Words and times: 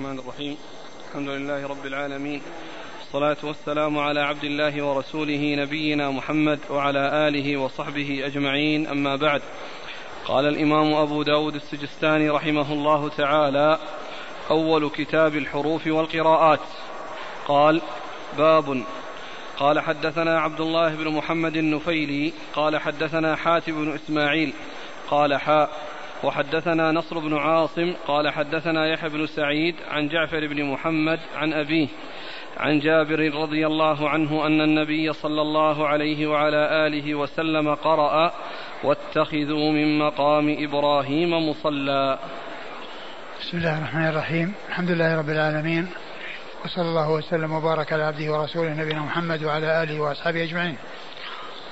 الرحمن 0.00 0.18
الرحيم. 0.18 0.56
الحمد 1.08 1.28
لله 1.28 1.66
رب 1.66 1.86
العالمين. 1.86 2.42
والصلاة 2.98 3.36
والسلام 3.42 3.98
على 3.98 4.20
عبد 4.20 4.44
الله 4.44 4.82
ورسوله 4.82 5.54
نبينا 5.54 6.10
محمد 6.10 6.58
وعلى 6.70 7.28
آله 7.28 7.56
وصحبه 7.56 8.26
أجمعين. 8.26 8.86
أما 8.86 9.16
بعد 9.16 9.42
قال 10.24 10.48
الإمام 10.48 10.94
أبو 10.94 11.22
داود 11.22 11.54
السجستاني 11.54 12.30
رحمه 12.30 12.72
الله 12.72 13.08
تعالى 13.08 13.78
أول 14.50 14.90
كتاب 14.90 15.36
الحروف 15.36 15.86
والقراءات. 15.86 16.60
قال 17.48 17.82
باب. 18.38 18.82
قال 19.58 19.80
حدثنا 19.80 20.40
عبد 20.40 20.60
الله 20.60 20.94
بن 20.94 21.08
محمد 21.08 21.56
النفيلي. 21.56 22.32
قال 22.54 22.80
حدثنا 22.80 23.36
حاتم 23.36 23.84
بن 23.84 23.94
إسماعيل. 23.94 24.52
قال 25.10 25.36
حاء 25.36 25.85
وحدثنا 26.22 26.92
نصر 26.92 27.18
بن 27.18 27.36
عاصم 27.36 27.94
قال 28.06 28.30
حدثنا 28.30 28.86
يحيى 28.86 29.10
بن 29.10 29.26
سعيد 29.26 29.74
عن 29.90 30.08
جعفر 30.08 30.46
بن 30.46 30.64
محمد 30.64 31.20
عن 31.36 31.52
أبيه 31.52 31.88
عن 32.56 32.78
جابر 32.80 33.34
رضي 33.34 33.66
الله 33.66 34.08
عنه 34.08 34.46
أن 34.46 34.60
النبي 34.60 35.12
صلى 35.12 35.42
الله 35.42 35.88
عليه 35.88 36.26
وعلى 36.26 36.86
آله 36.86 37.14
وسلم 37.14 37.74
قرأ 37.74 38.32
واتخذوا 38.84 39.72
من 39.72 39.98
مقام 39.98 40.56
إبراهيم 40.58 41.48
مصلى. 41.48 42.18
بسم 43.40 43.58
الله 43.58 43.78
الرحمن 43.78 44.08
الرحيم. 44.08 44.54
الحمد 44.68 44.90
لله 44.90 45.18
رب 45.18 45.30
العالمين. 45.30 45.88
وصلى 46.64 46.88
الله 46.88 47.10
وسلم 47.10 47.52
وبارك 47.52 47.92
على 47.92 48.02
عبده 48.02 48.32
ورسوله 48.32 48.74
نبينا 48.74 49.00
محمد 49.00 49.44
وعلى 49.44 49.82
آله 49.82 50.00
وأصحابه 50.00 50.44
أجمعين. 50.44 50.76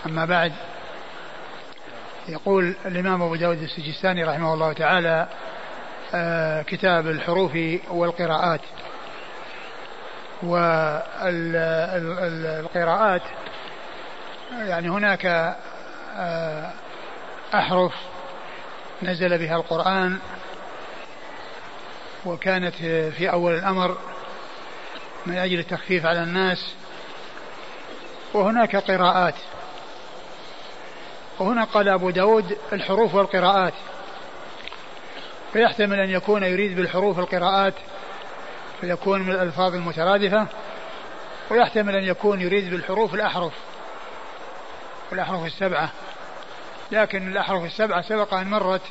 أما 0.06 0.24
بعد 0.24 0.52
يقول 2.28 2.74
الإمام 2.87 3.23
أبو 3.23 3.34
داود 3.34 3.62
السجستاني 3.62 4.24
رحمه 4.24 4.55
الله 4.55 4.73
تعالى 4.73 5.28
آه 6.14 6.62
كتاب 6.62 7.06
الحروف 7.09 7.52
والقراءات. 7.91 8.60
والقراءات 12.02 13.22
يعني 14.53 14.89
هناك 14.89 15.27
آه 16.16 16.72
أحرف 17.55 17.92
نزل 19.03 19.38
بها 19.38 19.56
القرآن 19.56 20.19
وكانت 22.27 22.75
في 23.16 23.33
أول 23.33 23.55
الأمر 23.55 23.98
من 25.27 25.36
أجل 25.36 25.59
التخفيف 25.59 26.06
على 26.06 26.22
الناس. 26.22 26.75
وهناك 28.34 28.77
قراءات. 28.77 29.34
وهنا 31.38 31.64
قال 31.64 31.88
أبو 31.88 32.10
داود 32.10 32.58
الحروف 32.72 33.14
والقراءات. 33.14 33.74
فيحتمل 35.52 36.00
أن 36.00 36.10
يكون 36.10 36.42
يريد 36.42 36.76
بالحروف 36.76 37.18
القراءات 37.18 37.74
فيكون 38.80 39.22
من 39.22 39.30
الألفاظ 39.34 39.74
المترادفة. 39.74 40.46
ويحتمل 41.50 41.96
أن 41.96 42.04
يكون 42.04 42.41
يريد 42.41 42.70
بالحروف 42.70 43.14
الأحرف 43.14 43.52
الأحرف 45.12 45.46
السبعة. 45.46 45.91
لكن 46.92 47.28
الأحرف 47.28 47.64
السبعة 47.64 48.02
سبق 48.02 48.34
أن 48.34 48.50
مرت 48.50 48.82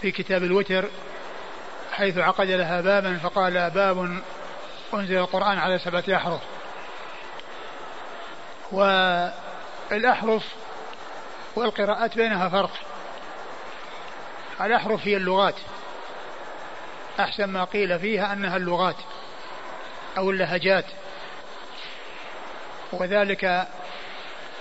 في 0.00 0.10
كتاب 0.10 0.42
الوتر 0.42 0.84
حيث 1.92 2.18
عقد 2.18 2.46
لها 2.46 2.80
بابا 2.80 3.16
فقال 3.16 3.70
باب 3.70 4.20
أنزل 4.94 5.16
القرآن 5.16 5.58
على 5.58 5.78
سبعة 5.78 6.04
أحرف. 6.16 6.40
والأحرف 9.90 10.54
والقراءات 11.56 12.16
بينها 12.16 12.48
فرق. 12.48 12.70
الأحرف 14.60 15.06
هي 15.06 15.16
اللغات. 15.16 15.54
أحسن 17.20 17.44
ما 17.44 17.64
قيل 17.64 17.98
فيها 17.98 18.32
أنها 18.32 18.56
اللغات 18.56 18.96
أو 20.18 20.30
اللهجات. 20.30 20.84
وذلك 22.92 23.44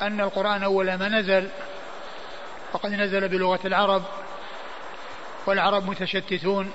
أن 0.02 0.22
القرآن 0.22 0.64
أول 0.64 0.94
ما 0.94 1.10
نزل 1.10 1.50
وقد 2.74 2.92
نزل 2.92 3.28
بلغة 3.28 3.60
العرب 3.66 4.04
والعرب 5.46 5.90
متشتتون 5.90 6.72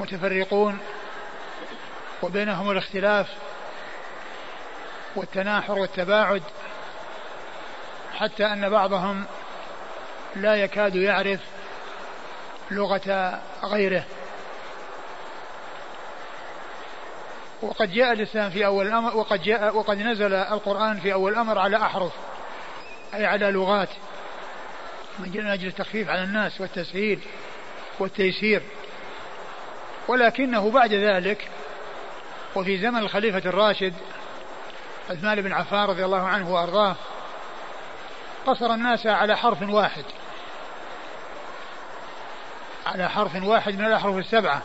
متفرقون 0.00 0.78
وبينهم 2.22 2.70
الاختلاف 2.70 3.28
والتناحر 5.16 5.78
والتباعد. 5.78 6.42
حتى 8.14 8.46
أن 8.46 8.70
بعضهم 8.70 9.24
لا 10.36 10.56
يكاد 10.56 10.94
يعرف 10.94 11.40
لغة 12.70 13.40
غيره. 13.64 14.04
وقد 17.62 17.92
جاء 17.92 18.12
الإسلام 18.12 18.50
في 18.50 18.66
أول 18.66 18.86
الأمر 18.86 19.16
وقد 19.16 19.42
جاء 19.42 19.76
وقد 19.76 19.98
نزل 19.98 20.34
القرآن 20.34 21.00
في 21.00 21.12
أول 21.12 21.32
الأمر 21.32 21.58
على 21.58 21.76
أحرف 21.76 22.12
أي 23.14 23.26
على 23.26 23.50
لغات. 23.50 23.88
من 25.18 25.46
أجل 25.46 25.66
التخفيف 25.66 26.08
على 26.08 26.24
الناس 26.24 26.60
والتسهيل 26.60 27.20
والتيسير. 27.98 28.62
ولكنه 30.08 30.70
بعد 30.70 30.92
ذلك 30.92 31.48
وفي 32.56 32.78
زمن 32.78 32.98
الخليفة 32.98 33.42
الراشد 33.48 33.94
عثمان 35.10 35.40
بن 35.40 35.52
عفان 35.52 35.84
رضي 35.84 36.04
الله 36.04 36.22
عنه 36.22 36.50
وأرضاه 36.50 36.96
قصر 38.46 38.74
الناس 38.74 39.06
على 39.06 39.36
حرف 39.36 39.62
واحد. 39.62 40.04
على 42.86 43.10
حرف 43.10 43.42
واحد 43.42 43.74
من 43.74 43.84
الأحرف 43.84 44.16
السبعة. 44.16 44.62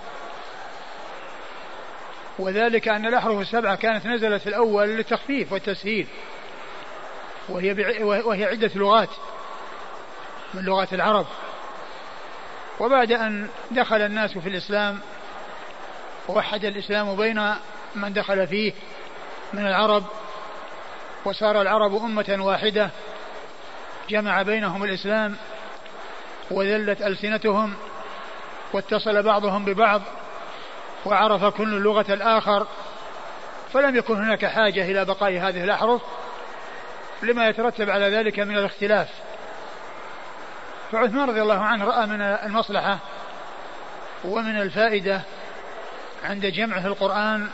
وذلك 2.40 2.88
أن 2.88 3.06
الأحرف 3.06 3.40
السبعة 3.40 3.76
كانت 3.76 4.06
نزلت 4.06 4.42
في 4.42 4.50
الأول 4.50 4.88
للتخفيف 4.88 5.54
والتسهيل. 5.54 6.08
وهي 7.50 8.04
وهي 8.04 8.46
عدة 8.46 8.72
لغات 8.76 9.10
من 10.54 10.62
لغات 10.64 10.94
العرب. 10.94 11.26
وبعد 12.80 13.12
أن 13.12 13.50
دخل 13.72 14.02
الناس 14.02 14.38
في 14.38 14.50
الإسلام 14.50 15.00
ووحد 16.28 16.66
الإسلام 16.66 17.16
بين 17.16 17.56
من 17.96 18.14
دخل 18.14 18.48
فيه 18.48 18.74
من 19.54 19.68
العرب 19.68 20.04
وصار 21.26 21.62
العرب 21.62 21.96
أمة 21.96 22.38
واحدة 22.40 22.90
جمع 24.10 24.42
بينهم 24.42 24.84
الإسلام 24.84 25.36
وذلت 26.52 27.02
ألسنتهم 27.02 27.74
واتصل 28.74 29.24
بعضهم 29.24 29.66
ببعض 29.66 30.02
وعرف 31.06 31.46
كل 31.46 31.82
لغة 31.82 32.06
الآخر 32.14 32.68
فلم 33.74 33.96
يكن 33.96 34.16
هناك 34.16 34.46
حاجة 34.46 34.92
إلى 34.92 35.06
بقاء 35.06 35.32
هذه 35.32 35.64
الأحرف 35.64 36.02
لما 37.24 37.48
يترتب 37.48 37.90
على 37.90 38.10
ذلك 38.10 38.40
من 38.40 38.58
الاختلاف. 38.58 39.10
فعثمان 40.92 41.30
رضي 41.30 41.42
الله 41.42 41.60
عنه 41.60 41.86
رأى 41.86 42.06
من 42.06 42.22
المصلحة 42.22 43.00
ومن 44.24 44.62
الفائدة 44.62 45.22
عند 46.24 46.46
جمعه 46.46 46.88
القرآن 46.88 47.50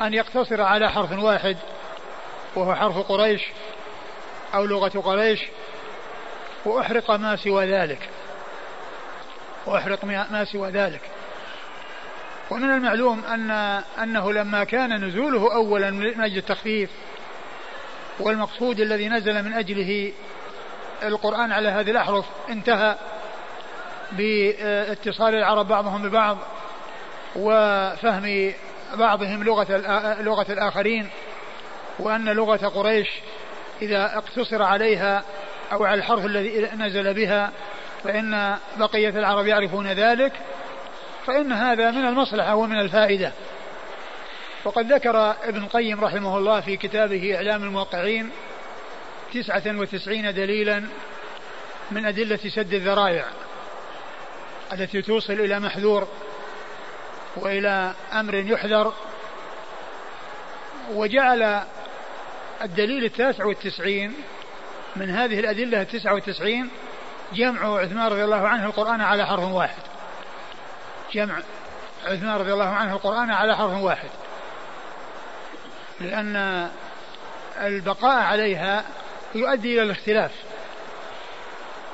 أن 0.00 0.14
يقتصر 0.14 0.62
على 0.62 0.90
حرف 0.90 1.12
واحد 1.12 1.56
وهو 2.56 2.74
حرف 2.74 2.98
قريش 2.98 3.42
أو 4.54 4.64
لغة 4.64 5.00
قريش 5.00 5.40
وأحرق 6.64 7.10
ما 7.10 7.36
سوى 7.36 7.66
ذلك. 7.66 8.08
وأحرق 9.66 10.04
ما 10.04 10.44
سوى 10.44 10.70
ذلك. 10.70 11.00
ومن 12.50 12.70
المعلوم 12.70 13.24
أن 13.24 13.50
أنه 14.02 14.32
لما 14.32 14.64
كان 14.64 15.04
نزوله 15.04 15.54
أولا 15.54 15.90
من 15.90 16.20
أجل 16.20 16.36
التخفيف 16.36 16.90
والمقصود 18.20 18.80
الذي 18.80 19.08
نزل 19.08 19.42
من 19.42 19.52
أجله 19.52 20.12
القرآن 21.02 21.52
على 21.52 21.68
هذه 21.68 21.90
الأحرف 21.90 22.24
انتهى 22.48 22.96
باتصال 24.12 25.34
العرب 25.34 25.68
بعضهم 25.68 26.02
ببعض 26.02 26.38
وفهم 27.36 28.52
بعضهم 28.94 29.42
لغة 29.42 29.76
لغة 30.22 30.52
الآخرين 30.52 31.08
وأن 31.98 32.28
لغة 32.28 32.68
قريش 32.68 33.08
إذا 33.82 34.18
اقتصر 34.18 34.62
عليها 34.62 35.24
أو 35.72 35.84
على 35.84 35.98
الحرف 35.98 36.26
الذي 36.26 36.68
نزل 36.76 37.14
بها 37.14 37.52
فإن 38.04 38.56
بقية 38.76 39.08
العرب 39.08 39.46
يعرفون 39.46 39.86
ذلك 39.86 40.32
فإن 41.26 41.52
هذا 41.52 41.90
من 41.90 42.04
المصلحة 42.04 42.54
ومن 42.54 42.80
الفائدة. 42.80 43.32
وقد 44.64 44.92
ذكر 44.92 45.30
ابن 45.30 45.62
القيم 45.62 46.04
رحمه 46.04 46.38
الله 46.38 46.60
في 46.60 46.76
كتابه 46.76 47.36
إعلام 47.36 47.64
الموقعين 47.64 48.30
تسعة 49.34 49.62
وتسعين 49.66 50.34
دليلا 50.34 50.84
من 51.90 52.06
أدلة 52.06 52.36
سد 52.36 52.74
الذرائع 52.74 53.24
التي 54.72 55.02
توصل 55.02 55.32
إلى 55.32 55.60
محذور 55.60 56.08
وإلى 57.36 57.92
أمر 58.12 58.34
يحذر 58.34 58.92
وجعل 60.94 61.62
الدليل 62.62 63.04
التاسع 63.04 63.44
والتسعين 63.44 64.14
من 64.96 65.10
هذه 65.10 65.40
الأدلة 65.40 65.82
التسعة 65.82 66.14
والتسعين 66.14 66.68
جمع 67.32 67.78
عثمان 67.78 68.06
رضي 68.06 68.24
الله 68.24 68.48
عنه 68.48 68.66
القرآن 68.66 69.00
على 69.00 69.26
حرف 69.26 69.44
واحد. 69.44 69.82
جمع 71.12 71.38
عثمان 72.06 72.36
رضي 72.36 72.52
الله 72.52 72.68
عنه 72.68 72.92
القرآن 72.92 73.30
على 73.30 73.56
حرف 73.56 73.82
واحد. 73.82 74.08
لأن 76.00 76.68
البقاء 77.60 78.22
عليها 78.22 78.84
يؤدي 79.34 79.74
إلى 79.74 79.82
الاختلاف. 79.82 80.30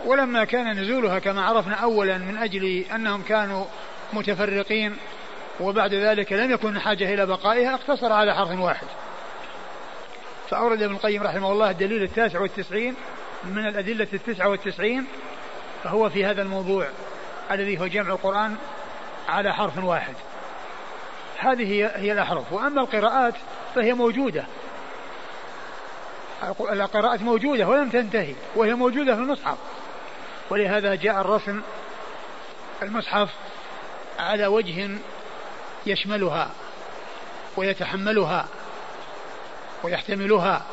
ولما 0.04 0.44
كان 0.44 0.80
نزولها 0.80 1.18
كما 1.18 1.44
عرفنا 1.44 1.74
أولا 1.74 2.18
من 2.18 2.36
أجل 2.36 2.84
أنهم 2.94 3.22
كانوا 3.22 3.64
متفرقين 4.12 4.96
وبعد 5.60 5.94
ذلك 5.94 6.32
لم 6.32 6.50
يكن 6.50 6.80
حاجة 6.80 7.14
إلى 7.14 7.26
بقائها 7.26 7.74
اقتصر 7.74 8.12
على 8.12 8.34
حرف 8.34 8.58
واحد. 8.58 8.86
فأورد 10.50 10.82
ابن 10.82 10.94
القيم 10.94 11.22
رحمه 11.22 11.52
الله 11.52 11.70
الدليل 11.70 12.02
التاسع 12.02 12.40
والتسعين 12.40 12.94
من 13.44 13.66
الأدلة 13.66 14.08
التسعة 14.12 14.48
والتسعين 14.48 15.06
فهو 15.84 16.10
في 16.10 16.24
هذا 16.24 16.42
الموضوع 16.42 16.88
الذي 17.50 17.80
هو 17.80 17.86
جمع 17.86 18.12
القرآن 18.12 18.56
على 19.28 19.54
حرف 19.54 19.84
واحد. 19.84 20.14
هذه 21.38 21.90
هي 21.96 22.12
الأحرف. 22.12 22.52
وأما 22.52 22.80
القراءات 22.80 23.34
فهي 23.74 23.94
موجودة. 23.94 24.44
القراءات 26.60 27.22
موجودة 27.22 27.68
ولم 27.68 27.90
تنتهي 27.90 28.34
وهي 28.56 28.74
موجودة 28.74 29.14
في 29.14 29.20
المصحف. 29.20 29.58
ولهذا 30.50 30.94
جاء 30.94 31.20
الرسم 31.20 31.60
المصحف 32.82 33.28
على 34.18 34.46
وجه 34.46 34.90
يشملها 35.86 36.50
ويتحملها. 37.56 38.46
ويحتملها. 39.84 40.66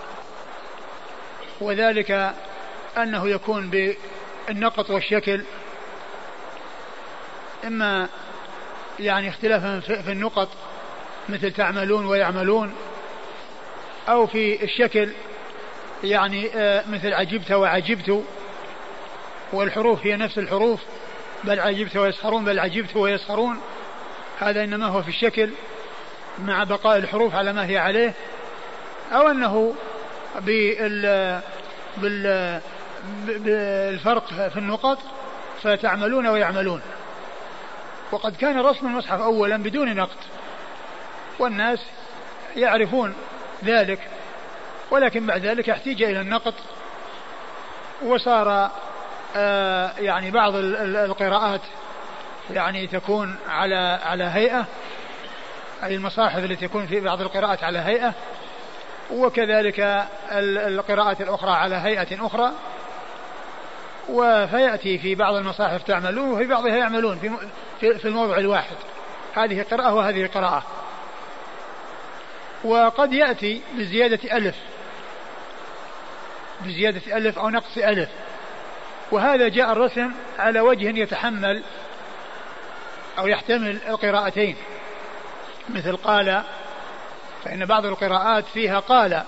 وذلك 1.62 2.34
أنه 2.98 3.30
يكون 3.30 3.70
بالنقط 4.48 4.90
والشكل 4.90 5.42
إما 7.68 8.10
يعني 9.00 9.30
اختلافا 9.30 9.80
في 9.80 10.12
النقط 10.12 10.50
مثل 11.30 11.52
تعملون 11.52 12.06
ويعملون 12.06 12.74
أو 14.10 14.28
في 14.28 14.64
الشكل 14.64 15.10
يعني 16.04 16.50
آه، 16.56 16.84
مثل 16.90 17.14
عجبت 17.14 17.52
وعجبت 17.52 18.24
والحروف 19.54 20.06
هي 20.06 20.16
نفس 20.16 20.38
الحروف 20.38 20.80
بل 21.44 21.60
عجبت 21.60 21.98
ويسخرون 21.98 22.46
بل 22.46 22.60
عجبت 22.60 22.96
ويسخرون. 22.96 23.62
هذا 24.40 24.64
إنما 24.64 24.86
هو 24.86 25.02
في 25.02 25.10
الشكل 25.10 25.50
مع 26.40 26.64
بقاء 26.64 26.98
الحروف 26.98 27.36
على 27.36 27.54
ما 27.54 27.66
هي 27.66 27.78
عليه. 27.78 28.14
أو 29.12 29.28
أنه 29.28 29.74
بال 30.40 31.42
بال 31.98 32.62
بالفرق 33.26 34.26
في 34.26 34.58
النقط 34.58 34.98
فتعملون 35.62 36.28
ويعملون. 36.28 36.82
وقد 38.12 38.36
كان 38.36 38.60
رسم 38.60 38.88
المصحف 38.88 39.22
أولا 39.22 39.58
بدون 39.58 39.96
نقط 39.96 40.18
والناس 41.40 41.80
يعرفون 42.56 43.14
ذلك 43.64 44.00
ولكن 44.92 45.26
بعد 45.26 45.46
ذلك 45.46 45.70
احتيج 45.70 46.04
إلى 46.04 46.22
النقط 46.22 46.54
وصار 48.04 48.72
آه 49.36 49.92
يعني 50.00 50.32
بعض 50.32 50.56
القراءات 50.56 51.62
يعني 52.54 52.88
تكون 52.88 53.36
على 53.50 54.00
على 54.06 54.24
هيئة. 54.24 54.66
أي 55.84 55.96
المصاحف 55.96 56.44
التي 56.44 56.68
تكون 56.68 56.88
في 56.88 57.00
بعض 57.00 57.22
القراءات 57.22 57.64
على 57.64 57.80
هيئة. 57.80 58.14
وكذلك 59.12 60.08
القراءات 60.68 61.22
الأخرى 61.22 61.52
على 61.52 61.76
هيئة 61.76 62.26
أخرى. 62.26 62.52
فيأتي 64.48 64.98
في 64.98 65.16
بعض 65.16 65.36
المصاحف 65.36 65.84
تعملون 65.84 66.32
وفي 66.32 66.48
بعضها 66.48 66.76
يعملون 66.76 67.20
في 67.80 67.98
في 68.00 68.06
الموضع 68.08 68.38
الواحد. 68.38 68.76
هذه 69.36 69.66
قراءة 69.72 69.94
وهذه 69.94 70.28
قراءة 70.28 70.64
وقد 72.64 73.14
يأتي 73.14 73.62
بزيادة 73.74 74.38
ألف 74.38 74.56
بزيادة 76.62 77.18
ألف 77.18 77.40
أو 77.40 77.50
نقص 77.50 77.78
ألف. 77.78 78.10
وهذا 79.12 79.48
جاء 79.48 79.72
الرسم 79.72 80.12
على 80.40 80.60
وجه 80.60 81.00
يتحمل 81.00 81.64
أو 83.20 83.28
يحتمل 83.28 83.78
القراءتين. 83.88 84.56
مثل 85.70 85.98
قال 85.98 86.44
فإن 87.44 87.66
بعض 87.66 87.86
القراءات 87.86 88.46
فيها 88.46 88.80
قال 88.80 89.24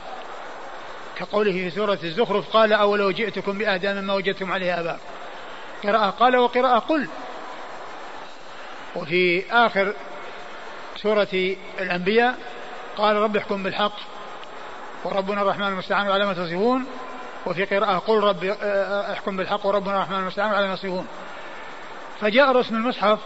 كقوله 1.15 1.51
في 1.51 1.69
سورة 1.69 1.99
الزخرف 2.03 2.49
قال 2.49 2.73
أولو 2.73 3.11
جئتكم 3.11 3.57
بأهدى 3.57 3.93
مما 3.93 4.13
وجدتم 4.13 4.51
عليه 4.51 4.79
آباء. 4.79 4.99
قراءة 5.83 6.09
قال 6.09 6.37
وقراءة 6.37 6.79
قل. 6.79 7.07
وفي 8.95 9.43
آخر 9.51 9.93
سورة 10.95 11.55
الأنبياء 11.79 12.35
قال 12.97 13.15
رب 13.15 13.37
احكم 13.37 13.63
بالحق 13.63 13.95
وربنا 15.03 15.41
الرحمن 15.41 15.67
المستعان 15.67 16.11
على 16.11 16.25
ما 16.25 16.33
تصفون. 16.33 16.85
وفي 17.45 17.65
قراءة 17.65 17.97
قل 17.97 18.19
رب 18.19 18.43
آه، 18.43 19.13
احكم 19.13 19.37
بالحق 19.37 19.65
وربنا 19.65 19.95
الرحمن 19.95 20.19
المستعان 20.19 20.53
على 20.53 20.67
ما 20.67 20.75
تصفون. 20.75 21.07
فجاء 22.21 22.51
رسم 22.51 22.75
المصحف 22.75 23.19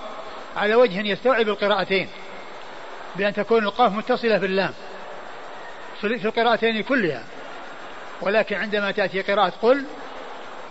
على 0.57 0.75
وجه 0.75 1.01
يستوعب 1.01 1.47
القراءتين. 1.47 2.09
بأن 3.17 3.33
تكون 3.33 3.63
القاف 3.63 3.91
متصلة 3.91 4.37
باللام 4.37 4.73
في 6.01 6.07
القراءتين 6.07 6.83
كلها. 6.83 7.23
ولكن 8.21 8.55
عندما 8.55 8.91
تأتي 8.91 9.21
قراءة 9.21 9.53
قل 9.61 9.85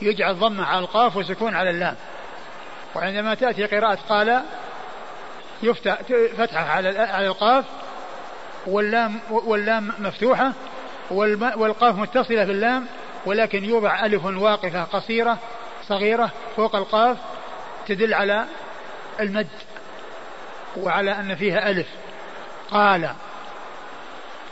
يجعل 0.03 0.35
ضمة 0.35 0.65
على 0.65 0.79
القاف 0.79 1.17
وسكون 1.17 1.55
على 1.55 1.71
اللام. 1.71 1.97
وعندما 2.95 3.35
تأتي 3.35 3.65
قراءة 3.67 3.99
قال 4.09 4.43
يفتح 5.63 5.99
فتحة 6.37 6.71
على 6.71 6.99
على 6.99 7.27
القاف 7.27 7.65
واللام 8.67 9.21
واللام 9.31 9.93
مفتوحة 9.99 10.53
والقاف 11.11 11.97
متصلة 11.97 12.45
باللام 12.45 12.87
ولكن 13.27 13.65
يوضع 13.65 14.07
ألف 14.07 14.25
واقفة 14.25 14.83
قصيرة 14.83 15.39
صغيرة 15.89 16.31
فوق 16.57 16.77
القاف 16.77 17.17
تدل 17.87 18.15
على 18.15 18.45
المد 19.21 19.49
وعلى 20.77 21.11
أن 21.11 21.35
فيها 21.35 21.71
ألف. 21.71 21.87
قال 22.71 23.11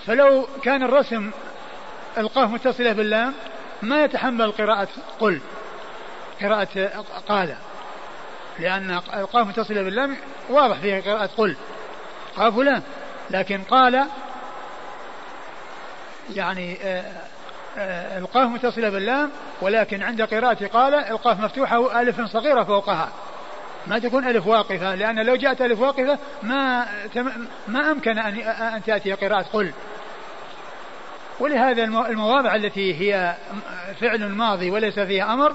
فلو 0.06 0.46
كان 0.62 0.82
الرسم 0.82 1.30
القاف 2.18 2.50
متصلة 2.50 2.92
باللام 2.92 3.34
ما 3.82 4.04
يتحمل 4.04 4.52
قراءة 4.52 4.88
قل 5.20 5.40
قراءة 6.40 7.04
قال 7.28 7.54
لأن 8.58 8.90
القاف 8.90 9.46
متصلة 9.46 9.82
باللام 9.82 10.16
واضح 10.50 10.78
فيها 10.78 11.00
قراءة 11.00 11.30
قل 11.36 11.56
قاف 12.36 12.56
لام 12.56 12.82
لكن 13.30 13.62
قال 13.62 14.06
يعني 16.34 16.78
آه، 16.82 17.04
آه، 17.78 18.18
القاف 18.18 18.48
متصلة 18.48 18.90
باللام 18.90 19.30
ولكن 19.60 20.02
عند 20.02 20.22
قراءة 20.22 20.66
قال 20.66 20.94
القاف 20.94 21.40
مفتوحة 21.40 22.00
ألف 22.00 22.20
صغيرة 22.20 22.64
فوقها. 22.64 23.08
ما 23.86 23.98
تكون 23.98 24.28
ألف 24.28 24.46
واقفة 24.46 24.94
لأن 24.94 25.26
لو 25.26 25.36
جاءت 25.36 25.62
ألف 25.62 25.80
واقفة 25.80 26.18
ما 26.42 26.86
ما 27.68 27.90
أمكن 27.90 28.18
أن 28.18 28.38
أن 28.38 28.82
تأتي 28.84 29.12
قراءة 29.12 29.46
قل. 29.52 29.72
ولهذا 31.40 31.84
المواضع 31.84 32.54
التي 32.54 32.94
هي 33.00 33.34
فعل 34.00 34.28
ماضي 34.28 34.70
وليس 34.70 34.98
فيها 34.98 35.34
أمر 35.34 35.54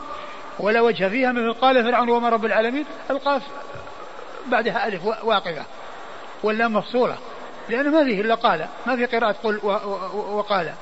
ولا 0.60 0.82
وجه 0.82 1.10
فيها 1.10 1.32
مثل 1.32 1.54
قال 1.54 1.84
فرعون 1.84 2.10
وما 2.10 2.30
رب 2.30 2.46
العالمين 2.46 2.86
القاف 3.10 3.42
بعدها 4.48 4.88
ألف 4.88 5.06
واقفة 5.06 5.64
ولا 6.44 6.68
مفصولة 6.68 7.18
لأنه 7.70 7.90
ما 7.90 8.04
فيه 8.04 8.22
إلا 8.22 8.36
قال 8.36 8.68
ما 8.86 8.96
في 8.96 9.06
قراءة 9.06 9.36
قل 9.44 9.60
وقال. 10.16 10.74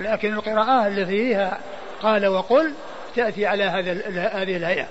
لكن 0.00 0.32
القراءة 0.32 0.86
التي 0.86 1.06
فيها 1.06 1.58
قال 2.02 2.26
وقل 2.26 2.72
تأتي 3.16 3.46
على 3.46 3.64
هذا 3.64 3.92
هذه 4.42 4.56
الهيئة. 4.56 4.86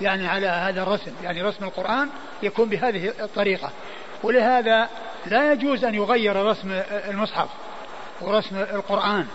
يعني 0.00 0.28
على 0.28 0.46
هذا 0.46 0.82
الرسم 0.82 1.12
يعني 1.22 1.42
رسم 1.42 1.64
القرآن 1.64 2.08
يكون 2.42 2.68
بهذه 2.68 3.12
الطريقة. 3.20 3.70
ولهذا 4.22 4.88
لا 5.26 5.52
يجوز 5.52 5.84
أن 5.84 5.94
يغير 5.94 6.46
رسم 6.46 6.80
المصحف 7.08 7.48
ورسم 8.20 8.56
القرآن. 8.56 9.26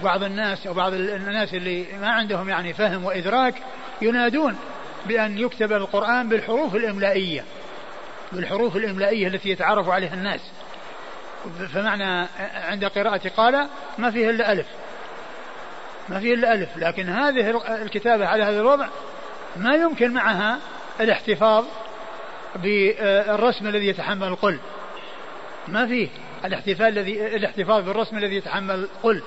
وبعض 0.00 0.22
الناس 0.22 0.66
أو 0.66 0.74
بعض 0.74 0.92
الناس 0.92 1.54
اللي 1.54 1.86
ما 2.00 2.10
عندهم 2.10 2.48
يعني 2.48 2.72
فهم 2.72 3.04
وإدراك 3.04 3.54
ينادون 4.02 4.56
بأن 5.06 5.38
يكتب 5.38 5.72
القرآن 5.72 6.28
بالحروف 6.28 6.74
الإملائية 6.74 7.44
بالحروف 8.32 8.76
الإملائية 8.76 9.28
التي 9.28 9.48
يتعرف 9.48 9.88
عليها 9.88 10.14
الناس. 10.14 10.40
فمعنى 11.74 12.26
عند 12.54 12.84
قراءة 12.84 13.28
قال 13.36 13.66
ما 13.98 14.10
فيه 14.10 14.30
إلا 14.30 14.52
ألف 14.52 14.66
ما 16.08 16.20
فيه 16.20 16.34
إلا 16.34 16.54
ألف. 16.54 16.68
لكن 16.76 17.08
هذه 17.08 17.62
الكتابة 17.82 18.26
على 18.26 18.44
هذا 18.44 18.60
الوضع 18.60 18.86
ما 19.56 19.74
يمكن 19.74 20.12
معها 20.12 20.58
الاحتفاظ 21.00 21.64
بالرسم 22.56 23.66
الذي 23.66 23.86
يتحمل 23.86 24.28
القل 24.28 24.58
ما 25.68 25.86
فيه 25.86 26.08
الاحتفال 26.44 26.86
الذي 26.86 27.26
الاحتفاظ 27.26 27.84
بالرسم 27.84 28.18
الذي 28.18 28.36
يتحمل 28.36 28.88
قل. 29.02 29.22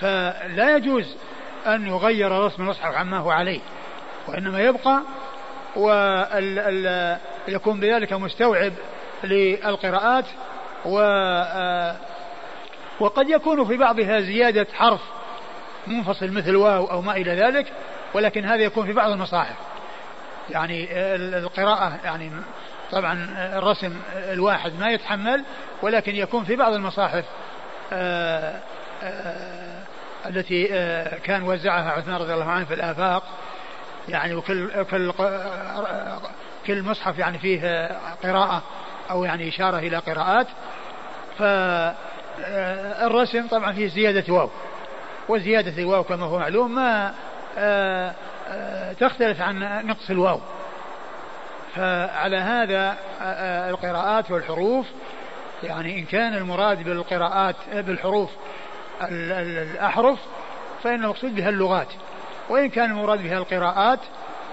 فلا 0.00 0.76
يجوز 0.76 1.16
أن 1.66 1.86
يغير 1.86 2.32
رسم 2.32 2.62
المصحف 2.62 2.94
عما 2.94 3.18
هو 3.18 3.30
عليه 3.30 3.60
وإنما 4.28 4.60
يبقى 4.60 5.02
يكون 7.48 7.80
بذلك 7.80 8.12
مستوعب 8.12 8.72
للقراءات 9.24 10.24
و 10.84 11.00
آه، 11.00 11.96
وقد 13.00 13.28
يكون 13.28 13.64
في 13.64 13.76
بعضها 13.76 14.20
زيادة 14.20 14.66
حرف 14.74 15.00
منفصل 15.86 16.30
مثل 16.30 16.56
واو 16.56 16.90
أو 16.90 17.02
ما 17.02 17.16
إلى 17.16 17.34
ذلك 17.34 17.72
ولكن 18.14 18.44
هذا 18.44 18.62
يكون 18.62 18.86
في 18.86 18.92
بعض 18.92 19.10
المصاحف 19.10 19.56
يعني 20.50 20.88
القراءة 21.16 21.98
يعني 22.04 22.30
طبعا 22.92 23.28
الرسم 23.58 23.96
الواحد 24.14 24.72
ما 24.80 24.90
يتحمل 24.90 25.44
ولكن 25.82 26.16
يكون 26.16 26.44
في 26.44 26.56
بعض 26.56 26.72
المصاحف 26.72 27.24
آه، 27.92 28.60
آه، 29.02 29.82
التي 30.26 30.68
آه، 30.72 31.18
كان 31.18 31.42
وزعها 31.42 31.90
عثمان 31.90 32.16
رضي 32.16 32.34
الله 32.34 32.50
عنه 32.50 32.64
في 32.64 32.74
الآفاق. 32.74 33.22
يعني 34.08 34.34
وكل 34.34 34.84
كل 34.84 35.12
كل 36.66 36.82
مصحف 36.82 37.18
يعني 37.18 37.38
فيه 37.38 37.88
قراءة 38.22 38.62
أو 39.10 39.24
يعني 39.24 39.48
إشارة 39.48 39.78
إلى 39.78 39.96
قراءات. 39.96 40.46
فالرسم 41.38 43.48
طبعا 43.48 43.72
فيه 43.72 43.88
زيادة 43.88 44.32
واو. 44.32 44.50
وزيادة 45.28 45.82
الواو 45.82 46.04
كما 46.04 46.26
هو 46.26 46.38
معلوم 46.38 46.74
ما 46.74 47.14
تختلف 49.00 49.40
عن 49.40 49.86
نقص 49.86 50.10
الواو. 50.10 50.40
فعلى 51.74 52.36
هذا 52.36 52.96
القراءات 53.70 54.30
والحروف 54.30 54.86
يعني 55.62 55.98
إن 55.98 56.04
كان 56.04 56.34
المراد 56.34 56.82
بالقراءات 56.82 57.56
بالحروف 57.72 58.30
الأحرف 59.02 60.18
فإن 60.82 61.04
المقصود 61.04 61.34
بها 61.34 61.48
اللغات. 61.48 61.88
وإن 62.48 62.68
كان 62.68 62.90
المراد 62.90 63.22
بها 63.22 63.38
القراءات 63.38 63.98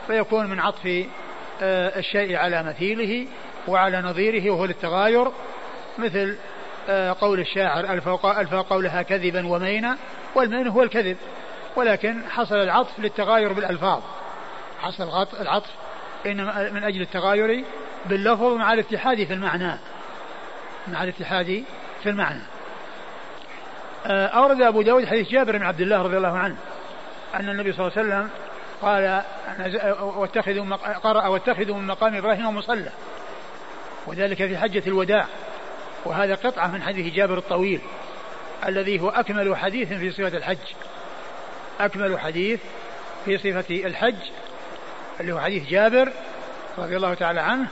فيكون 0.07 0.48
من 0.48 0.60
عطف 0.60 1.05
الشيء 1.62 2.36
على 2.36 2.63
مثيله 2.63 3.27
وعلى 3.67 4.01
نظيره 4.01 4.51
وهو 4.51 4.65
للتغاير 4.65 5.27
مثل 5.98 6.38
قول 7.22 7.39
الشاعر 7.39 7.93
ألفى 8.39 8.63
قولها 8.69 9.01
كذبا 9.01 9.48
ومينا 9.48 9.98
والمين 10.36 10.67
هو 10.67 10.83
الكذب. 10.83 11.17
ولكن 11.75 12.30
حصل 12.30 12.56
العطف 12.56 13.00
للتغاير 13.00 13.53
بالألفاظ. 13.53 14.01
حصل 14.82 15.27
العطف 15.39 15.70
إنما 16.25 16.70
من 16.70 16.84
أجل 16.84 17.01
التغاير 17.01 17.63
باللفظ 18.06 18.44
مع 18.44 18.74
الاتحاد 18.74 19.24
في 19.24 19.34
المعنى. 19.34 19.77
مع 20.88 21.03
الاتحاد 21.03 21.63
في 22.03 22.10
المعنى. 22.10 22.42
آه، 24.06 24.27
أورد 24.27 24.62
أبو 24.62 24.82
داود 24.82 25.06
حديث 25.06 25.30
جابر 25.30 25.58
بن 25.58 25.63
عبد 25.63 25.82
الله 25.82 26.01
رضي 26.01 26.18
الله 26.18 26.38
عنه 26.38 26.56
أن 27.36 27.50
النبي 27.50 27.74
صلى 27.74 27.88
الله 27.88 27.98
عليه 27.98 28.08
وسلم 28.08 28.30
قال 28.82 29.24
واتخذوا 30.01 30.75
قرأ 30.75 31.27
واتخذوا 31.27 31.75
من 31.75 31.88
مقام 31.88 32.15
إبراهيم 32.15 32.58
مصلى. 32.58 32.92
وذلك 34.08 34.38
في 34.38 34.58
حجة 34.58 34.84
الوداع. 34.88 35.25
وهذا 36.06 36.36
قطعة 36.36 36.68
من 36.68 36.82
حديث 36.82 37.13
جابر 37.13 37.38
الطويل 37.38 37.82
الذي 38.65 39.01
هو 39.01 39.10
أكمل 39.10 39.56
حديث 39.56 39.94
في 39.94 40.12
صفة 40.12 40.38
الحج. 40.38 40.58
أكمل 41.80 42.20
حديث 42.20 42.60
في 43.25 43.38
صفة 43.38 43.75
الحج 43.75 44.15
اللي 45.20 45.34
هو 45.34 45.39
حديث 45.39 45.70
جابر 45.70 46.12
رضي 46.77 46.96
الله 46.96 47.13
تعالى 47.13 47.39
عنه. 47.39 47.68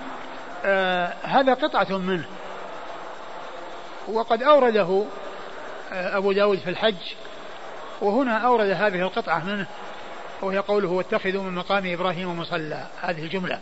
آه 0.66 1.14
هذا 1.24 1.54
قطعة 1.54 1.98
منه. 1.98 2.26
وقد 4.08 4.44
أورده 4.44 5.04
آه 5.94 6.18
أبو 6.18 6.32
داود 6.32 6.58
في 6.58 6.70
الحج 6.70 7.14
وهنا 8.02 8.38
أورد 8.38 8.70
هذه 8.70 9.02
القطعة 9.02 9.46
منه 9.46 9.66
وهي 10.42 10.58
قوله 10.58 10.90
واتخذوا 10.90 11.44
من 11.44 11.56
مقام 11.56 11.94
إبراهيم 11.94 12.40
مصلى. 12.40 12.88
هذه 13.02 13.24
الجملة. 13.24 13.60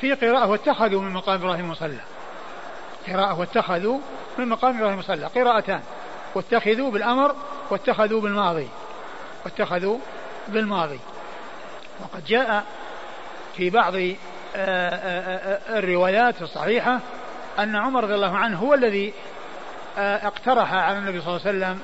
في 0.00 0.12
قراءة 0.12 0.50
واتخذوا 0.50 1.00
من 1.00 1.12
مقام 1.12 1.34
إبراهيم 1.34 1.70
مصلى. 1.70 2.00
قراءة 3.08 3.38
واتخذوا 3.40 3.98
من 4.38 4.48
مقام 4.48 4.78
إبراهيم 4.78 4.98
مصلى. 4.98 5.26
قراءتان 5.26 5.80
واتخذوا 6.34 6.90
بالأمر 6.90 7.34
واتخذوا 7.70 8.20
بالماضي. 8.20 8.68
واتخذوا 9.44 9.98
بالماضي. 10.48 11.00
وقد 12.00 12.24
جاء 12.24 12.64
في 13.56 13.70
بعض 13.70 13.94
آه، 13.94 14.08
آه، 14.56 15.58
آه، 15.74 15.78
الروايات 15.78 16.42
الصحيحة 16.42 17.00
أن 17.58 17.76
عمر 17.76 18.04
رضي 18.04 18.14
الله 18.14 18.36
عنه 18.36 18.58
هو 18.58 18.74
الذي 18.74 19.12
اقترح 19.98 20.72
على 20.72 20.98
النبي 20.98 21.20
صلى 21.20 21.36
الله 21.36 21.46
عليه 21.46 21.58
وسلم 21.58 21.80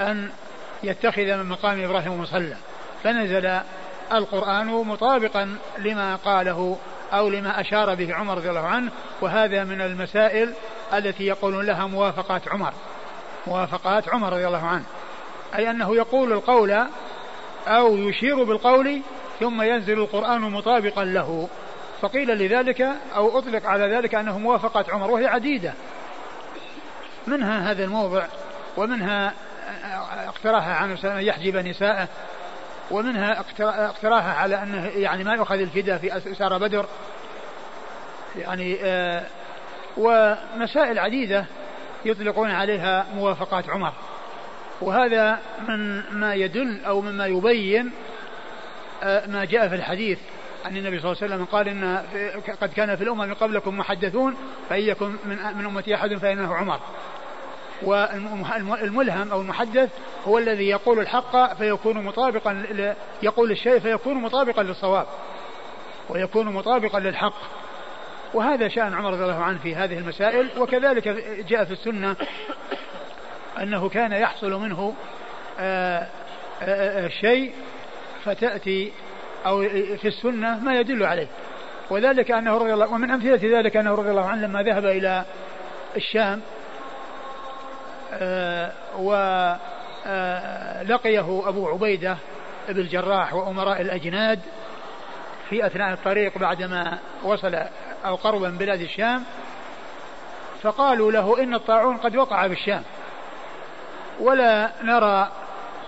أن 0.00 0.30
يتخذ 0.82 1.36
من 1.36 1.46
مقام 1.46 1.84
إبراهيم 1.84 2.20
مصلى. 2.20 2.56
فنزل 3.04 3.60
القرآن 4.12 4.66
مطابقا 4.66 5.56
لما 5.78 6.16
قاله 6.16 6.78
أو 7.12 7.28
لما 7.28 7.60
أشار 7.60 7.94
به 7.94 8.14
عمر 8.14 8.36
رضي 8.36 8.50
الله 8.50 8.66
عنه 8.66 8.90
وهذا 9.20 9.64
من 9.64 9.80
المسائل 9.80 10.52
التي 10.94 11.26
يقولون 11.26 11.66
لها 11.66 11.86
موافقات 11.86 12.48
عمر. 12.48 12.72
موافقات 13.46 14.08
عمر 14.08 14.32
رضي 14.32 14.46
الله 14.46 14.66
عنه. 14.66 14.84
أي 15.56 15.70
أنه 15.70 15.96
يقول 15.96 16.32
القول 16.32 16.86
أو 17.66 17.96
يشير 17.96 18.44
بالقول 18.44 19.00
ثم 19.40 19.62
ينزل 19.62 19.98
القرآن 19.98 20.40
مطابقا 20.40 21.04
له. 21.04 21.48
فقيل 22.00 22.28
لذلك 22.28 22.80
أو 23.16 23.38
أطلق 23.38 23.66
على 23.66 23.96
ذلك 23.96 24.14
أنه 24.14 24.38
موافقة 24.38 24.84
عمر 24.88 25.10
وهي 25.10 25.26
عديدة. 25.26 25.72
منها 27.26 27.70
هذا 27.70 27.84
الموضع 27.84 28.26
ومنها 28.76 29.32
اقتراحها 30.28 30.74
عن 30.74 30.96
يحجب 31.04 31.56
نساءه. 31.56 32.08
ومنها 32.90 33.44
اقتراحها 33.60 34.32
على 34.32 34.62
أنه 34.62 34.86
يعني 34.86 35.24
ما 35.24 35.34
يؤخذ 35.34 35.58
الفداء 35.60 35.98
في 35.98 36.16
أسار 36.16 36.58
بدر. 36.58 36.86
يعني 38.36 38.78
آه 38.82 39.26
ومسائل 39.96 40.98
عديدة 40.98 41.46
يطلقون 42.04 42.50
عليها 42.50 43.06
موافقات 43.14 43.70
عمر. 43.70 43.92
وهذا 44.84 45.38
من 45.68 46.02
ما 46.12 46.34
يدل 46.34 46.84
أو 46.84 47.00
مما 47.00 47.26
يبين 47.26 47.90
آه، 49.02 49.26
ما 49.26 49.44
جاء 49.44 49.68
في 49.68 49.74
الحديث 49.74 50.18
عن 50.64 50.76
النبي 50.76 51.00
صلى 51.00 51.12
الله 51.12 51.22
عليه 51.22 51.34
وسلم 51.34 51.44
قال 51.44 51.68
إن 51.68 52.02
قد 52.60 52.72
كان 52.72 52.96
في 52.96 53.04
الأمم 53.04 53.34
قبلكم 53.34 53.78
محدثون 53.78 54.36
فإن 54.68 54.82
يكن 54.82 55.06
من, 55.24 55.38
من 55.56 55.66
أمتي 55.66 55.94
أحد 55.94 56.14
فإنه 56.14 56.54
عمر. 56.54 56.80
والملهم 57.82 59.32
أو 59.32 59.40
المحدث 59.40 59.90
هو 60.26 60.38
الذي 60.38 60.68
يقول 60.68 60.98
الحق 60.98 61.54
فيكون 61.54 62.04
مطابقا 62.04 62.64
يقول 63.22 63.50
الشيء 63.50 63.78
فيكون 63.78 64.14
مطابقا 64.14 64.62
للصواب 64.62 65.06
ويكون 66.08 66.46
مطابقا 66.46 67.00
للحق. 67.00 67.34
وهذا 68.34 68.68
شأن 68.68 68.94
عمر 68.94 69.10
رضي 69.10 69.22
الله 69.22 69.42
عنه 69.42 69.58
في 69.58 69.74
هذه 69.74 69.98
المسائل 69.98 70.48
وكذلك 70.58 71.08
جاء 71.48 71.64
في 71.64 71.72
السنة 71.72 72.16
أنه 73.62 73.88
كان 73.88 74.12
يحصل 74.12 74.60
منه 74.60 74.94
آه، 75.60 76.06
آآ 76.62 77.04
آه، 77.04 77.08
شيء 77.08 77.52
فتأتي 78.24 78.92
أو 79.46 79.62
في 79.96 80.08
السنة 80.08 80.58
ما 80.58 80.80
يدل 80.80 81.02
عليه. 81.02 81.28
وذلك 81.90 82.30
أنه 82.30 82.58
رضي 82.58 82.74
الله 82.74 82.92
ومن 82.92 83.10
أمثلة 83.10 83.58
ذلك 83.58 83.76
أنه 83.76 83.94
رضي 83.94 84.10
الله 84.10 84.24
عنه 84.24 84.46
لما 84.46 84.62
ذهب 84.62 84.86
إلى 84.86 85.24
الشام 85.96 86.40
آه، 88.12 88.72
ولقيه 88.98 89.58
أبو 91.48 91.68
عبيدة 91.68 92.16
بن 92.68 92.80
الجراح 92.80 93.34
وأمراء 93.34 93.80
الأجناد 93.80 94.40
في 95.50 95.66
أثناء 95.66 95.92
الطريق 95.92 96.38
بعدما 96.38 96.98
وصل 97.22 97.54
أو 98.04 98.14
قرب 98.14 98.42
من 98.42 98.58
بلاد 98.58 98.80
الشام 98.80 99.24
فقالوا 100.62 101.12
له 101.12 101.42
إن 101.42 101.54
الطاعون 101.54 101.96
قد 101.96 102.16
وقع 102.16 102.46
بالشام. 102.46 102.82
ولا 104.20 104.70
نرى 104.82 105.32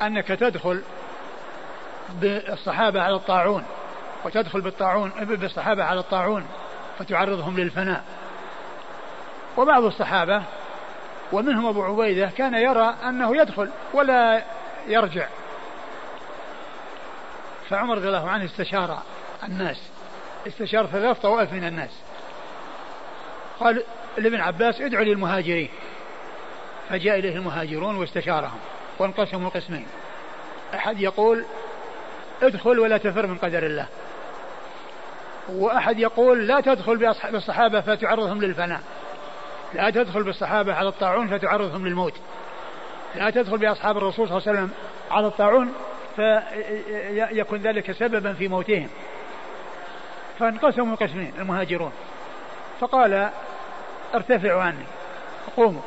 أنك 0.03 0.29
تدخل 0.29 0.83
بالصحابة 2.15 3.03
على 3.03 3.15
الطاعون. 3.15 3.65
وتدخل 4.25 4.61
بالطاعون 4.61 5.11
بالصحابة 5.11 5.85
على 5.85 6.01
الطاعون 6.01 6.47
فتعرضهم 6.99 7.57
للفناء. 7.57 8.05
وبعض 9.57 9.85
الصحابة 9.85 10.43
ومنهم 11.33 11.67
أبو 11.67 11.83
عبيدة 11.83 12.27
كان 12.27 12.55
يرى 12.55 12.95
أنه 13.05 13.37
يدخل 13.37 13.71
ولا 13.93 14.43
يرجع. 14.87 15.27
فعمر 17.69 17.97
رضي 17.97 18.09
الله 18.09 18.31
عنه 18.31 18.45
استشار 18.45 18.99
الناس. 19.45 19.83
استشار 20.47 20.87
ثلاث 20.87 21.21
طوائف 21.21 21.53
من 21.53 21.65
الناس. 21.65 21.91
قال 23.61 23.83
لابن 24.19 24.41
عباس 24.41 24.81
ادعوا 24.81 25.05
للمهاجرين. 25.05 25.69
فجاء 26.91 27.19
إليه 27.19 27.37
المهاجرون 27.37 27.97
واستشارهم 27.97 28.59
وانقسموا 28.99 29.51
قسمين 29.51 29.87
أحد 30.75 31.01
يقول 31.01 31.45
ادخل 32.43 32.79
ولا 32.79 32.99
تفر 32.99 33.27
من 33.27 33.37
قدر 33.37 33.67
الله. 33.67 33.87
وأحد 35.49 35.99
يقول 35.99 36.47
لا 36.47 36.61
تدخل 36.61 37.15
بالصحابة 37.33 37.81
فتعرضهم 37.81 38.41
للفناء. 38.41 38.81
لا 39.75 39.91
تدخل 39.91 40.23
بالصحابة 40.23 40.75
على 40.75 40.89
الطاعون 40.89 41.29
فتعرضهم 41.29 41.87
للموت. 41.87 42.15
لا 43.15 43.31
تدخل 43.31 43.59
بأصحاب 43.59 43.97
الرسول 43.97 44.29
صلى 44.29 44.39
الله 44.39 44.49
عليه 44.49 44.59
وسلم 44.59 44.71
على 45.11 45.27
الطاعون 45.27 45.73
فيكون 46.17 47.59
ذلك 47.59 47.93
سببا 47.93 48.33
في 48.33 48.49
موتهم. 48.49 48.89
فانقسموا 50.39 50.97
قسمين 50.97 51.33
المهاجرون. 51.39 51.93
فقال 52.81 53.31
ارتفعوا 54.15 54.63
عني 54.63 54.85
قوموا. 55.57 55.83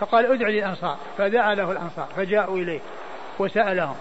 فقال 0.00 0.32
ادع 0.32 0.48
لي 0.48 0.58
الأنصار 0.58 0.98
فدعا 1.18 1.54
له 1.54 1.72
الأنصار 1.72 2.08
فجاءوا 2.16 2.58
إليه 2.58 2.80
وسألهم 3.38 3.96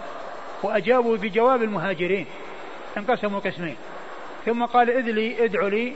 وأجابوا 0.64 1.18
بجواب 1.18 1.64
المهاجرين 1.64 2.26
انقسموا 2.98 3.40
قسمين. 3.40 3.78
ثم 4.46 4.66
قال 4.66 4.90
إذ 4.90 5.12
لي 5.12 5.46
ادعوا 5.46 5.70
لي 5.70 5.94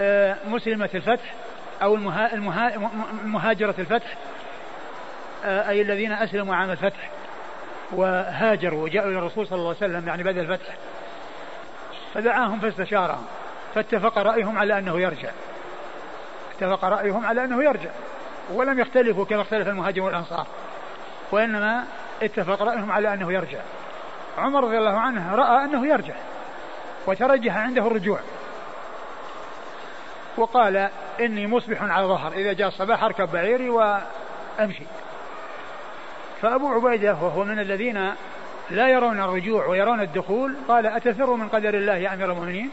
آه، 0.00 0.36
مسلمة 0.46 0.90
الفتح 0.94 1.34
أو 1.82 1.94
المها 1.94 2.34
المها 2.34 2.90
المهاجرة 3.24 3.74
الفتح 3.78 4.16
آه، 5.44 5.68
أي 5.68 5.82
الذين 5.82 6.12
أسلموا 6.12 6.54
عام 6.54 6.70
الفتح 6.70 7.10
وهاجروا 7.92 8.84
وجاءوا 8.84 9.10
إلى 9.10 9.18
الرسول 9.18 9.46
صلى 9.46 9.58
الله 9.58 9.76
عليه 9.80 9.92
وسلم 9.92 10.08
يعني 10.08 10.22
بعد 10.22 10.38
الفتح. 10.38 10.74
فدعاهم 12.14 12.60
فاستشارهم 12.60 13.24
فاتفق 13.74 14.18
رأيهم 14.18 14.58
على 14.58 14.78
أنه 14.78 15.00
يرجع. 15.00 15.30
اتفق 16.56 16.84
رأيهم 16.84 17.26
على 17.26 17.44
أنه 17.44 17.64
يرجع. 17.64 17.90
ولم 18.50 18.80
يختلفوا 18.80 19.24
كما 19.24 19.42
اختلف 19.42 19.68
المهاجرون 19.68 20.06
والأنصار 20.06 20.46
وإنما 21.32 21.84
اتفق 22.22 22.62
رأيهم 22.62 22.92
على 22.92 23.14
أنه 23.14 23.32
يرجع. 23.32 23.58
عمر 24.38 24.64
رضي 24.64 24.78
الله 24.78 24.98
عنه 24.98 25.34
رأى 25.34 25.64
أنه 25.64 25.86
يرجع 25.86 26.14
وترجح 27.06 27.56
عنده 27.56 27.86
الرجوع. 27.86 28.20
وقال 30.36 30.88
إني 31.20 31.46
مصبح 31.46 31.82
على 31.82 32.06
ظهر 32.06 32.32
إذا 32.32 32.52
جاء 32.52 32.68
الصباح 32.68 33.04
أركب 33.04 33.32
بعيري 33.32 33.70
وأمشي. 33.70 34.84
فأبو 36.42 36.68
عبيدة 36.68 37.12
وهو 37.12 37.44
من 37.44 37.58
الذين 37.58 38.14
لا 38.70 38.88
يرون 38.88 39.20
الرجوع 39.20 39.66
ويرون 39.66 40.00
الدخول 40.00 40.56
قال 40.68 40.86
أتفر 40.86 41.34
من 41.34 41.48
قدر 41.48 41.74
الله 41.74 41.96
يا 41.96 42.14
أمير 42.14 42.32
المؤمنين؟ 42.32 42.70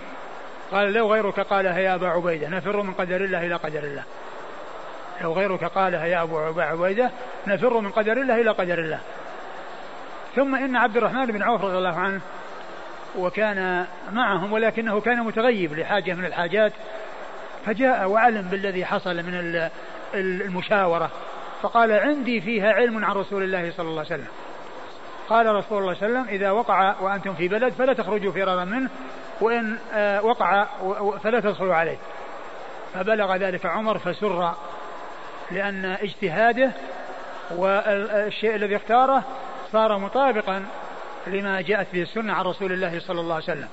قال 0.72 0.94
لو 0.94 1.14
غيرك 1.14 1.40
قالها 1.40 1.80
يا 1.80 1.96
أبا 1.96 2.08
عبيدة 2.08 2.50
نفر 2.50 2.82
من 2.82 2.94
قدر 2.94 3.16
الله 3.16 3.46
إلى 3.46 3.56
قدر 3.56 3.84
الله. 3.84 4.04
لو 5.22 5.34
غيرك 5.34 5.64
قالها 5.64 6.06
يا 6.06 6.24
أبو 6.24 6.62
عبيدة 6.62 7.12
نفر 7.48 7.80
من 7.80 7.90
قدر 7.90 8.12
الله 8.12 8.42
إلى 8.42 8.50
قدر 8.50 8.80
الله. 8.80 9.00
ثم 10.36 10.56
إن 10.56 10.76
عبد 10.76 10.98
الرحمن 10.98 11.26
بن 11.26 11.44
عوف 11.44 11.64
رضي 11.64 11.78
الله 11.78 12.00
عنه 12.00 12.22
وكان 13.18 13.86
معهم 14.12 14.54
ولكنه 14.54 15.02
كان 15.02 15.20
متغيب 15.20 15.74
لحاجة 15.74 16.14
من 16.14 16.26
الحاجات 16.26 16.74
فجاء 17.66 18.10
وعلم 18.10 18.42
بالذي 18.42 18.86
حصل 18.86 19.16
من 19.16 19.70
المشاورة 20.14 21.12
فقال 21.62 21.92
عندي 21.92 22.42
فيها 22.42 22.74
علم 22.74 23.06
عن 23.06 23.12
رسول 23.12 23.44
الله 23.44 23.72
صلى 23.72 23.88
الله 23.88 24.06
عليه 24.06 24.16
وسلم. 24.16 24.28
قال 25.30 25.46
رسول 25.56 25.82
الله 25.82 25.94
صلى 25.94 26.08
الله 26.08 26.20
عليه 26.20 26.30
وسلم 26.30 26.36
إذا 26.36 26.52
وقع 26.52 26.96
وأنتم 27.02 27.34
في 27.34 27.48
بلد 27.48 27.74
فلا 27.74 27.94
تخرجوا 27.94 28.32
فرارا 28.32 28.66
منه 28.66 28.90
وإن 29.42 29.78
آه، 29.94 30.26
وقع 30.26 30.66
فلا 31.24 31.40
تدخلوا 31.40 31.76
عليه. 31.76 31.98
فبلغ 32.94 33.36
ذلك 33.36 33.66
عمر 33.66 33.98
فسر 33.98 34.54
لأن 35.51 35.86
اجتهاده 35.86 36.72
والشيء 37.51 38.56
الذي 38.56 38.75
اختاره 38.75 39.24
صار 39.72 39.98
مطابقا 39.98 40.65
لما 41.27 41.62
جاءت 41.62 41.88
به 41.94 42.01
السنة 42.01 42.34
عن 42.34 42.46
رسول 42.46 42.72
الله 42.72 43.00
صلى 43.00 43.22
الله 43.22 43.34
عليه 43.34 43.44
وسلم. 43.44 43.68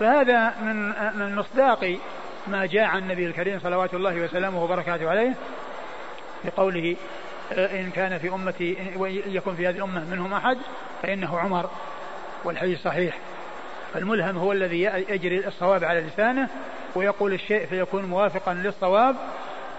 فهذا 0.00 0.54
من 0.62 0.88
من 1.18 1.36
مصداق 1.36 1.98
ما 2.46 2.66
جاء 2.66 2.84
عن 2.84 2.98
النبي 2.98 3.26
الكريم 3.26 3.60
صلوات 3.60 3.94
الله 3.94 4.20
وسلامه 4.20 4.64
وبركاته 4.64 5.10
عليه 5.10 5.34
بقوله 6.44 6.96
إن 7.52 7.90
كان 7.90 8.18
في 8.18 8.28
أمتي 8.28 8.76
يكون 9.26 9.56
في 9.56 9.68
هذه 9.68 9.76
الأمة 9.76 10.04
منهم 10.04 10.34
أحد 10.34 10.58
فإنه 11.02 11.38
عمر 11.38 11.70
والحديث 12.44 12.82
صحيح. 12.82 13.18
فالملهم 13.94 14.38
هو 14.38 14.52
الذي 14.52 14.82
يجري 14.82 15.46
الصواب 15.46 15.84
على 15.84 16.00
لسانه 16.00 16.48
ويقول 16.94 17.32
الشيء 17.32 17.66
فيكون 17.66 18.04
موافقا 18.04 18.54
للصواب 18.54 19.16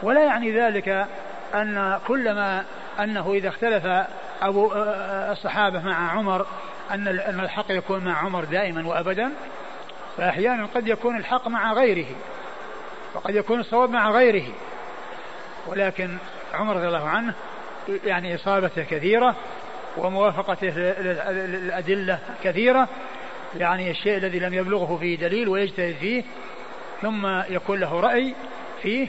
ولا 0.05 0.23
يعني 0.23 0.51
ذلك 0.51 1.07
أن 1.53 1.99
كلما 2.07 2.65
أنه 2.99 3.33
إذا 3.33 3.49
اختلف 3.49 3.85
أبو 4.41 4.71
الصحابة 5.31 5.81
مع 5.81 6.11
عمر 6.11 6.45
أن 6.91 7.07
الحق 7.39 7.65
يكون 7.69 8.05
مع 8.05 8.17
عمر 8.17 8.43
دائما 8.43 8.87
وأبدا 8.87 9.31
فأحيانا 10.17 10.65
قد 10.65 10.87
يكون 10.87 11.17
الحق 11.17 11.47
مع 11.47 11.73
غيره 11.73 12.05
وقد 13.13 13.35
يكون 13.35 13.59
الصواب 13.59 13.89
مع 13.89 14.11
غيره. 14.11 14.45
ولكن 15.67 16.17
عمر 16.53 16.75
رضي 16.75 16.87
الله 16.87 17.09
عنه 17.09 17.33
يعني 18.05 18.35
إصابته 18.35 18.83
كثيرة 18.83 19.35
وموافقته 19.97 20.79
للأدلة 20.79 22.19
كثيرة 22.43 22.87
يعني 23.57 23.91
الشيء 23.91 24.17
الذي 24.17 24.39
لم 24.39 24.53
يبلغه 24.53 24.97
فيه 24.97 25.17
دليل 25.17 25.49
ويجتهد 25.49 25.95
فيه 25.95 26.23
ثم 27.01 27.27
يكون 27.49 27.79
له 27.79 27.99
رأي 27.99 28.35
فيه 28.81 29.07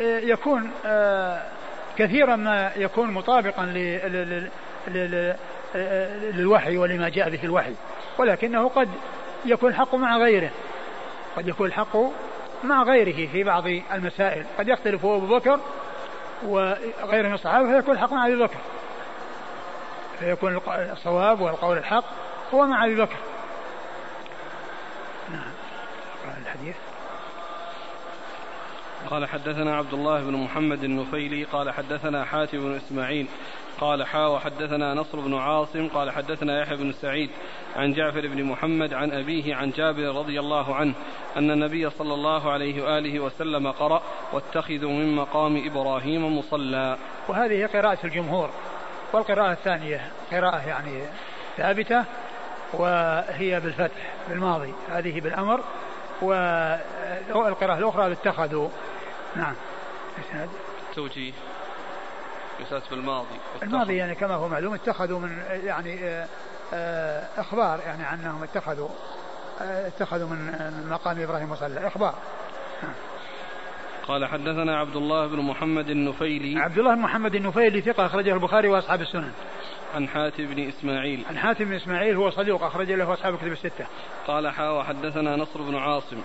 يكون 0.00 0.70
آه، 0.86 1.42
كثيرا 1.98 2.36
ما 2.36 2.72
يكون 2.76 3.10
مطابقا 3.10 3.64
للوحي 6.34 6.76
ولما 6.76 7.08
جاء 7.08 7.30
به 7.30 7.44
الوحي. 7.44 7.74
ولكنه 8.18 8.68
قد 8.68 8.88
يكون 9.44 9.70
الحق 9.70 9.94
مع 9.94 10.18
غيره. 10.18 10.50
قد 11.36 11.48
يكون 11.48 11.66
الحق 11.66 11.96
مع 12.64 12.82
غيره 12.82 13.28
في 13.32 13.44
بعض 13.44 13.64
المسائل. 13.92 14.44
قد 14.58 14.68
يختلف 14.68 15.04
هو 15.04 15.16
أبو 15.16 15.38
بكر 15.38 15.60
وغيره 16.44 17.28
من 17.28 17.34
الصحابة 17.34 17.80
فيكون 17.80 17.94
الحق 17.94 18.12
مع 18.12 18.26
أبي 18.26 18.36
بكر. 18.36 18.58
فيكون 20.18 20.60
الصواب 20.68 21.40
والقول 21.40 21.78
الحق 21.78 22.04
هو 22.54 22.66
مع 22.66 22.84
أبي 22.84 22.94
بكر 22.94 23.16
نعم 25.30 25.52
الحديث 26.42 26.76
قال 29.06 29.28
حدثنا 29.28 29.76
عبد 29.76 29.94
الله 29.94 30.22
بن 30.22 30.32
محمد 30.32 30.84
النفيلي 30.84 31.44
قال 31.44 31.70
حدثنا 31.70 32.24
حاتم 32.24 32.58
بن 32.58 32.74
إسماعيل 32.74 33.26
قال 33.80 34.06
حا 34.06 34.26
وحدثنا 34.26 34.94
نصر 34.94 35.20
بن 35.20 35.34
عاصم 35.34 35.88
قال 35.88 36.10
حدثنا 36.10 36.62
يحيى 36.62 36.76
بن 36.76 36.92
سعيد 36.92 37.30
عن 37.76 37.92
جعفر 37.92 38.20
بن 38.20 38.44
محمد 38.44 38.94
عن 38.94 39.12
أبيه 39.12 39.54
عن 39.54 39.70
جابر 39.70 40.02
رضي 40.02 40.40
الله 40.40 40.74
عنه 40.74 40.94
أن 41.36 41.50
النبي 41.50 41.90
صلى 41.90 42.14
الله 42.14 42.50
عليه 42.50 42.82
وآله 42.82 43.20
وسلم 43.20 43.70
قرأ 43.70 44.02
واتخذوا 44.32 44.90
من 44.90 45.16
مقام 45.16 45.62
إبراهيم 45.66 46.38
مصلى. 46.38 46.96
وهذه 47.28 47.66
قراءة 47.66 47.98
الجمهور 48.04 48.50
والقراءة 49.12 49.52
الثانية 49.52 50.10
قراءة 50.32 50.68
يعني 50.68 51.02
ثابتة 51.56 52.04
وهي 52.72 53.60
بالفتح 53.60 54.12
بالماضي 54.28 54.74
هذه 54.88 55.20
بالأمر 55.20 55.60
والقراءة 56.22 57.78
الأخرى 57.78 58.12
اتخذوا 58.12 58.68
نعم. 59.36 59.54
التوجيه. 60.90 61.32
ليست 62.60 62.90
بالماضي. 62.90 63.38
الماضي 63.62 63.96
يعني 63.96 64.14
كما 64.14 64.34
هو 64.34 64.48
معلوم 64.48 64.74
اتخذوا 64.74 65.18
من 65.18 65.42
يعني 65.64 66.04
آه، 66.04 66.26
آه، 66.74 67.26
إخبار 67.36 67.80
يعني 67.80 68.04
عنهم 68.04 68.42
اتخذوا 68.42 68.88
آه، 69.60 69.86
اتخذوا 69.86 70.28
من 70.28 70.88
مقام 70.90 71.22
إبراهيم 71.22 71.50
مصلى 71.50 71.86
إخبار. 71.86 72.14
قال 74.08 74.26
حدثنا 74.26 74.78
عبد 74.78 74.96
الله 74.96 75.26
بن 75.26 75.40
محمد 75.40 75.90
النفيلي. 75.90 76.60
عبد 76.60 76.78
الله 76.78 76.94
بن 76.94 77.00
محمد 77.00 77.34
النفيلي 77.34 77.80
ثقة 77.80 78.06
أخرجه 78.06 78.34
البخاري 78.34 78.68
وأصحاب 78.68 79.00
السنن. 79.00 79.32
عن 79.94 80.08
حاتم 80.08 80.46
بن 80.46 80.68
إسماعيل. 80.68 81.24
عن 81.28 81.38
حاتم 81.38 81.64
بن 81.64 81.74
إسماعيل 81.74 82.16
هو 82.16 82.30
صديق 82.30 82.62
أخرج 82.62 82.92
له 82.92 83.12
أصحاب 83.12 83.34
الكتب 83.34 83.52
الستة. 83.52 83.86
قال 84.26 84.48
حا 84.48 84.70
وحدثنا 84.70 85.36
نصر 85.36 85.62
بن 85.62 85.76
عاصم. 85.76 86.16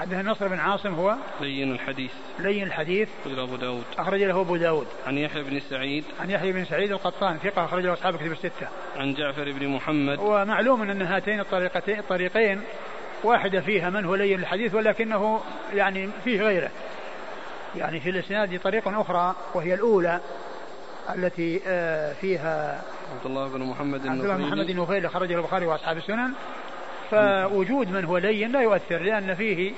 حدثنا 0.00 0.22
نصر 0.22 0.48
بن 0.48 0.58
عاصم 0.58 0.94
هو 0.94 1.16
لين 1.40 1.72
الحديث. 1.72 2.12
لين 2.38 2.66
الحديث. 2.66 3.08
أخرج 3.26 3.38
أبو 3.38 3.56
داود. 3.56 3.84
أخرج 3.98 4.22
له 4.22 4.40
أبو 4.40 4.56
داود. 4.56 4.86
عن 5.06 5.18
يحيى 5.18 5.42
بن 5.42 5.60
سعيد. 5.60 6.04
عن 6.20 6.30
يحيى 6.30 6.52
بن 6.52 6.64
سعيد 6.64 6.92
القطان 6.92 7.38
ثقة 7.38 7.64
أخرج 7.64 7.84
له 7.84 7.92
أصحاب 7.92 8.14
الكتب 8.14 8.32
الستة. 8.32 8.68
عن 8.96 9.14
جعفر 9.14 9.52
بن 9.52 9.68
محمد. 9.68 10.18
ومعلوم 10.18 10.82
أن 10.82 11.02
هاتين 11.02 11.40
الطريقتين 11.40 11.98
الطريقين 11.98 12.60
واحدة 13.24 13.60
فيها 13.60 13.90
من 13.90 14.04
هو 14.04 14.14
لين 14.14 14.40
الحديث 14.40 14.74
ولكنه 14.74 15.40
يعني 15.74 16.08
فيه 16.24 16.42
غيره. 16.42 16.70
يعني 17.76 18.00
في 18.00 18.10
الإسناد 18.10 18.60
طريق 18.60 18.88
أخرى 18.88 19.34
وهي 19.54 19.74
الأولى 19.74 20.20
التي 21.14 21.60
آه، 21.66 22.12
فيها 22.12 22.82
عبد 23.16 23.26
الله 23.26 23.48
بن 23.48 23.60
محمد 23.60 24.06
عبد 24.06 24.20
الله 24.20 24.36
بن 24.36 24.42
محمد 24.42 24.70
النفيل 24.70 25.10
خرج 25.10 25.32
البخاري 25.32 25.66
وأصحاب 25.66 25.96
السنن. 25.96 26.32
فوجود 27.10 27.90
من 27.90 28.04
هو 28.04 28.18
لين 28.18 28.52
لا 28.52 28.60
يؤثر 28.60 28.98
لأن 28.98 29.34
فيه 29.34 29.72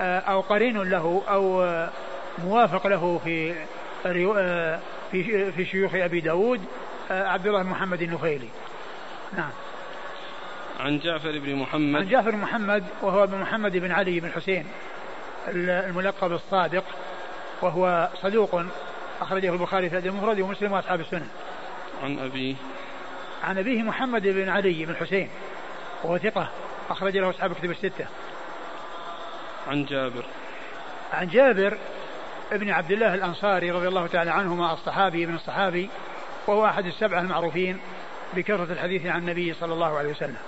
آه، 0.00 0.18
أو 0.18 0.40
قرين 0.40 0.82
له 0.82 1.22
أو 1.28 1.62
آه، 1.62 1.90
موافق 2.38 2.86
له 2.86 3.20
في 3.24 3.54
في 5.10 5.52
في 5.52 5.64
شيوخ 5.64 5.94
أبي 5.94 6.20
داود 6.20 6.60
عبد 7.10 7.46
الله 7.46 7.62
محمد 7.62 8.02
النفيلي 8.02 8.48
نعم. 9.36 9.50
عن 10.80 10.98
جعفر 10.98 11.38
بن 11.38 11.54
محمد. 11.54 12.00
عن 12.00 12.08
جعفر 12.08 12.36
محمد 12.36 12.84
وهو 13.02 13.24
ابن 13.24 13.38
محمد 13.38 13.76
بن 13.76 13.92
علي 13.92 14.20
بن 14.20 14.30
حسين 14.30 14.66
الملقب 15.48 16.32
الصادق 16.32 16.84
وهو 17.62 18.08
صدوق 18.22 18.62
أخرجه 19.20 19.52
البخاري 19.52 19.90
في 19.90 19.98
المفرد 19.98 20.40
ومسلم 20.40 20.72
وأصحاب 20.72 21.00
السنة. 21.00 21.26
عن 22.02 22.18
أبيه. 22.18 22.54
عن 23.44 23.58
أبيه 23.58 23.82
محمد 23.82 24.22
بن 24.22 24.48
علي 24.48 24.84
بن 24.84 24.96
حسين 24.96 25.28
وهو 26.04 26.18
ثقة. 26.18 26.48
أخرج 26.90 27.16
له 27.16 27.30
أصحاب 27.30 27.52
كتب 27.52 27.70
الستة. 27.70 28.06
عن 29.68 29.84
جابر. 29.84 30.24
عن 31.12 31.28
جابر 31.28 31.78
ابن 32.52 32.70
عبد 32.70 32.90
الله 32.90 33.14
الأنصاري 33.14 33.70
رضي 33.70 33.88
الله 33.88 34.06
تعالى 34.06 34.30
عنهما 34.30 34.72
الصحابي 34.72 35.24
ابن 35.24 35.34
الصحابي 35.34 35.90
وهو 36.46 36.66
أحد 36.66 36.86
السبعة 36.86 37.20
المعروفين 37.20 37.80
بكثرة 38.34 38.72
الحديث 38.72 39.06
عن 39.06 39.18
النبي 39.20 39.54
صلى 39.54 39.74
الله 39.74 39.98
عليه 39.98 40.10
وسلم. 40.10 40.38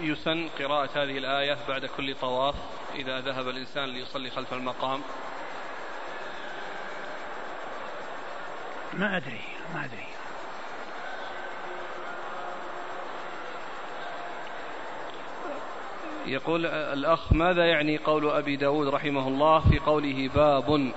يسن 0.00 0.48
قراءة 0.58 0.90
هذه 0.94 1.18
الآية 1.18 1.56
بعد 1.68 1.86
كل 1.86 2.14
طواف 2.14 2.54
إذا 2.94 3.20
ذهب 3.20 3.48
الإنسان 3.48 3.84
ليصلي 3.84 4.30
خلف 4.30 4.52
المقام. 4.52 5.00
ما 8.92 9.16
أدري 9.16 9.40
ما 9.74 9.84
أدري. 9.84 10.07
يقول 16.26 16.66
الأخ 16.66 17.32
ماذا 17.32 17.66
يعني 17.66 17.96
قول 17.96 18.30
أبي 18.30 18.56
داود 18.56 18.88
رحمه 18.88 19.28
الله 19.28 19.60
في 19.60 19.78
قوله 19.78 20.30
باب؟ 20.34 20.92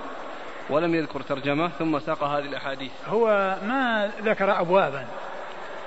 ولم 0.70 0.94
يذكر 0.94 1.20
ترجمة 1.20 1.68
ثم 1.68 1.98
ساق 1.98 2.24
هذه 2.24 2.44
الأحاديث. 2.44 2.92
هو 3.08 3.56
ما 3.62 4.10
ذكر 4.22 4.60
أبوابا 4.60 5.06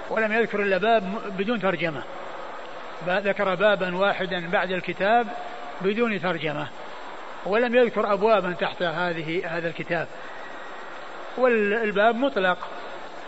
ولم 0.09 0.33
يذكر 0.33 0.61
إلا 0.61 0.77
باب 0.77 1.03
بدون 1.37 1.59
ترجمة. 1.59 2.03
ذكر 3.07 3.55
بابا 3.55 3.95
واحدا 3.95 4.49
بعد 4.49 4.71
الكتاب 4.71 5.27
بدون 5.81 6.21
ترجمة. 6.21 6.67
ولم 7.45 7.75
يذكر 7.75 8.13
أبوابا 8.13 8.51
تحت 8.51 8.83
هذه 8.83 9.57
هذا 9.57 9.67
الكتاب. 9.67 10.07
والباب 11.37 12.15
مطلق 12.15 12.57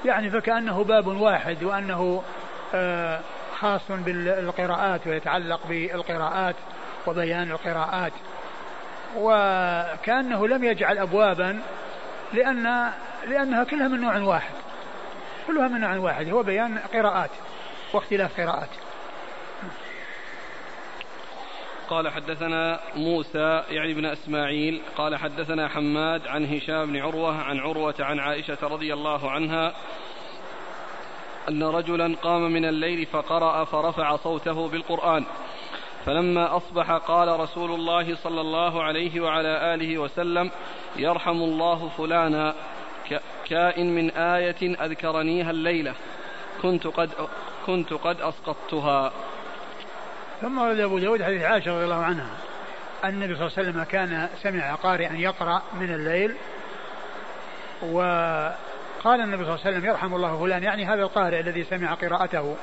يعني 0.06 0.30
فكأنه 0.30 0.84
باب 0.84 1.08
واحد 1.08 1.64
وأنه 1.64 2.24
آه 2.76 3.20
خاص 3.60 3.92
بالقراءات 3.92 5.08
ويتعلق 5.08 5.68
بالقراءات 5.68 6.56
وبيان 7.08 7.52
القراءات. 7.52 8.14
وكأنه 9.16 10.48
لم 10.48 10.64
يجعل 10.64 10.98
أبوابا 10.98 11.60
لأن 12.34 12.92
لأنها 13.28 13.64
كلها 13.64 13.88
من 13.88 14.02
نوع 14.02 14.18
واحد. 14.18 14.54
كلها 15.48 15.68
من 15.68 15.82
نوع 15.82 15.98
واحد 15.98 16.30
هو 16.30 16.44
بيان 16.44 16.78
قراءات 16.78 17.32
واختلاف 17.94 18.42
قراءات. 18.42 18.70
قال 21.90 22.10
حدثنا 22.10 22.80
موسى 22.96 23.64
يعني 23.70 23.94
بن 23.94 24.06
إسماعيل 24.06 24.82
قال 24.98 25.16
حدثنا 25.16 25.68
حماد 25.68 26.28
عن 26.28 26.46
هشام 26.46 26.86
بن 26.86 26.98
عروة 26.98 27.42
عن 27.42 27.60
عروة 27.60 27.96
عن 28.00 28.20
عائشة 28.20 28.58
رضي 28.62 28.94
الله 28.94 29.32
عنها 29.32 29.74
أن 31.50 31.64
رجلا 31.64 32.16
قام 32.22 32.52
من 32.52 32.66
الليل 32.66 33.06
فقرأ 33.06 33.64
فرفع 33.66 34.16
صوته 34.16 34.68
بالقرآن. 34.68 35.26
فلما 36.06 36.58
أصبح 36.58 36.92
قال 36.92 37.40
رسول 37.40 37.72
الله 37.72 38.16
صلى 38.16 38.42
الله 38.42 38.84
عليه 38.84 39.22
وعلى 39.22 39.74
آله 39.74 39.98
وسلم 39.98 40.52
يرحم 40.96 41.38
الله 41.38 41.90
فلانا 41.98 42.56
كائن 43.50 43.96
من 43.96 44.10
آية 44.12 44.86
أذكرنيها 44.86 45.52
الليلة 45.52 45.94
كنت 46.62 46.88
قد 46.88 47.10
كنت 47.66 47.94
قد 47.94 48.22
أسقطتها. 48.22 49.12
ثم 50.42 50.58
ورد 50.58 50.80
أبو 50.80 51.00
داود 51.00 51.24
حديث 51.24 51.44
عائشة 51.44 51.76
رضي 51.76 51.84
الله 51.84 52.04
عنها 52.04 52.30
أن 53.04 53.10
النبي 53.10 53.36
صلى 53.36 53.48
الله 53.48 53.58
عليه 53.58 53.70
وسلم 53.70 53.84
كان 53.84 54.30
سمع 54.44 54.76
قارئا 54.76 55.14
يقرأ 55.14 55.62
من 55.74 55.94
الليل 55.94 56.36
وقال 58.98 59.22
النبي 59.22 59.44
صلى 59.44 59.54
الله 59.54 59.66
عليه 59.66 59.78
وسلم 59.78 59.90
يرحم 59.90 60.16
الله 60.16 60.40
فلان 60.40 60.64
يعني 60.64 60.86
هذا 60.86 61.02
القارئ 61.02 61.40
الذي 61.40 61.64
سمع 61.64 61.94
قراءته. 61.94 62.56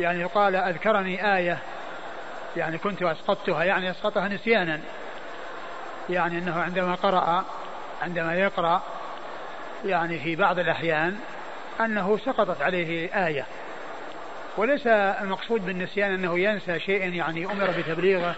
يعني 0.00 0.24
قال 0.24 0.56
أذكرني 0.56 1.36
آية 1.36 1.58
يعني 2.56 2.78
كنت 2.78 3.02
أسقطتها 3.02 3.64
يعني 3.64 3.90
أسقطها 3.90 4.28
نسيانا. 4.28 4.80
يعني 6.10 6.38
أنه 6.38 6.62
عندما 6.62 6.94
قرأ 6.94 7.44
عندما 8.02 8.34
يقرأ 8.34 8.82
يعني 9.84 10.18
في 10.18 10.36
بعض 10.36 10.58
الأحيان 10.58 11.18
أنه 11.80 12.18
سقطت 12.18 12.62
عليه 12.62 13.26
آية. 13.26 13.46
وليس 14.56 14.86
المقصود 14.86 15.66
بالنسيان 15.66 16.14
أنه 16.14 16.38
ينسى 16.38 16.80
شيئا 16.80 17.06
يعني 17.06 17.46
أمر 17.46 17.70
بتبليغه 17.78 18.34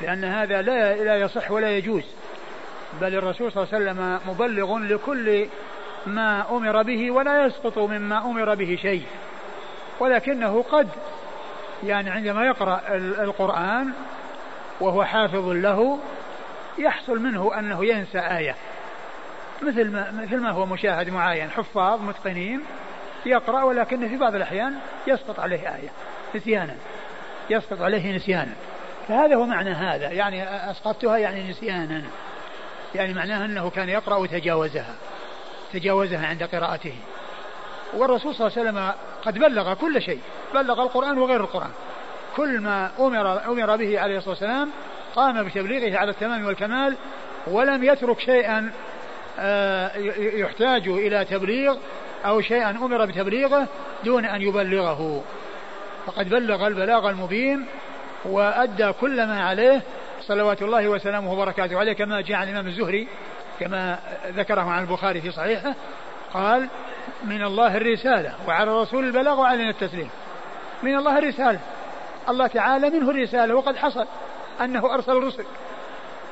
لأن 0.00 0.24
هذا 0.24 0.62
لا 0.62 0.94
لا 0.94 1.16
يصح 1.16 1.50
ولا 1.50 1.76
يجوز. 1.76 2.04
بل 3.00 3.14
الرسول 3.14 3.52
صلى 3.52 3.62
الله 3.62 3.74
عليه 3.74 3.84
وسلم 3.84 4.20
مبلغ 4.26 4.78
لكل 4.78 5.46
ما 6.06 6.50
أمر 6.50 6.82
به 6.82 7.10
ولا 7.10 7.46
يسقط 7.46 7.78
مما 7.78 8.18
أمر 8.18 8.54
به 8.54 8.78
شيء. 8.82 9.06
ولكنه 10.00 10.62
قد 10.62 10.88
يعني 11.84 12.10
عندما 12.10 12.46
يقرأ 12.46 12.80
القرآن 12.96 13.92
وهو 14.80 15.04
حافظ 15.04 15.48
له 15.48 15.98
يحصل 16.78 17.18
منه 17.18 17.58
أنه 17.58 17.84
ينسى 17.84 18.18
آية. 18.18 18.54
مثل 19.62 19.90
ما 19.90 20.10
مثل 20.10 20.40
ما 20.40 20.50
هو 20.50 20.66
مشاهد 20.66 21.10
معاين 21.10 21.50
حفاظ 21.50 22.00
متقنين 22.00 22.62
يقرأ 23.26 23.62
ولكن 23.62 24.08
في 24.08 24.16
بعض 24.16 24.34
الأحيان 24.34 24.74
يسقط 25.06 25.40
عليه 25.40 25.74
آية 25.76 25.88
نسيانا. 26.34 26.74
يسقط 27.50 27.82
عليه 27.82 28.16
نسيانا. 28.16 28.52
فهذا 29.08 29.36
هو 29.36 29.46
معنى 29.46 29.70
هذا. 29.70 30.08
يعني 30.08 30.70
أسقطتها 30.70 31.18
يعني 31.18 31.50
نسيانا. 31.50 32.02
يعني 32.94 33.14
معناها 33.14 33.44
أنه 33.44 33.70
كان 33.70 33.88
يقرأ 33.88 34.16
وتجاوزها 34.16 34.94
تجاوزها 35.72 36.26
عند 36.26 36.42
قراءته. 36.42 36.94
والرسول 37.94 38.34
صلى 38.34 38.46
الله 38.46 38.58
عليه 38.58 38.70
وسلم 38.70 38.92
قد 39.24 39.38
بلغ 39.38 39.74
كل 39.74 40.02
شيء. 40.02 40.20
بلغ 40.54 40.82
القرآن 40.82 41.18
وغير 41.18 41.40
القرآن. 41.40 41.70
كل 42.36 42.60
ما 42.60 42.90
أمر, 42.98 43.52
أمر 43.52 43.76
به 43.76 44.00
عليه 44.00 44.16
الصلاة 44.16 44.30
والسلام 44.30 44.70
قام 45.16 45.44
بتبليغه 45.44 45.98
على 45.98 46.10
التمام 46.10 46.46
والكمال 46.46 46.96
ولم 47.46 47.84
يترك 47.84 48.20
شيئا 48.20 48.72
آه، 49.38 49.96
يحتاج 50.18 50.88
إلى 50.88 51.24
تبليغ 51.24 51.76
أو 52.26 52.40
شيئا 52.40 52.70
أمر 52.70 53.04
بتبليغه 53.04 53.68
دون 54.04 54.24
أن 54.24 54.42
يبلغه. 54.42 55.22
فقد 56.06 56.28
بلغ 56.28 56.66
البلاغ 56.66 57.10
المبين 57.10 57.66
وأدى 58.24 58.92
كل 58.92 59.26
ما 59.26 59.44
عليه 59.44 59.82
صلوات 60.20 60.62
الله 60.62 60.88
وسلامه 60.88 61.32
وبركاته 61.32 61.78
عليه 61.78 61.92
كما 61.92 62.20
جاء 62.20 62.38
عن 62.38 62.48
الإمام 62.48 62.66
الزهري 62.66 63.08
كما 63.60 63.98
ذكره 64.26 64.60
عن 64.60 64.82
البخاري 64.82 65.20
في 65.20 65.30
صحيحه 65.30 65.74
قال 66.34 66.68
من 67.24 67.44
الله 67.44 67.76
الرسالة 67.76 68.34
وعلى 68.48 68.70
الرسول 68.70 69.04
البلاغ 69.04 69.40
وعلينا 69.40 69.70
التسليم. 69.70 70.10
من 70.82 70.96
الله 70.96 71.18
الرسالة 71.18 71.60
الله 72.28 72.46
تعالى 72.46 72.90
منه 72.90 73.10
الرسالة 73.10 73.54
وقد 73.54 73.76
حصل 73.76 74.06
أنه 74.60 74.94
أرسل 74.94 75.12
الرسل. 75.12 75.44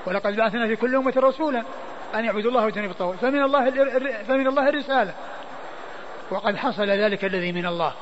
ولقد 0.07 0.37
بعثنا 0.37 0.67
في 0.67 0.77
كل 0.77 0.97
أمة 0.97 1.15
رسولا 1.17 1.65
أن 2.15 2.25
يعبدوا 2.25 2.51
الله 2.51 2.65
ويجتنبوا 2.65 2.91
الطاغوت. 2.91 3.17
فمن 3.17 3.43
الله 3.43 3.71
فمن 4.23 4.47
الله 4.47 4.69
الرسالة. 4.69 5.15
وقد 6.31 6.57
حصل 6.57 6.91
ذلك 6.91 7.25
الذي 7.25 7.53
من 7.53 7.67
الله 7.67 7.93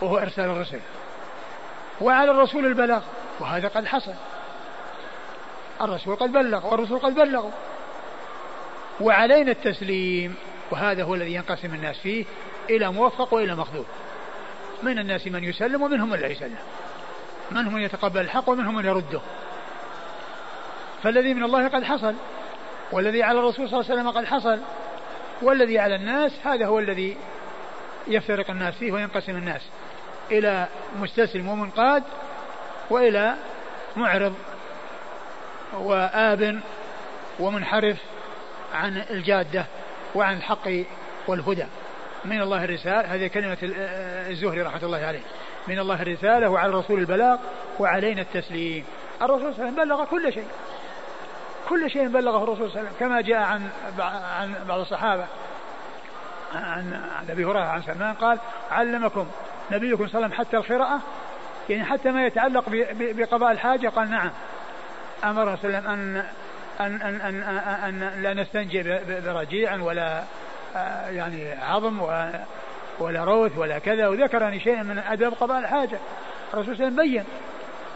وهو 0.00 0.18
إرسال 0.18 0.44
الرسل. 0.44 0.80
وعلى 2.00 2.30
الرسول 2.30 2.66
البلاغ 2.66 3.02
وهذا 3.40 3.68
قد 3.68 3.86
حصل. 3.86 4.14
الرسول 5.80 6.16
قد 6.16 6.32
بلغ 6.32 6.66
والرسول 6.66 6.98
قد 6.98 7.14
بلغوا. 7.14 7.50
وعلينا 9.00 9.50
التسليم. 9.50 10.34
وهذا 10.70 11.02
هو 11.02 11.14
الذي 11.14 11.34
ينقسم 11.34 11.74
الناس 11.74 11.98
فيه 11.98 12.24
إلى 12.70 12.92
موفق 12.92 13.34
وإلى 13.34 13.54
مخذول. 13.54 13.84
من 14.82 14.98
الناس 14.98 15.26
من 15.26 15.44
يسلم 15.44 15.82
ومنهم 15.82 16.10
من 16.10 16.18
لا 16.18 16.26
يسلم. 16.26 16.58
منهم 17.50 17.74
من 17.74 17.80
يتقبل 17.80 18.20
الحق 18.20 18.48
ومنهم 18.48 18.74
من 18.74 18.84
يرده. 18.84 19.20
فالذي 21.02 21.34
من 21.34 21.44
الله 21.44 21.68
قد 21.68 21.84
حصل 21.84 22.14
والذي 22.92 23.22
على 23.22 23.38
الرسول 23.38 23.68
صلى 23.68 23.80
الله 23.80 23.90
عليه 23.90 24.00
وسلم 24.00 24.10
قد 24.10 24.24
حصل 24.24 24.60
والذي 25.42 25.78
على 25.78 25.94
الناس 25.94 26.32
هذا 26.44 26.66
هو 26.66 26.78
الذي 26.78 27.16
يفترق 28.08 28.50
الناس 28.50 28.74
فيه 28.74 28.92
وينقسم 28.92 29.36
الناس 29.36 29.62
إلى 30.30 30.66
مستسلم 31.00 31.48
ومنقاد 31.48 32.02
وإلى 32.90 33.34
معرض 33.96 34.34
وآب 35.72 36.60
ومنحرف 37.40 37.96
عن 38.74 39.02
الجادة 39.10 39.64
وعن 40.14 40.36
الحق 40.36 40.68
والهدى. 41.26 41.66
من 42.24 42.40
الله 42.40 42.64
الرسالة 42.64 43.14
هذه 43.14 43.26
كلمة 43.26 43.56
الزهري 44.30 44.62
رحمة 44.62 44.82
الله 44.82 44.98
عليه. 44.98 45.22
من 45.68 45.78
الله 45.78 46.02
الرسالة 46.02 46.50
وعلى 46.50 46.68
الرسول 46.68 46.98
البلاغ 46.98 47.38
وعلينا 47.78 48.22
التسليم. 48.22 48.84
الرسول 49.22 49.54
صلى 49.54 49.68
الله 49.68 49.72
عليه 49.72 49.72
وسلم 49.72 49.84
بلغ 49.84 50.04
كل 50.04 50.32
شيء. 50.32 50.46
كل 51.68 51.90
شيء 51.90 52.08
بلغه 52.08 52.44
الرسول 52.44 52.56
صلى 52.56 52.66
الله 52.66 52.78
عليه 52.78 52.88
وسلم 52.88 52.98
كما 53.00 53.20
جاء 53.20 53.38
عن 53.38 53.68
عن 54.38 54.54
بعض 54.68 54.80
الصحابة. 54.80 55.26
عن 56.54 57.00
عن 57.18 57.30
أبي 57.30 57.44
هريرة 57.44 57.64
عن 57.64 57.82
سلمان 57.82 58.14
قال 58.14 58.38
علمكم 58.70 59.26
نبيكم 59.70 60.08
صلى 60.08 60.14
الله 60.14 60.16
عليه 60.16 60.26
وسلم 60.26 60.32
حتى 60.32 60.56
القراءة؟ 60.56 61.00
يعني 61.68 61.84
حتى 61.84 62.10
ما 62.10 62.26
يتعلق 62.26 62.64
بقضاء 62.92 63.52
الحاجة؟ 63.52 63.88
قال 63.88 64.10
نعم. 64.10 64.30
أمر 65.24 65.56
صلى 65.56 65.68
الله 65.68 65.78
عليه 65.78 65.78
وسلم 65.78 65.90
أن 65.90 66.24
أن 66.80 67.02
أن 67.02 67.20
أن, 67.20 67.42
أن 68.02 68.22
لا 68.22 68.34
نستنجي 68.34 68.82
برجيع 69.26 69.74
ولا 69.74 70.24
آه، 70.76 71.08
يعني 71.08 71.52
عظم 71.52 72.00
ولا 72.98 73.24
روث 73.24 73.58
ولا 73.58 73.78
كذا. 73.78 74.08
وذكر 74.08 74.42
يعني 74.42 74.60
شيئا 74.60 74.82
من 74.82 74.98
اداب 74.98 75.32
قضاء 75.32 75.58
الحاجة. 75.58 75.98
الرسول 76.54 76.76
صلى 76.76 76.86
الله 76.86 77.00
عليه 77.00 77.12
وسلم 77.12 77.12
بين. 77.12 77.24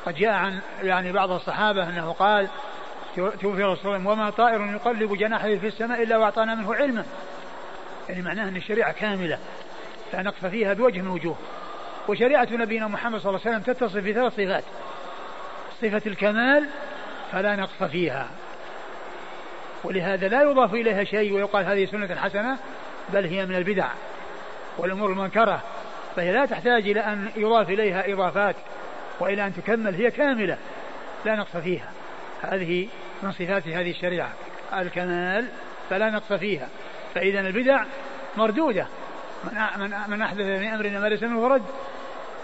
قد 0.07 0.15
جاء 0.15 0.33
عن 0.33 0.61
يعني 0.83 1.13
بعض 1.13 1.31
الصحابة 1.31 1.89
أنه 1.89 2.13
قال 2.13 2.49
توفي 3.17 3.63
رسول 3.63 3.97
الله. 3.97 4.11
وما 4.11 4.31
طائر 4.31 4.61
يقلب 4.61 5.17
جناحه 5.17 5.57
في 5.57 5.67
السماء 5.67 6.03
إلا 6.03 6.17
وأعطانا 6.17 6.55
منه 6.55 6.75
علما. 6.75 7.05
يعني 8.09 8.23
معناه 8.23 8.49
أن 8.49 8.57
الشريعة 8.57 8.93
كاملة 8.93 9.39
لا 10.13 10.23
نقص 10.23 10.45
فيها 10.47 10.75
بوجه 10.75 11.01
من 11.01 11.09
وجوه. 11.09 11.37
وشريعة 12.09 12.49
نبينا 12.53 12.89
محمد 12.89 13.21
صلى 13.21 13.31
الله 13.31 13.41
عليه 13.47 13.57
وسلم 13.57 13.75
تتصف 13.75 13.97
بثلاث 13.97 14.33
صفات. 14.33 14.65
صفة 15.83 16.03
الكمال 16.07 16.67
فلا 17.33 17.57
نقص 17.57 17.83
فيها. 17.83 18.29
ولهذا 19.85 20.29
لا 20.29 20.43
يضاف 20.43 20.75
إليها 20.75 21.05
شيء 21.05 21.33
ويقال 21.33 21.65
هذه 21.65 21.85
سنة 21.85 22.17
حسنة 22.17 22.59
بل 23.13 23.25
هي 23.25 23.47
من 23.47 23.55
البدع 23.55 23.89
والأمور 24.79 25.11
المنكرة. 25.11 25.63
فهي 26.17 26.33
لا 26.33 26.47
تحتاج 26.47 26.89
إلى 26.89 27.01
أن 27.01 27.31
يضاف 27.37 27.71
إليها 27.71 28.13
إضافات 28.13 28.57
وإلى 29.21 29.47
أن 29.47 29.55
تكمل 29.55 29.95
هي 29.95 30.11
كاملة 30.11 30.59
لا 31.25 31.37
نقص 31.37 31.57
فيها. 31.57 31.91
هذه 32.43 32.89
من 33.23 33.33
صفات 33.33 33.69
هذه 33.69 33.91
الشريعة. 33.91 34.31
الكمال 34.79 35.47
فلا 35.91 36.11
نقص 36.11 36.33
فيها. 36.33 36.69
فإذا 37.15 37.41
البدع 37.41 37.85
مردودة. 38.37 38.87
من 39.77 39.95
من 40.09 40.23
أحدث 40.23 40.47
في 40.47 40.69
أمرنا 40.75 41.01
ما 41.01 41.07
ليس 41.07 41.23
منه 41.23 41.49
فرد 41.49 41.63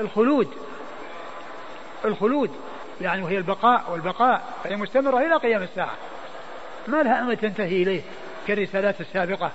الخلود. 0.00 0.48
الخلود. 2.04 2.50
يعني 3.00 3.22
وهي 3.22 3.38
البقاء 3.38 3.90
والبقاء. 3.90 4.42
فهي 4.64 4.76
مستمرة 4.76 5.18
إلى 5.18 5.36
قيام 5.36 5.62
الساعة. 5.62 5.94
ما 6.86 7.02
لها 7.02 7.20
أمد 7.20 7.36
تنتهي 7.36 7.82
إليه 7.82 8.02
كالرسالات 8.48 9.00
السابقة. 9.00 9.52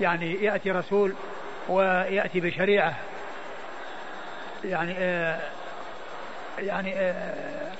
يعني 0.00 0.44
يأتي 0.44 0.70
رسول 0.70 1.14
ويأتي 1.68 2.40
بشريعة. 2.40 2.94
يعني 4.64 4.94
آه 4.98 5.40
يعني 6.58 6.94
آه 6.94 7.72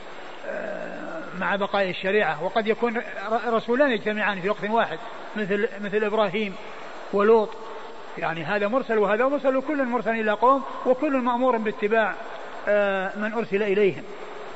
آه 0.49 1.23
مع 1.39 1.57
بقاء 1.57 1.91
الشريعة. 1.91 2.45
وقد 2.45 2.67
يكون 2.67 3.03
رسولان 3.47 3.91
يجتمعان 3.91 4.41
في 4.41 4.49
وقت 4.49 4.71
واحد. 4.71 4.99
مثل 5.37 5.69
مثل 5.81 6.05
إبراهيم 6.05 6.55
ولوط. 7.13 7.51
يعني 8.19 8.45
هذا 8.45 8.69
مرسل 8.69 8.99
وهذا 8.99 9.29
مرسل 9.29 9.57
وكل 9.57 9.85
مرسل 9.85 10.11
إلى 10.11 10.31
قوم 10.31 10.63
وكل 10.87 11.17
مأمور 11.17 11.57
باتباع 11.57 12.15
آه، 12.69 13.13
من 13.19 13.33
أرسل 13.33 13.63
إليهم. 13.63 14.03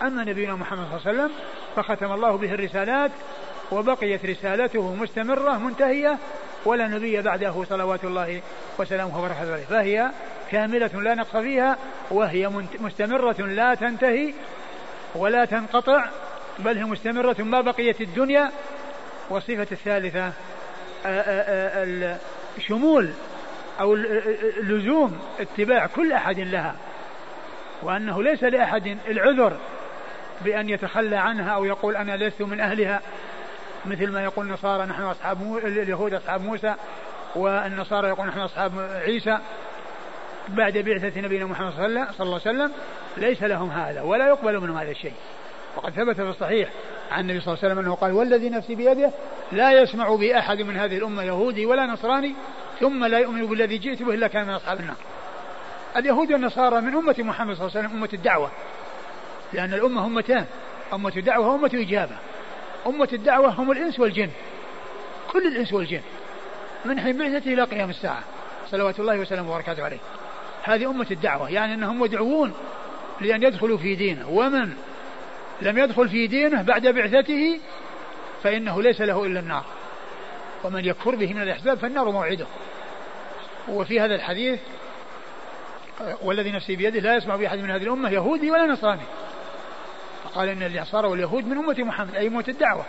أما 0.03 0.25
نبينا 0.25 0.55
محمد 0.55 0.87
صلى 0.87 0.97
الله 0.97 1.23
عليه 1.23 1.23
وسلم 1.23 1.31
فختم 1.77 2.12
الله 2.12 2.37
به 2.37 2.55
الرسالات 2.55 3.11
وبقيت 3.73 4.27
رسالته 4.27 4.94
مستمرة 4.94 5.59
منتهية 5.59 6.18
ولا 6.64 6.88
نبي 6.88 7.23
بعده 7.23 7.64
صلوات 7.64 8.05
الله 8.05 8.40
وسلامه 8.79 9.18
وبركاته. 9.18 9.53
عليه 9.53 9.64
فهي 9.64 10.11
كاملة 10.51 11.01
لا 11.01 11.14
نقص 11.14 11.37
فيها 11.37 11.77
وهي 12.11 12.49
مستمرة 12.81 13.40
لا 13.40 13.75
تنتهي 13.75 14.35
ولا 15.14 15.44
تنقطع 15.44 16.05
بل 16.59 16.79
هي 16.79 16.85
مستمرة 16.85 17.37
ما 17.38 17.61
بقيت 17.61 18.01
الدنيا. 18.01 18.51
والصفة 19.31 19.66
الثالثة 19.73 20.27
آه، 20.27 20.33
آه، 21.07 22.18
شمول 22.59 23.11
أو 23.81 23.95
لزوم 24.62 25.19
اتباع 25.41 25.87
كل 25.87 26.12
أحد 26.12 26.41
لها 26.41 26.75
وأنه 27.83 28.23
ليس 28.23 28.45
لأحد 28.45 28.99
العذر 29.09 29.57
بأن 30.41 30.69
يتخلى 30.69 31.17
عنها 31.17 31.51
أو 31.51 31.64
يقول 31.64 31.97
أنا 31.97 32.17
لست 32.17 32.43
من 32.43 32.61
أهلها 32.61 33.01
مثل 33.87 34.11
ما 34.11 34.25
يقول 34.25 34.47
النصارى 34.47 34.87
نحن 34.87 35.03
أصحاب. 35.03 35.57
اليهود 35.64 36.14
أصحاب 36.14 36.41
موسى 36.41 36.75
والنصارى 37.37 38.09
يقول 38.09 38.27
نحن 38.27 38.38
أصحاب 38.38 38.73
عيسى 39.05 39.38
بعد 40.49 40.79
بعثة 40.79 41.21
نبينا 41.21 41.47
محمد 41.47 41.73
صلى 41.73 41.87
الله 41.87 42.11
عليه 42.21 42.35
وسلم 42.35 42.73
ليس 43.17 43.43
لهم 43.43 43.71
هذا 43.71 44.03
ولا 44.03 44.29
يقبل 44.29 44.61
منهم 44.61 44.77
هذا 44.77 44.91
الشيء 44.91 45.12
وقد 45.77 45.93
ثبت 45.93 46.17
في 46.17 46.23
الصحيح 46.23 46.69
عن 47.11 47.21
النبي 47.21 47.41
صلى 47.41 47.55
الله 47.55 47.64
عليه 47.64 47.75
وسلم 47.75 47.85
أنه 47.85 47.95
قال 47.95 48.12
والذي 48.12 48.51
نفسي 48.51 48.75
بيده 48.75 49.11
لا 49.53 49.73
يسمع 49.73 50.14
بأحد 50.14 50.62
من 50.62 50.77
هذه 50.77 50.97
الأمة 50.97 51.23
يهودي 51.23 51.67
ولا 51.67 51.87
نصراني 51.87 52.35
ثم 52.81 53.05
لا 53.05 53.19
يؤمن 53.19 53.47
بالذي 53.47 53.79
جئت 53.79 54.03
به 54.03 54.14
إلا 54.14 54.29
كان 54.29 54.47
من 54.47 54.55
أصحاب 54.55 54.81
النار. 54.81 54.97
اليهود 55.97 56.33
والنصارى 56.33 56.81
من 56.81 56.95
أمة 56.95 57.14
محمد 57.19 57.57
صلى 57.57 57.67
الله 57.67 57.79
عليه 57.79 57.87
وسلم 57.88 57.99
أمة 57.99 58.09
الدعوة. 58.12 58.51
لأن 59.53 59.75
الأمة 59.75 60.07
أمتان 60.07 60.47
أمة 60.93 61.11
دعوة 61.11 61.49
وأمة 61.49 61.71
إجابة 61.75 62.17
أمة 62.87 63.09
الدعوة 63.12 63.49
هم 63.49 63.71
الإنس 63.71 64.01
والجن 64.01 64.31
كل 65.33 65.47
الإنس 65.47 65.73
والجن. 65.73 66.01
من 66.85 67.01
حين 67.01 67.19
بعثته 67.19 67.53
إلى 67.53 67.62
قيام 67.62 67.91
الساعة. 67.91 68.23
صلوات 68.71 69.01
الله 69.01 69.19
وسلامه 69.19 69.51
وبركاته 69.51 69.85
عليه. 69.85 69.99
هذه 70.62 70.91
أمة 70.91 71.07
الدعوة 71.11 71.51
يعني 71.51 71.75
أنهم 71.75 72.01
مدعوون 72.01 72.55
لأن 73.21 73.43
يدخلوا 73.43 73.79
في 73.79 73.95
دينه. 73.95 74.29
ومن 74.29 74.73
لم 75.62 75.79
يدخل 75.79 76.09
في 76.09 76.27
دينه 76.27 76.62
بعد 76.62 76.87
بعثته 76.87 77.61
فإنه 78.43 78.83
ليس 78.83 79.01
له 79.01 79.25
إلا 79.25 79.41
النار. 79.41 79.64
ومن 80.64 80.85
يكفر 80.85 81.14
به 81.14 81.35
من 81.35 81.43
الأحزاب 81.43 81.79
فالنار 81.79 82.11
موعده. 82.11 82.47
وفي 83.68 84.00
هذا 84.00 84.14
الحديث 84.14 84.61
والذي 86.22 86.52
نفسي 86.52 86.76
بيده 86.76 87.00
لا 87.00 87.16
يسمع 87.16 87.37
بأحد 87.37 87.59
من 87.59 87.70
هذه 87.70 87.83
الأمة 87.83 88.11
يهودي 88.11 88.50
ولا 88.50 88.66
نصراني. 88.66 89.02
فقال 90.24 90.48
إن 90.48 90.62
الإعصار 90.62 91.07
واليهود 91.07 91.44
من 91.46 91.59
أمة 91.59 91.76
محمد 91.78 92.14
أي 92.14 92.26
أمة 92.26 92.44
الدعوة. 92.48 92.85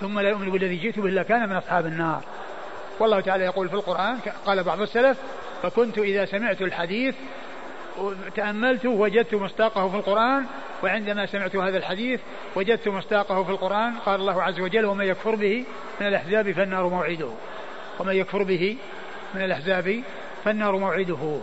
ثم 0.00 0.20
لا 0.20 0.28
يؤمن 0.28 0.50
بالذي 0.50 0.76
جئت 0.76 0.98
به 0.98 1.06
إلا 1.06 1.22
كان 1.22 1.48
من 1.48 1.56
أصحاب 1.56 1.86
النار. 1.86 2.22
والله 3.00 3.20
تعالى 3.20 3.44
يقول 3.44 3.68
في 3.68 3.74
القرآن 3.74 4.18
قال 4.46 4.64
بعض 4.64 4.80
السلف 4.80 5.18
فكنت 5.62 5.98
إذا 5.98 6.24
سمعت 6.24 6.62
الحديث 6.62 7.14
تأملت 8.34 8.86
وجدت 8.86 9.34
مصداقه 9.34 9.88
في 9.88 9.96
القرآن 9.96 10.46
وعندما 10.82 11.26
سمعت 11.26 11.56
هذا 11.56 11.76
الحديث 11.76 12.20
وجدت 12.56 12.88
مصداقه 12.88 13.44
في 13.44 13.50
القرآن 13.50 13.94
قال 13.94 14.20
الله 14.20 14.42
عز 14.42 14.60
وجل 14.60 14.84
ومن 14.84 15.04
يكفر 15.04 15.34
به 15.34 15.64
من 16.00 16.06
الأحزاب 16.06 16.52
فالنار 16.52 16.88
موعده 16.88 17.30
ومن 18.00 18.14
يكفر 18.14 18.42
به 18.42 18.76
من 19.34 19.42
الأحزاب 19.42 20.02
فالنار 20.44 20.76
موعده. 20.76 21.40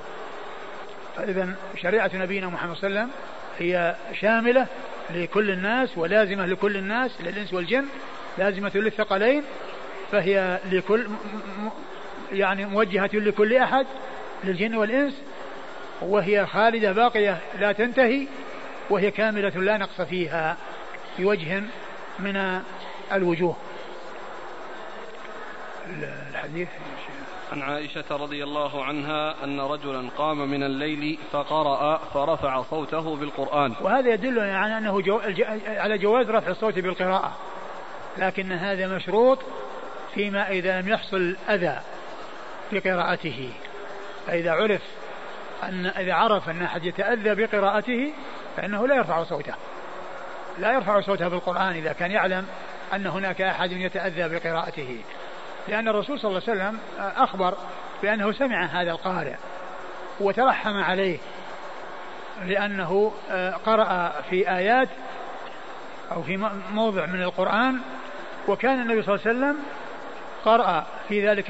فإذا 1.18 1.56
شريعة 1.82 2.12
نبينا 2.14 2.48
محمد 2.48 2.76
صلى 2.76 2.88
الله 2.88 3.00
عليه 3.00 3.10
وسلم 3.10 3.28
هي 3.60 3.96
شاملة 4.22 4.68
لكل 5.10 5.52
الناس 5.52 5.98
ولازمة 5.98 6.46
لكل 6.46 6.78
الناس 6.78 7.22
للإنس 7.22 7.54
والجن 7.54 7.86
لازمة 8.38 8.72
للثقلين 8.76 9.44
فهي 10.12 10.60
لكل 10.72 11.08
يعني 12.32 12.66
موجهة 12.66 13.10
لكل 13.14 13.56
أحد 13.56 13.86
للجن 14.44 14.76
والإنس 14.76 15.14
وهي 16.02 16.46
خالدة 16.46 16.92
باقية 16.92 17.38
لا 17.60 17.72
تنتهي 17.72 18.28
وهي 18.90 19.12
كاملة 19.12 19.50
لا 19.50 19.78
نقص 19.78 20.02
فيها 20.02 20.58
في 21.18 21.26
وجه 21.26 21.64
من 22.20 22.62
الوجوه. 23.14 23.56
الحديث 26.32 26.68
عن 27.58 27.70
عائشة 27.70 28.06
رضي 28.12 28.44
الله 28.44 28.86
عنها 28.86 29.44
أن 29.44 29.60
رجلا 29.60 30.10
قام 30.18 30.38
من 30.52 30.64
الليل 30.64 31.20
فقرأ 31.32 31.98
فرفع 31.98 32.64
صوته 32.64 33.16
بالقرآن. 33.16 33.74
وهذا 33.82 34.14
يدل 34.14 34.40
على 34.40 34.78
أنه 34.78 35.02
جو 35.02 35.22
على 35.68 35.98
جواز 35.98 36.30
رفع 36.30 36.52
الصوت 36.52 36.80
بالقراءة. 36.80 37.38
لكن 38.18 38.52
هذا 38.52 38.88
مشروط 38.88 39.40
فيما 40.14 40.50
إذا 40.50 40.82
لم 40.82 40.88
يحصل 40.90 41.36
أذى 41.50 41.80
في 42.70 42.80
قراءته. 42.80 43.50
فإذا 44.28 44.52
عرف 44.52 44.82
أن 45.64 45.86
إذا 45.86 46.14
عرف 46.14 46.50
أن 46.50 46.62
أحد 46.62 46.86
يتأذى 46.86 47.36
بقراءته 47.36 48.14
فإنه 48.58 48.88
لا 48.88 48.96
يرفع 48.96 49.24
صوته. 49.24 49.54
لا 50.60 50.74
يرفع 50.74 51.02
صوته 51.02 51.28
بالقرآن 51.28 51.74
إذا 51.76 51.94
كان 51.94 52.12
يعلم 52.12 52.46
أن 52.94 53.08
هناك 53.08 53.42
أحد 53.42 53.72
يتأذى 53.72 54.40
بقراءته. 54.40 54.98
لأن 55.68 55.88
الرسول 55.88 56.20
صلى 56.20 56.30
الله 56.30 56.42
عليه 56.48 56.60
وسلم 56.60 56.80
أخبر 57.00 57.58
بأنه 58.02 58.32
سمع 58.32 58.66
هذا 58.66 58.92
القارئ 58.92 59.36
وترحم 60.20 60.78
عليه 60.78 61.18
لأنه 62.46 63.12
قرأ 63.66 64.22
في 64.30 64.52
آيات 64.52 64.90
أو 66.12 66.24
في 66.24 66.50
موضع 66.72 67.06
من 67.06 67.22
القرآن 67.22 67.80
وكان 68.48 68.82
النبي 68.82 69.04
صلى 69.04 69.16
الله 69.16 69.28
عليه 69.28 69.38
وسلم 69.38 69.58
قرأ 70.46 70.86
في 71.08 71.30
ذلك 71.30 71.46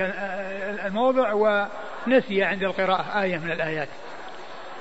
الموضع 0.85 1.33
ونسي 1.33 2.43
عند 2.43 2.63
القراءة 2.63 3.21
آية 3.21 3.37
من 3.37 3.51
الآيات 3.51 3.89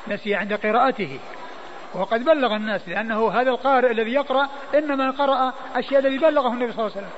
نسي 0.09 0.35
عند 0.35 0.55
قراءته. 0.55 1.19
وقد 1.95 2.25
بلغ 2.25 2.57
الناس 2.57 2.89
لأنه 2.89 3.31
هذا 3.31 3.51
القارئ 3.51 3.91
الذي 3.91 4.13
يقرأ 4.13 4.49
إنما 4.75 5.11
قرأ 5.11 5.53
أشياء 5.75 6.01
الذي 6.01 6.19
بلغه 6.19 6.53
النبي 6.53 6.73
صلى 6.73 6.87
الله 6.87 6.97
عليه 6.97 7.07
وسلم. 7.07 7.11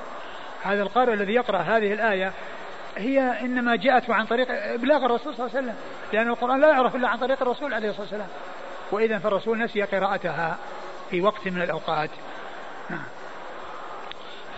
هذا 0.63 0.83
القارئ 0.83 1.13
الذي 1.13 1.33
يقرأ 1.33 1.59
هذه 1.59 1.93
الآية 1.93 2.33
هي 2.97 3.21
إنما 3.21 3.77
جاءت 3.77 4.11
عن 4.11 4.27
طريق 4.27 4.47
إبلاغ 4.51 5.05
الرسول 5.05 5.35
صلى 5.35 5.47
الله 5.47 5.57
عليه 5.57 5.67
وسلم 5.67 5.77
لأن 6.13 6.29
القرآن 6.29 6.61
لا 6.61 6.69
يعرف 6.69 6.97
إلا 6.97 7.09
عن 7.09 7.19
طريق 7.19 7.43
الرسول 7.43 7.75
عليه 7.75 7.89
الصلاة 7.89 8.03
والسلام. 8.03 8.29
وإذا 8.93 9.19
فالرسول 9.19 9.59
نسي 9.59 9.83
قراءتها 9.83 10.59
في 11.11 11.21
وقت 11.21 11.49
من 11.49 11.63
الأوقات. 11.63 12.11
نعم. 12.91 13.05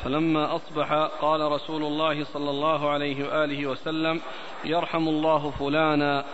فلما 0.04 0.56
أصبح 0.56 0.92
قال 1.20 1.52
رسول 1.52 1.82
الله 1.82 2.24
صلى 2.24 2.50
الله 2.50 2.90
عليه 2.90 3.24
وآله 3.28 3.66
وسلم 3.66 4.20
يرحم 4.64 5.08
الله 5.08 5.50
فلانا 5.50 6.24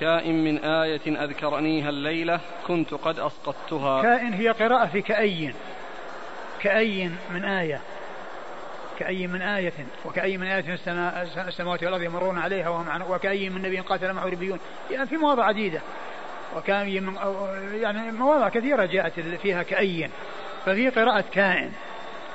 كائن 0.00 0.44
من 0.44 0.58
آية 0.58 1.24
أذكرنيها 1.24 1.88
الليلة 1.88 2.40
كنت 2.66 2.94
قد 2.94 3.18
أسقطتها. 3.18 4.02
كائن 4.02 4.32
هي 4.32 4.48
قراءة 4.48 4.86
في 4.86 5.02
كأي 5.02 5.54
كأي 6.60 7.10
من 7.30 7.44
آية؟ 7.44 7.80
كأي 8.98 9.26
من 9.26 9.42
آية 9.42 9.72
وكأي 10.04 10.36
من 10.36 10.46
آية 10.46 10.78
السماوات 11.48 11.82
والأرض 11.82 12.02
يمرون 12.02 12.38
عليها 12.38 12.68
وهم 12.68 12.90
عن 12.90 13.02
وكأي 13.02 13.50
من 13.50 13.62
نبي 13.62 13.80
قاتل 13.80 14.12
معه 14.12 14.24
ربيون. 14.24 14.58
يعني 14.90 15.06
في 15.06 15.16
مواضع 15.16 15.44
عديدة. 15.44 15.80
وكأي 16.56 17.00
من 17.00 17.16
يعني 17.80 18.12
مواضع 18.12 18.48
كثيرة 18.48 18.84
جاءت 18.84 19.20
فيها 19.20 19.62
كأي. 19.62 20.10
ففي 20.66 20.88
قراءة 20.88 21.24
كائن. 21.32 21.72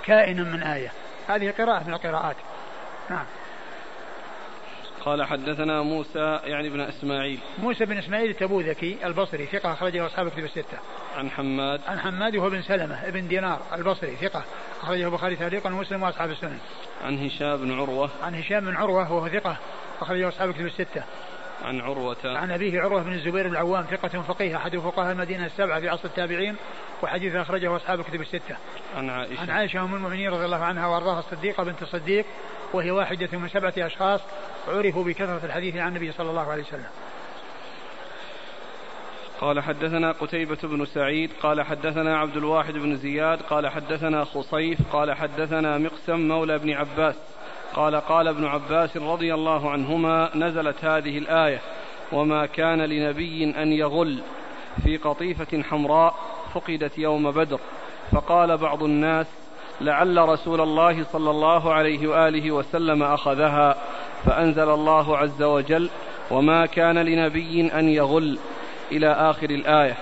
كائن 0.06 0.52
من 0.52 0.64
آية. 0.64 0.92
هذه 1.28 1.52
قراءة 1.52 1.84
من 1.88 1.94
القراءات. 1.94 2.36
نعم. 3.10 3.26
قال 5.06 5.24
حدثنا 5.24 5.82
موسى 5.82 6.40
يعني 6.44 6.70
بن 6.70 6.80
إسماعيل. 6.80 7.40
موسى 7.58 7.86
بن 7.86 7.98
إسماعيل 7.98 8.30
التبوذكي 8.30 8.98
البصري 9.04 9.46
ثقة 9.46 9.74
أخرجه 9.74 10.06
أصحاب 10.06 10.30
كتب 10.30 10.44
الستة. 10.44 10.78
عن 11.20 11.30
حماد 11.30 11.82
عن 11.88 12.00
حماد 12.00 12.36
وهو 12.36 12.50
بن 12.50 12.62
سلمة 12.62 13.08
ابن 13.08 13.28
دينار 13.28 13.62
البصري 13.74 14.16
ثقة 14.16 14.44
أخرجه 14.82 15.06
البخاري 15.06 15.36
تعليقا 15.36 15.74
ومسلم 15.74 16.04
وأصحاب 16.04 16.32
السنن. 16.32 16.60
عن 17.06 17.26
هشام 17.26 17.58
بن 17.58 17.80
عروة 17.80 18.10
عن 18.24 18.36
هشام 18.36 18.66
بن 18.66 18.76
عروة 18.76 19.14
وهو 19.14 19.28
ثقة 19.28 19.58
أخرجه 20.02 20.28
أصحاب 20.28 20.54
كتب 20.54 20.66
الستة. 20.66 21.04
عن 21.66 21.82
عروة 21.82 22.18
عن 22.24 22.52
أبيه 22.52 22.82
عروة 22.82 23.04
بن 23.04 23.14
الزبير 23.14 23.48
بن 23.48 23.52
العوام 23.52 23.84
ثقة 23.84 24.22
فقيه 24.22 24.58
أحد 24.58 24.78
فقهاء 24.78 25.12
المدينة 25.12 25.46
السبعة 25.46 25.80
في 25.80 25.90
عصر 25.90 26.06
التابعين 26.06 26.56
وحديث 27.04 27.36
أخرجه 27.36 27.76
أصحاب 27.76 28.02
كتب 28.02 28.22
الستة. 28.22 28.56
عن 28.98 29.10
عائشة 29.10 29.42
عن 29.42 29.50
عائشة 29.50 29.84
أم 29.84 29.96
المؤمنين 29.96 30.32
رضي 30.32 30.46
الله 30.46 30.64
عنها 30.64 30.88
وأرضاها 30.88 31.20
الصديقة 31.20 31.64
بنت 31.64 31.82
الصديق 31.82 32.26
وهي 32.74 32.92
واحدة 32.92 33.38
من 33.38 33.50
سبعة 33.50 33.74
أشخاص 33.78 34.22
عرفوا 34.68 35.04
بكثرة 35.04 35.42
الحديث 35.44 35.76
عن 35.76 35.88
النبي 35.88 36.12
صلى 36.12 36.30
الله 36.30 36.52
عليه 36.52 36.64
وسلم. 36.64 36.90
قال 39.42 39.60
حدثنا 39.60 40.12
قتيبة 40.12 40.58
بن 40.64 40.86
سعيد 40.86 41.32
قال 41.44 41.62
حدثنا 41.62 42.18
عبد 42.18 42.38
الواحد 42.38 42.74
بن 42.74 42.96
زياد 42.96 43.42
قال 43.42 43.68
حدثنا 43.68 44.24
خصيف 44.24 44.80
قال 44.94 45.14
حدثنا 45.14 45.78
مقسم 45.78 46.28
مولى 46.28 46.56
ابن 46.56 46.72
عباس 46.72 47.16
قال 47.74 47.96
قال 47.96 48.28
ابن 48.28 48.46
عباس 48.46 48.98
رضي 48.98 49.34
الله 49.34 49.70
عنهما 49.72 50.30
نزلت 50.36 50.86
هذه 50.86 51.18
الآية 51.18 51.62
وما 52.12 52.46
كان 52.46 52.82
لنبي 52.82 53.44
أن 53.44 53.74
يغل 53.74 54.20
في 54.84 54.98
قطيفة 54.98 55.64
حمراء 55.64 56.16
فقدت 56.54 56.98
يوم 56.98 57.32
بدر 57.32 57.60
فقال 58.12 58.58
بعض 58.58 58.84
الناس 58.84 59.28
لعل 59.82 60.30
رسول 60.30 60.62
الله 60.62 61.04
صلى 61.04 61.30
الله 61.30 61.74
عليه 61.74 62.08
وآله 62.08 62.52
وسلم 62.52 63.04
أخذها 63.04 63.76
فأنزل 64.26 64.70
الله 64.70 65.18
عز 65.18 65.44
وجل 65.44 65.90
وما 66.32 66.66
كان 66.66 66.98
لنبي 66.98 67.72
أن 67.74 67.90
يغل 67.90 68.40
إلى 68.92 69.12
آخر 69.12 69.50
الآية. 69.50 69.98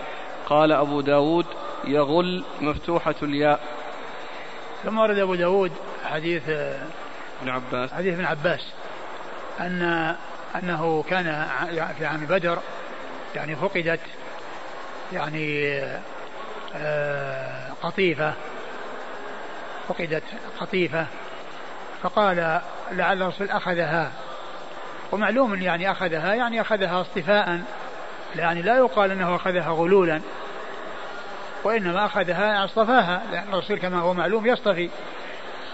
قال 0.50 0.72
أبو 0.72 1.02
داود 1.02 1.46
يغل 1.84 2.44
مفتوحة 2.62 3.16
الياء. 3.22 3.60
ثم 4.84 5.00
ورد 5.00 5.18
أبو 5.18 5.36
داود 5.36 5.72
حديث 6.06 6.50
ابن 6.50 7.50
عباس. 7.50 7.94
حديث 7.94 8.14
ابن 8.14 8.26
عباس 8.26 8.72
أن 9.60 10.16
أنه 10.56 11.04
كان 11.10 11.48
في 11.98 12.06
عام 12.06 12.26
بدر 12.26 12.60
يعني 13.36 13.56
فقدت 13.56 14.00
يعني 15.14 15.80
آه، 16.76 17.72
قطيفة 17.84 18.34
فقدت 19.88 20.24
قطيفة 20.60 21.06
فقال 22.02 22.62
لعل 22.92 23.22
الرسول 23.22 23.50
أخذها. 23.50 24.12
ومعلوم 25.12 25.62
يعني 25.62 25.92
أخذها 25.92 26.34
يعني 26.34 26.62
أخذها 26.62 27.02
اصطفاء 27.02 27.62
يعني 28.40 28.62
لا 28.62 28.78
يقال 28.78 29.12
أنه 29.12 29.36
أخذها 29.36 29.70
غلولا 29.70 30.22
وإنما 31.64 32.06
أخذها 32.06 32.66
أصطفاها 32.66 33.24
لأن 33.32 33.48
الرسول 33.54 33.80
كما 33.80 34.00
هو 34.00 34.14
معلوم 34.14 34.46
يصطفي 34.46 34.90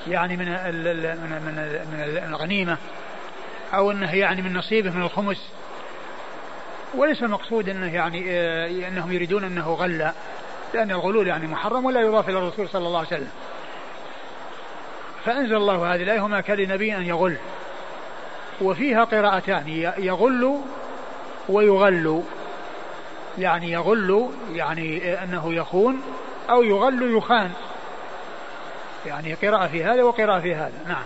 يعني 0.08 0.38
من 0.38 0.46
من 0.46 1.42
من, 1.46 1.56
من 1.92 2.24
الغنيمة 2.30 2.78
أو 3.74 3.92
أنه 3.92 4.16
يعني 4.16 4.42
من 4.42 4.54
نصيبه 4.54 4.92
من 4.92 5.02
الخمس. 5.02 5.50
وليس 6.96 7.24
المقصود 7.24 7.70
أنه 7.70 7.94
يعني 7.94 8.26
آه، 8.30 8.88
أنهم 8.88 9.12
يريدون 9.12 9.44
أنه 9.44 9.74
غلى 9.74 10.14
لأن 10.74 10.92
الغلول 10.92 11.28
يعني 11.28 11.48
محرم 11.48 11.86
ولا 11.86 12.02
يضاف 12.02 12.30
إلى 12.30 12.38
الرسول 12.38 12.70
صلى 12.70 12.88
الله 12.88 12.98
عليه 12.98 13.08
وسلم. 13.08 13.32
فأنزل 15.26 15.56
الله 15.56 15.96
هذه 15.96 16.04
الآية 16.04 16.22
وما 16.22 16.42
كان 16.42 16.58
لنبي 16.58 16.98
أن 16.98 17.06
يغل. 17.06 17.38
وفيها 18.62 19.04
قراءتان 19.04 19.68
يغل 19.98 20.60
ويغل. 21.50 22.24
يعني 23.38 23.72
يغل 23.72 24.30
يعني 24.54 25.14
أنه 25.24 25.54
يخون 25.54 26.02
أو 26.50 26.64
يغل 26.64 27.18
يخان 27.18 27.52
يعني 29.06 29.34
قراءة 29.34 29.68
في 29.68 29.84
هذا 29.84 30.04
وقراءة 30.04 30.40
في 30.40 30.56
هذا 30.56 30.84
نعم 30.88 31.04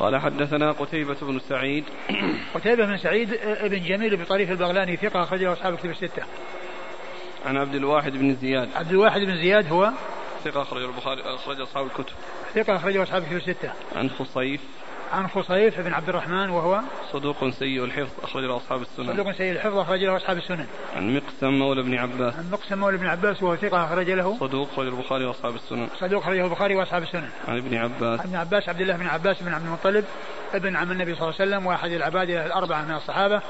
قال 0.00 0.16
حدثنا 0.16 0.72
قتيبة 0.72 1.16
بن 1.22 1.38
سعيد 1.48 1.84
قتيبة 2.54 2.86
بن 2.86 2.96
سعيد 2.96 3.32
ابن 3.42 3.82
جميل 3.82 4.16
بطريف 4.16 4.50
البغلاني 4.50 4.96
ثقة 4.96 5.22
أخرجه 5.22 5.52
أصحاب 5.52 5.76
كتب 5.76 5.90
الستة. 5.90 6.22
عن 7.46 7.56
عبد 7.56 7.74
الواحد 7.74 8.12
بن 8.12 8.34
زياد. 8.34 8.68
عبد 8.74 8.90
الواحد 8.90 9.20
بن 9.20 9.36
زياد 9.36 9.72
هو 9.72 9.90
ثقة 10.44 10.62
أخرج 10.62 10.82
البخاري 10.82 11.22
أخرج 11.22 11.60
أصحاب 11.60 11.86
الكتب. 11.86 12.14
ثقة 12.54 12.76
أخرجه 12.76 13.02
أصحاب 13.02 13.22
الكتب 13.22 13.36
الستة. 13.36 13.72
عن 13.96 14.10
خصيف 14.10 14.60
عن 15.12 15.28
خصيف 15.28 15.80
بن 15.80 15.94
عبد 15.94 16.08
الرحمن 16.08 16.50
وهو 16.50 16.80
صدوق 17.12 17.48
سيء 17.48 17.84
الحفظ 17.84 18.10
أخرج 18.22 18.44
له 18.44 18.56
أصحاب 18.56 18.82
السنن. 18.82 19.06
صدوق 19.06 19.32
سيء 19.32 19.52
الحفظ 19.52 19.78
أخرج 19.78 20.04
له 20.04 20.16
أصحاب 20.16 20.36
السنن. 20.36 20.66
عن 20.96 21.16
مقسم 21.16 21.50
مولى 21.50 21.80
ابن 21.80 21.94
عباس. 21.94 22.34
عن 22.34 22.50
مقسم 22.50 22.78
مولى 22.78 22.96
ابن 22.96 23.06
عباس 23.06 23.42
وهو 23.42 23.56
ثقة 23.56 23.84
أخرج 23.84 24.10
له. 24.10 24.36
صدوق 24.40 24.68
أخرج 24.72 24.86
البخاري 24.86 25.24
وأصحاب 25.24 25.54
السنن. 25.54 25.88
صدوق 26.00 26.22
أخرجه 26.22 26.44
البخاري 26.44 26.76
وأصحاب 26.76 27.02
السنن. 27.02 27.28
عن 27.48 27.56
ابن 27.56 27.74
عباس. 27.74 28.20
عن 28.20 28.26
ابن 28.26 28.36
عباس 28.36 28.68
عبد 28.68 28.80
الله 28.80 28.96
بن 28.96 29.06
عباس 29.06 29.42
بن 29.42 29.54
عبد 29.54 29.64
المطلب 29.64 30.04
ابن 30.54 30.76
عم 30.76 30.92
النبي 30.92 31.14
صلى 31.14 31.22
الله 31.22 31.34
عليه 31.40 31.50
وسلم 31.50 31.66
وأحد 31.66 31.90
العباد 31.90 32.30
الأربعة 32.30 32.82
من 32.82 32.94
الصحابة 32.94 33.42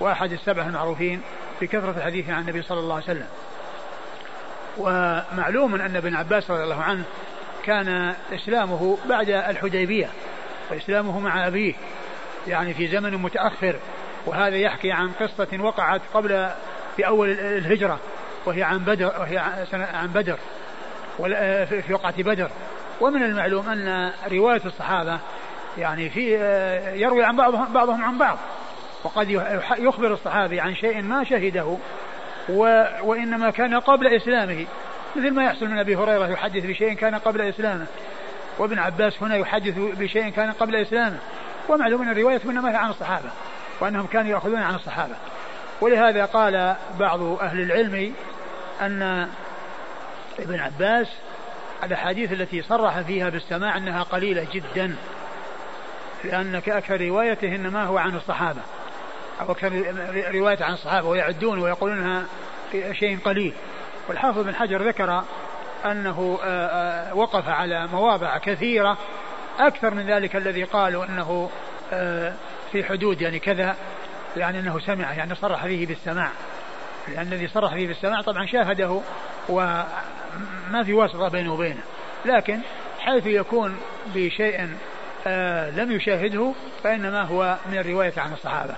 وأحد 0.00 0.32
السبعة 0.32 0.66
المعروفين 0.66 1.20
بكثرة 1.60 1.94
الحديث 1.98 2.30
عن 2.30 2.40
النبي 2.40 2.62
صلى 2.62 2.80
الله 2.80 2.94
عليه 2.94 3.04
وسلم. 3.04 3.26
ومعلوم 4.78 5.74
أن 5.74 5.96
ابن 5.96 6.14
عباس 6.14 6.50
رضي 6.50 6.62
الله 6.62 6.82
عنه 6.82 7.04
كان 7.64 8.14
إسلامه 8.34 8.98
بعد 9.08 9.30
الحديبية. 9.30 10.10
وإسلامه 10.72 11.20
مع 11.20 11.46
أبيه 11.46 11.74
يعني 12.46 12.74
في 12.74 12.88
زمن 12.88 13.14
متأخر 13.14 13.76
وهذا 14.26 14.56
يحكي 14.56 14.92
عن 14.92 15.10
قصة 15.10 15.48
وقعت 15.60 16.00
قبل 16.14 16.48
في 16.96 17.06
أول 17.06 17.30
الهجرة 17.30 17.98
وهي 18.46 18.62
عن 18.62 18.78
بدر 18.78 19.06
وهي 19.20 19.38
عن 19.72 20.08
بدر 20.14 20.38
في 21.66 21.92
وقعة 21.92 22.22
بدر. 22.22 22.50
ومن 23.00 23.22
المعلوم 23.22 23.68
أن 23.68 24.12
رواية 24.32 24.60
الصحابة 24.64 25.18
يعني 25.78 26.10
في 26.10 26.34
يروي 26.94 27.24
عن 27.24 27.36
بعضهم 27.36 27.72
بعضهم 27.72 28.04
عن 28.04 28.18
بعض 28.18 28.38
وقد 29.04 29.30
يخبر 29.78 30.12
الصحابي 30.12 30.60
عن 30.60 30.74
شيء 30.74 31.02
ما 31.02 31.24
شهده 31.24 31.76
وإنما 33.02 33.50
كان 33.50 33.80
قبل 33.80 34.06
إسلامه 34.06 34.66
مثل 35.16 35.30
ما 35.30 35.44
يحصل 35.44 35.68
من 35.68 35.78
أبي 35.78 35.96
هريرة 35.96 36.28
يحدث 36.28 36.64
بشيء 36.64 36.92
كان 36.92 37.14
قبل 37.14 37.40
إسلامه. 37.40 37.86
وابن 38.58 38.78
عباس 38.78 39.22
هنا 39.22 39.36
يحدث 39.36 39.74
بشيء 39.78 40.28
كان 40.28 40.52
قبل 40.52 40.76
إسلامه. 40.76 41.18
ومعلوم 41.68 42.02
أن 42.02 42.10
الرواية 42.10 42.40
إنما 42.44 42.70
هي 42.70 42.76
عن 42.76 42.90
الصحابة 42.90 43.30
وأنهم 43.80 44.06
كانوا 44.06 44.30
يأخذون 44.30 44.62
عن 44.62 44.74
الصحابة. 44.74 45.14
ولهذا 45.80 46.24
قال 46.24 46.76
بعض 46.98 47.22
أهل 47.22 47.60
العلم 47.60 48.14
أن 48.80 49.28
ابن 50.38 50.60
عباس 50.60 51.06
الأحاديث 51.82 52.32
التي 52.32 52.62
صرح 52.62 53.00
فيها 53.00 53.28
بالسماع 53.28 53.76
أنها 53.76 54.02
قليلة 54.02 54.46
جدا 54.52 54.96
لأن 56.24 56.54
أكثر 56.54 57.00
روايته 57.00 57.54
إنما 57.54 57.84
هو 57.84 57.98
عن 57.98 58.16
الصحابة. 58.16 58.60
أو 59.40 59.52
أكثر 59.52 59.72
رواية 60.34 60.64
عن 60.64 60.72
الصحابة 60.72 61.08
ويعدون 61.08 61.58
ويقولونها 61.58 62.24
شيء 62.92 63.18
قليل. 63.24 63.54
والحافظ 64.08 64.38
بن 64.38 64.54
حجر 64.54 64.82
ذكر 64.82 65.24
أنه 65.84 66.38
آه، 66.44 66.66
آه، 66.66 67.14
وقف 67.14 67.48
على 67.48 67.86
مواضع 67.86 68.38
كثيرة 68.38 68.98
أكثر 69.58 69.94
من 69.94 70.06
ذلك 70.06 70.36
الذي 70.36 70.64
قالوا 70.64 71.04
أنه 71.04 71.50
آه، 71.92 72.32
في 72.72 72.84
حدود 72.84 73.20
يعني 73.20 73.38
كذا 73.38 73.76
يعني 74.36 74.60
أنه 74.60 74.80
سمع 74.80 75.12
يعني 75.12 75.34
صرح 75.34 75.64
فيه 75.64 75.86
بالسماع. 75.86 76.30
لأن 77.08 77.32
الذي 77.32 77.48
صرح 77.48 77.74
فيه 77.74 77.88
بالسماع 77.88 78.20
طبعا 78.20 78.46
شاهده 78.46 79.00
وما 79.48 80.82
في 80.84 80.92
واسطة 80.92 81.28
بينه 81.28 81.52
وبينه. 81.52 81.82
لكن 82.24 82.58
حيث 83.00 83.26
يكون 83.26 83.76
بشيء 84.14 84.68
لم 85.76 85.92
يشاهده 85.92 86.52
فإنما 86.84 87.22
هو 87.22 87.56
من 87.66 87.78
الرواية 87.78 88.12
عن 88.16 88.32
الصحابة. 88.32 88.74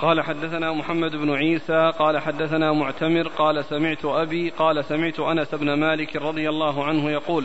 قال 0.00 0.22
حدثنا 0.22 0.72
محمد 0.72 1.16
بن 1.16 1.34
عيسى 1.34 1.92
قال 1.98 2.18
حدثنا 2.18 2.72
معتمر 2.72 3.28
قال 3.28 3.64
سمعت 3.64 4.04
أبي 4.04 4.50
قال 4.50 4.84
سمعت 4.84 5.20
أنس 5.20 5.54
بن 5.54 5.72
مالك 5.72 6.16
رضي 6.16 6.48
الله 6.48 6.84
عنه 6.84 7.10
يقول 7.10 7.44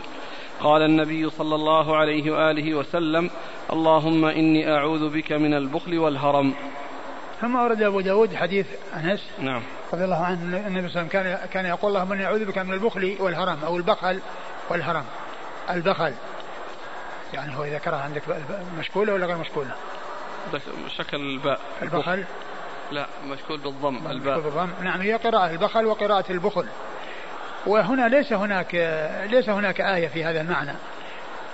قال 0.60 0.82
النبي 0.82 1.30
صلى 1.30 1.54
الله 1.54 1.96
عليه 1.96 2.30
وآله 2.30 2.74
وسلم 2.74 3.30
اللهم 3.72 4.24
إني 4.24 4.72
أعوذ 4.72 5.08
بك 5.08 5.32
من 5.32 5.54
البخل 5.54 5.98
والهرم. 5.98 6.54
ثم 7.40 7.56
ورد 7.56 7.82
أبو 7.82 8.00
داود 8.00 8.34
حديث 8.34 8.66
أنس 8.96 9.30
نعم. 9.38 9.62
رضي 9.92 10.04
الله 10.04 10.24
عنه 10.24 10.42
النبي 10.42 10.58
صلى 10.60 10.68
الله 10.68 10.78
عليه 10.78 10.86
وسلم 10.88 11.08
كان 11.08 11.38
كان 11.52 11.66
يقول 11.66 11.90
اللهم 11.90 12.12
إني 12.12 12.24
أعوذ 12.24 12.44
بك 12.44 12.58
من 12.58 12.72
البخل 12.72 13.16
والهرم 13.20 13.58
أو 13.66 13.76
البخل 13.76 14.20
والهرم. 14.70 15.04
البخل. 15.70 16.12
يعني 17.34 17.56
هو 17.56 17.64
إذا 17.64 17.78
كره 17.78 17.96
عندك 17.96 18.22
مشكولة 18.78 19.12
ولا 19.12 19.26
غير 19.26 19.36
مشكولة؟ 19.36 19.70
شكل 20.96 21.16
الباء. 21.16 21.60
البخل؟ 21.82 22.24
لا 22.92 23.06
مشكول 23.26 23.58
بالضم 23.58 24.10
الباء. 24.10 24.40
بالضم. 24.40 24.70
نعم 24.82 25.00
هي 25.00 25.14
قراءة 25.14 25.50
البخل 25.50 25.86
وقراءة 25.86 26.32
البخل. 26.32 26.66
وهنا 27.66 28.08
ليس 28.08 28.32
هناك 28.32 28.74
ليس 29.30 29.48
هناك 29.48 29.80
آية 29.80 30.08
في 30.08 30.24
هذا 30.24 30.40
المعنى. 30.40 30.72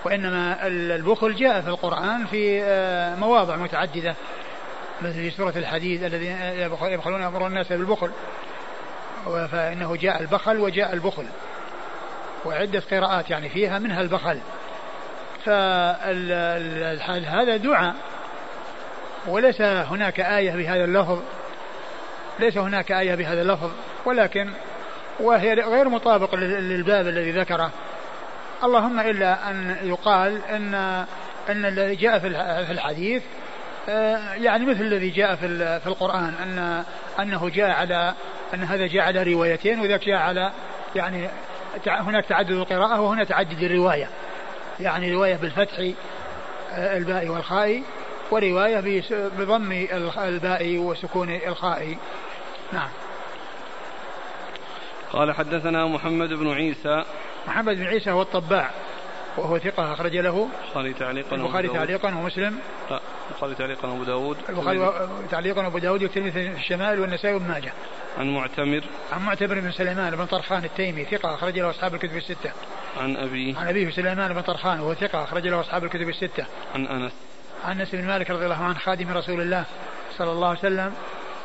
وإنما 0.05 0.66
البخل 0.66 1.34
جاء 1.34 1.61
في 1.61 1.68
القرآن 1.68 2.26
في 2.26 2.62
آه، 2.62 3.14
مواضع 3.14 3.57
متعددة. 3.57 4.14
مثل 5.03 5.14
في 5.14 5.30
سورة 5.30 5.53
الحديد 5.57 6.05
الذين 6.05 6.36
يبخلون 6.82 7.22
يأمرون 7.22 7.47
الناس 7.47 7.68
بالبخل. 7.68 8.11
فإنه 9.24 9.97
جاء 9.97 10.20
البخل 10.20 10.59
وجاء 10.59 10.93
البخل. 10.93 11.26
وعدة 12.45 12.82
قراءات 12.91 13.30
يعني 13.30 13.49
فيها 13.49 13.78
منها 13.78 14.01
البخل. 14.01 14.41
فهذا 15.45 15.97
دعاء. 17.57 17.95
وليس 19.26 19.60
هناك 19.60 20.20
آية 20.20 20.52
بهذا 20.52 20.84
اللفظ. 20.84 21.18
ليس 22.38 22.58
هناك 22.58 22.92
آية 22.92 23.14
بهذا 23.14 23.42
اللفظ. 23.42 23.70
ولكن 24.04 24.50
وهي 25.20 25.54
غير 25.54 25.88
مطابق 25.88 26.34
للباب 26.34 27.08
الذي 27.08 27.30
ذكره. 27.30 27.70
اللهم 28.64 29.00
إلا 29.00 29.50
أن 29.50 29.76
يقال 29.82 30.44
أن 30.44 30.74
أن 31.48 31.64
الذي 31.64 31.94
جاء 31.94 32.18
في 32.18 32.72
الحديث 32.72 33.22
آه، 33.88 34.34
يعني 34.34 34.66
مثل 34.66 34.80
الذي 34.80 35.10
جاء 35.10 35.34
في 35.36 35.80
في 35.80 35.86
القرآن 35.86 36.34
أن 36.42 36.84
أنه 37.20 37.48
جاء 37.48 37.70
على 37.70 38.14
أن 38.54 38.64
هذا 38.64 38.86
جاء 38.86 39.02
على 39.02 39.22
روايتين 39.22 39.80
وذاك 39.80 40.04
جاء 40.04 40.16
على 40.16 40.52
يعني 40.96 41.28
هناك 41.86 42.26
تعدد 42.26 42.50
القراءة 42.50 43.00
وهنا 43.00 43.24
تعدد 43.24 43.62
الرواية. 43.62 44.08
يعني 44.80 45.12
رواية 45.12 45.36
بالفتح 45.36 45.78
آه، 46.74 46.96
الباء 46.96 47.28
والخاء 47.28 47.82
ورواية 48.31 49.03
بضم 49.11 49.72
الباء 50.18 50.76
وسكون 50.78 51.31
الخاء. 51.31 51.97
نعم. 52.72 52.89
قال 55.12 55.33
حدثنا 55.33 55.87
محمد 55.87 56.28
بن 56.28 56.53
عيسى. 56.53 57.05
محمد 57.49 57.76
بن 57.76 57.87
عيسى 57.87 58.11
هو 58.11 58.22
الطباع 58.22 58.70
وهو 59.37 59.59
ثقة 59.59 59.93
أخرج 59.93 60.16
له. 60.16 60.49
البخاري 60.64 60.93
تعليقا 60.93 61.37
البخاري 61.37 61.68
تعليقا 61.68 62.09
ومسلم. 62.09 62.59
لا 62.91 63.01
البخاري 63.31 63.55
تعليقا 63.55 63.89
وأبو 63.89 64.05
داود. 64.05 64.37
البخاري 64.49 65.09
تعليقا 65.31 65.62
وأبو 65.62 65.78
داود 65.78 66.03
والترمذي 66.03 66.31
في 66.31 66.61
الشمال 66.61 67.01
والنسائي 67.01 67.35
وابن 67.35 67.49
ماجه. 67.49 67.72
عن 68.18 68.35
معتمر. 68.35 68.85
عن 69.12 69.22
معتمر 69.22 69.61
بن 69.61 69.72
سليمان 69.72 70.16
بن 70.16 70.26
طرخان 70.26 70.64
التيمي 70.64 71.05
ثقة 71.05 71.35
أخرج 71.35 71.59
له 71.59 71.70
أصحاب 71.70 71.95
الكتب 71.95 72.16
الستة. 72.16 72.53
عن 73.01 73.16
أبي 73.16 73.57
عن 73.59 73.68
أبيه 73.68 73.91
سليمان 73.91 74.35
بن 74.35 74.41
طرخان 74.41 74.81
وهو 74.81 74.95
ثقة 74.95 75.24
أخرج 75.24 75.49
له 75.49 75.61
أصحاب 75.61 75.85
الكتب 75.85 76.09
الستة. 76.09 76.47
عن 76.74 76.87
أنس. 76.87 77.12
عن 77.64 77.80
أنس 77.80 77.94
بن 77.94 78.06
مالك 78.06 78.30
رضي 78.30 78.44
الله 78.44 78.64
عنه 78.64 78.78
خادم 78.78 79.12
رسول 79.12 79.40
الله 79.40 79.64
صلى 80.18 80.32
الله 80.32 80.48
عليه 80.48 80.58
وسلم 80.58 80.92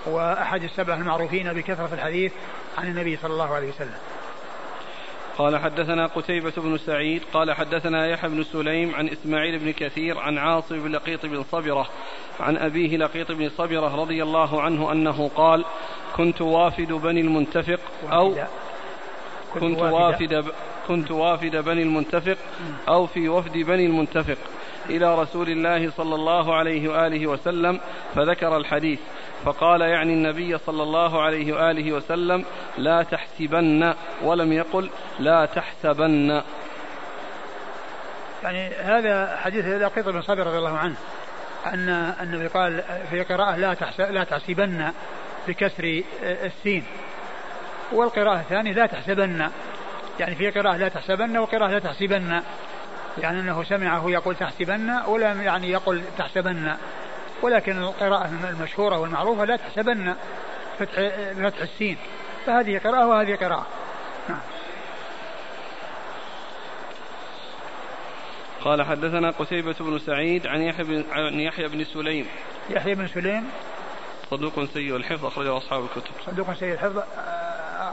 وأحد 0.05 0.63
السبعة 0.63 0.95
المعروفين 0.95 1.53
بكثرة 1.53 1.89
الحديث 1.93 2.31
عن 2.77 2.87
النبي 2.87 3.17
صلى 3.17 3.33
الله 3.33 3.55
عليه 3.55 3.69
وسلم. 3.69 3.97
قال 5.37 5.57
حدثنا 5.57 6.07
قتيبة 6.07 6.53
بن 6.57 6.77
سعيد 6.77 7.21
قال 7.33 7.53
حدثنا 7.53 8.07
يحيى 8.07 8.29
بن 8.29 8.43
سليم 8.43 8.95
عن 8.95 9.09
إسماعيل 9.09 9.59
بن 9.59 9.71
كثير 9.71 10.19
عن 10.19 10.37
عاصم 10.37 10.83
بن 10.83 10.91
لقيط 10.91 11.25
بن 11.25 11.43
صبرة 11.43 11.89
عن 12.39 12.57
أبيه 12.57 12.97
لقيط 12.97 13.31
بن 13.31 13.49
صبرة 13.49 13.95
رضي 13.95 14.23
الله 14.23 14.61
عنه 14.61 14.91
أنه 14.91 15.31
قال 15.35 15.65
كنت 16.15 16.41
وافد 16.41 16.87
بني 16.87 17.21
المنتفق 17.21 17.79
أو 18.11 18.35
كنت 19.53 19.79
وافد. 19.79 20.45
كنت 20.87 21.11
وافد 21.11 21.55
بني 21.55 21.83
المنتفق 21.83 22.37
أو 22.87 23.07
في 23.07 23.29
وفد 23.29 23.57
بني 23.57 23.85
المنتفق. 23.85 24.37
إلى 24.89 25.15
رسول 25.19 25.49
الله 25.49 25.91
صلى 25.91 26.15
الله 26.15 26.55
عليه 26.55 26.89
وآله 26.89 27.27
وسلم 27.27 27.79
فذكر 28.15 28.57
الحديث 28.57 28.99
فقال 29.45 29.81
يعني 29.81 30.13
النبي 30.13 30.57
صلى 30.57 30.83
الله 30.83 31.21
عليه 31.21 31.53
وآله 31.53 31.93
وسلم 31.93 32.45
لا 32.77 33.03
تحسبن 33.03 33.93
ولم 34.23 34.53
يقل 34.53 34.89
لا 35.19 35.45
تحسبن. 35.45 36.41
يعني 38.43 38.67
هذا 38.67 39.37
حديث 39.37 39.65
لقيط 39.65 40.09
بن 40.09 40.21
صابر 40.21 40.47
رضي 40.47 40.57
الله 40.57 40.77
عنه 40.77 40.95
أن 41.65 41.89
النبي 42.21 42.47
قال 42.47 42.83
في 43.09 43.23
قراءة 43.23 43.55
لا 43.55 43.75
لا 43.99 44.23
تحسبن 44.23 44.91
بكسر 45.47 46.03
السين. 46.23 46.83
والقراءة 47.91 48.39
الثانية 48.39 48.73
لا 48.73 48.85
تحسبن. 48.85 49.49
يعني 50.19 50.35
في 50.35 50.49
قراءة 50.49 50.77
لا 50.77 50.87
تحسبن 50.87 51.37
وقراءة 51.37 51.71
لا 51.71 51.79
تحسبن. 51.79 52.41
يعني 53.17 53.39
أنه 53.39 53.63
سمعه 53.63 54.09
يقول 54.09 54.35
تحسبن 54.35 54.89
ولم 55.07 55.41
يعني 55.41 55.69
يقول 55.69 56.01
تحسبن. 56.17 56.75
ولكن 57.41 57.77
القراءة 57.77 58.29
المشهورة 58.49 58.99
والمعروفة 58.99 59.45
لا 59.45 59.55
تحسبن 59.55 60.15
فتح 60.79 60.91
فتح 61.33 61.61
السين. 61.61 61.97
فهذه 62.45 62.77
قراءة 62.77 63.07
وهذه 63.07 63.35
قراءة. 63.35 63.67
نعم. 64.29 64.39
قال 68.61 68.83
حدثنا 68.83 69.31
قتيبة 69.31 69.75
بن 69.79 69.99
سعيد 69.99 70.47
عن 70.47 70.61
يحيى 70.61 70.83
بن 70.85 71.05
عن 71.11 71.39
يحيى 71.39 71.67
بن 71.67 71.83
سليم. 71.83 72.27
يحيى 72.69 72.95
بن 72.95 73.07
سليم. 73.07 73.49
صدوق 74.31 74.65
سيء 74.65 74.95
الحفظ 74.95 75.25
أخرجه 75.25 75.57
أصحاب 75.57 75.83
الكتب. 75.83 76.11
صدوق 76.25 76.53
سيء 76.53 76.73
الحفظ. 76.73 77.03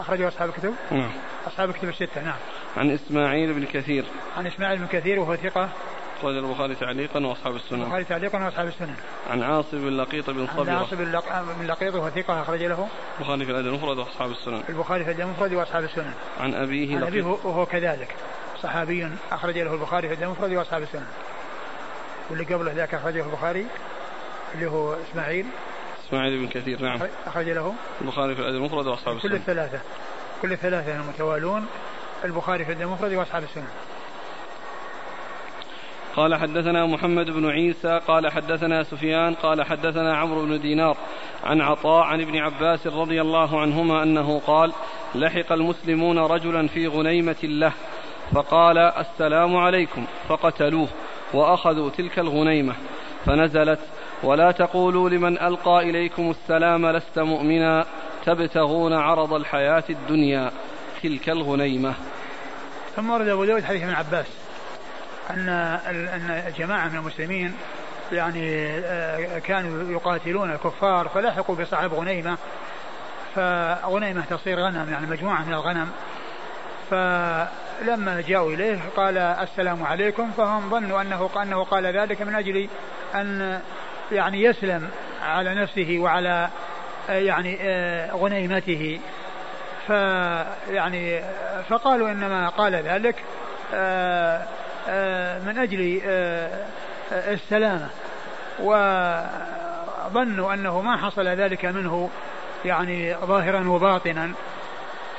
أخرجه 0.02 0.28
أصحاب 0.28 0.48
الكتب. 0.48 0.74
نعم. 0.90 1.10
أصحاب 1.46 1.70
الكتب 1.70 1.88
الستة 1.88 2.22
نعم. 2.22 2.38
عن 2.76 2.90
إسماعيل 2.90 3.52
بن 3.52 3.64
كثير. 3.64 4.04
عن 4.36 4.46
إسماعيل 4.46 4.78
بن 4.78 4.86
كثير 4.86 5.20
وهو 5.20 5.36
ثقة. 5.36 5.68
أخرج 6.18 6.36
البخاري 6.36 6.74
تعليقا 6.74 7.26
وأصحاب 7.26 7.56
السنن. 7.56 7.82
البخاري 7.82 8.04
تعليقا 8.04 8.44
وأصحاب 8.44 8.66
السنن. 8.66 8.94
عن 9.30 9.42
عاصم 9.42 9.78
بن 9.78 9.96
لقيط 9.96 10.30
بن 10.30 10.46
صبرة. 10.46 10.70
عن 10.70 10.76
عاصم 10.76 10.96
بن 11.60 11.66
لقيط 11.66 11.94
وهو 11.94 12.10
ثقة 12.10 12.42
أخرج 12.42 12.62
له. 12.62 12.88
البخاري 13.20 13.44
في 13.44 13.50
الأدب 13.50 13.66
المفرد 13.66 13.98
وأصحاب 13.98 14.30
السنن. 14.30 14.62
البخاري 14.68 15.04
في 15.04 15.10
الأدب 15.10 15.26
المفرد 15.26 15.52
وأصحاب 15.52 15.84
السنن. 15.84 16.12
عن 16.40 16.54
أبيه 16.54 16.96
عن 16.96 17.02
أبيه 17.02 17.22
وهو 17.22 17.66
كذلك. 17.66 18.14
صحابي 18.62 19.08
أخرج 19.32 19.58
له 19.58 19.74
البخاري 19.74 20.08
في 20.08 20.14
الأدب 20.14 20.26
المفرد 20.26 20.52
وأصحاب 20.52 20.82
السنن. 20.82 21.06
واللي 22.30 22.44
قبله 22.44 22.72
ذاك 22.72 22.94
أخرجه 22.94 23.24
البخاري 23.24 23.66
اللي 24.54 24.66
هو 24.66 24.96
إسماعيل. 25.10 25.46
إسماعيل 26.12 26.38
بن 26.38 26.48
كثير 26.48 26.82
نعم. 26.82 27.00
أخرج 27.26 27.48
له. 27.48 27.74
البخاري 28.00 28.34
في 28.34 28.40
الأدب 28.40 28.56
المفرد 28.56 28.86
وأصحاب 28.86 29.16
السنن 29.16 29.30
كل 29.30 29.36
الثلاثة. 29.36 29.80
كل 30.42 30.52
الثلاثة 30.52 30.96
المتوالون 30.96 31.66
البخاري 32.24 32.64
في 32.64 32.72
الأدب 32.72 32.86
المفرد 32.86 33.12
وأصحاب 33.12 33.42
السنن 33.42 33.68
قال 36.16 36.34
حدثنا 36.34 36.86
محمد 36.86 37.30
بن 37.30 37.50
عيسى 37.50 38.00
قال 38.08 38.32
حدثنا 38.32 38.82
سفيان 38.82 39.34
قال 39.34 39.62
حدثنا 39.62 40.16
عمرو 40.16 40.42
بن 40.42 40.60
دينار 40.60 40.96
عن 41.44 41.60
عطاء 41.60 42.04
عن 42.04 42.20
ابن 42.20 42.36
عباس 42.36 42.86
رضي 42.86 43.20
الله 43.20 43.60
عنهما 43.60 44.02
أنه 44.02 44.40
قال 44.46 44.72
لحق 45.14 45.52
المسلمون 45.52 46.18
رجلا 46.18 46.68
في 46.68 46.86
غنيمة 46.86 47.36
له 47.42 47.72
فقال 48.34 48.78
السلام 48.78 49.56
عليكم. 49.56 50.06
فقتلوه 50.28 50.88
وأخذوا 51.34 51.90
تلك 51.90 52.18
الغنيمة. 52.18 52.74
فنزلت 53.26 53.80
ولا 54.22 54.50
تقولوا 54.50 55.10
لمن 55.10 55.38
ألقى 55.38 55.90
إليكم 55.90 56.30
السلام 56.30 56.86
لست 56.86 57.18
مؤمنا 57.18 57.86
تبتغون 58.26 58.92
عرض 58.92 59.32
الحياة 59.32 59.84
الدنيا 59.90 60.50
تلك 61.02 61.28
الغنيمة. 61.28 61.94
ثم 62.96 63.10
ورد 63.10 63.28
أبو 63.28 63.44
داود 63.44 63.64
حديث 63.64 63.82
ابن 63.82 63.94
عباس 63.94 64.26
أن 65.30 65.48
أن 65.88 66.52
جماعة 66.58 66.88
من 66.88 66.96
المسلمين 66.96 67.54
يعني 68.12 68.68
آه، 68.68 69.38
كانوا 69.38 69.92
يقاتلون 69.92 70.52
الكفار 70.52 71.08
فلحقوا 71.08 71.56
بصاحب 71.56 71.94
غنيمة 71.94 72.36
فغنيمة 73.34 74.24
تصير 74.30 74.60
غنم 74.60 74.92
يعني 74.92 75.06
مجموعة 75.06 75.44
من 75.44 75.52
الغنم. 75.52 75.88
فلما 76.90 78.22
جاءوا 78.28 78.52
إليه 78.52 78.78
قال 78.96 79.18
السلام 79.18 79.82
عليكم 79.82 80.30
فهم 80.30 80.70
ظنوا 80.70 81.00
أنه 81.00 81.30
أنه 81.42 81.64
قال 81.64 81.86
ذلك 81.86 82.22
من 82.22 82.34
أجل 82.34 82.68
أن 83.14 83.60
يعني 84.12 84.42
يسلم 84.42 84.88
على 85.22 85.54
نفسه 85.54 85.96
وعلى 86.00 86.48
آه، 87.10 87.18
يعني 87.18 87.58
آه، 87.60 88.10
غنيمته. 88.12 89.00
فيعني 89.86 91.22
فقالوا 91.68 92.10
إنما 92.10 92.48
قال 92.48 92.74
ذلك 92.74 93.16
من 95.46 95.58
أجل 95.58 96.00
السلامة. 97.12 97.88
ظنوا 100.12 100.54
أنه 100.54 100.80
ما 100.80 100.96
حصل 100.96 101.28
ذلك 101.28 101.64
منه 101.64 102.10
يعني 102.64 103.14
ظاهرا 103.14 103.68
وباطنا. 103.68 104.32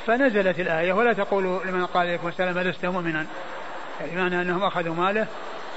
فنزلت 0.06 0.60
الآية 0.60 0.92
ولا 0.92 1.12
تقولوا 1.12 1.64
لمن 1.64 1.86
قال 1.86 2.06
عليكم 2.06 2.28
السلام 2.28 2.58
لست 2.58 2.86
مؤمنا؟ 2.86 3.26
يعني 4.00 4.16
معنى 4.16 4.42
أنهم 4.42 4.62
أخذوا 4.62 4.94
ماله 4.94 5.26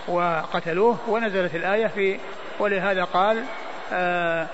وقتلوه 0.07 0.97
ونزلت 1.07 1.55
الآية 1.55 1.88
في 1.88 2.20
ولهذا 2.60 3.03
قال 3.03 3.43
آآ 3.93 4.47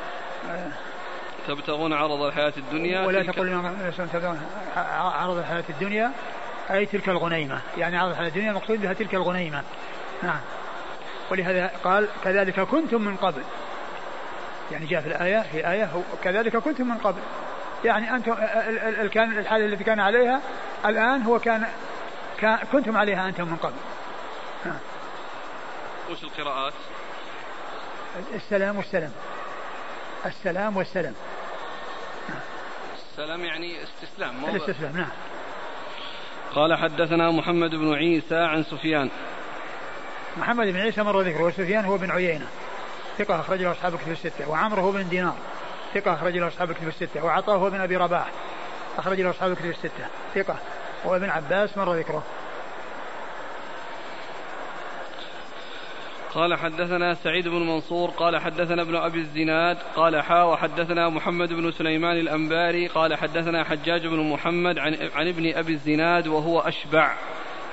تبتغون 1.47 1.93
عرض 1.93 2.22
الحياة 2.22 2.54
الدنيا 2.58 3.06
ولا 3.06 3.24
تقول 3.24 3.54
عرض 4.95 5.38
الحياة 5.38 5.64
الدنيا 5.70 6.12
أي 6.72 6.86
تلك 6.86 7.10
الغنيمة. 7.10 7.62
يعني 7.78 7.97
عرض 7.97 8.10
الحياة 8.10 8.28
الدنيا 8.28 8.51
المقصود 8.51 8.82
بها 8.82 8.93
تلك 8.93 9.16
الغنيمة. 9.16 9.64
نعم. 10.24 10.39
ولهذا 11.32 11.72
قال 11.84 12.08
كذلك 12.24 12.60
كنتم 12.60 13.01
من 13.01 13.16
قبل. 13.16 13.41
يعني 14.72 14.86
جاء 14.86 15.01
في 15.01 15.08
الآية 15.08 15.41
في 15.51 15.72
آية 15.72 15.89
كذلك 16.24 16.58
كنتم 16.58 16.88
من 16.88 16.97
قبل. 16.97 17.22
يعني 17.86 18.16
أنتم 18.16 18.36
كان 19.08 19.39
الحالة 19.39 19.66
التي 19.66 19.84
كان 19.84 19.99
عليها 19.99 20.41
الآن 20.86 21.22
هو 21.22 21.39
كان, 21.39 21.68
كان 22.39 22.58
كنتم 22.72 22.97
عليها 22.97 23.30
أنتم 23.30 23.47
من 23.47 23.56
قبل. 23.56 23.74
نعم. 24.66 24.80
وش 26.12 26.24
القراءات؟ 26.24 26.74
السلام 28.36 28.78
والسلام. 28.78 29.11
السلام 30.26 30.78
والسلام. 30.78 31.14
السلام 33.11 33.45
يعني 33.45 33.84
استسلام 33.84 34.45
الاستسلام 34.45 34.97
نعم. 34.97 35.09
قال 36.55 36.78
حدثنا 36.78 37.32
محمد 37.32 37.70
بن 37.70 37.93
عيسى 37.93 38.36
عن 38.36 38.64
سفيان. 38.64 39.09
محمد 40.38 40.68
بن 40.68 40.80
عيسى 40.80 41.03
مر 41.03 41.22
ذكره 41.22 41.43
وسفيان 41.43 41.86
هو 41.86 41.97
بن 41.97 42.11
عيينة. 42.11 42.47
ثقة 43.18 43.39
أخرج 43.39 43.61
له 43.61 43.72
أصحاب 43.72 43.97
كتب 43.97 44.11
الستة. 44.11 44.49
وعمرو 44.49 44.82
هو 44.82 44.91
بن 44.91 45.09
دينار. 45.09 45.36
ثقة 45.93 46.14
أخرج 46.14 46.38
له 46.38 46.47
أصحاب 46.47 46.72
كتب 46.72 46.88
الستة. 46.88 47.26
وعطاه 47.26 47.55
هو 47.55 47.70
بن 47.70 47.82
أبي 47.82 47.97
رباح. 47.97 48.32
أخرج 48.97 49.22
له 49.22 49.30
أصحاب 49.30 49.53
كتب 49.53 49.70
الستة. 49.70 50.07
ثقة. 50.36 50.55
وابن 51.05 51.30
عباس 51.30 51.78
مر 51.78 51.93
ذكره. 51.93 52.24
قال 56.34 56.55
حدثنا 56.55 57.13
سعيد 57.13 57.47
بن 57.47 57.67
منصور 57.67 58.09
قال 58.09 58.38
حدثنا 58.41 58.81
ابن 58.81 58.95
أبي 58.95 59.19
الزناد 59.19 59.77
قال 59.95 60.21
حا 60.21 60.43
وحدثنا 60.43 61.09
محمد 61.09 61.53
بن 61.53 61.71
سليمان 61.71 62.17
الأنباري 62.17 62.88
قال 62.88 63.15
حدثنا 63.15 63.63
حجاج 63.63 64.07
بن 64.07 64.19
محمد 64.19 64.79
عن 64.79 65.09
عن 65.15 65.27
ابن 65.27 65.53
أبي 65.53 65.73
الزناد 65.73 66.27
وهو 66.27 66.59
أشبع 66.59 67.15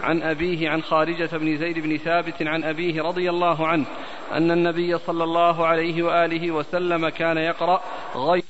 عن 0.00 0.22
أبيه 0.22 0.70
عن 0.70 0.82
خارجة 0.82 1.36
بن 1.36 1.56
زيد 1.56 1.78
بن 1.78 1.96
ثابت 1.96 2.42
عن 2.42 2.64
أبيه 2.64 3.02
رضي 3.02 3.30
الله 3.30 3.66
عنه 3.66 3.84
أن 4.32 4.50
النبي 4.50 4.98
صلى 4.98 5.24
الله 5.24 5.66
عليه 5.66 6.02
وآله 6.02 6.50
وسلم 6.50 7.08
كان 7.08 7.38
يقرأ 7.38 7.82
غير 8.14 8.44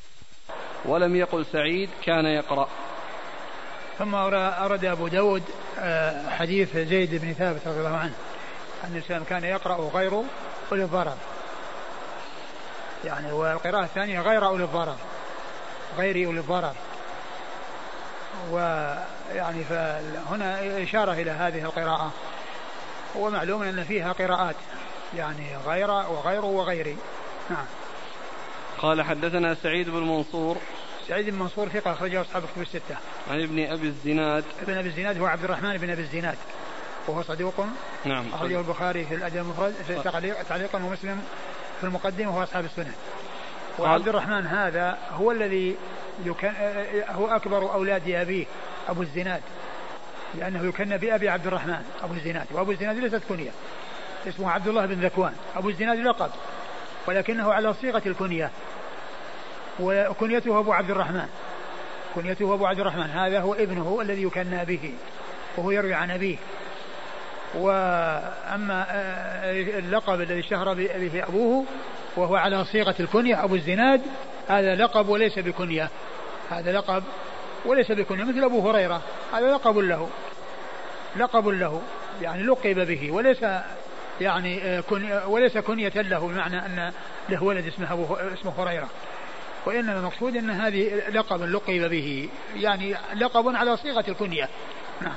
ولم 0.84 1.16
يقل 1.16 1.44
سعيد 1.44 1.88
كان 2.04 2.26
يقرأ. 2.26 2.68
ثم 3.98 4.14
أرد 4.14 4.84
أبو 4.84 5.08
داود 5.08 5.42
آه، 5.78 6.30
حديث 6.30 6.76
زيد 6.76 7.14
بن 7.14 7.32
ثابت 7.32 7.60
رضي 7.66 7.78
الله 7.78 7.96
عنه. 7.96 8.14
أن 8.84 8.90
الإنسان 8.90 9.24
كان 9.24 9.44
يقرأ 9.44 9.90
غير 9.94 10.12
أولي 10.72 10.84
الضرر 10.84 11.16
يعني 13.04 13.32
والقراءة 13.32 13.84
الثانية 13.84 14.20
غير 14.20 14.46
أولي 14.46 14.64
الضرر 14.64 14.96
غير 15.98 16.26
أولي 16.26 16.40
الضرر 16.40 16.74
ويعني 18.50 19.64
فهنا 19.64 20.82
إشارة 20.82 21.12
إلى 21.12 21.30
هذه 21.30 21.62
القراءة. 21.62 22.12
ومعلوم 23.14 23.62
أن 23.62 23.84
فيها 23.84 24.12
قراءات. 24.12 24.56
يعني 25.16 25.56
غير 25.66 25.90
وغير 25.90 26.44
وغيري 26.44 26.96
نعم. 27.50 27.64
قال 28.78 29.02
حدثنا 29.02 29.54
سعيد 29.54 29.90
بن 29.90 30.02
منصور. 30.02 30.56
سعيد 31.08 31.30
بن 31.30 31.38
منصور 31.38 31.68
ثقة 31.68 31.92
أخرجه 31.92 32.20
أصحاب 32.20 32.44
الكتب 32.44 32.62
الستة. 32.62 32.96
عن 33.30 33.42
ابن 33.42 33.64
أبي 33.64 33.86
الزناد. 33.86 34.44
ابن 34.62 34.78
أبي 34.78 34.88
الزناد 34.88 35.18
هو 35.18 35.26
عبد 35.26 35.44
الرحمن 35.44 35.76
بن 35.76 35.90
أبي 35.90 36.02
الزناد. 36.02 36.38
وهو 37.08 37.22
صدوق 37.22 37.64
نعم. 38.04 38.24
أخرجه 38.34 38.58
البخاري 38.58 39.04
في 39.04 39.14
الأدب 39.14 39.36
المفرد 39.36 39.74
في 39.86 40.02
تعليقا 40.48 40.78
ومسلم 40.78 41.22
في 41.80 41.86
المقدمة 41.86 42.30
وهو 42.30 42.42
أصحاب 42.42 42.64
السنة. 42.64 42.92
وعبد 43.78 44.08
الرحمن 44.08 44.46
هذا 44.46 44.98
هو 45.12 45.32
الذي 45.32 45.76
يكن 46.24 46.52
هو 47.08 47.26
أكبر 47.26 47.72
أولاد 47.72 48.10
أبيه 48.10 48.46
أبو 48.88 49.02
الزناد. 49.02 49.42
لأنه 50.34 50.68
يكن 50.68 50.96
بأبي 50.96 51.28
عبد 51.28 51.46
الرحمن 51.46 51.84
أبو 52.02 52.14
الزناد. 52.14 52.46
وأبو 52.50 52.70
الزناد 52.70 52.96
ليست 52.96 53.22
كنية. 53.28 53.50
اسمه 54.28 54.50
عبد 54.50 54.68
الله 54.68 54.86
بن 54.86 55.04
ذكوان. 55.04 55.32
أبو 55.56 55.68
الزناد 55.68 55.98
لقب 55.98 56.30
ولكنه 57.06 57.52
على 57.52 57.74
صيغة 57.74 58.02
الكنية. 58.06 58.50
وكنيته 59.80 60.58
أبو 60.58 60.72
عبد 60.72 60.90
الرحمن. 60.90 61.28
كنيته 62.14 62.54
أبو 62.54 62.66
عبد 62.66 62.80
الرحمن. 62.80 63.10
هذا 63.10 63.40
هو 63.40 63.54
ابنه 63.54 63.98
الذي 64.02 64.22
يكنى 64.22 64.64
به 64.64 64.94
وهو 65.56 65.70
يروي 65.70 65.94
عن 65.94 66.10
أبيه. 66.10 66.36
وأما 67.54 68.86
آه، 68.90 69.52
اللقب 69.78 70.20
الذي 70.20 70.40
اشتهر 70.40 70.74
به 70.74 71.24
أبوه 71.28 71.64
وهو 72.16 72.36
على 72.36 72.64
صيغة 72.64 72.94
الكنية 73.00 73.44
أبو 73.44 73.54
الزناد 73.54 74.02
هذا 74.48 74.74
لقب 74.74 75.08
وليس 75.08 75.38
بكنية. 75.38 75.88
هذا 76.50 76.72
لقب 76.72 77.02
وليس 77.64 77.92
بكنية 77.92 78.24
مثل 78.24 78.44
أبو 78.44 78.70
هريرة. 78.70 79.02
هذا 79.32 79.52
لقب 79.52 79.78
له. 79.78 80.08
لقب 81.16 81.48
له. 81.48 81.82
يعني 82.22 82.42
لقب 82.42 82.86
به. 82.86 83.10
وليس 83.10 83.44
يعني 84.20 84.62
آه، 84.62 84.80
كن 84.80 85.12
وليس 85.26 85.58
كنية 85.58 85.92
له 85.94 86.18
بمعنى 86.18 86.66
أن 86.66 86.92
له 87.28 87.44
ولد 87.44 87.66
اسمه 87.66 87.92
أبو 87.92 88.14
اسمه 88.14 88.52
هريرة. 88.58 88.88
وإنما 89.66 89.98
المقصود 89.98 90.36
أن 90.36 90.50
هذه 90.50 91.02
لقب 91.08 91.42
لقب 91.42 91.90
به. 91.90 92.28
يعني 92.56 92.96
لقب 93.14 93.56
على 93.56 93.76
صيغة 93.76 94.04
الكنية. 94.08 94.48
نعم. 95.00 95.14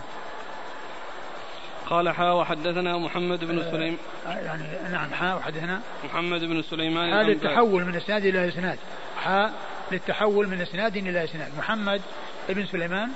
قال 1.89 2.09
حا 2.09 2.31
وحدثنا 2.31 2.97
محمد 2.97 3.43
بن 3.43 3.71
سليم. 3.71 3.97
آه، 4.27 4.29
يعني 4.29 4.63
نعم 4.91 5.13
حا 5.13 5.34
وحدثنا 5.34 5.81
محمد 6.03 6.41
بن 6.41 6.61
سليمان 6.61 7.13
حا 7.13 7.23
للتحول 7.23 7.86
من 7.86 7.95
إسناد 7.95 8.25
إلى 8.25 8.47
إسناد. 8.47 8.79
حا 9.23 9.51
للتحول 9.91 10.47
من 10.47 10.61
إسناد 10.61 10.97
إلى 10.97 11.23
إسناد. 11.23 11.57
محمد 11.57 12.01
بن 12.49 12.65
سليمان 12.65 13.09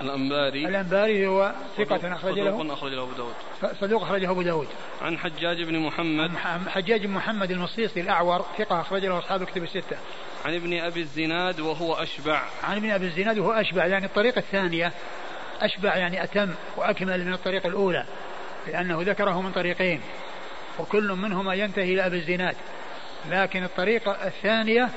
الأنباري. 0.00 0.66
الأنباري 0.66 1.26
هو 1.26 1.52
ثقة 1.76 2.14
أخرج 2.14 2.38
له. 2.38 2.50
صدوق 2.50 2.72
أخرج 2.72 2.92
له 2.92 3.02
أبو 3.02 3.12
داود. 3.12 3.34
صدوق 3.80 4.02
أخرجه 4.02 4.30
أبو 4.30 4.42
داود. 4.42 4.68
عن 5.02 5.18
حجاج 5.18 5.62
بن 5.62 5.78
محمد. 5.78 6.30
حجاج 6.68 7.06
بن 7.06 7.12
محمد 7.12 7.50
المصيصي 7.50 8.00
الأعور 8.00 8.44
ثقة 8.58 8.80
أخرج 8.80 9.04
له 9.04 9.18
أصحاب 9.18 9.42
الكتب 9.42 9.62
الستة. 9.62 9.96
عن 10.44 10.54
ابن 10.54 10.78
أبي 10.78 11.00
الزناد 11.00 11.60
وهو 11.60 11.94
أشبع. 11.94 12.42
عن 12.64 12.76
ابن 12.76 12.90
أبي 12.90 13.06
الزناد 13.06 13.38
وهو 13.38 13.52
أشبع 13.52 13.86
يعني 13.86 14.06
الطريقة 14.06 14.38
الثانية. 14.38 14.92
أشبع 15.62 15.96
يعني 15.96 16.24
أتم 16.24 16.54
وأكمل 16.76 17.24
من 17.24 17.32
الطريق 17.32 17.66
الأولى 17.66 18.04
لأنه 18.66 19.02
ذكره 19.02 19.42
من 19.42 19.52
طريقين 19.52 20.00
وكل 20.78 21.12
منهما 21.12 21.54
ينتهي 21.54 21.92
إلى 21.92 22.06
أبي 22.06 22.16
الزناد. 22.16 22.56
لكن 23.30 23.64
الطريقة 23.64 24.26
الثانية 24.26 24.88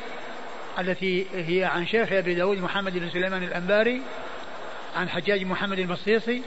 التي 0.80 1.26
هي 1.34 1.64
عن 1.66 1.88
شيخ 1.88 2.12
أبي 2.12 2.36
داود 2.36 2.58
محمد 2.58 2.98
بن 2.98 3.10
سليمان 3.10 3.44
الأنباري 3.44 4.02
عن 4.96 5.10
حجاج 5.10 5.44
محمد 5.44 5.80
المصيصي 5.80 6.42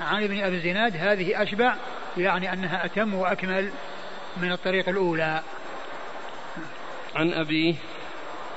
عن 0.00 0.24
ابن 0.24 0.40
أبي 0.40 0.56
الزناد 0.56 0.96
هذه 0.96 1.42
أشبع 1.42 1.74
يعني 2.16 2.52
أنها 2.52 2.84
أتم 2.84 3.14
وأكمل 3.14 3.70
من 4.36 4.52
الطريق 4.52 4.88
الأولى. 4.88 5.42
عن 7.14 7.32
أبيه؟ 7.32 7.74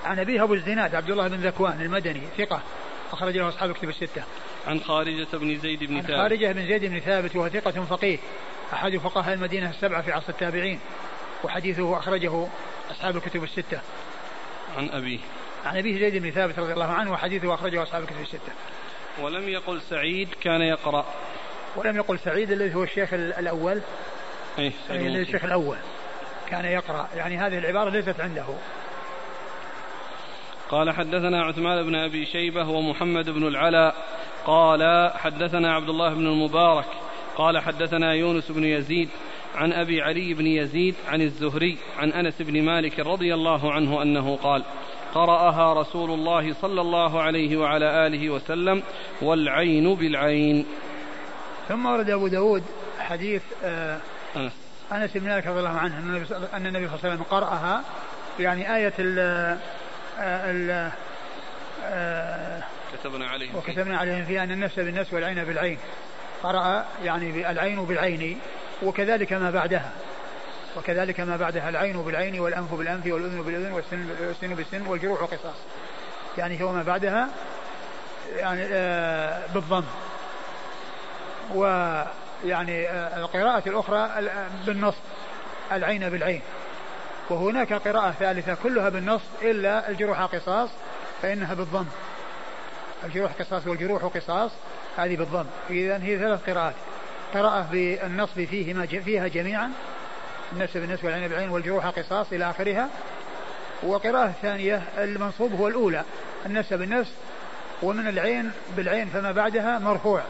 عن 0.06 0.20
أبيه 0.20 0.44
أبو 0.44 0.54
الزناد 0.54 0.96
عبد 0.96 1.10
الله 1.10 1.28
بن 1.28 1.38
ذكوان 1.38 1.82
المدني 1.82 2.22
ثقة. 2.38 2.62
أخرج 3.12 3.38
له 3.38 3.50
أصحاب 3.50 3.70
الكتب 3.70 3.90
الستة. 3.90 4.24
عن 4.68 4.80
خارجة 4.80 5.28
بن 5.34 5.60
زيد 5.60 5.84
بن 5.84 6.02
ثابت. 6.02 6.12
عن 6.12 6.18
خارجة 6.18 6.52
بن 6.52 6.68
زيد 6.68 6.86
بن 6.86 7.00
ثابت 7.00 7.36
وهو 7.36 7.50
ثقة 7.50 7.72
فقيه 7.72 8.18
أحد 8.74 8.98
فقهاء 8.98 9.34
المدينة 9.34 9.70
السبعة 9.70 10.02
في 10.02 10.12
عصر 10.12 10.30
التابعين 10.30 10.80
وحديثه 11.44 11.98
أخرجه 11.98 12.48
أصحاب 12.92 13.16
الكتب 13.16 13.44
الستة. 13.44 13.82
عن 14.78 14.90
أبيه. 14.90 15.20
عن 15.66 15.78
أبيه 15.78 16.00
زيد 16.00 16.22
بن 16.24 16.32
ثابت 16.32 16.60
رضي 16.60 16.74
الله 16.74 16.86
عنه 16.86 17.12
وحديثه 17.12 17.54
أخرجه 17.54 17.84
أصحاب 17.84 18.04
الكتب 18.04 18.22
الستة. 18.22 18.54
ولم 19.22 19.50
يقل 19.50 19.82
سعيد 19.82 20.30
كان 20.42 20.62
يقرأ. 20.62 21.06
ولم 21.76 21.96
يقل 21.96 22.20
سعيد 22.20 22.52
الذي 22.52 22.76
هو 22.76 22.84
الشيخ 22.84 23.14
الأول. 23.14 23.82
أي 24.60 24.74
الشيخ 24.90 25.44
الأول 25.46 25.78
كان 26.50 26.66
يقرأ 26.66 27.10
يعني 27.16 27.38
هذه 27.38 27.58
العبارة 27.58 27.90
ليست 27.90 28.20
عنده 28.20 28.46
قال 30.72 30.92
حدثنا 30.92 31.44
عثمان 31.44 31.84
بن 31.84 31.96
أبي 31.96 32.26
شيبة 32.26 32.70
ومحمد 32.70 33.30
بن 33.30 33.48
العلاء. 33.48 33.96
قال 34.46 35.12
حدثنا 35.16 35.74
عبد 35.74 35.90
الله 35.90 36.14
بن 36.14 36.28
المبارك. 36.28 36.86
قال 37.36 37.60
حدثنا 37.60 38.14
يونس 38.14 38.52
بن 38.52 38.64
يزيد 38.64 39.10
عن 39.56 39.74
أبي 39.74 40.02
علي 40.02 40.34
بن 40.34 40.48
يزيد 40.48 40.96
عن 41.08 41.22
الزهري 41.22 41.78
عن 41.98 42.12
أنس 42.12 42.42
بن 42.42 42.62
مالك 42.62 43.00
رضي 43.00 43.34
الله 43.34 43.72
عنه 43.72 44.02
أنه 44.02 44.36
قال 44.36 44.64
قرأها 45.14 45.74
رسول 45.74 46.12
الله 46.12 46.54
صلى 46.54 46.82
الله 46.82 47.22
عليه 47.22 47.58
وعلى 47.58 48.08
آله 48.08 48.30
وسلم 48.30 48.84
والعين 49.22 49.96
بالعين. 49.96 50.66
ثم 51.68 51.86
ورد 51.86 52.10
أبو 52.10 52.28
داود 52.28 52.64
حديث 53.00 53.44
آه 53.64 54.00
أنس. 54.36 54.54
أنس 54.92 55.18
بن 55.18 55.28
مالك 55.28 55.48
رضي 55.48 55.60
الله 55.60 55.70
عنه 55.70 55.98
أن 55.98 56.10
النبي 56.10 56.26
صلى 56.26 56.38
الله 56.38 56.50
عليه 56.54 57.14
وسلم 57.14 57.24
قرأها 57.24 57.84
يعني 58.40 58.76
آية 58.76 58.94
ال 60.22 60.92
ال 61.84 62.64
كتبنا 62.94 63.28
عليهم 63.28 63.56
وكتبنا 63.56 63.98
عليهم 63.98 64.26
فيها 64.26 64.44
أن 64.44 64.52
النفس 64.52 64.80
بالنفس 64.80 65.14
والعين 65.14 65.44
بالعين. 65.44 65.78
قرأ 66.44 66.86
يعني 67.04 67.32
بالعين 67.32 67.86
بالعين 67.86 68.40
وكذلك 68.84 69.34
ما 69.34 69.52
بعدها. 69.52 69.92
وكذلك 70.78 71.20
ما 71.20 71.38
بعدها 71.38 71.70
العين 71.70 72.02
بالعين 72.02 72.40
والأنف 72.40 72.74
بالأنف 72.74 73.06
والأذن 73.06 73.42
بالأذن 73.42 73.72
والسن 73.72 74.56
بالسن 74.56 74.88
والجروح 74.88 75.22
قصاص. 75.22 75.56
يعني 76.38 76.64
هو 76.64 76.72
ما 76.72 76.84
بعدها 76.84 77.30
يعني 78.36 78.66
آه 78.72 79.42
بالضم. 79.54 79.84
ويعني 81.54 82.90
آه 82.90 83.18
القراءة 83.18 83.70
الأخرى 83.70 84.10
بالنص 84.66 84.96
العين 85.72 86.10
بالعين. 86.10 86.42
وهناك 87.30 87.74
قراءة 87.74 88.12
ثالثة 88.12 88.58
كلها 88.64 88.90
بالنص 88.90 89.22
إلا 89.42 89.90
الجروح 89.90 90.22
قصاص 90.22 90.70
فإنها 91.22 91.54
بالضم. 91.54 91.86
الجروح 93.04 93.32
قصاص 93.32 93.68
والجروح 93.68 94.06
قصاص 94.06 94.52
هذه 94.98 95.18
بالضم. 95.18 95.46
إذا 95.70 96.04
هي 96.04 96.20
ثلاث 96.20 96.50
قراءات. 96.50 96.74
قراءة 97.34 97.68
بالنصب 97.72 98.44
فيهما 98.44 98.86
فيها 98.86 99.28
جميعا 99.28 99.72
النفس 100.54 100.78
بالنسبة 100.78 101.06
والعين 101.06 101.28
بالعين 101.28 101.50
والجروح 101.50 101.86
قصاص 101.86 102.34
إلى 102.34 102.50
آخرها. 102.50 102.90
وقراءة 103.84 104.34
ثانية 104.42 104.84
المنصوب 104.98 105.54
هو 105.54 105.68
الأولى. 105.68 106.04
النفس 106.46 106.74
بالنفس 106.74 107.12
ومن 107.84 108.08
العين 108.08 108.52
بالعين 108.78 109.08
فما 109.08 109.32
بعدها 109.32 109.80
مرفوع. 109.80 110.22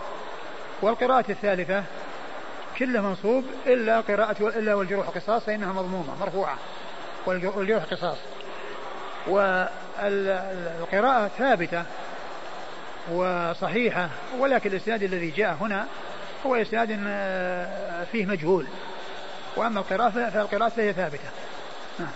والقراءة 0.82 1.26
الثالثة 1.30 1.84
كله 2.80 3.02
منصوب 3.02 3.46
إلا 3.68 4.02
قراءة 4.02 4.48
إلا 4.48 4.74
والجروح 4.74 5.08
قصاص 5.08 5.44
فإنها 5.44 5.74
مضمومة 5.74 6.20
مرفوعة. 6.20 6.58
والجروح 7.26 7.84
قصاص 7.84 8.17
والقراءة 9.28 11.28
ثابتة 11.38 11.84
وصحيحة 13.11 14.09
ولكن 14.39 14.69
الإسناد 14.69 15.03
الذي 15.03 15.30
جاء 15.30 15.57
هنا 15.61 15.88
هو 16.45 16.55
إسناد 16.55 16.99
آه، 17.07 18.03
فيه 18.11 18.26
مجهول 18.26 18.65
وأما 19.55 19.80
القراءة 19.80 20.09
فالقراءة 20.09 20.69
فهي 20.69 20.93
ثابتة 20.93 21.30
نعم. 21.99 22.09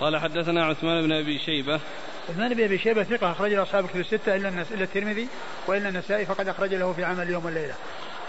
قال 0.00 0.16
حدثنا 0.16 0.64
عثمان 0.64 1.02
بن 1.02 1.12
أبي 1.12 1.38
شيبة 1.38 1.80
عثمان 2.28 2.54
بن 2.54 2.64
أبي 2.64 2.78
شيبة 2.78 3.02
ثقة 3.02 3.32
اخرج 3.32 3.52
له 3.52 3.62
أصحاب 3.62 3.86
كتب 3.86 4.00
الستة 4.00 4.36
إلا 4.36 4.48
النس... 4.48 4.72
إلا 4.72 4.84
الترمذي 4.84 5.28
وإلا 5.66 5.88
النسائي 5.88 6.26
فقد 6.26 6.48
أخرج 6.48 6.74
له 6.74 6.92
في 6.92 7.04
عمل 7.04 7.22
اليوم 7.22 7.44
والليلة. 7.44 7.74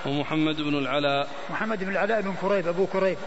ومحمد 0.05 0.61
بن 0.61 0.77
العلاء 0.77 1.29
محمد 1.49 1.83
بن 1.83 1.91
العلاء 1.91 2.21
بن 2.21 2.33
كريب 2.41 2.67
أبو 2.67 2.85
كريب 2.85 3.17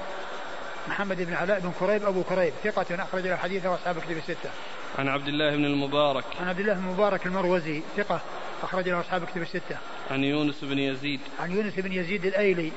محمد 0.88 1.22
بن 1.22 1.34
علاء 1.34 1.60
بن 1.60 1.72
كريب 1.80 2.04
أبو 2.04 2.22
كريب 2.22 2.52
ثقة 2.64 3.02
أخرج 3.02 3.26
له 3.26 3.36
حديثه 3.36 3.70
وأصحاب 3.70 3.98
كتب 3.98 4.16
الستة. 4.16 4.50
عن 4.98 5.08
عبد 5.08 5.28
الله 5.28 5.56
بن 5.56 5.64
المبارك 5.64 6.24
عن 6.40 6.48
عبد 6.48 6.60
الله 6.60 6.74
بن 6.74 6.84
المبارك 6.84 7.26
المروزي 7.26 7.82
ثقة 7.96 8.20
أخرج 8.62 8.88
له 8.88 9.00
أصحاب 9.00 9.24
كتب 9.24 9.42
الستة. 9.42 9.76
عن 10.10 10.24
يونس 10.24 10.64
بن 10.64 10.78
يزيد 10.78 11.20
عن 11.40 11.52
يونس 11.52 11.74
بن 11.74 11.92
يزيد 11.92 12.24
الأيلي 12.24 12.72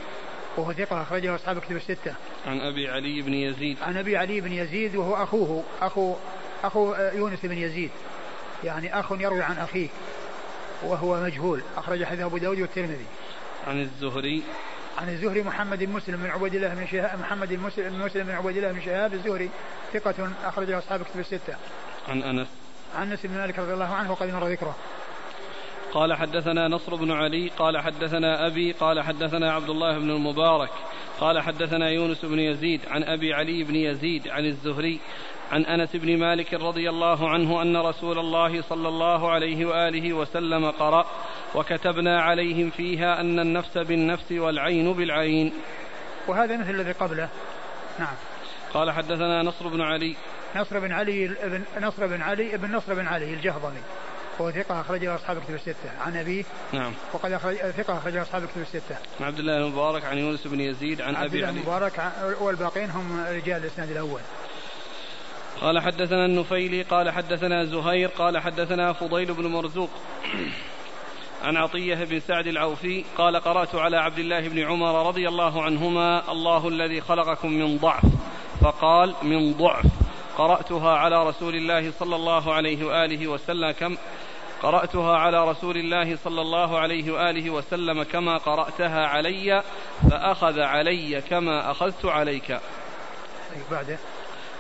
وهو 0.58 0.74
ثقة 0.74 1.02
أخرج 1.02 1.26
له 1.26 1.36
أصحاب 1.36 1.60
كتب 1.60 1.76
الستة. 1.76 2.14
عن 2.48 2.60
أبي 2.60 2.90
علي 2.90 3.22
بن 3.22 3.34
يزيد. 3.34 3.78
عن 3.82 3.98
أبي 3.98 4.18
علي 4.18 4.42
بن 4.42 4.52
يزيد 4.52 4.96
وهو 4.96 5.24
أخوه 5.24 5.64
أخو 5.82 6.16
أخو 6.64 6.96
يونس 7.14 7.40
بن 7.44 7.58
يزيد. 7.58 7.92
يعني 8.64 9.00
أخ 9.00 9.12
يروي 9.12 9.42
عن 9.42 9.58
أخيه 9.58 9.88
وهو 10.84 11.24
مجهول 11.24 11.62
أخرج 11.78 12.04
حديث 12.04 12.22
أبو 12.22 12.38
داود 12.38 12.60
والترمذي. 12.60 13.06
عن 13.68 13.82
الزهري 13.82 14.44
عن 14.98 15.10
الزهري 15.10 15.44
محمد 15.44 15.84
بن 15.84 15.92
مسلم 15.92 16.18
بن 16.18 16.30
عبيد 16.30 16.56
الله 16.56 16.74
بن 16.74 16.88
شهاب 16.88 17.20
محمد 17.20 17.50
بن 17.54 17.60
مسلم 18.06 18.24
بن 18.24 18.32
عبيد 18.32 18.58
الله 18.58 18.72
بن 18.72 18.82
شهاب 18.82 19.14
الزهري 19.14 19.50
ثقة 19.94 20.30
أخرج 20.44 20.70
له 20.70 20.78
أصحاب 20.78 21.04
كتب 21.04 21.20
الستة. 21.20 21.56
عن 22.08 22.24
أنس. 22.24 22.48
عن 22.96 23.12
أنس 23.12 23.26
بن 23.26 23.38
مالك 23.38 23.60
رضي 23.60 23.74
الله 23.74 23.94
عنه 23.94 24.12
وقد 24.12 24.34
مر 24.34 24.48
ذكره. 24.48 24.76
قال 25.94 26.14
حدثنا 26.14 26.68
نصر 26.68 26.96
بن 26.96 27.12
علي 27.12 27.52
قال 27.58 27.78
حدثنا 27.78 28.48
أبي 28.48 28.72
قال 28.72 29.02
حدثنا 29.02 29.54
عبد 29.54 29.70
الله 29.70 30.00
بن 30.00 30.10
المبارك 30.10 30.70
قال 31.20 31.42
حدثنا 31.42 31.90
يونس 31.90 32.26
بن 32.26 32.40
يزيد 32.40 32.82
عن 32.88 33.04
أبي 33.04 33.34
علي 33.34 33.64
بن 33.64 33.76
يزيد 33.76 34.28
عن 34.28 34.46
الزهري 34.46 35.00
عن 35.52 35.66
أنس 35.66 35.96
بن 35.96 36.18
مالك 36.18 36.54
رضي 36.54 36.90
الله 36.90 37.30
عنه 37.30 37.62
أن 37.62 37.78
رسول 37.78 38.20
الله 38.20 38.62
صلى 38.62 38.88
الله 38.88 39.32
عليه 39.32 39.66
وآله 39.66 40.14
وسلم 40.14 40.72
قرأ 40.72 41.06
وكتبنا 41.56 42.22
عليهم 42.22 42.70
فيها 42.70 43.22
أن 43.22 43.40
النفس 43.40 43.78
بالنفس 43.78 44.32
والعين 44.32 44.94
بالعين. 44.94 45.54
وهذا 46.28 46.58
مثل 46.58 46.70
الذي 46.70 46.92
قبله. 46.92 47.30
نعم. 48.00 48.16
قال 48.74 48.92
حدثنا 48.92 49.44
نصر 49.44 49.68
بن 49.68 49.82
علي. 49.82 50.16
نصر 50.56 50.80
بن 50.80 50.92
علي 50.92 51.26
ابن 51.26 51.64
نصر 51.82 52.08
بن 52.08 52.22
علي 52.22 52.56
ابن 52.56 52.76
نصر 52.76 52.94
بن 52.94 53.08
علي 53.08 53.34
الجهضمي. 53.34 53.82
وهو 54.40 54.52
ثقة 54.52 54.82
أخرج 54.82 55.06
له 55.06 55.16
أصحاب 55.16 55.38
كتب 55.44 55.54
الستة. 55.54 55.90
عن 56.06 56.18
أبيه. 56.18 56.44
نعم. 56.74 56.94
وقد 57.14 57.32
أخرج 57.32 57.56
ثقة 57.56 57.98
أخرج 57.98 58.14
له 58.14 58.22
أصحاب 58.22 58.46
كتب 58.46 58.62
الستة. 58.62 58.96
عن 59.20 59.26
عبد 59.26 59.40
الله 59.40 59.58
المبارك 59.58 60.06
عن 60.06 60.18
يونس 60.18 60.48
بن 60.48 60.60
يزيد 60.60 61.02
عن 61.02 61.16
أبي 61.16 61.24
عبد 61.26 61.36
الله 61.36 61.50
المبارك 61.50 62.12
والباقين 62.42 62.90
هم 62.90 63.26
رجال 63.30 63.62
الإسناد 63.62 63.92
الأول. 63.92 64.22
قال 65.62 65.80
حدثنا 65.80 66.26
النفيلي 66.26 66.82
قال 66.82 67.10
حدثنا 67.10 67.66
زهير 67.66 68.10
قال 68.10 68.38
حدثنا 68.38 68.94
فضيل 68.94 69.34
بن 69.34 69.48
مرزوق. 69.48 69.90
عن 71.44 71.58
عطية 71.58 71.96
بن 71.96 72.20
سعد 72.20 72.48
العوفي 72.48 73.04
قال 73.18 73.36
قرأت 73.36 73.76
على 73.76 73.98
عبد 73.98 74.20
الله 74.20 74.48
بن 74.48 74.60
عمر 74.60 75.08
رضي 75.08 75.28
الله 75.28 75.64
عنهما 75.64 76.32
الله 76.32 76.68
الذي 76.68 77.02
خلقكم 77.02 77.52
من 77.52 77.78
ضعف. 77.78 78.06
فقال 78.62 79.16
من 79.24 79.54
ضعف. 79.54 79.86
قرأتها 80.38 80.98
على 80.98 81.28
رسول 81.28 81.56
الله 81.56 81.92
صلى 81.92 82.16
الله 82.16 82.54
عليه 82.54 82.86
وآله 82.86 83.28
وسلم 83.28 83.72
كم 83.72 83.98
قرأتها 84.62 85.18
على 85.18 85.50
رسول 85.50 85.78
الله 85.78 86.16
صلى 86.16 86.42
الله 86.42 86.80
عليه 86.80 87.12
وآله 87.12 87.50
وسلم 87.50 88.04
كما 88.04 88.38
قرأتها 88.38 89.06
علي 89.08 89.64
فأخذ 90.12 90.60
علي 90.60 91.22
كما 91.22 91.72
أخذت 91.72 92.06
عليك. 92.06 92.60
بعده 93.72 93.98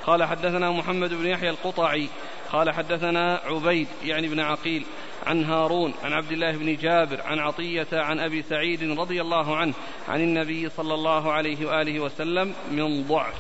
قال 0.06 0.24
حدثنا 0.24 0.72
محمد 0.72 1.14
بن 1.14 1.26
يحيى 1.26 1.49
القطعي 1.49 2.10
قال 2.51 2.72
حدثنا 2.72 3.41
عبيد 3.45 3.88
يعني 4.03 4.28
بن 4.28 4.39
عقيل 4.39 4.86
عن 5.26 5.43
هارون 5.43 5.93
عن 6.03 6.14
عبد 6.14 6.32
الله 6.32 6.51
بن 6.51 6.76
جابر 6.76 7.22
عن 7.22 7.39
عطية 7.39 7.88
عن 7.93 8.20
أبي 8.20 8.41
سعيد 8.41 8.99
رضي 8.99 9.22
الله 9.22 9.58
عنه 9.58 9.74
عن 10.08 10.22
النبي 10.22 10.70
صلى 10.70 10.93
الله 10.93 11.32
عليه 11.32 11.66
وآله 11.66 11.99
وسلم 11.99 12.53
من 12.72 13.08
ضعف. 13.08 13.34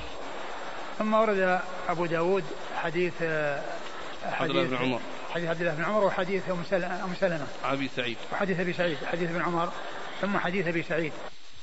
ثم 0.99 1.13
ورد 1.13 1.59
أبو 1.89 2.05
داود 2.05 2.43
حديث 2.75 3.13
حديث 4.31 4.69
بن 4.69 4.75
عمر. 4.75 4.99
حديث 5.33 5.49
عبد 5.49 5.61
الله 5.61 5.73
بن 5.73 5.83
عمر 5.83 6.03
وحديث 6.03 6.49
أم 6.49 6.63
سلمة. 7.19 7.47
أبي 7.63 7.89
سعيد. 7.95 8.17
وحديث 8.33 8.59
أبي 8.59 8.73
سعيد 8.73 8.97
حديث 9.11 9.29
ابن 9.29 9.41
عمر 9.41 9.69
ثم 10.21 10.37
حديث 10.37 10.67
أبي 10.67 10.83
سعيد. 10.83 11.13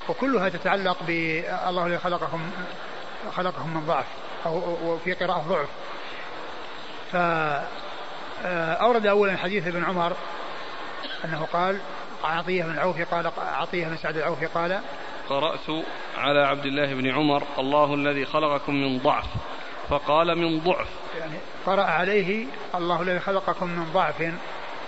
وكلها 0.08 0.48
تتعلق 0.48 1.02
بالله 1.02 1.86
الذي 1.86 1.98
خلقكم 1.98 2.50
خلقهم 3.32 3.74
من 3.74 3.86
ضعف. 3.86 4.06
أو 4.46 4.98
في 4.98 5.12
قراءة 5.12 5.44
ضعف. 5.48 5.68
فأورد 8.42 9.06
أولا 9.06 9.36
حديث 9.36 9.66
ابن 9.66 9.84
عمر 9.84 10.12
أنه 11.24 11.46
قال 11.52 11.78
عطية 12.24 12.64
بن 12.64 12.78
عوف 12.78 13.14
قال 13.14 13.30
عطية 13.38 13.86
بن 13.86 13.96
سعد 13.96 14.16
العوفي 14.16 14.46
قال 14.46 14.80
قرأت 15.28 15.84
على 16.16 16.46
عبد 16.46 16.64
الله 16.64 16.94
بن 16.94 17.10
عمر 17.10 17.42
الله 17.58 17.94
الذي 17.94 18.24
خلقكم 18.24 18.74
من 18.74 18.98
ضعف. 18.98 19.26
فقال 19.88 20.38
من 20.38 20.60
ضعف. 20.60 20.88
يعني 21.18 21.36
قرأ 21.66 21.82
عليه 21.82 22.46
الله 22.74 23.02
الذي 23.02 23.20
خلقكم 23.20 23.66
من 23.66 23.92
ضعف. 23.92 24.32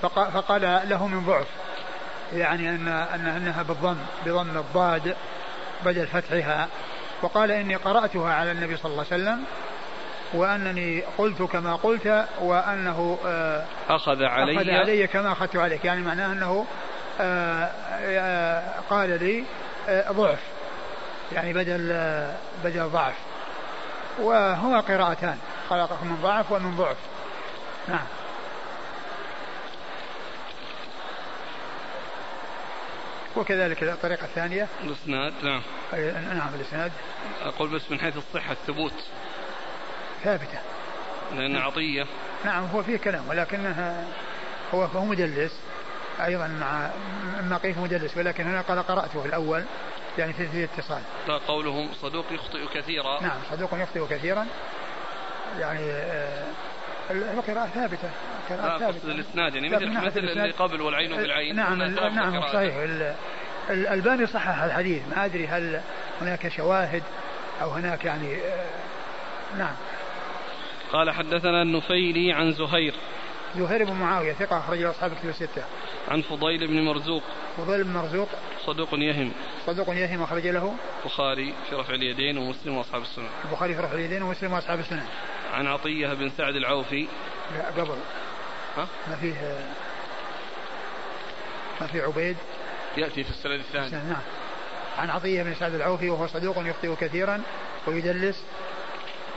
فقال 0.02 0.62
له 0.88 1.06
من 1.06 1.26
ضعف. 1.26 1.46
يعني 2.32 2.70
أن 2.70 2.88
أنها 3.14 3.62
بالضم 3.62 3.96
بضم 4.26 4.58
الضاد 4.58 5.16
بدل 5.84 6.06
فتحها. 6.06 6.68
وقال 7.24 7.50
إني 7.50 7.74
قرأتها 7.74 8.32
على 8.34 8.52
النبي 8.52 8.76
صلى 8.76 8.92
الله 8.92 9.04
عليه 9.10 9.22
وسلم 9.22 9.44
وأنني 10.34 11.02
قلت 11.18 11.42
كما 11.42 11.76
قلت 11.76 12.26
وأنه 12.40 13.18
آه، 13.26 13.64
أخذ 13.88 14.22
علي 14.22 14.56
أخذ 14.56 14.70
علي 14.70 15.06
كما 15.06 15.32
أخذت 15.32 15.56
عليك. 15.56 15.84
يعني 15.84 16.00
معناه 16.00 16.32
أنه 16.32 16.66
آه، 17.20 17.70
آه، 18.00 18.62
قال 18.90 19.24
لي 19.24 19.44
ضعف. 20.12 20.38
يعني 21.32 21.52
بدل 21.52 21.88
بدل 22.64 22.88
ضعف. 22.88 23.14
وهما 24.18 24.80
قراءتان. 24.80 25.38
خلقكم 25.70 26.06
من 26.06 26.18
ضعف 26.22 26.52
ومن 26.52 26.76
ضعف. 26.76 26.96
نعم. 27.88 28.06
وكذلك 33.36 33.82
الطريقة 33.82 34.24
الثانية. 34.24 34.68
الإسناد 34.84 35.32
نعم. 35.42 35.62
نعم 36.38 36.54
الإسناد. 36.54 36.92
أقول 37.42 37.68
بس 37.68 37.90
من 37.90 38.00
حيث 38.00 38.16
الصحة 38.16 38.52
الثبوت. 38.52 39.04
ثابتة. 40.24 40.58
لأن 41.34 41.56
عطية. 41.56 42.06
نعم 42.44 42.64
هو 42.64 42.82
فيه 42.82 42.96
كلام 42.96 43.28
ولكنها 43.28 44.04
هو 44.74 44.88
فهو 44.88 45.04
مدلس. 45.04 45.52
أيضا 46.24 46.46
مع 46.46 46.90
ما 47.42 47.56
قيف 47.56 47.78
مدلس 47.78 48.16
ولكن 48.16 48.44
هنا 48.44 48.60
قال 48.60 48.82
قرأته 48.82 49.24
الأول 49.24 49.64
يعني 50.18 50.32
في, 50.32 50.48
في 50.48 50.64
اتصال. 50.64 51.02
لا 51.28 51.38
قولهم 51.38 51.88
صدوق 52.02 52.24
يخطئ 52.30 52.66
كثيرا. 52.74 53.22
نعم 53.22 53.38
صدوق 53.50 53.70
يخطئ 53.74 54.06
كثيرا. 54.16 54.46
يعني 55.58 55.90
آه 55.90 56.44
القراءة 57.10 57.66
ثابتة 57.66 58.10
قراءة 58.50 58.78
ثابتة 58.78 59.08
الإسناد 59.08 59.54
يعني 59.54 59.68
مثل 59.68 60.06
مثل 60.06 60.18
اللي 60.18 60.50
قبل 60.50 60.80
والعين 60.80 61.16
بالعين 61.16 61.56
نعم 61.56 61.82
نعم 61.82 62.42
صحيح 62.52 62.74
الألباني 63.70 64.26
صحح 64.26 64.62
الحديث 64.62 65.02
ما 65.16 65.24
أدري 65.24 65.46
هل 65.46 65.80
هناك 66.20 66.48
شواهد 66.48 67.02
أو 67.62 67.70
هناك 67.70 68.04
يعني 68.04 68.36
آه 68.36 68.66
نعم 69.58 69.74
قال 70.92 71.10
حدثنا 71.10 71.62
النفيلي 71.62 72.32
عن 72.32 72.52
زهير 72.52 72.94
زهير 73.58 73.84
بن 73.84 73.92
معاوية 73.92 74.32
ثقة 74.32 74.58
أخرج 74.58 74.78
له 74.78 74.90
أصحاب 74.90 75.14
كتب 75.14 75.28
الستة. 75.28 75.62
عن 76.08 76.22
فضيل 76.22 76.66
بن 76.66 76.84
مرزوق. 76.84 77.22
فضيل 77.56 77.84
بن 77.84 77.92
مرزوق. 77.92 78.28
صدوق 78.66 78.88
يهم. 78.92 79.32
صدوق 79.66 79.88
يهم 79.88 80.22
أخرج 80.22 80.46
له. 80.46 80.74
البخاري 81.02 81.54
في 81.70 81.76
رفع 81.76 81.94
اليدين 81.94 82.38
ومسلم 82.38 82.76
وأصحاب 82.76 83.02
السنن. 83.02 83.28
البخاري 83.44 83.74
في 83.74 83.80
رفع 83.80 83.94
اليدين 83.94 84.22
ومسلم 84.22 84.52
وأصحاب 84.52 84.78
السنن. 84.78 85.06
عن 85.54 85.66
عطية 85.66 86.14
بن 86.14 86.30
سعد 86.38 86.54
العوفي. 86.54 87.06
لا 87.58 87.82
قبل. 87.82 87.96
ها؟ 88.76 88.86
ما 89.10 89.16
فيه 89.16 89.34
ما 91.80 91.86
في 91.86 92.00
عبيد. 92.00 92.36
يأتي 92.96 93.24
في 93.24 93.30
السند 93.30 93.52
الثاني. 93.52 93.90
نعم. 93.90 94.22
عن 94.98 95.10
عطية 95.10 95.42
بن 95.42 95.54
سعد 95.54 95.74
العوفي 95.74 96.10
وهو 96.10 96.26
صدوق 96.26 96.58
يخطئ 96.58 96.94
كثيرا 96.94 97.42
ويدلس 97.86 98.44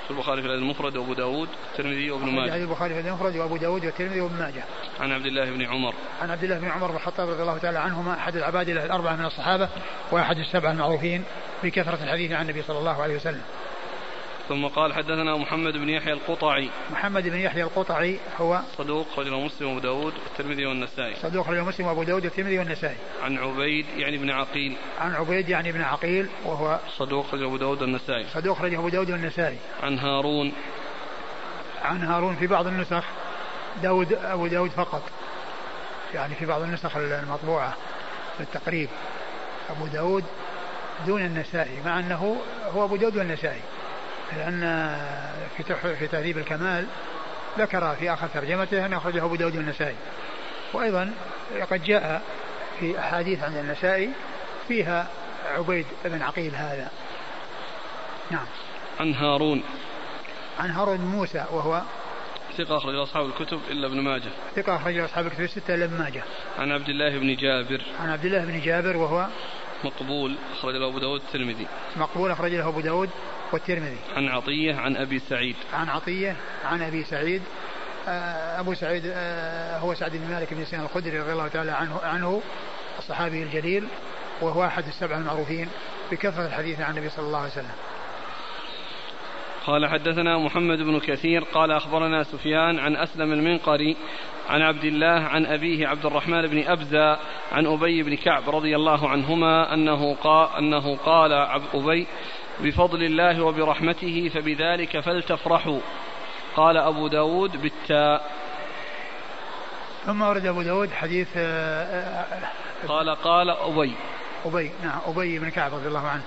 في 0.07 0.11
البخاري 0.13 0.41
في 0.41 0.47
المفرد 0.47 0.97
وأبو 0.97 1.13
داود 1.13 1.49
والترمذي 1.69 2.11
وابن 2.11 2.25
ماجه. 2.25 2.55
البخاري 2.55 2.93
في 2.93 3.09
المفرد 3.09 3.35
وأبو 3.35 3.57
داود 3.57 3.85
والترمذي 3.85 4.21
وابن 4.21 4.35
ماجه. 4.35 4.63
عن 4.99 5.11
عبد 5.11 5.25
الله 5.25 5.45
بن 5.45 5.65
عمر. 5.65 5.93
عن 6.21 6.31
عبد 6.31 6.43
الله 6.43 6.59
بن 6.59 6.67
عمر 6.67 6.87
بن 6.87 6.95
الخطاب 6.95 7.29
رضي 7.29 7.41
الله 7.41 7.57
تعالى 7.57 7.79
عنهما 7.79 8.13
أحد 8.13 8.35
العبادله 8.35 8.85
الأربعة 8.85 9.15
من 9.15 9.25
الصحابة 9.25 9.69
وأحد 10.11 10.37
السبعة 10.37 10.71
المعروفين 10.71 11.23
بكثره 11.63 12.03
الحديث 12.03 12.31
عن 12.31 12.41
النبي 12.41 12.61
صلى 12.61 12.79
الله 12.79 13.03
عليه 13.03 13.15
وسلم. 13.15 13.41
ثم 14.49 14.67
قال 14.67 14.93
حدثنا 14.93 15.37
محمد 15.37 15.73
بن 15.73 15.89
يحيى 15.89 16.13
القطعي. 16.13 16.69
محمد 16.91 17.23
بن 17.23 17.39
يحيى 17.39 17.63
القطعي 17.63 18.19
هو 18.37 18.61
صدوق 18.77 19.19
رجل 19.19 19.31
مسلم 19.31 19.67
وأبو 19.67 19.79
داود 19.79 20.13
والترمذي 20.23 20.65
والنسائي. 20.65 21.15
صدوق 21.15 21.49
رجل 21.49 21.61
مسلم 21.61 21.87
وأبو 21.87 22.03
داود 22.03 22.25
والترمذي 22.25 22.59
والنسائي. 22.59 22.95
عن 23.23 23.37
عبيد 23.37 23.85
يعني 23.97 24.17
بن 24.17 24.29
عقيل. 24.29 24.77
عن 24.99 25.15
عبيد 25.15 25.49
يعني 25.49 25.71
بن 25.71 25.81
عقيل 25.81 26.29
وهو 26.45 26.79
صدوق 26.97 27.33
رجل 27.33 27.43
أبو 27.43 27.57
داود 27.57 27.81
والنسائي. 27.81 28.25
صدوق 28.33 28.61
رجل 28.61 28.77
أبو 28.77 28.89
داود 28.89 29.11
والنسائي. 29.11 29.57
عن 29.83 29.99
هارون. 29.99 30.53
عن 31.83 32.03
هارون 32.03 32.35
في 32.35 32.47
بعض 32.47 32.67
النسخ 32.67 33.03
داود 33.83 34.13
أبو 34.13 34.47
داود 34.47 34.71
فقط. 34.71 35.03
يعني 36.13 36.35
في 36.35 36.45
بعض 36.45 36.61
النسخ 36.61 36.97
المطبوعة 36.97 37.73
بالتقريب 38.39 38.89
أبو 39.69 39.87
داود 39.87 40.23
دون 41.07 41.21
النسائي 41.21 41.81
مع 41.85 41.99
أنه 41.99 42.41
هو 42.73 42.85
أبو 42.85 42.95
داود 42.95 43.17
والنسائي. 43.17 43.61
لأن 44.35 44.61
في 45.57 45.95
في 45.95 46.07
تهذيب 46.07 46.37
الكمال 46.37 46.85
ذكر 47.57 47.95
في 47.95 48.13
آخر 48.13 48.27
ترجمته 48.27 48.85
أن 48.85 48.93
أخرجه 48.93 49.25
أبو 49.25 49.35
داود 49.35 49.55
النسائي 49.55 49.95
وأيضا 50.73 51.13
قد 51.71 51.83
جاء 51.83 52.21
في 52.79 52.99
أحاديث 52.99 53.43
عن 53.43 53.57
النسائي 53.57 54.09
فيها 54.67 55.07
عبيد 55.45 55.85
بن 56.05 56.21
عقيل 56.21 56.55
هذا. 56.55 56.91
نعم. 58.31 58.45
عن 58.99 59.13
هارون. 59.13 59.63
عن 60.59 60.71
هارون 60.71 60.97
موسى 60.97 61.45
وهو 61.51 61.81
ثقة 62.57 62.77
أخرج 62.77 62.95
أصحاب 62.95 63.25
الكتب 63.25 63.59
إلا 63.69 63.87
ابن 63.87 64.01
ماجه. 64.01 64.29
ثقة 64.55 64.75
أخرج 64.75 64.97
أصحاب 64.97 65.25
الكتب 65.25 65.43
الستة 65.43 65.75
إلا 65.75 65.85
ابن 65.85 65.97
ماجه. 65.97 66.23
عن 66.59 66.71
عبد 66.71 66.89
الله 66.89 67.17
بن 67.17 67.35
جابر. 67.35 67.81
عن 67.99 68.09
عبد 68.09 68.25
الله 68.25 68.45
بن 68.45 68.61
جابر 68.61 68.97
وهو 68.97 69.27
مقبول 69.83 70.35
أخرج 70.59 70.75
له 70.75 70.87
أبو 70.87 70.99
داود 70.99 71.21
الترمذي. 71.21 71.67
مقبول 71.95 72.31
أخرج 72.31 72.53
له 72.53 72.67
أبو 72.67 72.79
داود 72.79 73.09
والترمذي. 73.53 73.97
عن 74.15 74.27
عطية 74.27 74.75
عن 74.75 74.95
أبي 74.95 75.19
سعيد. 75.19 75.55
عن 75.73 75.89
عطية 75.89 76.35
عن 76.65 76.81
أبي 76.81 77.03
سعيد. 77.03 77.41
آه، 78.07 78.59
أبو 78.59 78.73
سعيد 78.73 79.03
آه، 79.05 79.79
هو 79.79 79.93
سعد 79.93 80.11
بن 80.11 80.29
مالك 80.29 80.53
بن 80.53 80.65
سنان 80.65 80.83
الخدري 80.83 81.19
رضي 81.19 81.31
الله 81.31 81.47
تعالى 81.47 81.71
عنه 81.71 81.99
عنه 82.03 82.41
الصحابي 82.99 83.43
الجليل 83.43 83.87
وهو 84.41 84.65
أحد 84.65 84.87
السبعة 84.87 85.17
المعروفين 85.17 85.69
بكثرة 86.11 86.45
الحديث 86.45 86.81
عن 86.81 86.97
النبي 86.97 87.09
صلى 87.09 87.25
الله 87.25 87.39
عليه 87.39 87.51
وسلم. 87.51 87.75
قال 89.65 89.87
حدثنا 89.87 90.37
محمد 90.37 90.77
بن 90.77 90.99
كثير 90.99 91.43
قال 91.43 91.71
أخبرنا 91.71 92.23
سفيان 92.23 92.79
عن 92.79 92.95
أسلم 92.95 93.33
المنقري 93.33 93.97
عن 94.49 94.61
عبد 94.61 94.83
الله 94.83 95.07
عن 95.07 95.45
أبيه 95.45 95.87
عبد 95.87 96.05
الرحمن 96.05 96.47
بن 96.47 96.63
أبزة 96.67 97.19
عن 97.51 97.65
أبي 97.65 98.03
بن 98.03 98.15
كعب 98.15 98.49
رضي 98.49 98.75
الله 98.75 99.09
عنهما 99.09 99.73
أنه 99.73 100.15
قال, 100.15 100.49
أنه 100.57 100.95
قال 100.95 101.31
أبي 101.73 102.07
بفضل 102.59 103.03
الله 103.03 103.41
وبرحمته 103.41 104.31
فبذلك 104.33 104.99
فلتفرحوا. 104.99 105.79
قال 106.55 106.77
أبو 106.77 107.07
داود 107.07 107.61
بالتاء. 107.61 108.31
ثم 110.05 110.21
ورد 110.21 110.45
أبو 110.45 110.61
داود 110.61 110.91
حديث 110.91 111.27
آه، 111.37 111.83
آه، 111.83 112.87
قال 112.87 113.09
قال 113.09 113.49
أبي. 113.49 113.93
أبي 114.45 114.71
نعم 114.83 114.99
أبي 115.07 115.39
بن 115.39 115.49
كعب 115.49 115.73
رضي 115.73 115.87
الله 115.87 116.07
عنه. 116.07 116.23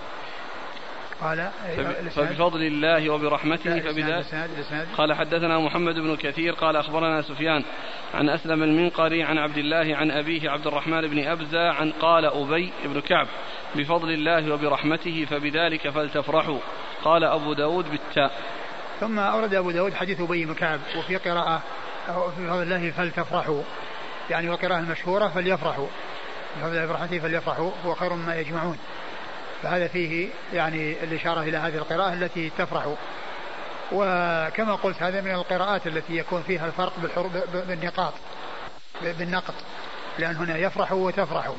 قال 1.20 1.50
فبفضل 2.10 2.62
الله 2.62 3.10
وبرحمته 3.10 3.80
فبذلك 3.80 4.24
قال 4.98 5.12
حدثنا 5.12 5.58
محمد 5.58 5.94
بن 5.94 6.16
كثير 6.16 6.52
قال 6.52 6.76
أخبرنا 6.76 7.22
سفيان 7.22 7.64
عن 8.14 8.28
أسلم 8.28 8.62
المنقري 8.62 9.22
عن 9.22 9.38
عبد 9.38 9.58
الله 9.58 9.96
عن 9.96 10.10
أبيه 10.10 10.50
عبد 10.50 10.66
الرحمن 10.66 11.00
بن 11.00 11.26
أبزة 11.26 11.70
عن 11.70 11.90
قال 11.90 12.24
أبي 12.24 12.72
بن 12.84 13.00
كعب. 13.00 13.26
بفضل 13.74 14.10
الله 14.10 14.54
وبرحمته 14.54 15.26
فبذلك 15.30 15.88
فلتفرحوا. 15.88 16.58
قال 17.04 17.24
أبو 17.24 17.52
داود 17.52 17.90
بالتاء. 17.90 18.32
ثم 19.00 19.18
أورد 19.18 19.54
أبو 19.54 19.70
داود 19.70 19.94
حديث 19.94 20.20
أبي 20.20 20.44
بن 20.44 20.54
كعب 20.54 20.80
وفي 20.98 21.16
قراءة 21.16 21.62
في 22.06 22.48
فضل 22.48 22.62
الله 22.62 22.90
فلتفرحوا. 22.90 23.62
يعني 24.30 24.48
والقراءة 24.48 24.78
المشهورة 24.78 25.28
فليفرحوا. 25.28 25.86
بفضل 26.56 26.72
الله 26.72 26.84
وبرحمته 26.84 27.18
فليفرحوا. 27.18 27.70
هو 27.86 27.94
خير 27.94 28.12
مما 28.12 28.36
يجمعون. 28.36 28.78
فهذا 29.62 29.88
فيه 29.88 30.28
يعني 30.54 31.04
الإشارة 31.04 31.40
إلى 31.40 31.56
هذه 31.56 31.76
القراءة 31.76 32.12
التي 32.12 32.50
تفرح 32.58 32.86
وكما 33.92 34.74
قلت 34.74 35.02
هذا 35.02 35.20
من 35.20 35.30
القراءات 35.30 35.86
التي 35.86 36.16
يكون 36.16 36.42
فيها 36.42 36.66
الفرق 36.66 36.92
بالنقاط. 37.68 38.14
بالنقط. 39.02 39.54
لأن 40.18 40.36
هنا 40.36 40.58
يفرح 40.58 40.92
وتفرح 40.92 41.52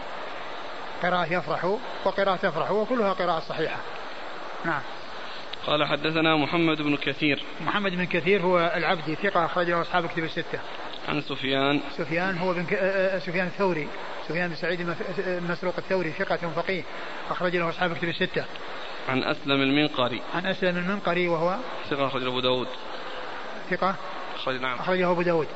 قراءة 1.04 1.34
يفرح 1.34 1.66
وقراءة 2.06 2.36
تفرح 2.36 2.72
وكلها 2.72 3.14
قراءة 3.14 3.40
صحيحة. 3.40 3.78
نعم. 4.66 4.82
قال 5.68 5.88
حدثنا 5.88 6.36
محمد 6.36 6.82
بن 6.82 6.96
كثير. 6.96 7.44
محمد 7.62 7.92
بن 7.92 8.06
كثير 8.06 8.42
هو 8.42 8.72
العبدي 8.76 9.16
ثقة 9.16 9.46
أخرجه 9.46 9.82
أصحاب 9.82 10.08
كتب 10.08 10.24
الستة. 10.24 10.60
عن 11.10 11.22
سفيان. 11.22 11.82
سفيان 11.98 12.38
هو 12.38 12.54
بن 12.54 12.66
ك... 12.66 12.74
سفيان 13.26 13.48
الثوري. 13.48 13.88
سفيان 14.28 14.48
بن 14.50 14.56
سعيد 14.56 14.96
مسروق 15.50 15.74
الثوري 15.78 16.12
ثقة 16.12 16.38
فقيه 16.56 16.84
أخرج 17.30 17.56
له 17.56 17.70
أصحاب 17.70 17.98
كتب 17.98 18.10
الستة. 18.10 18.46
عن 19.10 19.24
أسلم 19.24 19.62
المنقري. 19.62 20.22
عن 20.36 20.46
أسلم 20.46 20.78
المنقري 20.78 21.28
وهو؟ 21.28 21.58
ثقة 21.90 22.08
أخرج 22.08 22.24
أبو 22.24 22.40
داود. 22.40 22.68
ثقة؟ 23.70 23.96
أخرج 24.36 24.62
نعم. 24.62 24.80
أخرجه 24.80 25.12
أبو 25.12 25.22
داود. 25.22 25.48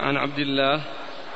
عن 0.00 0.16
عبد 0.16 0.38
الله. 0.38 0.82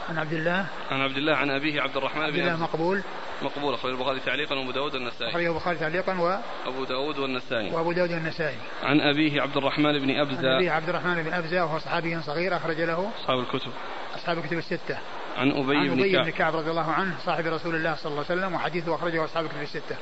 عن 0.08 0.18
عبد 0.18 0.32
الله. 0.32 0.66
عن 0.90 1.00
عبد 1.00 1.16
الله 1.16 1.36
عن 1.36 1.50
أبيه 1.50 1.80
عبد 1.80 1.96
الرحمن 1.96 2.22
عبد 2.22 2.36
الله 2.36 2.56
مقبول. 2.56 3.02
مقبول 3.42 3.74
أخرج 3.74 3.92
البخاري 3.92 4.20
تعليقا 4.20 4.56
وأبو 4.56 4.70
داود 4.70 4.94
والنسائي. 4.94 5.30
أخرجه 5.30 5.48
البخاري 5.48 5.76
تعليقا 5.76 6.20
و 6.20 6.38
أبو 6.66 6.84
داود 6.84 7.18
والنسائي. 7.18 7.70
وأبو 7.70 7.92
داود 7.92 8.12
والنسائي. 8.12 8.56
عن 8.82 9.00
أبيه 9.00 9.42
عبد 9.42 9.56
الرحمن 9.56 9.98
بن 9.98 10.10
أبزة. 10.10 10.48
عن 10.48 10.56
أبيه 10.56 10.70
عبد 10.70 10.88
الرحمن 10.88 11.22
بن 11.22 11.32
أبزة 11.32 11.64
وهو 11.64 11.78
صحابي 11.78 12.20
صغير 12.20 12.56
أخرج 12.56 12.80
له 12.80 13.10
أصحاب 13.20 13.38
الكتب. 13.38 13.70
أصحاب 14.14 14.38
الكتب 14.38 14.58
الستة. 14.58 14.98
عن 15.38 15.50
أبي, 15.50 15.76
عن 15.76 15.90
أبي 15.90 16.16
بن 16.16 16.30
كعب 16.30 16.56
رضي 16.56 16.70
الله 16.70 16.90
عنه 16.92 17.14
صاحب 17.24 17.46
رسول 17.46 17.74
الله 17.74 17.94
صلى 17.94 18.12
الله 18.12 18.24
عليه 18.30 18.40
وسلم 18.40 18.54
وحديثه 18.54 18.94
أخرجه 18.94 19.24
أصحاب 19.24 19.44
الكتب 19.44 19.62
الستة. 19.62 19.96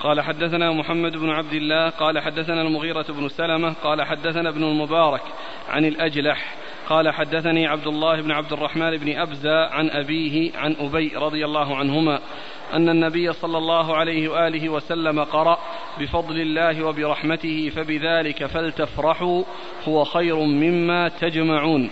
قال 0.00 0.20
حدثنا 0.20 0.72
محمد 0.72 1.16
بن 1.16 1.30
عبد 1.30 1.52
الله 1.52 1.90
قال 1.90 2.18
حدثنا 2.18 2.62
المغيرة 2.62 3.06
بن 3.08 3.28
سلمة 3.28 3.72
قال 3.72 4.02
حدثنا 4.02 4.48
ابن 4.48 4.64
المبارك 4.64 5.22
عن 5.68 5.84
الأجلح 5.84 6.54
قال 6.88 7.10
حدثني 7.10 7.66
عبد 7.66 7.86
الله 7.86 8.20
بن 8.20 8.30
عبد 8.30 8.52
الرحمن 8.52 8.96
بن 8.96 9.18
أبزة 9.18 9.66
عن 9.66 9.90
أبيه 9.90 10.58
عن 10.58 10.76
أبي 10.80 11.12
رضي 11.16 11.44
الله 11.44 11.76
عنهما 11.76 12.20
أن 12.72 12.88
النبي 12.88 13.32
صلى 13.32 13.58
الله 13.58 13.96
عليه 13.96 14.28
وآله 14.28 14.68
وسلم 14.68 15.24
قرأ 15.24 15.58
بفضل 16.00 16.40
الله 16.40 16.84
وبرحمته 16.84 17.72
فبذلك 17.76 18.46
فلتفرحوا 18.46 19.44
هو 19.88 20.04
خير 20.04 20.36
مما 20.36 21.08
تجمعون. 21.08 21.90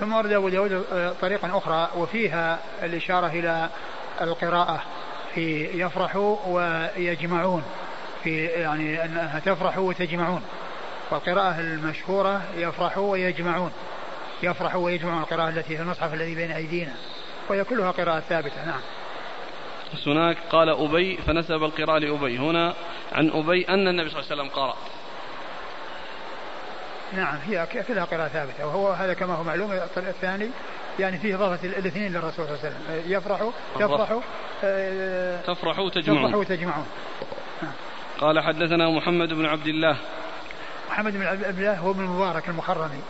ثم 0.00 0.12
ورد 0.12 0.32
أبو 0.32 0.48
داود 0.48 0.84
طريقا 1.20 1.58
أخرى 1.58 1.88
وفيها 1.96 2.58
الإشارة 2.82 3.26
إلى 3.26 3.68
القراءة 4.20 4.82
في 5.34 5.64
يفرحوا 5.64 6.36
ويجمعون 6.46 7.62
في 8.24 8.44
يعني 8.44 9.04
أنها 9.04 9.38
تفرحوا 9.38 9.88
وتجمعون. 9.88 10.42
والقراءة 11.10 11.60
المشهورة 11.60 12.42
يفرحوا 12.56 13.10
ويجمعون 13.12 13.72
يفرحوا 14.42 14.84
ويجمعون 14.84 15.22
القراءة 15.22 15.48
التي 15.48 15.76
في 15.76 15.82
المصحف 15.82 16.14
الذي 16.14 16.34
بين 16.34 16.50
أيدينا 16.50 16.92
وهي 17.48 17.64
كلها 17.64 17.90
قراءة 17.90 18.20
ثابتة 18.20 18.64
نعم. 18.66 18.80
هناك. 20.06 20.36
قال 20.50 20.68
أبي 20.68 21.16
فنسب 21.16 21.62
القراءة 21.62 21.98
لأبي. 21.98 22.38
هنا 22.38 22.74
عن 23.12 23.30
أبي 23.30 23.68
أن 23.68 23.88
النبي 23.88 24.10
صلى 24.10 24.20
الله 24.20 24.30
عليه 24.30 24.42
وسلم 24.42 24.48
قرأ. 24.48 24.76
نعم 27.12 27.36
هي 27.46 27.66
كلها 27.88 28.04
قراءة 28.04 28.28
ثابتة. 28.28 28.66
وهو 28.66 28.92
هذا 28.92 29.14
كما 29.14 29.34
هو 29.34 29.42
معلوم 29.42 29.72
الثاني 29.96 30.50
يعني 30.98 31.18
فيه 31.18 31.34
إضافة 31.34 31.68
الاثنين 31.68 32.12
للرسول 32.12 32.46
صلى 32.46 32.54
الله 32.54 32.58
عليه 32.64 32.76
وسلم. 32.76 33.12
يفرح 33.12 33.50
تفرح 33.74 34.20
آه، 34.64 35.40
تفرح 35.40 35.78
وتجمعون 35.78 36.28
تفرح 36.28 36.34
وتجمعون 36.34 36.86
نعم. 37.62 37.72
قال 38.20 38.40
حدثنا 38.40 38.90
محمد 38.90 39.28
بن 39.28 39.46
عبد 39.46 39.66
الله. 39.66 39.96
محمد 40.90 41.12
بن 41.12 41.26
عبد 41.26 41.58
الله 41.58 41.78
هو 41.78 41.90
ابن 41.90 42.00
المبارك 42.00 42.48
المخرمي 42.48 43.02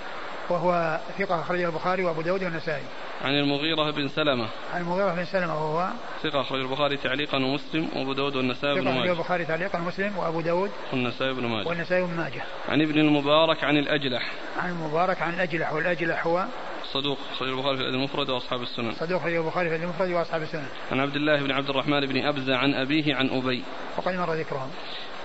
وهو 0.49 0.99
ثقة 1.19 1.41
أخرجه 1.41 1.67
البخاري 1.67 2.05
وأبو 2.05 2.23
داود 2.23 2.45
والنسائي. 2.45 2.85
عن 3.25 3.35
المغيرة 3.35 3.91
بن 3.91 4.09
سلمة. 4.09 4.49
عن 4.75 4.81
المغيرة 4.81 5.15
بن 5.15 5.25
سلمة 5.25 5.55
وهو 5.55 5.89
ثقة 6.23 6.41
أخرج 6.41 6.61
البخاري 6.61 6.97
تعليقا 6.97 7.39
ومسلم 7.39 7.89
وأبو 7.97 8.13
داود 8.13 8.37
والنسائي 8.37 8.81
بن 8.81 8.85
ماجه. 8.85 9.05
ثقة 9.05 9.13
البخاري 9.13 9.45
تعليقا 9.45 9.79
ومسلم 9.79 10.19
وأبو 10.19 10.41
داود 10.41 10.71
والنسائي 10.93 11.33
بن 11.33 11.47
ماجه. 11.47 11.69
والنسائي 11.69 12.03
بن 12.03 12.15
ماجه. 12.17 12.43
عن 12.69 12.83
ابن 12.83 12.99
المبارك 12.99 13.65
عن 13.65 13.77
الأجلح. 13.77 14.31
عن 14.59 14.71
المبارك 14.71 15.23
عن 15.23 15.35
الأجلح 15.35 15.73
والأجلح 15.73 16.27
هو 16.27 16.45
صدوق 16.93 17.19
أخرج 17.33 17.49
البخاري 17.49 17.77
في 17.77 17.83
المفرد 17.83 18.31
وأصحاب 18.31 18.63
السنن. 18.63 18.93
صدوق 18.93 19.21
أخرج 19.21 19.35
البخاري 19.35 19.69
في 19.69 19.77
المفرد 19.77 20.11
وأصحاب 20.11 20.43
السنن. 20.43 20.67
عن 20.93 21.01
عبد 21.01 21.17
الله 21.17 21.43
بن 21.43 21.53
عبد 21.53 21.71
الرحمن 21.71 22.07
بن 22.07 22.27
أبزة 22.27 22.57
عن 22.57 22.75
أبيه 22.75 23.15
عن 23.15 23.29
أبي. 23.29 23.63
وقد 23.97 24.15
مر 24.15 24.35
ذكرهم. 24.35 24.71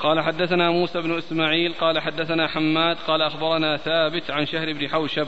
قال 0.05 0.23
حدثنا 0.23 0.71
موسى 0.71 1.01
بن 1.01 1.17
إسماعيل 1.17 1.73
قال 1.73 1.99
حدثنا 1.99 2.47
حماد 2.47 2.97
قال 3.07 3.21
أخبرنا 3.21 3.77
ثابت 3.77 4.31
عن 4.31 4.45
شهر 4.45 4.73
بن 4.73 4.89
حوشب 4.89 5.27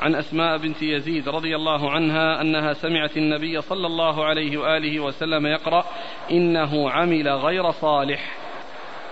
عن 0.00 0.14
أسماء 0.14 0.58
بنت 0.58 0.82
يزيد 0.82 1.28
رضي 1.28 1.56
الله 1.56 1.90
عنها 1.90 2.40
أنها 2.40 2.72
سمعت 2.72 3.16
النبي 3.16 3.60
صلى 3.60 3.86
الله 3.86 4.24
عليه 4.24 4.58
وآله 4.58 5.00
وسلم 5.00 5.46
يقرأ 5.46 5.84
إنه 6.30 6.90
عمل 6.90 7.28
غير 7.28 7.70
صالح. 7.70 8.32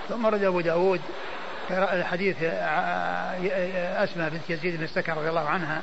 ثم 0.08 0.26
رد 0.26 0.42
أبو 0.42 0.60
داود 0.60 1.00
الحديث 1.70 2.36
أسماء 4.02 4.30
بنت 4.30 4.50
يزيد 4.50 4.76
بن 4.76 4.84
السكن 4.84 5.12
رضي 5.12 5.28
الله 5.28 5.48
عنها 5.48 5.82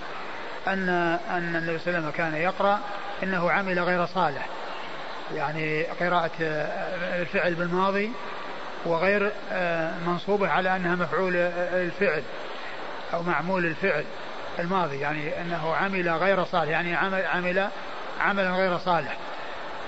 أن 0.68 0.90
أن 1.30 1.56
النبي 1.56 1.78
صلى 1.80 1.88
الله 1.88 1.98
عليه 1.98 2.08
وسلم 2.08 2.12
كان 2.12 2.36
يقرأ 2.36 2.80
إنه 3.24 3.52
عمل 3.52 3.80
غير 3.80 4.06
صالح. 4.06 4.50
يعني 5.36 5.84
قراءة 5.84 6.32
الفعل 7.22 7.54
بالماضي 7.54 8.12
وغير 8.86 9.32
آه، 9.52 9.92
منصوبة 10.08 10.50
على 10.50 10.76
أنها 10.76 10.96
مفعول 10.96 11.36
آه، 11.36 11.84
الفعل 11.84 12.24
أو 13.14 13.24
معمول 13.24 13.66
الفعل 13.66 14.04
الماضي 14.60 15.00
يعني 15.00 15.42
أنه 15.42 15.76
عمل 15.76 16.10
غير 16.10 16.44
صالح 16.44 16.70
يعني 16.70 16.96
عمل, 16.96 17.26
عمل 17.26 17.68
عملا 18.20 18.52
غير 18.52 18.78
صالح. 18.78 19.18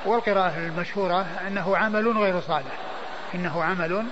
والقراءة 0.06 0.58
المشهورة 0.58 1.26
أنه 1.48 1.78
عمل 1.78 2.18
غير 2.18 2.42
صالح 2.42 2.78
إنه 3.36 3.64
عمل 3.64 4.06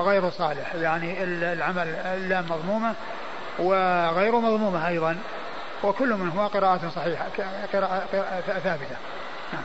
غير 0.00 0.30
صالح 0.30 0.74
يعني 0.74 1.22
العمل 1.24 1.86
لا 2.28 2.42
مضمومة 2.42 2.94
وغير 3.58 4.36
مضمومة 4.36 4.88
أيضا 4.88 5.16
وكل 5.82 6.14
منهما 6.14 6.46
قراءة 6.46 6.88
صحيحة 6.88 7.26
قراءة 7.72 8.06
ثابتة. 8.40 8.96
نعم. 9.52 9.62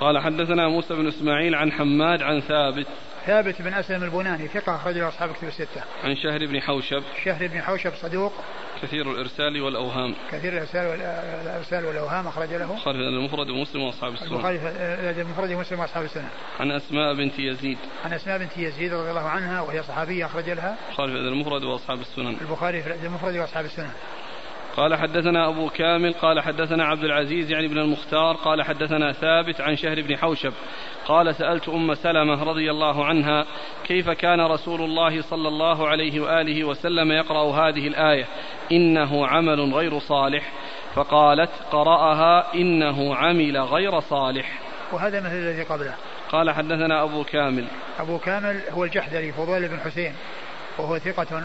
قال 0.00 0.18
حدثنا 0.18 0.68
موسى 0.68 0.94
بن 0.94 1.08
إسماعيل 1.08 1.54
عن 1.54 1.72
حماد 1.72 2.22
عن 2.22 2.40
ثابت. 2.40 2.86
ثابت 3.28 3.62
بن 3.62 3.74
أسلم 3.74 4.02
البناني 4.02 4.48
ثقة 4.48 4.76
اخرجه 4.76 5.08
أصحاب 5.08 5.32
كتب 5.32 5.48
الستة. 5.48 5.82
عن 6.04 6.16
شهر 6.16 6.46
بن 6.46 6.60
حوشب. 6.60 7.02
شهر 7.24 7.46
بن 7.46 7.62
حوشب 7.62 7.92
صدوق. 8.02 8.32
كثير 8.82 9.10
الإرسال 9.10 9.60
والأوهام. 9.60 10.14
كثير 10.32 10.52
الإرسال 10.52 10.86
والارسال 10.86 11.84
والأوهام 11.84 12.26
أخرج 12.26 12.48
له. 12.48 12.70
البخاري 12.72 12.98
المفرد 12.98 13.50
ومسلم 13.50 13.82
وأصحاب 13.82 14.12
السنة. 14.12 14.32
البخاري 14.32 14.56
المفرد 15.20 15.50
ومسلم 15.50 15.80
وأصحاب 15.80 16.04
السنة. 16.04 16.28
عن 16.60 16.70
أسماء 16.70 17.14
بنت 17.14 17.38
يزيد. 17.38 17.78
عن 18.04 18.12
أسماء 18.12 18.38
بنت 18.38 18.58
يزيد 18.58 18.94
رضي 18.94 19.10
الله 19.10 19.28
عنها 19.28 19.60
وهي 19.60 19.82
صحابية 19.82 20.26
أخرج 20.26 20.50
لها. 20.50 20.76
البخاري 20.88 21.12
المفرد 21.12 21.64
وأصحاب 21.64 22.00
السنن. 22.00 22.36
البخاري 22.40 22.84
المفرد 23.04 23.36
وأصحاب 23.36 23.64
السنن. 23.64 23.90
قال 24.78 24.94
حدثنا 24.94 25.48
أبو 25.48 25.68
كامل 25.68 26.12
قال 26.12 26.40
حدثنا 26.40 26.84
عبد 26.84 27.04
العزيز 27.04 27.50
يعني 27.50 27.68
بن 27.68 27.78
المختار 27.78 28.36
قال 28.36 28.62
حدثنا 28.62 29.12
ثابت 29.12 29.60
عن 29.60 29.76
شهر 29.76 30.02
بن 30.02 30.16
حوشب 30.16 30.52
قال 31.06 31.34
سألت 31.34 31.68
أم 31.68 31.94
سلمة 31.94 32.42
رضي 32.42 32.70
الله 32.70 33.04
عنها 33.04 33.46
كيف 33.84 34.10
كان 34.10 34.40
رسول 34.40 34.80
الله 34.82 35.22
صلى 35.22 35.48
الله 35.48 35.88
عليه 35.88 36.20
وآله 36.20 36.64
وسلم 36.64 37.12
يقرأ 37.12 37.52
هذه 37.52 37.88
الآية؟ 37.88 38.24
إنه 38.72 39.26
عمل 39.26 39.74
غير 39.74 39.98
صالح. 39.98 40.52
فقالت 40.94 41.50
قرأها 41.72 42.54
إنه 42.54 43.14
عمل 43.14 43.58
غير 43.58 44.00
صالح. 44.00 44.58
وهذا 44.92 45.20
مثل 45.20 45.36
الذي 45.36 45.62
قبله. 45.62 45.94
قال 46.32 46.50
حدثنا 46.50 47.02
أبو 47.02 47.24
كامل. 47.24 47.64
أبو 47.98 48.18
كامل 48.18 48.60
هو 48.70 48.84
الجحدري 48.84 49.32
فضيل 49.32 49.68
بن 49.68 49.80
حسين 49.80 50.14
وهو 50.78 50.98
ثقة 50.98 51.42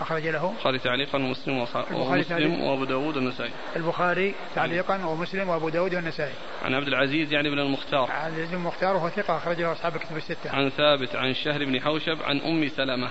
أخرج 0.00 0.26
له. 0.26 0.52
البخاري 0.52 0.78
تعليقا 0.78 1.18
ومسلم 1.18 1.66
ومسلم 1.92 2.60
وأبو 2.60 2.84
داود 2.84 3.16
والنسائي. 3.16 3.50
البخاري 3.76 4.34
تعليقا 4.54 5.04
ومسلم 5.04 5.48
وأبو 5.48 5.68
داود 5.68 5.94
والنسائي. 5.94 6.34
عن 6.64 6.74
عبد 6.74 6.88
العزيز 6.88 7.32
يعني 7.32 7.50
بن 7.50 7.58
المختار. 7.58 8.10
عن 8.10 8.28
العزيز 8.28 8.48
بن 8.48 8.54
المختار 8.54 8.96
وهو 8.96 9.08
ثقة 9.08 9.36
أخرج 9.36 9.60
له 9.60 9.72
أصحاب 9.72 9.96
الكتب 9.96 10.16
الستة. 10.16 10.50
عن 10.50 10.70
ثابت 10.70 11.16
عن 11.16 11.30
الشهر 11.30 11.64
بن 11.64 11.80
حوشب 11.80 12.22
عن 12.22 12.40
أم 12.40 12.68
سلمة. 12.68 13.10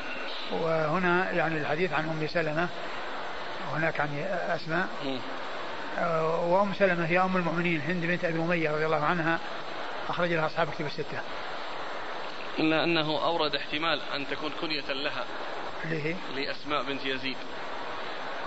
وهنا 0.51 1.31
يعني 1.31 1.57
الحديث 1.57 1.93
عن 1.93 2.09
أم 2.09 2.27
سلمة. 2.27 2.67
وهناك 3.71 3.99
عن 3.99 4.09
أسماء. 4.55 4.88
آه، 5.99 6.45
وأم 6.45 6.73
سلمة 6.73 7.05
هي 7.05 7.19
أم 7.19 7.38
المؤمنين 7.38 7.81
هند 7.81 8.05
بنت 8.05 8.25
أبي 8.25 8.39
أمية 8.39 8.71
رضي 8.71 8.86
الله 8.86 9.05
عنها 9.05 9.39
أخرج 10.09 10.33
لها 10.33 10.45
أصحاب 10.45 10.67
الكتب 10.67 10.86
الستة. 10.86 11.21
إلا 12.59 12.83
أنه 12.83 13.25
أورد 13.25 13.55
احتمال 13.55 13.99
أن 14.15 14.27
تكون 14.27 14.51
كنية 14.61 14.93
لها. 14.93 15.23
اللي 15.86 16.03
هي 16.03 16.15
لأسماء 16.36 16.83
بنت 16.83 17.05
يزيد. 17.05 17.38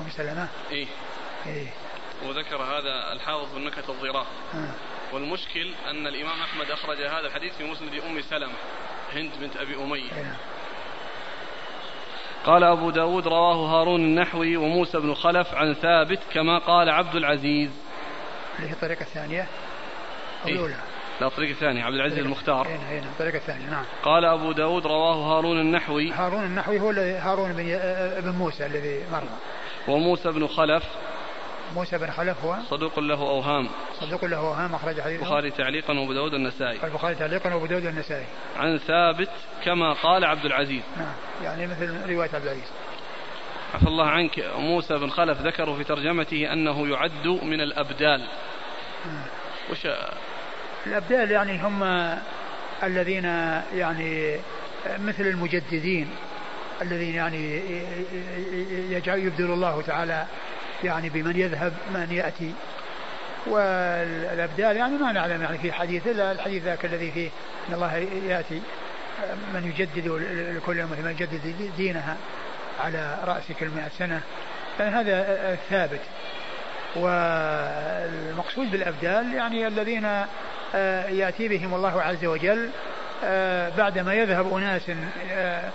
أم 0.00 0.10
سلمة. 0.10 0.48
إيه. 0.70 0.86
إيه. 1.46 1.68
وذكر 2.24 2.62
هذا 2.62 3.12
الحافظ 3.12 3.54
بن 3.54 3.64
نكهة 3.64 3.84
الضراء 3.88 4.26
آه. 4.54 4.70
والمشكل 5.12 5.74
أن 5.90 6.06
الإمام 6.06 6.40
أحمد 6.40 6.70
أخرج 6.70 7.02
هذا 7.02 7.26
الحديث 7.26 7.56
في 7.56 7.64
مسند 7.64 7.94
أم 7.94 8.20
سلمة 8.20 8.52
هند 9.14 9.30
بنت 9.40 9.56
أبي 9.56 9.76
أمية. 9.76 10.12
إيه. 10.12 10.36
قال 12.44 12.64
أبو 12.64 12.90
داود 12.90 13.28
رواه 13.28 13.80
هارون 13.80 14.00
النحوي 14.00 14.56
وموسى 14.56 14.98
بن 14.98 15.14
خلف 15.14 15.54
عن 15.54 15.74
ثابت 15.74 16.20
كما 16.32 16.58
قال 16.58 16.90
عبد 16.90 17.14
العزيز. 17.14 17.70
اللي 18.58 18.68
هي 18.68 18.72
الطريقة 18.72 19.02
الثانية. 19.02 19.42
أو 20.42 20.48
إيه؟ 20.48 20.54
الأولى. 20.54 20.76
لا 21.20 21.26
الطريق 21.26 21.50
الثاني 21.50 21.82
عبد 21.82 21.94
العزيز 21.94 22.18
المختار. 22.18 22.68
هنا 22.68 22.90
هنا 22.90 23.06
الطريق 23.06 23.34
الثاني 23.34 23.64
نعم. 23.64 23.84
قال 24.02 24.24
أبو 24.24 24.52
داود 24.52 24.86
رواه 24.86 25.14
هارون 25.14 25.60
النحوي. 25.60 26.12
هارون 26.12 26.44
النحوي 26.44 26.80
هو 26.80 26.90
هارون 26.90 27.52
بن 27.52 27.78
ابن 28.16 28.30
موسى 28.30 28.66
الذي 28.66 29.04
مر. 29.12 29.22
وموسى 29.88 30.30
بن 30.30 30.46
خلف. 30.46 30.84
موسى 31.74 31.98
بن 31.98 32.10
خلف 32.10 32.44
هو؟ 32.44 32.56
صدوق 32.70 32.98
له 32.98 33.20
أوهام. 33.20 33.68
صدوق 34.00 34.24
له 34.24 34.36
أوهام 34.36 34.74
أخرج 34.74 35.00
حديثه. 35.00 35.22
البخاري 35.22 35.50
تعليقا 35.50 35.98
وأبو 35.98 36.12
داود 36.12 36.34
النسائي 36.34 36.78
البخاري 36.84 37.14
تعليقا 37.14 37.54
وأبو 37.54 37.66
داود 37.66 37.86
النسائي 37.86 38.26
عن 38.56 38.78
ثابت 38.78 39.30
كما 39.64 39.92
قال 39.92 40.24
عبد 40.24 40.44
العزيز. 40.44 40.82
نعم 40.96 41.14
يعني 41.44 41.66
مثل 41.66 42.10
رواية 42.10 42.30
عبد 42.34 42.44
العزيز. 42.44 42.70
عفى 43.74 43.86
الله 43.86 44.06
عنك 44.06 44.44
موسى 44.58 44.98
بن 44.98 45.10
خلف 45.10 45.40
ذكروا 45.40 45.76
في 45.76 45.84
ترجمته 45.84 46.52
أنه 46.52 46.88
يعد 46.88 47.26
من 47.26 47.60
الأبدال. 47.60 48.20
نعم. 49.06 49.24
وش 49.70 49.86
الأبدال 50.88 51.30
يعني 51.30 51.62
هم 51.62 51.82
الذين 52.82 53.24
يعني 53.74 54.36
مثل 54.98 55.22
المجددين 55.22 56.08
الذين 56.82 57.14
يعني 57.14 57.60
يجعل 58.90 59.18
يبدل 59.18 59.50
الله 59.50 59.82
تعالى 59.82 60.26
يعني 60.84 61.08
بمن 61.08 61.36
يذهب 61.36 61.72
من 61.94 62.06
يأتي. 62.10 62.54
والأبدال 63.46 64.76
يعني 64.76 64.96
ما 64.98 65.12
نعلم 65.12 65.42
يعني 65.42 65.58
في 65.58 65.72
حديث 65.72 66.06
إلا 66.06 66.32
الحديث 66.32 66.62
ذاك 66.62 66.84
الذي 66.84 67.10
فيه 67.10 67.28
أن 67.68 67.74
الله 67.74 67.96
يأتي 68.28 68.62
من 69.54 69.72
يجدد 69.74 70.08
لكل 70.56 70.80
أمة 70.80 71.00
من 71.00 71.10
يجدد 71.10 71.70
دينها 71.76 72.16
على 72.80 73.18
رأس 73.24 73.52
كل 73.60 73.68
مئة 73.68 73.88
سنة. 73.98 74.20
يعني 74.80 74.96
هذا 74.96 75.58
ثابت 75.70 76.00
والمقصود 76.96 78.70
بالأبدال 78.70 79.34
يعني 79.34 79.66
الذين 79.66 80.08
يأتي 81.08 81.48
بهم 81.48 81.74
الله 81.74 82.02
عز 82.02 82.24
وجل 82.24 82.70
آه، 83.24 83.72
بعدما 83.78 84.14
يذهب 84.14 84.56
أناس 84.56 84.82
آه، 85.32 85.70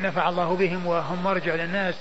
نفع 0.00 0.28
الله 0.28 0.56
بهم 0.56 0.86
وهم 0.86 1.22
مرجع 1.24 1.54
للناس 1.54 1.94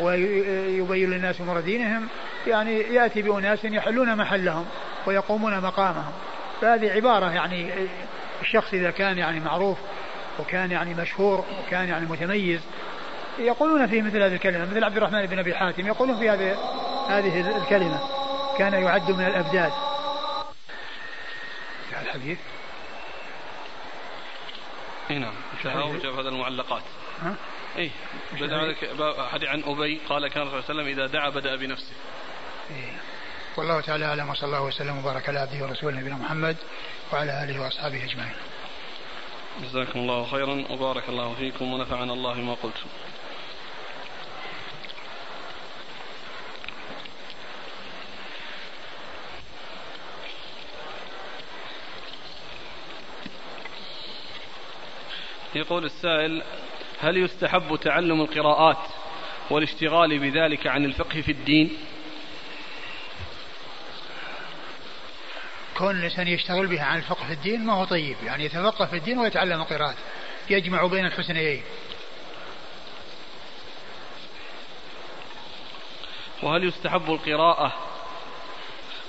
ويبين 0.00 1.10
للناس 1.10 1.40
أمور 1.40 1.60
دينهم 1.60 2.08
يعني 2.46 2.80
يأتي 2.80 3.22
بأناس 3.22 3.64
يحلون 3.64 4.16
محلهم 4.16 4.66
ويقومون 5.06 5.60
مقامهم. 5.60 6.12
فهذه 6.60 6.90
عبارة 6.90 7.30
يعني 7.30 7.70
الشخص 8.42 8.74
إذا 8.74 8.90
كان 8.90 9.18
يعني 9.18 9.40
معروف 9.40 9.78
وكان 10.38 10.70
يعني 10.70 10.94
مشهور 10.94 11.44
وكان 11.66 11.88
يعني 11.88 12.06
متميز 12.06 12.60
يقولون 13.38 13.86
فيه 13.86 14.02
مثل 14.02 14.22
هذه 14.22 14.34
الكلمة 14.34 14.64
مثل 14.70 14.84
عبد 14.84 14.96
الرحمن 14.96 15.26
بن 15.26 15.38
أبي 15.38 15.54
حاتم 15.54 15.86
يقولون 15.86 16.18
في 16.18 16.30
هذه 16.30 16.56
هذه 17.08 17.56
الكلمة 17.56 18.00
كان 18.58 18.72
يعد 18.72 19.10
من 19.10 19.24
الأبدال 19.26 19.70
الحديث 22.14 22.38
إي 25.10 25.18
نعم 25.18 25.34
وجاب 25.64 26.18
هذا 26.18 26.28
المعلقات 26.28 26.82
ها؟ 27.22 27.34
إي 27.78 27.90
بدأ 28.32 28.74
حديث 29.28 29.48
عن 29.48 29.62
أبي 29.66 30.00
قال 30.08 30.28
كان 30.28 30.44
صلى 30.44 30.52
الله 30.52 30.54
عليه 30.54 30.64
وسلم 30.64 30.86
إذا 30.86 31.06
دعا 31.06 31.28
بدأ 31.28 31.56
بنفسه 31.56 31.92
إيه. 32.70 32.92
والله 33.56 33.80
تعالى 33.80 34.04
أعلم 34.04 34.30
وصلى 34.30 34.46
الله 34.46 34.62
وسلم 34.62 34.98
وبارك 34.98 35.28
على 35.28 35.38
عبده 35.38 35.64
ورسوله 35.64 36.00
نبينا 36.00 36.16
محمد 36.16 36.56
وعلى 37.12 37.44
آله 37.44 37.60
وأصحابه 37.60 38.04
أجمعين. 38.04 38.34
جزاكم 39.62 39.98
الله 39.98 40.26
خيرا 40.30 40.64
وبارك 40.70 41.08
الله 41.08 41.34
فيكم 41.34 41.72
ونفعنا 41.72 42.12
الله 42.12 42.34
بما 42.34 42.54
قلتم. 42.54 42.86
يقول 55.54 55.84
السائل 55.84 56.42
هل 57.00 57.16
يستحب 57.16 57.76
تعلم 57.82 58.20
القراءات 58.20 58.88
والاشتغال 59.50 60.18
بذلك 60.18 60.66
عن 60.66 60.84
الفقه 60.84 61.20
في 61.20 61.32
الدين؟ 61.32 61.78
كون 65.76 65.98
الإنسان 65.98 66.28
يشتغل 66.28 66.66
بها 66.66 66.84
عن 66.84 66.98
الفقه 66.98 67.26
في 67.26 67.32
الدين 67.32 67.60
ما 67.66 67.72
هو 67.72 67.84
طيب 67.84 68.16
يعني 68.24 68.44
يتفقه 68.44 68.86
في 68.86 68.96
الدين 68.96 69.18
ويتعلم 69.18 69.60
القراءات 69.60 69.96
يجمع 70.50 70.86
بين 70.86 71.06
الحسنيين. 71.06 71.62
وهل 76.42 76.64
يستحب 76.64 77.10
القراءة 77.10 77.72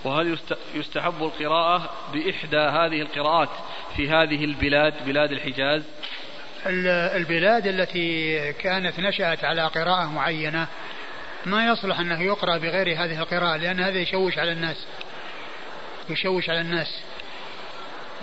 وهل 0.03 0.37
يستحب 0.75 1.23
القراءة 1.23 1.89
بإحدى 2.13 2.57
هذه 2.57 3.01
القراءات 3.01 3.49
في 3.95 4.09
هذه 4.09 4.43
البلاد 4.43 5.05
بلاد 5.05 5.31
الحجاز؟ 5.31 5.83
البلاد 6.65 7.67
التي 7.67 8.53
كانت 8.53 8.99
نشأت 8.99 9.43
على 9.43 9.67
قراءة 9.67 10.05
معينة 10.05 10.67
ما 11.45 11.65
يصلح 11.65 11.99
أنه 11.99 12.21
يقرأ 12.21 12.57
بغير 12.57 13.03
هذه 13.03 13.19
القراءة 13.19 13.57
لأن 13.57 13.79
هذا 13.79 13.97
يشوش 13.97 14.37
على 14.37 14.51
الناس. 14.51 14.85
يشوش 16.09 16.49
على 16.49 16.61
الناس. 16.61 16.99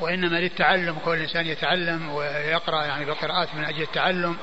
وإنما 0.01 0.36
للتعلم 0.36 0.97
كل 1.05 1.18
إنسان 1.18 1.47
يتعلم 1.47 2.11
ويقرأ 2.11 2.84
يعني 2.84 3.05
بالقراءات 3.05 3.55
من 3.55 3.64
أجل 3.64 3.82
التعلم. 3.82 4.36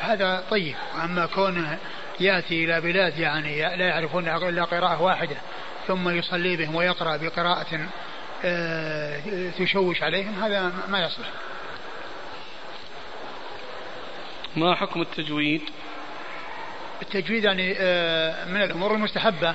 هذا 0.00 0.44
طيب. 0.50 0.74
أما 1.04 1.26
كونه 1.26 1.78
يأتي 2.20 2.64
إلى 2.64 2.80
بلاد 2.80 3.18
يعني 3.18 3.76
لا 3.76 3.88
يعرفون 3.88 4.28
إلا 4.28 4.64
قراءة 4.64 5.02
واحدة 5.02 5.36
ثم 5.86 6.08
يصلي 6.08 6.56
بهم 6.56 6.74
ويقرأ 6.74 7.16
بقراءة 7.16 7.88
آه، 8.44 9.20
تشوش 9.58 10.02
عليهم 10.02 10.42
هذا 10.42 10.72
ما 10.88 11.04
يصلح. 11.04 11.28
ما 14.56 14.74
حكم 14.74 15.00
التجويد؟ 15.00 15.62
التجويد 17.02 17.44
يعني 17.44 17.74
آه، 17.78 18.44
من 18.44 18.62
الأمور 18.62 18.94
المستحبة. 18.94 19.54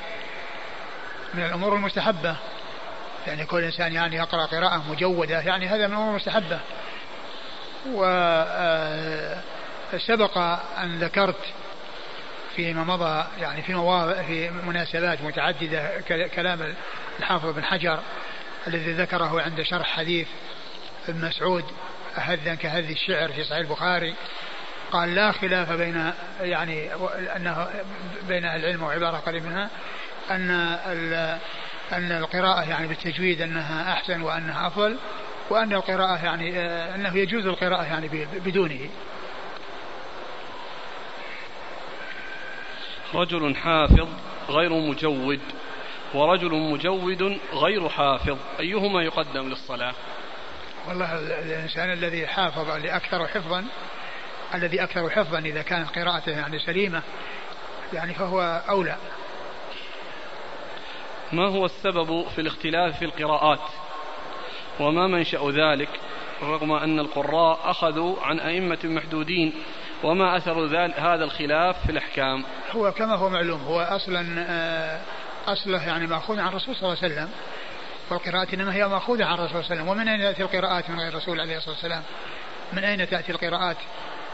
من 1.33 1.45
الأمور 1.45 1.75
المستحبة. 1.75 2.35
يعني 3.27 3.45
كل 3.45 3.63
إنسان 3.63 3.93
يعني 3.93 4.15
يقرأ 4.15 4.45
قراءة 4.45 4.83
مجودة 4.89 5.41
يعني 5.41 5.67
هذا 5.67 5.87
من 5.87 5.93
الأمور 5.93 6.09
المستحبة. 6.09 6.59
وسبق 9.93 10.37
آه، 10.37 10.59
أن 10.83 10.99
ذكرت 10.99 11.45
فيما 12.55 12.83
مضى 12.83 13.25
يعني 13.39 13.61
في 13.61 13.73
مواضع 13.73 14.21
في 14.21 14.49
مناسبات 14.49 15.21
متعددة 15.21 16.01
كلام 16.35 16.75
الحافظ 17.19 17.55
بن 17.55 17.63
حجر 17.63 17.99
الذي 18.67 18.91
ذكره 18.91 19.41
عند 19.41 19.61
شرح 19.61 19.87
حديث 19.87 20.27
ابن 21.09 21.25
مسعود 21.25 21.65
أهذا 22.17 22.55
كهذ 22.55 22.89
الشعر 22.89 23.31
في 23.31 23.43
صحيح 23.43 23.59
البخاري. 23.59 24.15
قال 24.91 25.15
لا 25.15 25.31
خلاف 25.31 25.71
بين 25.71 26.11
يعني 26.41 26.93
أنه 27.35 27.67
بين 28.27 28.45
أهل 28.45 28.59
العلم 28.59 28.83
وعبارة 28.83 29.17
قريب 29.17 29.45
منها 29.45 29.69
ان 30.31 30.49
أن 31.91 32.11
القراءة 32.11 32.69
يعني 32.69 32.87
بالتجويد 32.87 33.41
أنها 33.41 33.93
أحسن 33.93 34.21
وأنها 34.21 34.67
أفضل 34.67 34.97
وأن 35.49 35.73
القراءة 35.73 36.25
يعني 36.25 36.59
أنه 36.95 37.17
يجوز 37.17 37.45
القراءة 37.45 37.83
يعني 37.83 38.07
بدونه. 38.33 38.89
رجل 43.13 43.55
حافظ 43.55 44.07
غير 44.49 44.73
مجود 44.73 45.39
ورجل 46.13 46.51
مجود 46.51 47.39
غير 47.53 47.89
حافظ 47.89 48.37
أيهما 48.59 49.03
يقدم 49.03 49.49
للصلاة 49.49 49.93
والله 50.87 51.19
الإنسان 51.19 51.91
الذي 51.91 52.27
حافظ 52.27 52.69
لأكثر 52.69 53.27
حفظا 53.27 53.65
الذي 54.53 54.83
أكثر 54.83 55.09
حفظا 55.09 55.39
إذا 55.39 55.61
كانت 55.61 55.89
قراءته 55.89 56.31
يعني 56.31 56.59
سليمة 56.59 57.01
يعني 57.93 58.13
فهو 58.13 58.61
أولى. 58.69 58.97
ما 61.31 61.47
هو 61.47 61.65
السبب 61.65 62.27
في 62.35 62.41
الاختلاف 62.41 62.99
في 62.99 63.05
القراءات؟ 63.05 63.69
وما 64.79 65.07
منشأ 65.07 65.51
ذلك 65.53 65.89
رغم 66.43 66.71
أن 66.71 66.99
القراء 66.99 67.59
أخذوا 67.63 68.21
عن 68.21 68.39
أئمة 68.39 68.79
محدودين 68.83 69.53
وما 70.03 70.37
أثر 70.37 70.65
هذا 70.97 71.23
الخلاف 71.23 71.85
في 71.85 71.91
الأحكام؟ 71.91 72.43
هو 72.71 72.91
كما 72.91 73.15
هو 73.15 73.29
معلوم 73.29 73.61
هو 73.61 73.81
أصلا 73.81 74.45
آه، 74.49 75.01
أصله 75.47 75.87
يعني 75.87 76.07
مأخوذ 76.07 76.39
عن 76.39 76.47
الرسول 76.47 76.75
صلى 76.75 76.83
الله 76.83 77.03
عليه 77.03 77.13
وسلم 77.13 77.29
والقراءة 78.09 78.55
إنما 78.55 78.75
هي 78.75 78.87
مأخوذة 78.87 79.25
عن 79.25 79.33
الرسول 79.33 79.49
صلى 79.49 79.59
الله 79.59 79.71
عليه 79.71 79.81
وسلم. 79.81 79.87
ومن 79.87 80.07
أين 80.07 80.21
تأتي 80.21 80.43
القراءات 80.43 80.89
من 80.89 80.99
غير 80.99 81.09
الرسول 81.09 81.39
عليه 81.39 81.57
الصلاة 81.57 81.73
والسلام؟ 81.73 82.03
من 82.73 82.83
أين 82.83 83.09
تأتي 83.09 83.31
القراءات؟ 83.31 83.77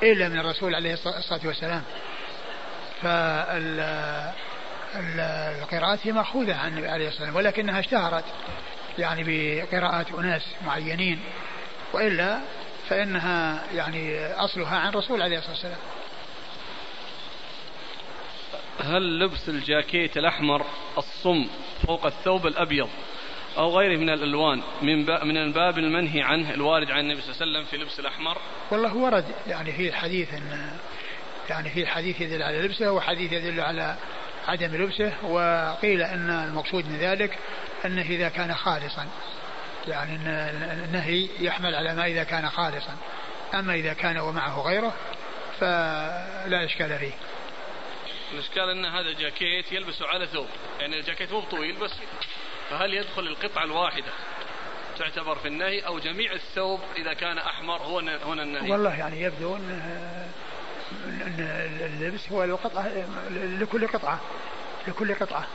إلا 0.03 0.29
من 0.29 0.39
الرسول 0.39 0.75
عليه 0.75 0.93
الصلاة 0.93 1.41
والسلام. 1.45 1.83
فالقراءات 4.93 5.99
هي 6.03 6.11
مأخوذة 6.11 6.55
عن 6.55 6.67
النبي 6.67 6.87
عليه 6.87 7.07
الصلاة 7.07 7.25
والسلام 7.25 7.35
ولكنها 7.45 7.79
اشتهرت 7.79 8.23
يعني 8.99 9.23
بقراءات 9.27 10.11
أناس 10.11 10.41
معينين 10.65 11.19
وإلا 11.93 12.39
فإنها 12.89 13.63
يعني 13.73 14.25
أصلها 14.33 14.77
عن 14.77 14.89
الرسول 14.89 15.21
عليه 15.21 15.37
الصلاة 15.37 15.53
والسلام. 15.53 15.77
هل 18.83 19.19
لبس 19.19 19.49
الجاكيت 19.49 20.17
الأحمر 20.17 20.65
الصم 20.97 21.47
فوق 21.87 22.05
الثوب 22.05 22.47
الأبيض 22.47 22.89
أو 23.57 23.77
غيره 23.77 23.97
من 23.97 24.09
الألوان 24.09 24.63
من 24.81 25.05
من 25.05 25.37
الباب 25.37 25.77
المنهي 25.77 26.21
عنه 26.21 26.53
الوارد 26.53 26.91
عن 26.91 26.99
النبي 26.99 27.21
صلى 27.21 27.31
الله 27.31 27.41
عليه 27.41 27.51
وسلم 27.51 27.65
في 27.65 27.77
لبس 27.77 27.99
الأحمر؟ 27.99 28.37
والله 28.71 28.95
ورد 28.95 29.25
يعني 29.47 29.71
في 29.71 29.93
حديث 29.93 30.33
إن 30.33 30.77
يعني 31.49 31.69
في 31.69 31.87
حديث 31.87 32.21
يدل 32.21 32.43
على 32.43 32.61
لبسه 32.61 32.91
وحديث 32.91 33.31
يدل 33.31 33.59
على 33.59 33.95
عدم 34.47 34.75
لبسه 34.75 35.13
وقيل 35.23 36.01
أن 36.01 36.29
المقصود 36.29 36.85
من 36.85 36.97
ذلك 36.97 37.37
أنه 37.85 38.01
إذا 38.01 38.29
كان 38.29 38.55
خالصا. 38.55 39.07
يعني 39.87 40.15
أن 40.15 40.83
النهي 40.85 41.29
يحمل 41.39 41.75
على 41.75 41.95
ما 41.95 42.05
إذا 42.05 42.23
كان 42.23 42.49
خالصا. 42.49 42.97
أما 43.53 43.73
إذا 43.73 43.93
كان 43.93 44.17
ومعه 44.17 44.61
غيره 44.61 44.93
فلا 45.59 46.65
إشكال 46.65 46.99
فيه. 46.99 47.13
الإشكال 48.33 48.69
أن 48.69 48.85
هذا 48.85 49.11
جاكيت 49.11 49.71
يلبسه 49.71 50.07
على 50.07 50.27
ثوب. 50.27 50.47
يعني 50.79 50.99
الجاكيت 50.99 51.31
مو 51.31 51.41
طويل 51.41 51.75
بس 51.75 51.91
فهل 52.69 52.93
يدخل 52.93 53.27
القطعة 53.27 53.63
الواحدة 53.63 54.11
تعتبر 54.99 55.35
في 55.35 55.47
النهي 55.47 55.79
أو 55.79 55.99
جميع 55.99 56.31
الثوب 56.31 56.79
إذا 56.97 57.13
كان 57.13 57.37
أحمر 57.37 57.81
هو 57.81 57.99
هنا 57.99 58.43
النهي؟ 58.43 58.71
والله 58.71 58.95
يعني 58.99 59.21
يبدو 59.21 59.55
أن 59.55 59.81
اللبس 61.81 62.31
هو 62.31 62.43
القطعة 62.43 62.91
لكل 63.31 63.87
قطعة 63.87 64.19
لكل 64.87 65.15
قطعة. 65.15 65.47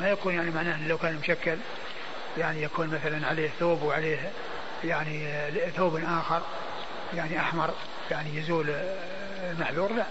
ما 0.00 0.10
يكون 0.10 0.34
يعني 0.34 0.50
معناه 0.50 0.88
لو 0.88 0.98
كان 0.98 1.16
مشكل 1.16 1.56
يعني 2.38 2.62
يكون 2.62 2.86
مثلا 2.88 3.26
عليه 3.26 3.48
ثوب 3.48 3.82
وعليه 3.82 4.32
يعني 4.84 5.28
ثوب 5.76 5.96
آخر 6.04 6.42
يعني 7.14 7.40
أحمر 7.40 7.74
يعني 8.10 8.36
يزول 8.36 8.70
المحذور 9.50 9.92
لا. 9.92 10.04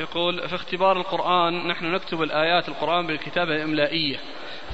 يقول 0.00 0.48
في 0.48 0.54
اختبار 0.54 0.96
القرآن 0.96 1.68
نحن 1.68 1.84
نكتب 1.84 2.22
الآيات 2.22 2.68
القرآن 2.68 3.06
بالكتابة 3.06 3.56
الإملائية 3.56 4.18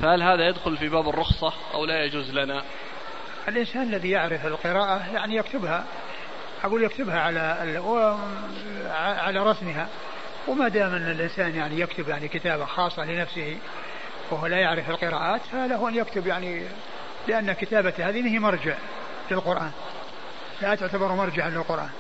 فهل 0.03 0.23
هذا 0.23 0.49
يدخل 0.49 0.77
في 0.77 0.89
باب 0.89 1.09
الرخصة 1.09 1.53
أو 1.75 1.85
لا 1.85 2.05
يجوز 2.05 2.31
لنا؟ 2.31 2.63
الإنسان 3.49 3.83
الذي 3.83 4.11
يعرف 4.11 4.47
القراءة 4.47 5.15
يعني 5.15 5.37
يكتبها 5.37 5.85
أقول 6.65 6.83
يكتبها 6.83 7.21
على 7.21 7.41
على 8.97 9.43
رسمها 9.43 9.89
وما 10.49 10.69
دام 10.69 10.95
أن 10.95 11.11
الإنسان 11.11 11.55
يعني 11.55 11.81
يكتب 11.81 12.09
يعني 12.09 12.29
كتابة 12.29 12.65
خاصة 12.65 13.05
لنفسه 13.05 13.57
وهو 14.31 14.47
لا 14.47 14.57
يعرف 14.57 14.91
القراءات 14.91 15.41
فله 15.53 15.89
أن 15.89 15.95
يكتب 15.95 16.27
يعني 16.27 16.65
لأن 17.29 17.53
كتابة 17.53 17.95
هذه 17.99 18.29
هي 18.35 18.39
مرجع 18.39 18.75
للقرآن 19.31 19.71
لا 20.63 20.75
تعتبر 20.75 21.13
مرجعا 21.13 21.51
للقرآن. 21.51 21.91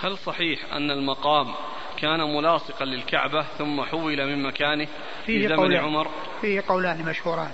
هل 0.00 0.18
صحيح 0.18 0.72
أن 0.72 0.90
المقام 0.90 1.54
كان 1.96 2.36
ملاصقا 2.36 2.84
للكعبة 2.84 3.42
ثم 3.58 3.82
حول 3.82 4.26
من 4.26 4.42
مكانه 4.42 4.88
في 5.26 5.48
زمن 5.48 5.56
قولان. 5.56 5.84
عمر؟ 5.84 6.08
فيه 6.40 6.64
قولان 6.68 7.02
مشهوران. 7.02 7.50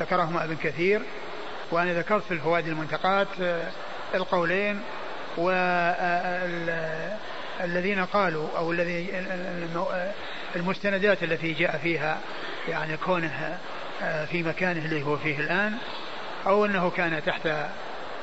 ذكرهما 0.00 0.44
ابن 0.44 0.56
كثير 0.56 1.02
وأنا 1.70 1.92
ذكرت 1.92 2.22
في 2.22 2.34
الفوائد 2.34 2.68
المنتقات 2.68 3.28
آه، 3.40 3.70
القولين 4.14 4.80
والذين 5.36 6.74
قالوا 8.12 8.48
أو 8.56 8.72
الذي 8.72 9.10
المستندات 10.56 11.22
التي 11.22 11.52
جاء 11.52 11.78
فيها 11.78 12.20
يعني 12.68 12.96
كونه 12.96 13.58
آه، 14.02 14.24
في 14.24 14.42
مكانه 14.42 14.84
اللي 14.84 15.02
هو 15.02 15.16
فيه 15.16 15.38
الآن 15.38 15.78
أو 16.46 16.64
أنه 16.64 16.90
كان 16.90 17.22
تحت 17.26 17.48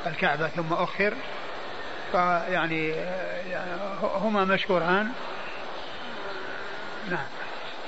الكعبة 0.08 0.48
ثم 0.48 0.74
أخر 0.74 1.14
فيعني 2.14 2.90
يعني 3.50 3.72
هما 4.02 4.46
مشكوران. 4.46 5.10
نعم. 7.10 7.26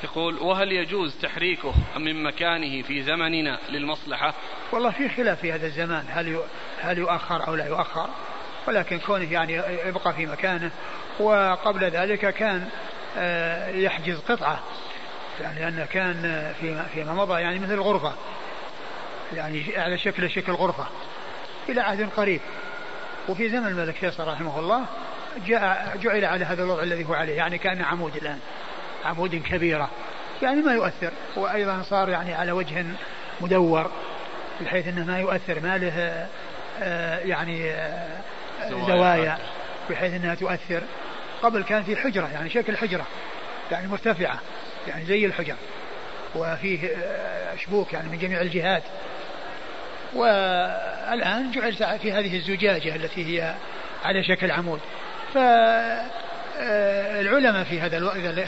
يقول 0.04 0.38
وهل 0.38 0.72
يجوز 0.72 1.16
تحريكه 1.22 1.74
من 1.98 2.24
مكانه 2.24 2.82
في 2.82 3.04
زمننا 3.04 3.60
للمصلحة؟ 3.70 4.34
والله 4.72 4.92
في 4.92 5.10
خلاف 5.10 5.40
في 5.40 5.54
هذا 5.54 5.66
الزمان 5.66 6.06
هل 6.10 6.40
هل 6.82 6.98
يؤخر 6.98 7.48
أو 7.48 7.56
لا 7.56 7.68
يؤخر. 7.68 8.10
ولكن 8.68 9.00
كونه 9.00 9.34
يعني 9.34 9.54
يبقى 9.88 10.14
في 10.14 10.26
مكانه 10.26 10.72
وقبل 11.20 11.84
ذلك 11.84 12.34
كان 12.34 12.70
آه، 13.18 13.70
يحجز 13.70 14.20
قطعة. 14.20 14.60
يعني 15.42 15.60
لأنه 15.60 15.86
كان 15.86 16.54
فيما 16.94 17.14
مضى 17.14 17.42
يعني 17.42 17.60
مثل 17.60 17.74
الغرفة. 17.74 18.14
يعني 19.34 19.78
على 19.78 19.98
شكل 19.98 20.30
شكل 20.30 20.52
غرفة. 20.52 20.88
إلى 21.70 21.82
عهد 21.82 22.10
قريب. 22.18 22.42
وفي 23.30 23.50
زمن 23.50 23.68
الملك 23.68 23.96
فيصل 23.96 24.28
رحمه 24.28 24.60
الله 24.60 24.86
جاء 25.48 25.98
جعل 26.02 26.26
على 26.26 26.46
هذا 26.46 26.64
الوضع 26.64 26.84
الذي 26.84 27.06
هو 27.06 27.14
عليه 27.14 27.34
يعني 27.34 27.58
كأن 27.58 27.82
عمود 27.82 28.16
الآن 28.16 28.40
عمود 29.06 29.36
كبيرة. 29.36 29.90
يعني 30.42 30.62
ما 30.62 30.74
يؤثر. 30.74 31.12
وأيضا 31.36 31.82
صار 31.82 32.10
يعني 32.10 32.34
على 32.34 32.52
وجه 32.52 32.86
مدور 33.42 33.92
بحيث 34.62 34.88
أنه 34.88 35.06
ما 35.06 35.20
يؤثر 35.20 35.60
ما 35.60 35.78
له 35.78 36.28
آه، 36.82 37.18
يعني 37.18 37.72
آه، 37.72 38.22
زوايا. 38.88 39.38
بحيث 39.90 40.14
أنها 40.14 40.36
تؤثر. 40.36 40.84
قبل 41.44 41.64
كان 41.64 41.84
في 41.84 41.96
حجرة 41.96 42.30
يعني 42.34 42.50
شكل 42.50 42.78
حجرة 42.78 43.06
يعني 43.72 43.88
مرتفعة 43.88 44.40
يعني 44.88 45.06
زي 45.06 45.26
الحجر. 45.26 45.56
وفيه 46.36 46.88
آه، 46.88 47.56
شبوك 47.56 47.94
يعني 47.94 48.10
من 48.10 48.18
جميع 48.18 48.42
الجهات. 48.42 48.84
والآن 50.16 51.52
جعل 51.52 51.74
في 51.74 52.12
هذه 52.12 52.38
الزجاجة 52.38 52.96
التي 52.96 53.26
هي 53.26 53.56
على 54.06 54.24
شكل 54.24 54.52
عمود. 54.52 54.80
فالعلماء 56.58 57.64
في 57.64 57.80
هذا 57.80 57.98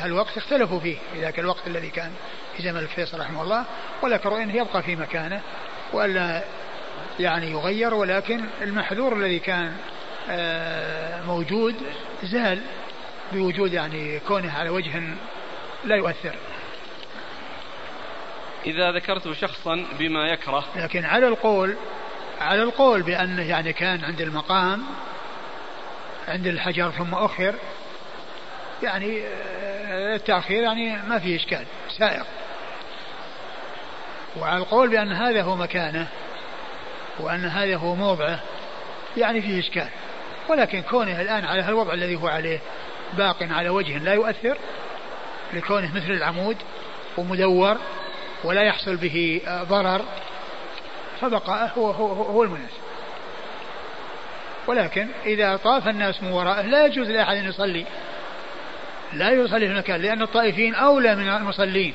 الوقت 0.05 0.37
اختلفوا 0.37 0.79
فيه. 0.79 0.97
في 1.13 1.21
ذاك 1.21 1.39
الوقت 1.39 1.67
الذي 1.67 1.89
كان 1.89 2.11
في 2.57 2.63
زمن 2.63 2.77
الفيصل 2.77 3.19
رحمه 3.19 3.43
الله 3.43 3.65
وذكروا 4.01 4.43
أنه 4.43 4.55
يبقى 4.55 4.83
في 4.83 4.95
مكانه 4.95 5.41
والا 5.93 6.43
يعني 7.19 7.51
يغير 7.51 7.93
ولكن 7.93 8.41
المحذور 8.61 9.15
الذي 9.15 9.39
كان 9.39 9.73
آه، 10.29 11.21
موجود 11.21 11.75
زال 12.23 12.59
بوجود 13.31 13.73
يعني 13.73 14.19
كونه 14.19 14.57
على 14.57 14.69
وجه 14.69 15.01
لا 15.85 15.95
يؤثر. 15.95 16.35
إذا 18.67 18.91
ذكرت 18.91 19.31
شخصا 19.31 19.85
بما 19.99 20.27
يكره. 20.27 20.65
لكن 20.75 21.05
على 21.05 21.27
القول 21.27 21.75
على 22.41 22.63
القول 22.63 23.01
بأنه 23.01 23.49
يعني 23.49 23.73
كان 23.73 24.03
عند 24.03 24.21
المقام 24.21 24.83
عند 26.27 26.47
الحجر 26.47 26.91
ثم 26.91 27.13
أخر 27.13 27.55
يعني 28.83 29.21
آه، 29.21 30.15
التأخير 30.15 30.63
يعني 30.63 30.97
ما 31.09 31.19
فيه 31.19 31.35
إشكال 31.35 31.65
سائر 31.97 32.23
وعلى 34.37 34.57
القول 34.57 34.89
بأن 34.89 35.11
هذا 35.11 35.41
هو 35.41 35.55
مكانه 35.55 36.07
وأن 37.19 37.45
هذا 37.45 37.75
هو 37.75 37.95
موضعه 37.95 38.39
يعني 39.17 39.41
فيه 39.41 39.59
إشكال. 39.59 39.89
ولكن 40.49 40.81
كونه 40.81 41.21
الآن 41.21 41.45
على 41.45 41.69
الوضع 41.69 41.93
الذي 41.93 42.15
هو 42.15 42.27
عليه 42.27 42.59
باق 43.13 43.43
على 43.43 43.69
وجه 43.69 43.97
لا 43.97 44.13
يؤثر 44.13 44.57
لكونه 45.53 45.95
مثل 45.95 46.11
العمود 46.11 46.57
ومدور 47.17 47.77
ولا 48.43 48.61
يحصل 48.61 48.95
به 48.95 49.41
آه، 49.47 49.63
ضرر 49.63 50.05
فبقاءه 51.21 51.71
هو, 51.77 51.91
هو, 51.91 52.23
هو 52.23 52.43
المناسب. 52.43 52.87
ولكن 54.67 55.07
إذا 55.25 55.55
طاف 55.55 55.87
الناس 55.87 56.23
من 56.23 56.31
ورائه 56.31 56.61
لا 56.61 56.85
يجوز 56.85 57.09
لأحد 57.09 57.37
أن 57.37 57.45
يصلي. 57.45 57.85
لا 59.13 59.31
يصلي 59.31 59.67
في 59.67 59.73
المكان 59.73 60.01
لأن 60.01 60.21
الطائفين 60.21 60.75
أولى 60.75 61.15
من 61.15 61.27
المصلين. 61.27 61.93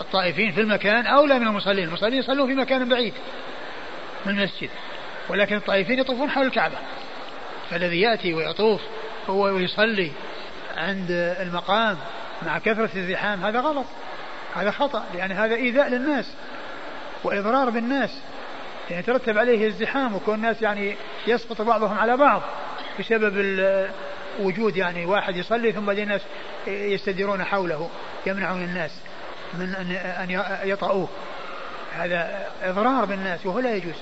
الطائفين 0.00 0.52
في 0.52 0.60
المكان 0.60 1.06
أولى 1.06 1.38
من 1.38 1.46
المصلين. 1.46 1.88
المصلين 1.88 2.18
يصلون 2.18 2.46
في 2.46 2.54
مكان 2.54 2.88
بعيد 2.88 3.14
من 4.26 4.38
المسجد. 4.38 4.70
ولكن 5.28 5.56
الطائفين 5.56 5.98
يطوفون 5.98 6.30
حول 6.30 6.46
الكعبة. 6.46 6.76
فالذي 7.70 8.00
يأتي 8.00 8.34
ويطوف 8.34 8.80
هو 9.30 9.58
يصلي 9.58 10.12
عند 10.76 11.10
المقام 11.40 11.98
مع 12.42 12.58
كثرة 12.58 12.90
الزحام 12.96 13.44
هذا 13.44 13.60
غلط. 13.60 13.86
هذا 14.58 14.70
خطأ 14.70 15.04
لأن 15.14 15.32
هذا 15.32 15.54
إيذاء 15.54 15.88
للناس 15.88 16.32
وإضرار 17.24 17.70
بالناس. 17.70 18.20
يعني 18.90 19.02
يترتب 19.02 19.38
عليه 19.38 19.66
الزحام 19.66 20.14
وكون 20.14 20.34
الناس 20.34 20.62
يعني 20.62 20.96
يسقط 21.26 21.62
بعضهم 21.62 21.98
على 21.98 22.16
بعض 22.16 22.42
بسبب 23.00 23.34
وجود 24.40 24.76
يعني 24.76 25.06
واحد 25.06 25.36
يصلي 25.36 25.72
ثم 25.72 25.90
الناس 25.90 26.20
يستديرون 26.66 27.44
حوله 27.44 27.90
يمنعون 28.26 28.62
الناس 28.62 28.90
من 29.54 29.74
أن 29.74 29.90
أن 29.92 30.42
يطأوه. 30.68 31.08
هذا 31.92 32.46
إضرار 32.62 33.04
بالناس 33.04 33.46
وهو 33.46 33.58
لا 33.58 33.76
يجوز. 33.76 33.94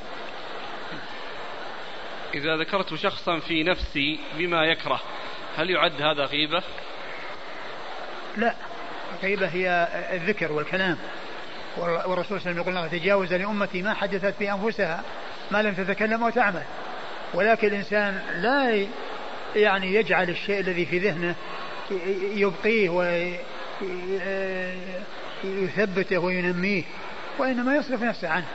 إذا 2.35 2.57
ذكرت 2.57 2.95
شخصا 2.95 3.39
في 3.39 3.63
نفسي 3.63 4.21
بما 4.39 4.65
يكره 4.65 5.01
هل 5.57 5.71
يعد 5.71 6.03
هذا 6.03 6.25
غيبة؟ 6.25 6.63
لا. 8.37 8.55
الغيبة 9.23 9.47
هي 9.47 9.89
الذكر 10.13 10.53
والكلام. 10.53 10.99
والرسول 11.79 12.41
صلى 12.41 12.51
الله 12.51 12.61
عليه 12.61 12.63
وسلم 12.63 12.77
يقول 12.77 13.01
تجاوز 13.01 13.35
لأمتي 13.35 13.83
ما 13.83 13.95
حدثت 13.95 14.35
في 14.39 14.53
أنفسها 14.53 15.03
ما 15.51 15.63
لم 15.63 15.75
تتكلم 15.75 16.23
وتعمل 16.23 16.63
ولكن 17.35 17.69
الإنسان 17.69 18.23
لا 18.35 18.87
يعني 19.57 19.95
يجعل 19.95 20.31
الشيء 20.31 20.61
الذي 20.61 20.87
في 20.87 20.99
ذهنه 20.99 21.35
يبقيه 22.35 22.89
ويثبته 25.45 26.19
وينميه 26.19 26.85
وإنما 27.39 27.77
يصرف 27.77 28.03
نفسه 28.03 28.29
عنه. 28.29 28.47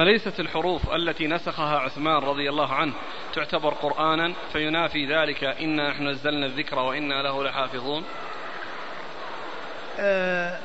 أليست 0.00 0.40
الحروف 0.40 0.94
التي 0.94 1.26
نسخها 1.26 1.78
عثمان 1.78 2.22
رضي 2.22 2.48
الله 2.48 2.74
عنه 2.74 2.92
تعتبر 3.34 3.74
قرآنا 3.74 4.34
فينافي 4.52 5.06
ذلك 5.06 5.44
إنا 5.44 5.90
نحن 5.90 6.08
نزلنا 6.08 6.46
الذكر 6.46 6.78
وإنا 6.78 7.22
له 7.22 7.44
لحافظون؟ 7.44 8.04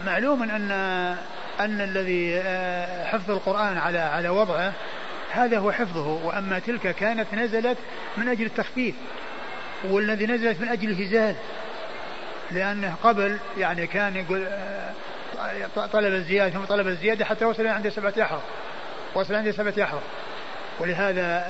معلوم 0.05 0.43
أن 0.43 0.71
أن 1.59 1.81
الذي 1.81 2.37
آه 2.37 3.05
حفظ 3.05 3.31
القرآن 3.31 3.77
على 3.77 3.99
على 3.99 4.29
وضعه 4.29 4.73
هذا 5.31 5.57
هو 5.57 5.71
حفظه. 5.71 6.07
وأما 6.07 6.59
تلك 6.59 6.95
كانت 6.95 7.33
نزلت 7.33 7.77
من 8.17 8.29
أجل 8.29 8.45
التخفيف 8.45 8.95
والذي 9.83 10.25
نزلت 10.25 10.61
من 10.61 10.67
أجل 10.67 10.89
الهزال 10.89 11.35
لأنه 12.51 12.95
قبل 13.03 13.39
يعني 13.57 13.87
كان 13.87 14.15
يقول 14.15 14.45
آه 14.47 14.93
طلب 15.75 16.13
الزيادة 16.13 16.53
ثم 16.53 16.65
طلب 16.65 16.87
الزيادة 16.87 17.25
حتى 17.25 17.45
وصل 17.45 17.67
عند 17.67 17.89
سبعة 17.89 18.13
أحرف 18.21 18.41
وصل 19.15 19.35
عند 19.35 19.51
سبعة 19.51 19.83
أحرف 19.83 20.03
ولهذا 20.79 21.45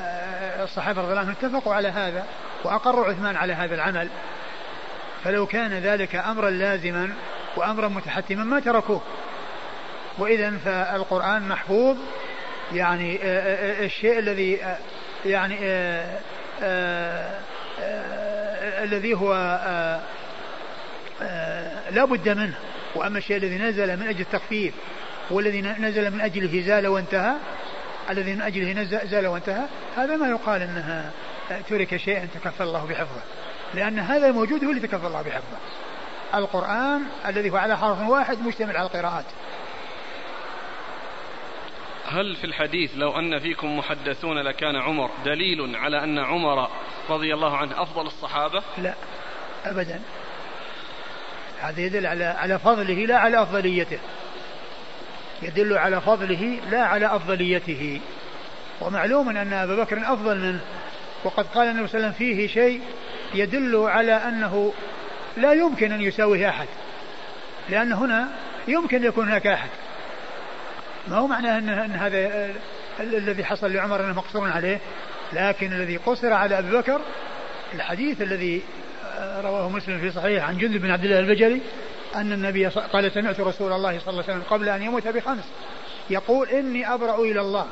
الصحابة 0.64 1.01
رضي 1.01 1.11
الله 1.11 1.31
اتفقوا 1.31 1.73
على 1.73 1.88
هذا 1.88 2.26
وأقروا 2.64 3.05
عثمان 3.05 3.35
على 3.35 3.53
هذا 3.53 3.76
العمل. 3.76 4.10
فلو 5.23 5.45
كان 5.45 5.73
ذلك 5.73 6.15
أمرا 6.15 6.49
لازما 6.49 7.14
وأمرا 7.55 7.88
متحتما 7.88 8.43
ما 8.43 8.59
تركوه. 8.59 9.01
وإذا 10.17 10.57
فالقرآن 10.65 11.47
محفوظ. 11.47 11.97
يعني 12.73 13.19
الشيء 13.85 14.19
الذي 14.19 14.59
يعني 15.25 15.57
الذي 18.84 19.13
هو 19.13 19.34
لا 21.91 22.05
بد 22.05 22.30
منه. 22.30 22.55
وأما 22.95 23.17
الشيء 23.17 23.38
الذي 23.38 23.57
نزل 23.57 23.97
من 23.99 24.07
أجل 24.07 24.21
التخفيف 24.21 24.73
والذي 25.31 25.61
نزل 25.61 26.11
من 26.11 26.21
أجله 26.21 26.61
زال 26.61 26.88
وانتهى 26.88 27.34
الذي 28.09 28.34
من 28.34 28.41
أجله 28.41 28.84
زال 28.84 29.27
وانتهى 29.27 29.65
هذا 29.97 30.15
ما 30.15 30.27
يقال 30.27 30.61
أنها 30.61 31.11
ترك 31.69 31.97
شيئا 31.97 32.27
تكفل 32.34 32.63
الله 32.63 32.85
بحفظه. 32.85 33.21
لأن 33.73 33.99
هذا 33.99 34.27
الموجود 34.27 34.63
هو 34.63 34.69
اللي 34.69 34.88
تكفل 34.88 35.05
الله 35.05 35.21
بحفظه. 35.21 35.57
القرآن 36.35 37.01
الذي 37.26 37.49
هو 37.49 37.57
على 37.57 37.77
حرف 37.77 38.01
واحد 38.01 38.41
مشتمل 38.47 38.77
على 38.77 38.88
القراءات. 38.88 39.26
هل 42.07 42.35
في 42.35 42.43
الحديث 42.43 42.91
لو 42.95 43.19
أن 43.19 43.39
فيكم 43.39 43.77
محدثون 43.77 44.38
لكان 44.38 44.76
عمر 44.76 45.10
دليل 45.26 45.76
على 45.76 46.03
أن 46.03 46.19
عمر 46.19 46.69
رضي 47.10 47.34
الله 47.34 47.57
عنه 47.57 47.81
أفضل 47.81 48.05
الصحابة؟ 48.05 48.64
لا 48.77 48.93
أبدا. 49.65 50.01
هذا 51.61 51.81
يدل 51.81 52.05
على 52.05 52.26
على 52.26 52.60
فضله 52.60 53.05
لا 53.05 53.18
على 53.18 53.43
أفضليته. 53.43 53.99
يدل 55.41 55.77
على 55.77 56.01
فضله 56.01 56.60
لا 56.72 56.84
على 56.85 57.15
أفضليته. 57.15 58.01
ومعلوم 58.81 59.30
أن 59.30 59.53
أبا 59.53 59.84
بكر 59.84 59.97
أفضل 59.97 60.38
منه 60.38 60.61
وقد 61.23 61.45
قال 61.47 61.68
النبي 61.68 61.88
صلى 61.88 61.97
الله 61.97 62.07
عليه 62.07 62.15
وسلم 62.15 62.35
فيه 62.35 62.47
شيء 62.47 62.81
يدل 63.34 63.76
على 63.76 64.14
أنه 64.14 64.73
لا 65.38 65.53
يمكن 65.53 65.91
أن 65.91 66.01
يساويه 66.01 66.49
أحد. 66.49 66.68
لأن 67.69 67.93
هنا 67.93 68.30
يمكن 68.68 69.03
يكون 69.03 69.30
هناك 69.30 69.47
أحد. 69.47 69.69
ما 71.07 71.18
هو 71.18 71.27
معناه 71.27 71.57
أن, 71.57 71.69
أن 71.69 71.91
هذا 71.91 72.49
الذي 72.99 73.45
حصل 73.45 73.73
لعمر 73.73 74.05
أنه 74.05 74.14
مقصور 74.14 74.49
عليه؟ 74.49 74.80
لكن 75.34 75.73
الذي 75.73 75.97
قصر 75.97 76.34
على 76.34 76.60
أبي 76.60 76.77
بكر 76.77 77.01
الحديث 77.73 78.22
الذي 78.22 78.61
رواه 79.19 79.69
مسلم 79.69 79.99
في 79.99 80.11
صحيح 80.11 80.43
عن 80.47 80.57
جندب 80.57 80.81
بن 80.81 80.91
عبد 80.91 81.03
الله 81.03 81.19
البجلي 81.19 81.61
أن 82.15 82.31
النبي 82.31 82.68
قال 82.68 83.11
سمعت 83.11 83.39
رسول 83.39 83.72
الله 83.72 83.99
صلى 83.99 84.10
الله 84.10 84.23
عليه 84.23 84.34
وسلم 84.34 84.43
قبل 84.49 84.69
أن 84.69 84.81
يموت 84.81 85.07
بخمس 85.07 85.43
يقول 86.10 86.49
إني 86.49 86.93
أبرأ 86.93 87.15
إلى 87.15 87.41
الله 87.41 87.68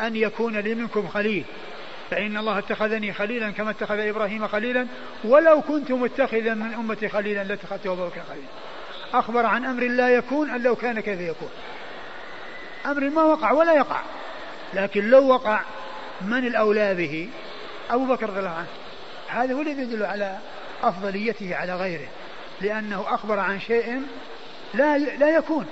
أن 0.00 0.16
يكون 0.16 0.56
لي 0.56 0.74
منكم 0.74 1.08
خليل. 1.08 1.44
فإن 2.10 2.36
الله 2.36 2.58
اتخذني 2.58 3.12
خليلا 3.12 3.50
كما 3.50 3.70
اتخذ 3.70 3.98
إبراهيم 3.98 4.48
خليلا. 4.48 4.86
ولو 5.24 5.62
كنت 5.62 5.92
متخذا 5.92 6.54
من 6.54 6.74
أمتي 6.74 7.08
خليلا 7.08 7.44
لاتخذت 7.44 7.86
أبا 7.86 8.06
بكر 8.06 8.20
خليلا. 8.28 8.48
أخبر 9.14 9.46
عن 9.46 9.64
أمر 9.64 9.82
لا 9.82 10.08
يكون 10.08 10.50
أن 10.50 10.62
لو 10.62 10.76
كان 10.76 11.00
كيف 11.00 11.20
يكون. 11.20 11.50
أمر 12.86 13.10
ما 13.10 13.22
وقع 13.22 13.52
ولا 13.52 13.74
يقع. 13.74 14.00
لكن 14.74 15.10
لو 15.10 15.28
وقع 15.28 15.60
من 16.20 16.46
الأولى 16.46 16.94
به؟ 16.94 17.28
أبو 17.90 18.04
بكر 18.04 18.28
رضي 18.28 18.38
الله 18.38 18.50
عنه. 18.50 18.66
هذا 19.28 19.54
هو 19.54 19.60
الذي 19.60 19.82
يدل 19.82 20.02
على 20.02 20.38
أفضليته 20.82 21.56
على 21.56 21.76
غيره. 21.76 22.08
لأنه 22.60 23.04
أخبر 23.08 23.38
عن 23.38 23.60
شيء 23.60 24.02
لا 24.74 24.98
لا 24.98 25.36
يكون. 25.36 25.66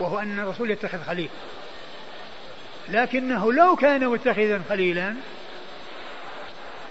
وهو 0.00 0.18
أن 0.18 0.38
الرسول 0.38 0.70
يتخذ 0.70 1.02
خليل. 1.02 1.28
لكنه 2.88 3.52
لو 3.52 3.76
كان 3.76 4.08
متخذا 4.08 4.62
خليلا 4.68 5.14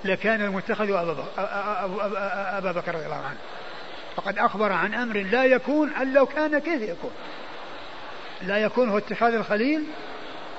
لكان 0.05 0.41
المتخذ 0.41 0.91
أبا 2.57 2.71
بكر 2.71 2.95
رضي 2.95 3.05
الله 3.05 3.25
عنه. 3.25 3.37
فقد 4.15 4.37
أخبر 4.37 4.71
عن 4.71 4.93
أمر 4.93 5.17
لا 5.17 5.45
يكون 5.45 5.93
أن 5.93 6.13
لو 6.13 6.25
كان 6.25 6.59
كيف 6.59 6.81
يكون؟ 6.81 7.11
لا 8.41 8.57
يكون 8.57 8.89
هو 8.89 8.97
اتخاذ 8.97 9.33
الخليل 9.33 9.83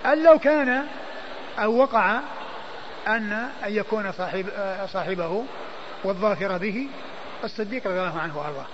أن 0.06 0.24
لو 0.24 0.38
كان 0.38 0.86
أو 1.58 1.76
وقع 1.76 2.20
أن 3.06 3.32
أن 3.64 3.72
يكون 3.72 4.12
صاحب 4.12 4.46
صاحبه 4.92 5.44
والظافر 6.04 6.58
به 6.58 6.88
الصديق 7.44 7.86
رضي 7.86 8.00
الله 8.00 8.20
عنه 8.20 8.38
وأرضاه. 8.38 8.66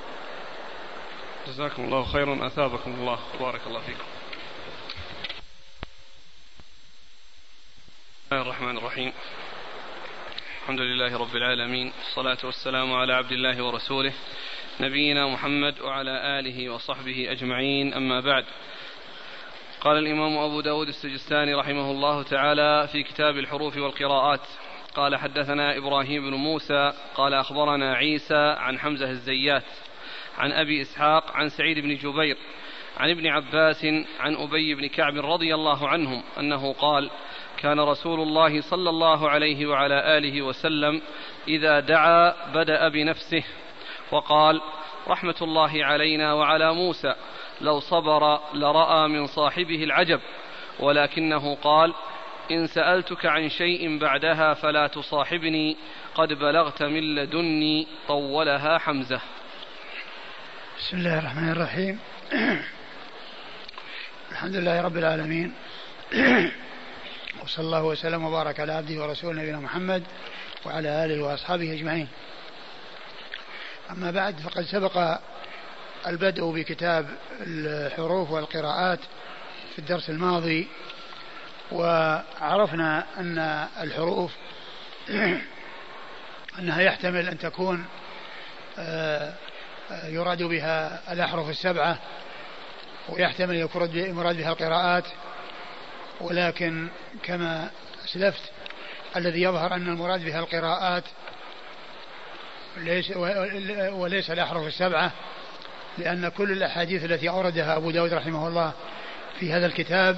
جزاكم 1.46 1.84
الله 1.84 2.04
خيرا 2.04 2.46
أثابكم 2.46 2.90
الله 2.90 3.18
بارك 3.40 3.60
الله 3.66 3.80
فيكم. 3.80 4.04
بسم 8.26 8.32
الله 8.32 8.42
الرحمن 8.42 8.78
الرحيم. 8.78 9.12
الحمد 10.62 10.80
لله 10.80 11.18
رب 11.18 11.36
العالمين 11.36 11.92
الصلاة 12.00 12.38
والسلام 12.44 12.92
على 12.92 13.14
عبد 13.14 13.32
الله 13.32 13.64
ورسوله 13.64 14.12
نبينا 14.80 15.28
محمد 15.28 15.80
وعلى 15.80 16.38
آله 16.38 16.70
وصحبه 16.70 17.32
أجمعين 17.32 17.94
أما 17.94 18.20
بعد. 18.20 18.44
قال 19.80 19.98
الإمام 19.98 20.38
أبو 20.38 20.60
داود 20.60 20.88
السجستاني 20.88 21.54
رحمه 21.54 21.90
الله 21.90 22.22
تعالى 22.22 22.88
في 22.92 23.02
كتاب 23.02 23.38
الحروف 23.38 23.76
والقراءات 23.76 24.40
قال 24.94 25.16
حدثنا 25.16 25.76
إبراهيم 25.76 26.30
بن 26.30 26.36
موسى 26.36 26.92
قال 27.14 27.34
أخبرنا 27.34 27.94
عيسى 27.94 28.56
عن 28.58 28.78
حمزة 28.78 29.10
الزيات 29.10 29.66
عن 30.38 30.52
أبي 30.52 30.82
إسحاق 30.82 31.36
عن 31.36 31.48
سعيد 31.48 31.78
بن 31.78 31.96
جبير 31.96 32.36
عن 32.96 33.10
ابن 33.10 33.26
عباس 33.26 33.84
عن 34.20 34.34
أبي 34.36 34.74
بن 34.74 34.86
كعب 34.86 35.16
رضي 35.16 35.54
الله 35.54 35.88
عنهم 35.88 36.22
أنه 36.38 36.72
قال 36.72 37.10
كان 37.62 37.80
رسول 37.80 38.20
الله 38.20 38.60
صلى 38.60 38.90
الله 38.90 39.30
عليه 39.30 39.66
وعلى 39.66 40.18
آله 40.18 40.42
وسلم 40.42 41.02
إذا 41.48 41.80
دعا 41.80 42.34
بدأ 42.54 42.88
بنفسه 42.88 43.42
وقال 44.10 44.60
رحمة 45.08 45.34
الله 45.42 45.84
علينا 45.84 46.32
وعلى 46.32 46.74
موسى 46.74 47.14
لو 47.60 47.80
صبر 47.80 48.40
لرأى 48.54 49.08
من 49.08 49.26
صاحبه 49.26 49.84
العجب 49.84 50.20
ولكنه 50.80 51.54
قال 51.54 51.94
إن 52.50 52.66
سألتك 52.66 53.26
عن 53.26 53.48
شيء 53.48 53.98
بعدها 53.98 54.54
فلا 54.54 54.86
تصاحبني 54.86 55.76
قد 56.14 56.32
بلغت 56.32 56.82
من 56.82 57.14
لدني 57.14 57.86
طولها 58.08 58.78
حمزة. 58.78 59.20
بسم 60.78 60.96
الله 60.96 61.18
الرحمن 61.18 61.50
الرحيم. 61.50 61.98
الحمد 64.32 64.56
لله 64.56 64.82
رب 64.82 64.96
العالمين. 64.96 65.54
وصلى 67.42 67.64
الله 67.64 67.82
وسلم 67.84 68.24
وبارك 68.24 68.60
على 68.60 68.72
عبده 68.72 69.02
ورسوله 69.02 69.42
نبينا 69.42 69.60
محمد 69.60 70.02
وعلى 70.64 71.04
آله 71.04 71.22
وأصحابه 71.24 71.72
أجمعين. 71.72 72.08
أما 73.90 74.10
بعد 74.10 74.40
فقد 74.40 74.62
سبق 74.62 75.18
البدء 76.06 76.50
بكتاب 76.50 77.06
الحروف 77.40 78.30
والقراءات 78.30 78.98
في 79.72 79.78
الدرس 79.78 80.10
الماضي 80.10 80.68
وعرفنا 81.72 83.04
أن 83.18 83.38
الحروف 83.80 84.30
أنها 86.58 86.80
يحتمل 86.80 87.28
أن 87.28 87.38
تكون 87.38 87.84
آه، 88.78 89.34
يراد 90.04 90.42
بها 90.42 91.12
الأحرف 91.12 91.48
السبعة 91.48 91.98
ويحتمل 93.08 93.56
يكون 93.56 93.82
يراد 93.94 94.36
بها 94.36 94.52
القراءات 94.52 95.04
ولكن 96.20 96.88
كما 97.22 97.70
أسلفت 98.04 98.42
الذي 99.16 99.42
يظهر 99.42 99.74
أن 99.74 99.88
المراد 99.88 100.24
بها 100.24 100.40
القراءات 100.40 101.04
ليس 102.76 103.12
وليس 103.92 104.30
الأحرف 104.30 104.66
السبعة 104.66 105.12
لأن 105.98 106.28
كل 106.28 106.52
الأحاديث 106.52 107.04
التي 107.04 107.28
أوردها 107.28 107.76
أبو 107.76 107.90
داود 107.90 108.12
رحمه 108.12 108.48
الله 108.48 108.72
في 109.40 109.52
هذا 109.52 109.66
الكتاب 109.66 110.16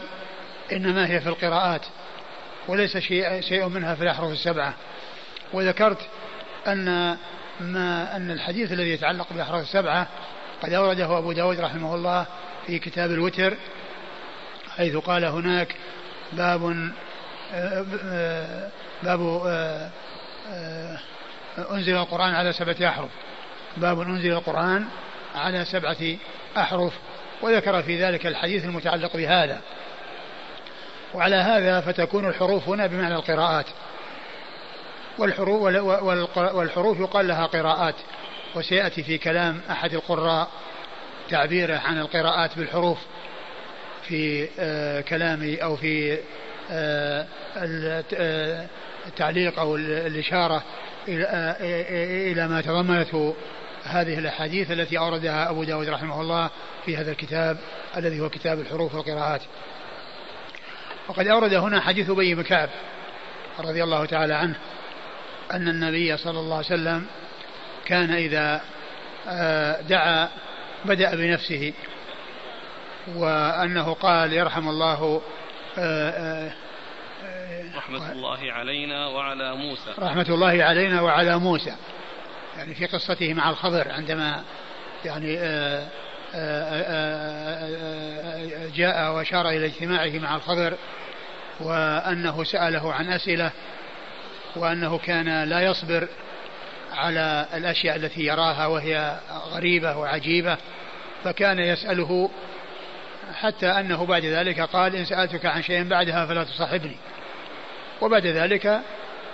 إنما 0.72 1.10
هي 1.10 1.20
في 1.20 1.28
القراءات 1.28 1.82
وليس 2.68 2.96
شيء, 2.96 3.40
شيء 3.40 3.68
منها 3.68 3.94
في 3.94 4.02
الأحرف 4.02 4.32
السبعة. 4.32 4.74
وذكرت 5.52 5.98
أن 6.66 7.16
ما 7.60 8.16
أن 8.16 8.30
الحديث 8.30 8.72
الذي 8.72 8.90
يتعلق 8.90 9.26
بالأحرف 9.30 9.62
السبعة 9.62 10.08
قد 10.62 10.72
أورده 10.72 11.18
أبو 11.18 11.32
داود 11.32 11.60
رحمه 11.60 11.94
الله 11.94 12.26
في 12.66 12.78
كتاب 12.78 13.10
الوتر 13.10 13.56
حيث 14.76 14.96
قال 14.96 15.24
هناك 15.24 15.76
باب 16.36 16.90
باب 19.02 19.20
أنزل 21.70 21.97
القرآن 21.97 22.35
على 22.35 22.52
سبعة 22.52 22.89
أحرف. 22.89 23.11
باب 23.77 24.01
أنزل 24.01 24.32
القرآن 24.32 24.85
على 25.35 25.65
سبعة 25.65 26.16
أحرف. 26.56 26.93
وذكر 27.43 27.82
في 27.82 28.05
ذلك 28.05 28.27
الحديث 28.27 28.65
المتعلق 28.65 29.16
بهذا. 29.16 29.61
وعلى 31.15 31.36
هذا 31.36 31.81
فتكون 31.81 32.28
الحروف 32.28 32.69
هنا 32.69 32.86
بمعنى 32.86 33.15
القراءات. 33.15 33.66
والحروف, 35.19 35.62
والحروف 36.36 37.01
يقال 37.01 37.28
لها 37.28 37.47
قراءات. 37.47 37.94
وسيأتي 38.55 39.02
في 39.02 39.19
كلام 39.19 39.61
أحد 39.70 39.94
القراء 39.94 40.48
تعبيره 41.31 41.78
عن 41.78 41.98
القراءات 41.98 42.59
بالحروف. 42.59 42.98
في 44.09 44.48
آه، 44.59 45.01
كلامي 45.01 45.56
أو 45.56 45.76
في 45.76 46.18
آه، 46.70 47.26
آه، 47.56 48.66
التعليق 49.06 49.59
أو 49.59 49.76
الإشارة 49.76 50.62
إلى 51.09 52.48
ما 52.48 52.60
تضمنته 52.60 53.35
هذه 53.85 54.18
الأحاديث 54.18 54.70
التي 54.70 54.98
أوردها 54.98 55.51
أبو 55.51 55.64
داود 55.64 55.89
رحمه 55.89 56.20
الله 56.20 56.51
في 56.85 56.97
هذا 56.97 57.10
الكتاب 57.10 57.59
الذي 57.97 58.20
هو 58.20 58.28
كتاب 58.28 58.60
الحروف 58.60 58.94
والقراءات. 58.94 59.43
وقد 61.09 61.26
أورد 61.26 61.55
هنا 61.55 61.81
حديث 61.81 62.10
أبي 62.10 62.35
بن 62.35 62.43
كعب 62.43 62.68
رضي 63.59 63.85
الله 63.85 64.05
تعالى 64.05 64.35
عنه 64.35 64.55
أن 65.52 65.68
النبي 65.68 66.16
صلى 66.16 66.40
الله 66.40 66.56
عليه 66.56 66.66
وسلم 66.66 67.06
كان 67.85 68.10
إذا 68.10 68.60
دعا 69.89 70.28
بدأ 70.85 71.14
بنفسه. 71.14 71.72
وأنه 73.16 73.94
قال 73.94 74.32
يرحم 74.32 74.68
الله 74.68 75.22
آه، 75.78 76.10
آه، 76.10 76.52
رحمة 77.76 78.12
الله 78.12 78.52
علينا 78.52 79.06
وعلى 79.06 79.55
موسى. 79.55 79.94
رحمة 79.98 80.26
الله 80.28 80.64
علينا 80.64 81.01
وعلى 81.01 81.39
موسى. 81.39 81.74
يعني 82.56 82.74
في 82.74 82.86
قصته 82.86 83.35
مع 83.35 83.51
الخضر 83.51 83.93
عندما 83.93 84.43
يعني 85.05 85.36
جاء 88.74 89.12
وأشار 89.12 89.48
إلى 89.48 89.66
اجتماعه 89.66 90.18
مع 90.18 90.36
الخضر 90.36 90.74
وأنه 91.60 92.44
سأله 92.44 92.93
عن 92.93 93.12
أسئلة 93.12 93.51
وأنه 94.56 94.98
كان 94.98 95.44
لا 95.44 95.60
يصبر 95.60 96.09
على 96.93 97.47
الأشياء 97.55 97.97
التي 97.97 98.20
يراها 98.20 98.66
وهي 98.66 99.18
غريبة 99.31 99.97
وعجيبة 99.97 100.56
فكان 101.24 101.59
يسأله 101.59 102.31
حتى 103.44 103.66
أنه 103.66 104.06
بعد 104.06 104.24
ذلك 104.24 104.60
قال 104.60 104.96
إن 104.96 105.04
سألتك 105.04 105.46
عن 105.46 105.62
شيء 105.62 105.84
بعدها 105.84 106.26
فلا 106.26 106.44
تصاحبني. 106.44 106.96
وبعد 108.00 108.26
ذلك 108.26 108.80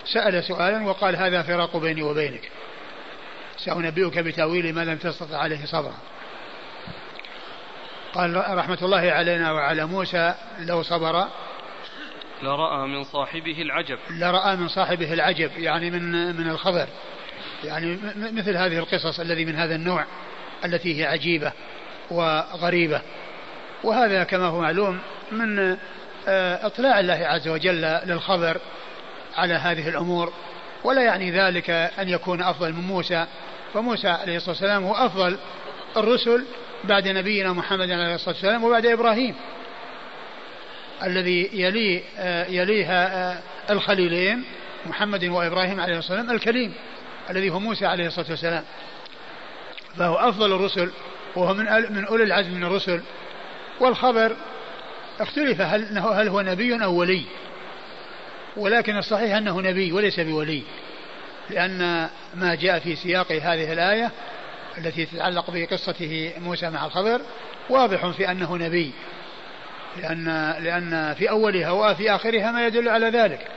سأل 0.05 0.45
سؤالا 0.45 0.87
وقال 0.87 1.17
هذا 1.17 1.43
فراق 1.43 1.77
بيني 1.77 2.03
وبينك. 2.03 2.51
سأنبئك 3.57 4.19
بتأويل 4.19 4.75
ما 4.75 4.85
لم 4.85 4.97
تستطع 4.97 5.39
عليه 5.39 5.65
صبرا. 5.65 5.99
قال 8.15 8.57
رحمة 8.57 8.79
الله 8.83 9.11
علينا 9.11 9.53
وعلى 9.53 9.87
موسى 9.87 10.35
لو 10.59 10.83
صبر. 10.83 11.25
لرأى 12.43 12.87
من 12.89 13.05
صاحبه 13.05 13.63
العجب. 13.63 13.99
لرأى 14.11 14.57
من 14.57 14.69
صاحبه 14.69 15.13
العجب 15.13 15.51
يعني 15.59 15.91
من 15.91 16.37
من 16.37 16.51
الخبر. 16.51 16.87
يعني 17.65 17.99
مثل 18.17 18.57
هذه 18.57 18.79
القصص 18.79 19.21
الذي 19.21 19.45
من 19.45 19.57
هذا 19.57 19.75
النوع 19.75 20.05
التي 20.65 21.01
هي 21.01 21.07
عجيبة 21.07 21.53
وغريبة. 22.11 23.03
وهذا 23.85 24.25
كما 24.25 24.47
هو 24.47 24.61
معلوم 24.61 24.99
من 25.33 25.77
آه، 26.29 26.67
اطلاع 26.67 27.01
الله 27.01 27.15
عز 27.15 27.49
وجل 27.49 27.81
للخبر 27.81 28.61
على 29.37 29.55
هذه 29.55 29.89
الأمور 29.89 30.33
ولا 30.85 31.03
يعني 31.03 31.31
ذلك 31.31 31.71
أن 31.71 32.09
يكون 32.09 32.43
أفضل 32.43 32.73
من 32.73 32.83
موسى. 32.83 33.27
فموسى 33.75 34.09
عليه 34.09 34.37
الصلاة 34.37 34.51
والسلام 34.51 34.85
هو 34.85 34.95
أفضل 34.95 35.39
الرسل 35.97 36.45
بعد 36.85 37.09
نبينا 37.09 37.53
محمد 37.53 37.91
عليه 37.91 38.15
الصلاة 38.15 38.35
والسلام 38.35 38.65
وبعد 38.65 38.87
إبراهيم 38.87 39.35
الذي 41.03 41.51
يلي 41.53 42.03
آه، 42.19 42.47
يليها 42.47 43.33
آه، 43.33 43.39
الخليلين 43.71 44.45
محمد 44.87 45.25
وإبراهيم 45.25 45.81
عليه 45.81 45.99
الصلاة 45.99 46.19
والسلام 46.19 46.37
الكريم 46.37 46.75
الذي 47.31 47.51
هو 47.51 47.59
موسى 47.59 47.87
عليه 47.87 48.07
الصلاة 48.07 48.31
والسلام. 48.31 48.65
فهو 49.97 50.15
أفضل 50.15 50.53
الرسل 50.53 50.91
وهو 51.37 51.55
من 51.55 51.65
من 51.91 52.05
أولي 52.05 52.25
العزم 52.25 52.55
من 52.55 52.65
الرسل. 52.65 53.01
والخبر 53.81 54.37
اختلف 55.21 55.61
هل 55.61 55.99
هل 55.99 56.29
هو 56.29 56.41
نبي 56.41 56.85
أو 56.85 56.95
ولي. 56.95 57.25
ولكن 58.57 58.97
الصحيح 58.97 59.37
أنه 59.37 59.61
نبي 59.61 59.93
وليس 59.93 60.21
بولي 60.21 60.63
لأن 61.51 62.09
ما 62.35 62.55
جاء 62.55 62.79
في 62.79 62.97
سياق 62.97 63.33
هذه 63.33 63.73
الآية 63.73 64.11
التي 64.79 65.07
تتعلق 65.07 65.51
بقصته 65.51 66.33
موسى 66.39 66.71
مع 66.71 66.87
الخضر 66.87 67.21
واضح 67.71 68.07
في 68.07 68.31
أنه 68.31 68.57
نبي 68.57 68.93
لأن 69.97 70.55
لأن 70.61 71.15
في 71.15 71.31
أولها 71.31 71.71
وفي 71.71 72.15
آخرها 72.15 72.53
ما 72.53 72.67
يدل 72.67 72.89
على 72.89 73.07
ذلك. 73.07 73.49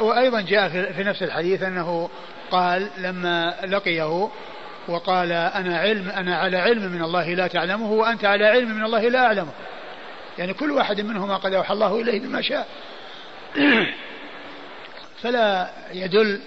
وأيضا 0.00 0.40
جاء 0.40 0.68
في 0.68 1.04
نفس 1.04 1.22
الحديث 1.22 1.62
أنه 1.62 2.10
قال 2.50 2.88
لما 2.98 3.54
لقيه 3.64 4.30
وقال 4.88 5.32
أنا 5.32 5.78
علم 5.78 6.08
أنا 6.08 6.36
على 6.36 6.56
علم 6.56 6.92
من 6.92 7.02
الله 7.02 7.34
لا 7.34 7.46
تعلمه 7.46 7.92
وأنت 7.92 8.24
على 8.24 8.46
علم 8.46 8.70
من 8.70 8.84
الله 8.84 9.08
لا 9.08 9.26
أعلمه. 9.26 9.52
يعني 10.38 10.54
كل 10.54 10.70
واحد 10.70 11.00
منهما 11.00 11.36
قد 11.36 11.54
أوحى 11.54 11.74
الله 11.74 12.00
إليه 12.00 12.20
بما 12.20 12.42
شاء. 12.42 12.68
فلا 15.22 15.70
يدل 15.92 16.40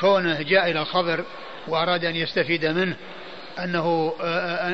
كونه 0.00 0.42
جاء 0.42 0.70
إلى 0.70 0.80
الخبر 0.80 1.24
وأراد 1.68 2.04
أن 2.04 2.16
يستفيد 2.16 2.66
منه 2.66 2.96
أنه 3.58 4.14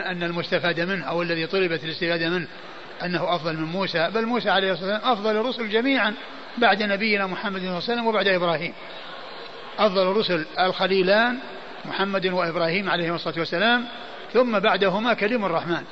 أن 0.06 0.22
المستفاد 0.22 0.80
منه 0.80 1.04
أو 1.04 1.22
الذي 1.22 1.46
طلبت 1.46 1.84
الاستفادة 1.84 2.28
منه 2.28 2.46
أنه 3.04 3.34
أفضل 3.34 3.56
من 3.56 3.64
موسى. 3.64 4.10
بل 4.14 4.26
موسى 4.26 4.50
عليه 4.50 4.72
الصلاة 4.72 4.92
والسلام 4.92 5.12
أفضل 5.12 5.36
الرسل 5.36 5.68
جميعا 5.68 6.14
بعد 6.58 6.82
نبينا 6.82 7.26
محمد 7.26 7.60
صلى 7.60 7.68
الله 7.68 7.74
عليه 7.74 7.92
وسلم 7.92 8.06
وبعد 8.06 8.28
إبراهيم. 8.28 8.72
أفضل 9.78 10.10
الرسل 10.10 10.46
الخليلان 10.58 11.38
محمد 11.84 12.26
وإبراهيم 12.26 12.90
عليهما 12.90 13.16
الصلاة 13.16 13.38
والسلام 13.38 13.84
ثم 14.32 14.58
بعدهما 14.58 15.14
كريم 15.14 15.44
الرحمن 15.44 15.82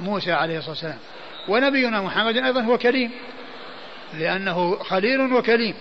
موسى 0.00 0.32
عليه 0.32 0.58
الصلاة 0.58 0.70
والسلام. 0.70 0.98
ونبينا 1.48 2.00
محمد 2.00 2.36
أيضا 2.36 2.60
هو 2.60 2.78
كريم 2.78 3.10
لأنه 4.14 4.78
خليل 4.78 5.32
وكريم 5.32 5.74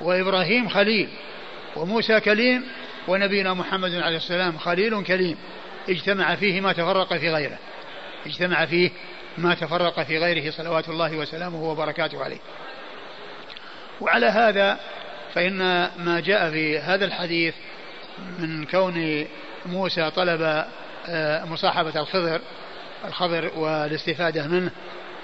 وإبراهيم 0.00 0.68
خليل 0.68 1.08
وموسى 1.76 2.20
كليم 2.20 2.64
ونبينا 3.08 3.54
محمد 3.54 3.94
عليه 3.94 4.16
السلام 4.16 4.58
خليل 4.58 5.02
كريم. 5.02 5.36
اجتمع 5.88 6.34
فيه 6.34 6.60
ما 6.60 6.72
تفرق 6.72 7.16
في 7.16 7.30
غيره. 7.30 7.58
اجتمع 8.26 8.66
فيه 8.66 8.90
ما 9.38 9.54
تفرق 9.54 10.02
في 10.02 10.18
غيره 10.18 10.50
صلوات 10.50 10.88
الله 10.88 11.16
وسلامه 11.16 11.62
وبركاته 11.62 12.24
عليه. 12.24 12.40
وعلى 14.00 14.26
هذا 14.26 14.80
فإن 15.34 15.58
ما 16.04 16.20
جاء 16.20 16.50
في 16.50 16.78
هذا 16.78 17.04
الحديث 17.04 17.54
من 18.38 18.64
كون 18.64 19.26
موسى 19.66 20.10
طلب 20.10 20.64
آه، 21.08 21.44
مصاحبة 21.44 22.00
الخضر 22.00 22.40
الخضر 23.04 23.50
والاستفادة 23.56 24.46
منه 24.46 24.70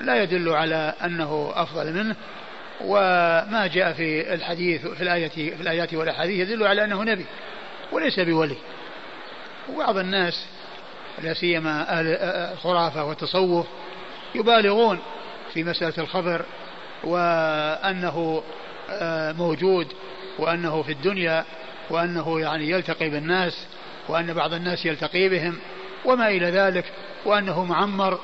لا 0.01 0.23
يدل 0.23 0.49
على 0.49 0.95
أنه 1.05 1.53
أفضل 1.55 1.93
منه. 1.93 2.17
وما 2.81 3.67
جاء 3.67 3.93
في 3.93 4.35
الحديث 4.35 4.87
في 4.87 5.03
الآية 5.03 5.29
في 5.29 5.61
الآيات 5.61 5.95
والأحاديث 5.95 6.49
يدل 6.49 6.67
على 6.67 6.85
أنه 6.85 7.05
نبي 7.05 7.27
وليس 7.93 8.21
بولي. 8.21 8.57
وبعض 9.73 9.97
الناس 9.97 10.47
لا 11.23 11.35
سيما 11.35 11.99
أهل 11.99 12.07
الخرافة 12.53 13.05
والتصوف 13.05 13.67
يبالغون 14.35 14.99
في 15.55 15.65
مسألة 15.65 15.95
الخبر 15.99 16.45
وأنه 17.05 18.43
آه، 18.91 19.33
موجود 19.33 19.87
وأنه 20.39 20.83
في 20.83 20.93
الدنيا. 20.93 21.45
وأنه 21.91 22.41
يعني 22.41 22.71
يلتقي 22.71 23.11
بالناس 23.11 23.67
وأن 24.09 24.35
بعض 24.35 24.53
الناس 24.53 24.87
يلتقي 24.87 25.29
بهم 25.29 25.59
وما 26.05 26.29
إلى 26.29 26.51
ذلك 26.51 26.85
وأنه 27.25 27.65
معمر 27.65 28.19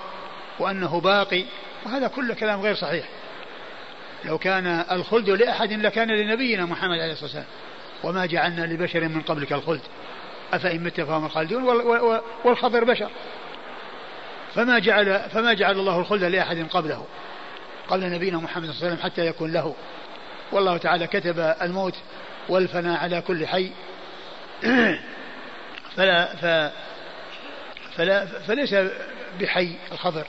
وأنه 0.58 1.00
باقي 1.00 1.44
وهذا 1.86 2.08
كله 2.08 2.34
كلام 2.34 2.60
غير 2.60 2.74
صحيح. 2.74 3.04
لو 4.24 4.38
كان 4.38 4.84
الخلد 4.90 5.30
لأحد 5.30 5.72
لكان 5.72 6.08
لنبينا 6.08 6.64
محمد 6.64 6.98
عليه 6.98 7.12
الصلاة 7.12 7.24
والسلام. 7.24 7.46
وما 8.04 8.26
جعلنا 8.26 8.66
لبشر 8.66 9.08
من 9.08 9.20
قبلك 9.20 9.52
الخلد. 9.52 9.80
أفإن 10.52 10.84
مت 10.84 11.00
فهم 11.00 11.24
الخالدون 11.24 11.64
والخضر 12.44 12.84
بشر. 12.84 13.10
فما 14.54 14.78
جعل 14.78 15.20
فما 15.20 15.52
جعل 15.52 15.78
الله 15.78 15.98
الخلد 15.98 16.24
لأحد 16.24 16.66
قبله. 16.70 17.06
قبل 17.88 18.10
نبينا 18.10 18.38
محمد 18.38 18.64
صلى 18.64 18.72
الله 18.72 18.86
عليه 18.86 18.94
وسلم 18.94 19.10
حتى 19.10 19.26
يكون 19.26 19.52
له. 19.52 19.74
والله 20.52 20.76
تعالى 20.76 21.06
كتب 21.06 21.54
الموت 21.62 21.94
والفناء 22.48 22.98
على 22.98 23.20
كل 23.20 23.46
حي. 23.46 23.70
فلا 25.96 26.36
ف 26.36 26.72
فلا 27.96 28.26
فليس 28.26 28.74
بحي 29.40 29.76
الخضر. 29.92 30.26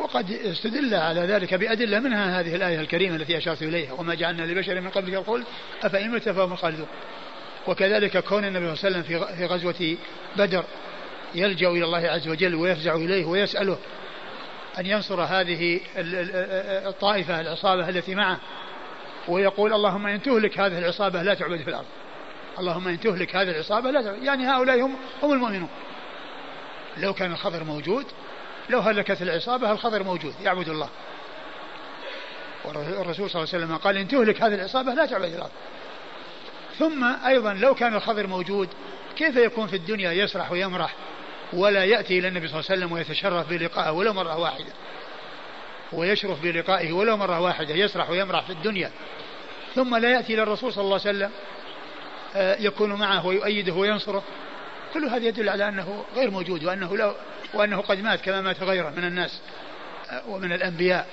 وقد 0.00 0.30
استدل 0.30 0.94
على 0.94 1.20
ذلك 1.20 1.54
بأدلة 1.54 2.00
منها 2.00 2.40
هذه 2.40 2.54
الآية 2.54 2.80
الكريمة 2.80 3.16
التي 3.16 3.38
أشرت 3.38 3.62
إليها. 3.62 3.92
وما 3.92 4.14
جعلنا 4.14 4.42
لبشر 4.42 4.80
من 4.80 4.90
قبلك 4.90 5.14
الخلد 5.14 5.44
أفإن 5.82 6.10
مت 6.10 6.28
فهم 6.28 6.52
الخالدون 6.52 6.86
وكذلك 7.66 8.18
كون 8.18 8.44
النبي 8.44 8.76
صلى 8.76 8.88
الله 8.88 8.98
عليه 8.98 9.16
وسلم 9.16 9.36
في 9.36 9.46
غزوة 9.46 9.96
بدر 10.36 10.64
يلجأ 11.34 11.68
إلى 11.68 11.84
الله 11.84 11.98
عز 11.98 12.28
وجل 12.28 12.54
ويفزع 12.54 12.94
إليه 12.94 13.24
ويسأله 13.24 13.78
أن 14.78 14.86
ينصر 14.86 15.20
هذه 15.20 15.80
الطائفة 16.86 17.40
العصابة 17.40 17.88
التي 17.88 18.14
معه. 18.14 18.38
ويقول 19.28 19.72
اللهم 19.72 20.06
إن 20.06 20.22
تهلك 20.22 20.58
هذه 20.58 20.78
العصابة 20.78 21.22
لا 21.22 21.34
تعبد 21.34 21.62
في 21.62 21.70
الأرض. 21.70 21.86
اللهم 22.58 22.88
إن 22.88 23.00
تهلك 23.00 23.36
هذه 23.36 23.50
العصابة 23.50 23.90
لا 23.90 24.02
تعبد. 24.02 24.22
يعني 24.22 24.46
هؤلاء 24.46 24.80
هم 24.80 24.96
هم 25.22 25.32
المؤمنون. 25.32 25.68
لو 26.96 27.14
كان 27.14 27.32
الخضر 27.32 27.64
موجود 27.64 28.06
لو 28.70 28.80
هلكت 28.80 29.22
العصابة 29.22 29.72
الخضر 29.72 30.02
موجود 30.02 30.34
يعبد 30.44 30.68
الله. 30.68 30.88
والرسول 32.64 33.30
صلى 33.30 33.42
الله 33.42 33.54
عليه 33.54 33.64
وسلم 33.64 33.76
قال 33.76 33.96
إن 33.96 34.08
تهلك 34.08 34.42
هذه 34.42 34.54
العصابة 34.54 34.94
لا 34.94 35.06
تعبد 35.06 35.34
الأرض. 35.34 35.50
ثم 36.78 37.04
أيضا 37.26 37.54
لو 37.54 37.74
كان 37.74 37.94
الخضر 37.94 38.26
موجود 38.26 38.68
كيف 39.16 39.36
يكون 39.36 39.66
في 39.66 39.76
الدنيا 39.76 40.12
يسرح 40.12 40.52
ويمرح 40.52 40.94
ولا 41.52 41.84
يأتي 41.84 42.18
إلى 42.18 42.28
النبي 42.28 42.48
صلى 42.48 42.60
الله 42.60 42.70
عليه 42.70 42.80
وسلم 42.80 42.92
ويتشرف 42.92 43.48
بلقائه 43.48 43.90
ولو 43.90 44.12
مرة 44.12 44.38
واحدة؟ 44.38 44.72
ويشرف 45.92 46.42
بلقائه 46.42 46.92
ولو 46.92 47.16
مرة 47.16 47.40
واحدة 47.40 47.74
يسرح 47.74 48.10
ويمرح 48.10 48.44
في 48.44 48.50
الدنيا. 48.50 48.90
ثم 49.74 49.96
لا 49.96 50.10
يأتي 50.10 50.34
إلى 50.34 50.42
الرسول 50.42 50.72
صلى 50.72 50.84
الله 50.84 51.00
عليه 51.06 51.10
وسلم 51.10 51.30
آه، 52.36 52.56
يكون 52.60 52.92
معه 52.92 53.26
ويؤيده 53.26 53.72
وينصره. 53.72 54.22
كل 54.94 55.04
هذا 55.04 55.26
يدل 55.26 55.48
على 55.48 55.68
أنه 55.68 56.04
غير 56.14 56.30
موجود 56.30 56.64
وأنه 56.64 56.96
لو 56.96 57.14
وأنه 57.54 57.80
قد 57.80 58.00
مات 58.00 58.20
كما 58.20 58.40
مات 58.40 58.62
غيره 58.62 58.90
من 58.90 59.04
الناس 59.04 59.40
آه، 60.10 60.28
ومن 60.28 60.52
الأنبياء 60.52 61.06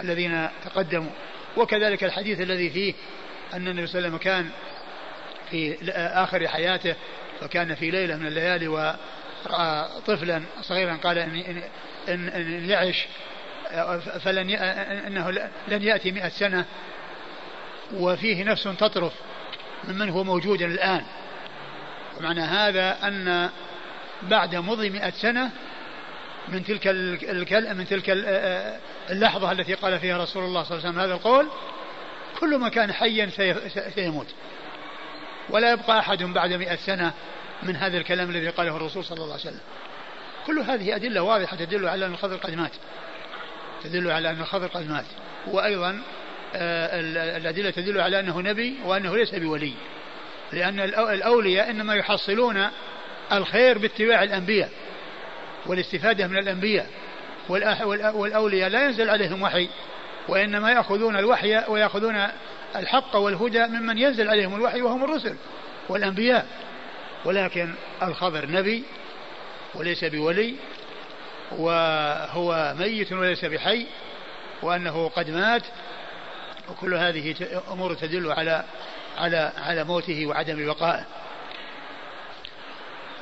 الذين 0.00 0.48
تقدموا. 0.64 1.10
وكذلك 1.56 2.04
الحديث 2.04 2.40
الذي 2.40 2.70
فيه 2.70 2.94
أن 3.54 3.68
النبي 3.68 3.86
صلى 3.86 3.98
الله 3.98 4.08
عليه 4.08 4.16
وسلم 4.16 4.16
كان 4.16 4.50
في 5.50 5.76
آخر 5.96 6.48
حياته 6.48 6.94
وكان 7.42 7.74
في 7.74 7.90
ليلة 7.90 8.16
من 8.16 8.26
الليالي 8.26 8.68
ورأى 8.68 9.88
طفلا 10.06 10.42
صغيرا 10.62 10.96
قال 10.96 11.18
إن, 11.18 11.36
إن, 11.36 11.62
إن, 12.08 12.28
إن 12.28 12.70
يعش 12.70 13.06
فلن 14.20 14.50
أنه 15.06 15.30
لن 15.68 15.82
يأتي 15.82 16.12
مئة 16.12 16.28
سنة 16.28 16.64
وفيه 17.94 18.44
نفس 18.44 18.62
تطرف 18.62 19.12
ممن 19.84 20.08
هو 20.08 20.24
موجود 20.24 20.62
الآن. 20.62 21.02
ومعنى 22.18 22.40
هذا 22.40 23.08
أن 23.08 23.50
بعد 24.22 24.56
مضي 24.56 24.90
مئة 24.90 25.10
سنة 25.10 25.50
من 26.48 26.64
تلك 26.64 26.86
الكلمة 27.22 27.72
من 27.72 27.86
تلك 27.86 28.04
اللحظة 29.10 29.52
التي 29.52 29.74
قال 29.74 29.98
فيها 29.98 30.18
رسول 30.22 30.44
الله 30.44 30.62
صلى 30.62 30.78
الله 30.78 30.88
عليه 30.88 30.90
وسلم 30.90 31.00
هذا 31.04 31.14
القول 31.14 31.48
كل 32.40 32.56
ما 32.56 32.68
كان 32.68 32.92
حيا 32.92 33.30
سيموت. 33.94 34.26
ولا 35.50 35.72
يبقى 35.72 35.98
أحد 35.98 36.22
بعد 36.22 36.52
مئة 36.52 36.76
سنة 36.76 37.12
من 37.62 37.76
هذا 37.76 37.98
الكلام 37.98 38.30
الذي 38.30 38.48
قاله 38.48 38.76
الرسول 38.76 39.04
صلى 39.04 39.16
الله 39.18 39.32
عليه 39.32 39.42
وسلم. 39.42 39.60
كل 40.46 40.58
هذه 40.58 40.96
أدلة 40.96 41.20
واضحة 41.22 41.56
تدل 41.56 41.88
على 41.88 42.06
أن 42.06 42.12
الخضر 42.12 42.36
قد 42.36 42.54
مات. 42.54 42.72
تدل 43.84 44.10
على 44.10 44.30
أن 44.30 44.40
الخضر 44.40 44.66
قد 44.66 44.88
مات. 44.90 45.04
وأيضا 45.46 46.02
آه، 46.54 47.00
الأدلة 47.36 47.70
تدل 47.70 48.00
على 48.00 48.20
أنه 48.20 48.40
نبي 48.40 48.76
وأنه 48.84 49.16
ليس 49.16 49.34
بولي. 49.34 49.72
لأن 50.52 50.80
الأولياء 50.80 51.70
إنما 51.70 51.94
يحصلون 51.94 52.68
الخير 53.32 53.78
باتباع 53.78 54.22
الأنبياء 54.22 54.70
والاستفادة 55.66 56.26
من 56.26 56.38
الأنبياء. 56.38 56.90
والأولياء 57.48 58.70
لا 58.70 58.84
ينزل 58.84 59.10
عليهم 59.10 59.42
وحي 59.42 59.68
وإنما 60.28 60.72
يأخذون 60.72 61.16
الوحي 61.16 61.64
ويأخذون 61.68 62.28
الحق 62.76 63.16
والهدى 63.16 63.66
ممن 63.66 63.98
ينزل 63.98 64.28
عليهم 64.28 64.54
الوحي 64.54 64.82
وهم 64.82 65.04
الرسل 65.04 65.36
والأنبياء. 65.88 66.46
ولكن 67.24 67.74
الخضر 68.02 68.50
نبي 68.50 68.84
وليس 69.74 70.04
بولي. 70.04 70.54
وهو 71.52 72.74
ميت 72.78 73.12
وليس 73.12 73.44
بحي 73.44 73.86
وأنه 74.62 75.08
قد 75.08 75.30
مات 75.30 75.62
وكل 76.70 76.94
هذه 76.94 77.34
أمور 77.72 77.94
تدل 77.94 78.32
على 78.32 78.64
على 79.18 79.52
على 79.56 79.84
موته 79.84 80.26
وعدم 80.26 80.66
بقائه 80.66 81.04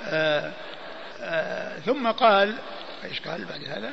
آه، 0.06 0.52
آه، 1.20 1.78
ثم 1.78 2.10
قال 2.10 2.55
إيش 3.05 3.20
قال 3.20 3.44
بعد 3.44 3.64
هذا؟ 3.64 3.90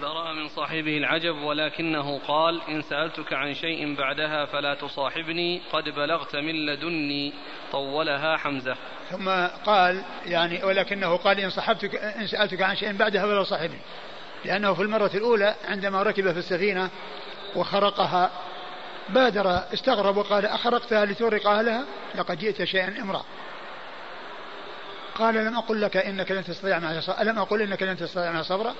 ذرأ 0.00 0.32
من 0.32 0.48
صاحبه 0.48 0.96
العجب 0.96 1.36
ولكنه 1.36 2.18
قال 2.18 2.60
إن 2.68 2.82
سألتك 2.82 3.32
عن 3.32 3.54
شيء 3.54 3.94
بعدها 3.94 4.44
فلا 4.44 4.74
تصاحبني 4.74 5.62
قد 5.72 5.84
بلغت 5.88 6.36
من 6.36 6.66
لدني 6.66 7.32
طولها 7.72 8.36
حمزة. 8.36 8.76
ثم 9.10 9.28
قال 9.66 10.04
يعني 10.26 10.64
ولكنه 10.64 11.16
قال 11.16 11.40
إن 11.40 11.50
صحبتك 11.50 11.94
إن 11.94 12.26
سألتك 12.26 12.62
عن 12.62 12.76
شيء 12.76 12.92
بعدها 12.92 13.22
فلا 13.22 13.42
تصاحبني. 13.42 13.80
لأنه 14.44 14.74
في 14.74 14.82
المرة 14.82 15.10
الأولى 15.14 15.54
عندما 15.68 16.02
ركب 16.02 16.32
في 16.32 16.38
السفينة 16.38 16.90
وخرقها 17.56 18.30
بادر 19.08 19.72
استغرب 19.72 20.16
وقال 20.16 20.46
أخرقتها 20.46 21.04
لتورق 21.04 21.46
أهلها؟ 21.46 21.84
لقد 22.14 22.38
جئت 22.38 22.64
شيئا 22.64 23.02
امرأ 23.02 23.24
قال 25.14 25.34
لم 25.34 25.56
أقل 25.56 25.80
لك 25.80 25.96
إنك 25.96 26.30
لن 26.30 26.44
تستطيع 26.44 26.78
معي 26.78 27.00
صبرا 27.00 27.22
ألم 27.22 27.38
أقل 27.38 27.62
إنك 27.62 27.82
لن 27.82 27.96
تستطيع 27.96 28.32
معي 28.32 28.42
صبرا. 28.42 28.74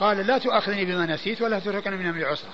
قال 0.00 0.26
لا 0.26 0.38
تؤاخذني 0.38 0.84
بما 0.84 1.06
نسيت 1.06 1.42
ولا 1.42 1.58
تتركني 1.58 1.96
من 1.96 2.06
أمر 2.06 2.24
عسرا 2.24 2.50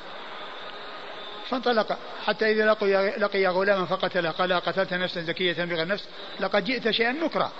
فانطلق. 1.52 1.98
حتى 2.26 2.52
إذا 2.52 2.66
لقي, 2.66 3.18
لقي 3.18 3.46
غلاما 3.46 3.86
فقتله 3.86 4.30
قال 4.30 4.52
قتلت 4.52 4.94
نفسا 4.94 5.20
زكية 5.20 5.64
بغير 5.64 5.86
نفس 5.86 6.04
لقد 6.40 6.64
جئت 6.64 6.90
شيئا 6.90 7.12
نكرا. 7.12 7.52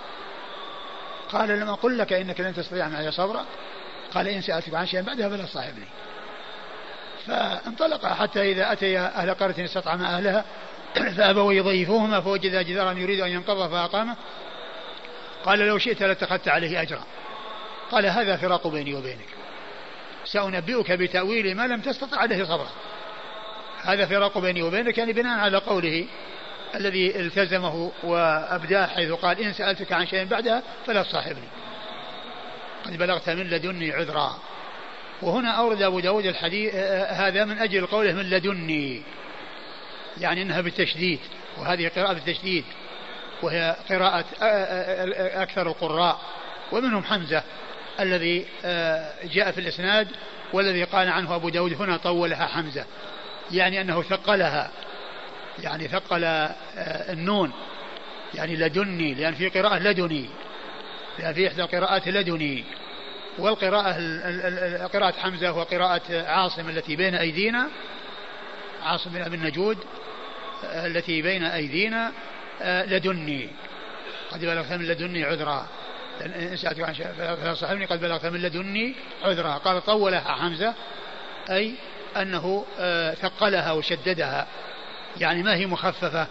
قال 1.28 1.48
لم 1.48 1.68
أقل 1.68 1.98
لك 1.98 2.12
إنك 2.12 2.40
لن 2.40 2.54
تستطيع 2.54 2.88
معي 2.88 3.12
صبرا. 3.12 3.44
قال 4.14 4.28
إن 4.28 4.42
سألتك 4.42 4.74
عن 4.74 4.86
شيء 4.86 5.02
بعدها 5.02 5.28
فلا 5.28 5.46
صاحبني 5.46 5.86
فانطلق. 7.26 8.06
حتى 8.06 8.52
إذا 8.52 8.72
أتي 8.72 8.98
أهل 8.98 9.34
قرية 9.34 9.64
استطعم 9.64 10.02
أهلها 10.02 10.44
فأبوا 11.16 11.52
يضيفوهما 11.52 12.20
فوجد 12.20 12.66
جدارا 12.66 12.92
يريد 12.92 13.20
أن 13.20 13.30
ينقض 13.30 13.70
فأقامه 13.70 14.16
قال 15.44 15.58
لو 15.58 15.78
شئت 15.78 16.02
لاتخذت 16.02 16.48
عليه 16.48 16.82
أجرا. 16.82 17.04
قال 17.90 18.06
هذا 18.06 18.36
فراق 18.36 18.66
بيني 18.66 18.94
وبينك. 18.94 19.28
سأنبئك 20.32 20.92
بتأويل 20.92 21.56
ما 21.56 21.66
لم 21.66 21.80
تستطع 21.80 22.18
عليه 22.18 22.44
صبرا. 22.44 22.70
هذا 23.82 24.06
فراق 24.06 24.38
بيني 24.38 24.62
وبينك 24.62 24.98
يعني 24.98 25.12
بناء 25.12 25.38
على 25.38 25.58
قوله 25.58 26.06
الذي 26.74 27.20
التزمه 27.20 27.92
وأبداه 28.02 28.86
حيث 28.86 29.10
قال 29.10 29.40
إن 29.40 29.52
سألتك 29.52 29.92
عن 29.92 30.06
شيء 30.06 30.24
بعدها 30.24 30.62
فلا 30.86 31.02
تصاحبني. 31.02 31.48
قد 32.84 32.98
بلغت 32.98 33.30
من 33.30 33.50
لدني 33.50 33.92
عذرا. 33.92 34.38
وهنا 35.22 35.50
أورد 35.50 35.82
أبو 35.82 36.00
داود 36.00 36.26
الحديث 36.26 36.74
هذا 37.08 37.44
من 37.44 37.58
أجل 37.58 37.86
قوله 37.86 38.12
من 38.12 38.30
لدني. 38.30 39.02
يعني 40.18 40.42
أنها 40.42 40.60
بالتشديد 40.60 41.20
وهذه 41.58 41.88
قراءة 41.88 42.12
بالتشديد 42.12 42.64
وهي 43.42 43.76
قراءة 43.90 44.24
أكثر 45.42 45.66
القراء. 45.66 46.20
ومنهم 46.72 47.04
حمزة 47.04 47.42
الذي 48.00 48.46
جاء 49.24 49.50
في 49.52 49.60
الإسناد 49.60 50.08
والذي 50.52 50.84
قال 50.84 51.08
عنه 51.08 51.34
أبو 51.34 51.48
داود 51.48 51.82
هنا 51.82 51.96
طولها 51.96 52.46
حمزة 52.46 52.84
يعني 53.50 53.80
أنه 53.80 54.02
ثقلها 54.02 54.70
يعني 55.58 55.88
ثقل 55.88 56.24
النون 57.08 57.52
يعني 58.34 58.56
لدني 58.56 59.14
لأن 59.14 59.34
في 59.34 59.48
قراءة 59.48 59.78
لدني 59.78 60.28
لأن 61.18 61.34
في 61.34 61.48
إحدى 61.48 61.62
القراءات 61.62 62.08
لدني 62.08 62.64
والقراءة 63.38 63.92
قراءة 64.86 65.20
حمزة 65.20 65.52
وقراءة 65.52 66.22
عاصم 66.26 66.68
التي 66.68 66.96
بين 66.96 67.14
أيدينا 67.14 67.68
عاصم 68.82 69.10
بن 69.10 69.22
أبي 69.22 69.36
النجود 69.36 69.78
التي 70.64 71.22
بين 71.22 71.44
أيدينا 71.44 72.12
لدني 72.64 73.48
قد 74.30 74.40
بلغت 74.40 74.72
من 74.72 74.84
لدني 74.84 75.24
عذرا. 75.24 75.66
إن 76.22 76.56
سألتك 76.56 76.80
عن 76.80 76.94
شيء 76.94 77.54
صاحبني 77.54 77.84
قد 77.84 78.00
بلغت 78.00 78.26
من 78.26 78.42
لدني 78.42 78.94
عذرا. 79.22 79.52
قال 79.54 79.84
طولها 79.84 80.20
حمزة 80.20 80.74
أي 81.50 81.74
أنه 82.16 82.64
آه، 82.78 83.14
ثقلها 83.14 83.72
وشددها. 83.72 84.46
يعني 85.20 85.42
ما 85.42 85.54
هي 85.54 85.66
مخففة؟ 85.66 86.26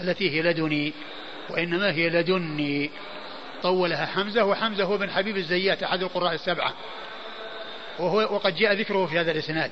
التي 0.00 0.30
هي 0.30 0.42
لدني 0.42 0.92
وإنما 1.50 1.90
هي 1.90 2.08
لدني. 2.08 2.90
طولها 3.62 4.06
حمزة 4.06 4.44
وحمزة 4.44 4.84
هو 4.84 4.98
بن 4.98 5.10
حبيب 5.10 5.36
الزيات 5.36 5.82
أحد 5.82 6.02
القراء 6.02 6.34
السبعة. 6.34 6.74
وهو 7.98 8.18
وقد 8.18 8.56
جاء 8.56 8.72
ذكره 8.72 9.06
في 9.06 9.20
هذا 9.20 9.30
الإسناد. 9.30 9.70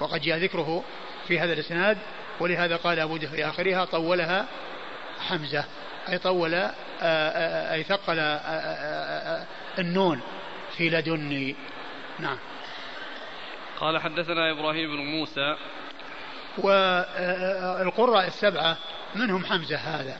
وقد 0.00 0.20
جاء 0.20 0.38
ذكره 0.38 0.84
في 1.28 1.40
هذا 1.40 1.52
الإسناد 1.52 1.98
ولهذا 2.40 2.76
قال 2.76 3.00
أبو 3.00 3.18
في 3.18 3.46
آخرها 3.46 3.84
طولها 3.84 4.46
حمزة 5.28 5.64
أي 6.08 6.18
طول 6.18 6.70
أي 7.02 7.82
ثقل 7.82 8.18
آه، 8.18 9.46
النون 9.78 10.20
في 10.76 10.90
لدني 10.90 11.56
نعم. 12.18 12.38
قال 13.80 13.98
حدثنا 13.98 14.50
إبراهيم 14.50 14.96
بن 14.96 15.02
موسى. 15.02 15.56
والقراء 16.58 18.26
السبعة 18.26 18.76
منهم 19.14 19.44
حمزة 19.44 19.76
هذا. 19.76 20.18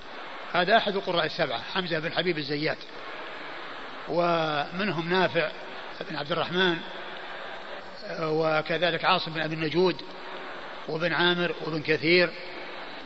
هذا 0.53 0.77
أحد 0.77 0.97
القراء 0.97 1.27
السبعة 1.27 1.63
حمزة 1.75 1.99
بن 1.99 2.13
حبيب 2.13 2.39
الزيات. 2.39 2.79
ومنهم 4.09 5.09
نافع 5.09 5.51
بن 6.11 6.17
عبد 6.17 6.33
الرحمن 6.33 6.77
وكذلك 8.21 9.05
عاصم 9.05 9.33
بن 9.33 9.41
أبي 9.41 9.55
النجود 9.55 10.03
وبن 10.89 11.13
عامر 11.13 11.55
وبن 11.67 11.83
كثير 11.83 12.31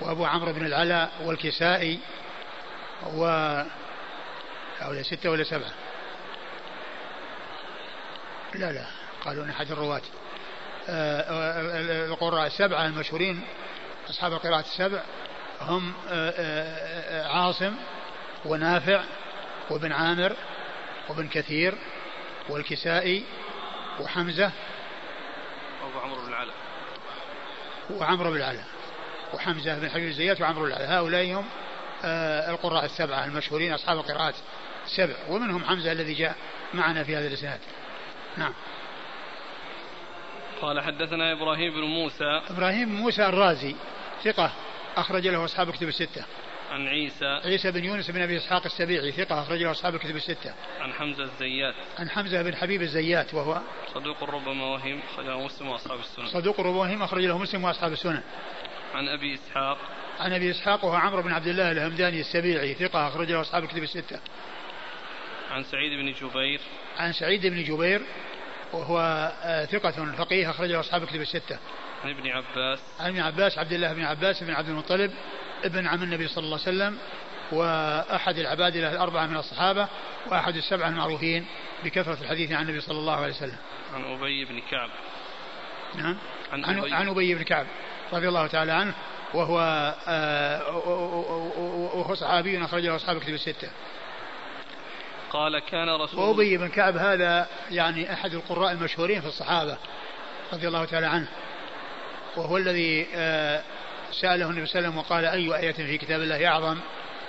وأبو 0.00 0.24
عمرو 0.24 0.52
بن 0.52 0.66
العلاء 0.66 1.10
والكسائي 1.24 1.98
و 3.06 3.24
هؤلاء 4.80 5.02
ستة 5.02 5.30
ولا 5.30 5.44
سبعة. 5.44 5.72
لا 8.54 8.72
لا 8.72 8.86
قالوا 9.24 9.44
أن 9.44 9.50
أحد 9.50 9.70
الرواة. 9.70 10.02
آه، 10.88 11.20
آه، 11.20 12.06
القراء 12.06 12.46
السبعة 12.46 12.86
المشهورين 12.86 13.42
أصحاب 14.10 14.32
القراءة 14.32 14.60
السبع 14.60 15.02
هم 15.60 15.92
آه، 16.08 17.26
عاصم 17.26 17.74
ونافع 18.44 19.04
وابن 19.70 19.92
عامر 19.92 20.36
وابن 21.08 21.28
كثير 21.28 21.74
والكسائي 22.48 23.24
وحمزة 24.00 24.50
وأبو 25.82 25.98
عمرو 25.98 26.22
بن 26.22 26.28
العلاء. 26.28 26.54
وعمرو 27.90 28.30
بن 28.30 28.36
العلاء 28.36 28.64
وحمزة 29.34 29.78
بن 29.78 29.90
حبيب 29.90 30.08
الزيات 30.08 30.40
وعمرو 30.40 30.64
بن 30.64 30.72
العلاء. 30.72 30.90
هؤلاء 30.90 31.34
هم 31.34 31.44
القراء 32.04 32.84
السبعة 32.84 33.24
المشهورين 33.24 33.72
أصحاب 33.72 33.98
القراءات 33.98 34.34
السبع 34.84 35.14
ومنهم 35.28 35.64
حمزة 35.64 35.92
الذي 35.92 36.14
جاء 36.14 36.34
معنا 36.74 37.04
في 37.04 37.16
هذا 37.16 37.26
الإسناد. 37.26 37.60
نعم. 38.36 38.52
قال 40.62 40.80
حدثنا 40.80 41.32
إبراهيم 41.32 41.72
بن 41.72 41.80
موسى. 41.80 42.42
إبراهيم 42.50 42.88
موسى 42.88 43.26
الرازي 43.26 43.76
ثقة 44.24 44.52
أخرج 44.96 45.28
له 45.28 45.44
أصحاب 45.44 45.68
الكتب 45.68 45.88
الستة. 45.88 46.24
عن 46.70 46.88
عيسى. 46.88 47.40
عيسى 47.44 47.70
بن 47.70 47.84
يونس 47.84 48.10
بن 48.10 48.22
أبي 48.22 48.36
إسحاق 48.36 48.64
السبيعي 48.64 49.12
ثقة 49.12 49.42
أخرج 49.42 49.62
له 49.62 49.70
أصحاب 49.70 49.94
الكتب 49.94 50.16
الستة. 50.16 50.54
عن 50.80 50.92
حمزة 50.92 51.24
الزيات. 51.24 51.74
عن 51.98 52.10
حمزة 52.10 52.42
بن 52.42 52.56
حبيب 52.56 52.82
الزيات 52.82 53.34
وهو 53.34 53.60
صدوق 53.94 54.24
ربما 54.24 54.64
وهم 54.64 55.00
أخرج 55.12 55.26
له 55.26 55.44
مسلم 55.44 55.68
وأصحاب 55.68 55.98
السنن. 55.98 56.26
صدوق 56.26 56.60
ربما 56.60 56.80
وهم 56.80 57.02
أخرج 57.02 57.24
له 57.24 57.38
مسلم 57.38 57.64
وأصحاب 57.64 57.92
السنن. 57.92 58.22
عن 58.94 59.08
أبي 59.08 59.34
إسحاق. 59.34 59.78
عن 60.20 60.32
أبي 60.32 60.50
إسحاق 60.50 60.84
وهو 60.84 60.94
عمرو 60.94 61.22
بن 61.22 61.32
عبد 61.32 61.46
الله 61.46 61.70
الهمداني 61.70 62.20
السبيعي 62.20 62.74
ثقة 62.74 63.08
أخرج 63.08 63.32
له 63.32 63.40
أصحاب 63.40 63.64
الكتب 63.64 63.82
الستة. 63.82 64.20
عن 65.50 65.64
سعيد 65.64 65.92
بن 65.92 66.12
جبير. 66.12 66.60
عن 66.98 67.12
سعيد 67.12 67.46
بن 67.46 67.64
جبير 67.64 68.02
وهو 68.72 68.98
آه، 69.42 69.64
ثقة 69.64 70.12
فقيه 70.12 70.50
أخرجه 70.50 70.80
أصحاب 70.80 71.04
كتب 71.04 71.20
الستة. 71.20 71.58
عن 72.04 72.10
ابن 72.10 72.28
عباس. 72.28 72.78
عن 73.00 73.10
ابن 73.10 73.20
عباس 73.20 73.58
عبد 73.58 73.72
الله 73.72 73.92
بن 73.92 74.04
عباس 74.04 74.42
بن 74.42 74.54
عبد 74.54 74.68
المطلب 74.68 75.12
ابن 75.64 75.86
عم 75.86 76.02
النبي 76.02 76.28
صلى 76.28 76.44
الله 76.44 76.58
عليه 76.66 76.76
وسلم 76.76 76.98
وأحد 77.52 78.38
العبادلة 78.38 78.92
الأربعة 78.92 79.26
من 79.26 79.36
الصحابة 79.36 79.88
وأحد 80.26 80.56
السبعة 80.56 80.88
المعروفين 80.88 81.46
بكثرة 81.84 82.18
الحديث 82.22 82.52
عن 82.52 82.62
النبي 82.62 82.80
صلى 82.80 82.98
الله 82.98 83.16
عليه 83.16 83.34
وسلم. 83.34 83.56
عن 83.94 84.04
أبي 84.04 84.44
بن 84.44 84.60
كعب. 84.70 84.90
نعم. 85.94 86.18
عن, 86.52 86.64
عن 86.64 86.78
أبي, 86.78 86.94
عن 86.94 87.08
أبي 87.08 87.34
بن 87.34 87.42
كعب. 87.42 87.66
رضي 88.12 88.28
الله 88.28 88.46
تعالى 88.46 88.72
عنه 88.72 88.94
وهو 89.34 89.60
آه 90.08 90.76
وهو 91.94 92.14
صحابي 92.14 92.64
أخرجه 92.64 92.96
أصحاب 92.96 93.16
الكتب 93.16 93.34
الستة. 93.34 93.68
قال 95.30 95.58
كان 95.58 95.88
رسول 95.88 96.20
وأبي 96.20 96.56
بن 96.56 96.68
كعب 96.68 96.96
هذا 96.96 97.46
يعني 97.70 98.12
أحد 98.12 98.34
القراء 98.34 98.72
المشهورين 98.72 99.20
في 99.20 99.26
الصحابة 99.26 99.76
رضي 100.52 100.68
الله 100.68 100.84
تعالى 100.84 101.06
عنه. 101.06 101.28
وهو 102.36 102.56
الذي 102.56 103.06
آه 103.14 103.62
سأله 104.12 104.50
النبي 104.50 104.66
صلى 104.66 104.78
الله 104.78 104.88
عليه 104.88 104.88
وسلم 104.88 104.98
وقال 104.98 105.24
أي 105.24 105.56
آية 105.56 105.72
في 105.72 105.98
كتاب 105.98 106.20
الله 106.20 106.46
أعظم؟ 106.46 106.78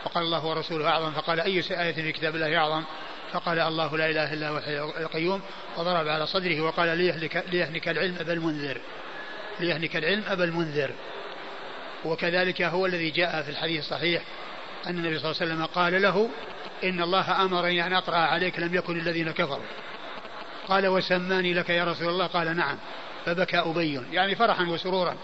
فقال 0.03 0.23
الله 0.23 0.45
ورسوله 0.45 0.87
أعظم. 0.89 1.11
فقال 1.11 1.39
أي 1.39 1.63
آية 1.71 1.91
في 1.91 2.11
كتاب 2.11 2.35
الله 2.35 2.57
أعظم؟ 2.57 2.83
فقال 3.31 3.59
الله 3.59 3.97
لا 3.97 4.09
إله 4.09 4.33
إلا 4.33 4.49
هو 4.49 4.57
الحي 4.57 4.79
القيوم. 4.79 5.41
وضرب 5.77 6.07
على 6.07 6.27
صدره 6.27 6.61
وقال 6.61 6.97
ليهلك, 6.97 7.45
ليهلك 7.51 7.89
العلم 7.89 8.15
أبا 8.19 8.33
المنذر 8.33 8.81
ليهلك 9.61 9.95
العلم 9.95 10.23
أبا 10.27 10.43
المنذر. 10.43 10.91
وكذلك 12.05 12.61
هو 12.61 12.85
الذي 12.85 13.09
جاء 13.09 13.41
في 13.41 13.49
الحديث 13.49 13.79
الصحيح 13.79 14.21
أن 14.87 14.97
النبي 14.97 15.19
صلى 15.19 15.31
الله 15.31 15.41
عليه 15.41 15.53
وسلم 15.53 15.65
قال 15.65 16.01
له 16.01 16.29
إن 16.83 17.01
الله 17.01 17.41
أمرني 17.41 17.87
أن 17.87 17.93
أقرأ 17.93 18.17
عليك 18.17 18.59
لم 18.59 18.75
يكن 18.75 18.99
الذين 18.99 19.31
كفروا. 19.31 19.65
قال 20.67 20.87
وسماني 20.87 21.53
لك 21.53 21.69
يا 21.69 21.83
رسول 21.83 22.09
الله؟ 22.09 22.27
قال 22.27 22.57
نعم. 22.57 22.77
فبكى 23.25 23.59
أبي. 23.59 24.01
يعني 24.11 24.35
فرحا 24.35 24.63
وسرورا 24.63 25.15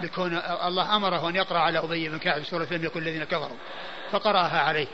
بكون 0.00 0.40
الله 0.64 0.96
أمره 0.96 1.28
أن 1.28 1.36
يقرأ 1.36 1.58
على 1.58 1.78
أبي 1.78 2.08
بن 2.08 2.18
كعب 2.18 2.44
سورة 2.44 2.66
لم 2.70 2.84
يكن 2.84 3.02
الذين 3.02 3.24
كفروا. 3.24 3.56
فقرأها 4.12 4.60
عليه. 4.60 4.86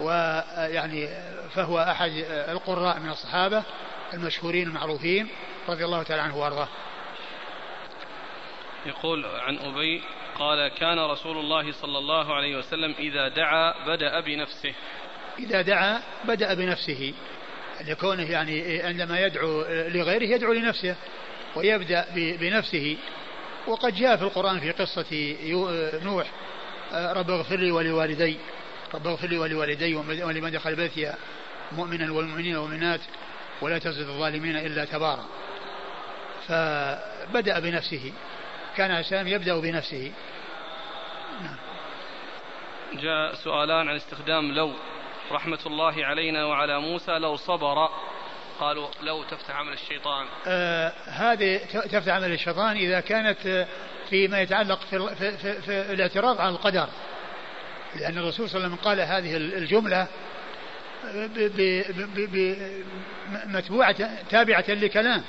ويعني 0.00 1.08
فهو 1.54 1.78
أحد 1.78 2.10
القراء 2.30 2.98
من 2.98 3.10
الصحابة 3.10 3.62
المشهورين 4.14 4.68
المعروفين 4.68 5.28
رضي 5.68 5.84
الله 5.84 6.02
تعالى 6.02 6.22
عنه 6.22 6.36
وأرضاه. 6.36 6.68
يقول 8.86 9.26
عن 9.26 9.58
أبي 9.58 10.02
قال 10.38 10.68
كان 10.68 10.98
رسول 10.98 11.38
الله 11.38 11.72
صلى 11.72 11.98
الله 11.98 12.34
عليه 12.34 12.56
وسلم 12.58 12.94
إذا 12.98 13.28
دعا 13.28 13.86
بدأ 13.86 14.20
بنفسه. 14.20 14.74
إذا 15.38 15.62
دعا 15.62 16.02
بدأ 16.24 16.54
بنفسه. 16.54 17.14
لكونه 17.88 18.30
يعني 18.30 18.82
عندما 18.82 19.20
يدعو 19.20 19.64
لغيره 19.68 20.24
يدعو 20.24 20.52
لنفسه 20.52 20.96
ويبدأ 21.56 22.06
بنفسه. 22.14 22.96
وقد 23.66 23.94
جاء 23.94 24.16
في 24.16 24.22
القرآن 24.22 24.60
في 24.60 24.70
قصة 24.70 25.36
نوح 26.02 26.26
رب 26.92 27.30
اغفر 27.30 27.56
لي 27.56 27.70
ولوالدي 27.70 28.36
رب 28.94 29.06
اغفر 29.06 29.28
لي 29.28 29.38
ولوالدي 29.38 29.94
ولمن 29.94 30.50
دخل 30.50 30.76
بيتي 30.76 31.14
مؤمنا 31.72 32.12
والمؤمنين 32.12 32.56
والمؤمنات 32.56 33.00
ولا 33.60 33.78
تزد 33.78 34.08
الظالمين 34.08 34.56
إلا 34.56 34.84
تبارا. 34.84 35.26
فبدأ 36.48 37.58
بنفسه. 37.58 38.12
كان 38.76 38.90
الإسلام 38.90 39.28
يبدأ 39.28 39.60
بنفسه. 39.60 40.12
جاء 42.92 43.34
سؤالان 43.34 43.88
عن 43.88 43.96
استخدام 43.96 44.52
لو. 44.52 44.72
رحمة 45.32 45.58
الله 45.66 46.04
علينا 46.04 46.44
وعلى 46.44 46.80
موسى 46.80 47.12
لو 47.18 47.36
صبر. 47.36 47.90
قالوا 48.60 48.88
لو 49.02 49.22
تفتح 49.22 49.56
عمل 49.56 49.72
الشيطان. 49.72 50.26
آه 50.46 50.92
هذه 51.06 51.60
تفتح 51.90 52.14
عمل 52.14 52.32
الشيطان 52.32 52.76
إذا 52.76 53.00
كانت 53.00 53.66
فيما 54.10 54.40
يتعلق 54.40 54.80
في, 54.80 55.14
في, 55.14 55.36
في, 55.36 55.62
في 55.62 55.92
الاعتراض 55.92 56.40
على 56.40 56.50
القدر. 56.50 56.88
لأن 57.96 58.18
الرسول 58.18 58.48
صلى 58.48 58.56
الله 58.56 58.66
عليه 58.66 58.76
وسلم 58.76 58.84
قال 58.84 59.00
هذه 59.00 59.36
الجملة 59.36 60.06
متبوعة 63.46 64.24
تابعة 64.30 64.64
لكلام. 64.68 65.24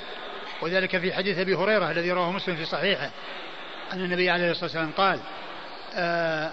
وذلك 0.62 0.98
في 0.98 1.12
حديث 1.12 1.38
أبي 1.38 1.54
هريرة 1.54 1.90
الذي 1.90 2.12
رواه 2.12 2.32
مسلم 2.32 2.56
في 2.56 2.64
صحيحه. 2.64 3.10
أن 3.92 4.04
النبي 4.04 4.30
عليه 4.30 4.50
الصلاة 4.50 4.64
والسلام 4.64 4.90
قال 4.96 5.20
آآ 5.94 6.50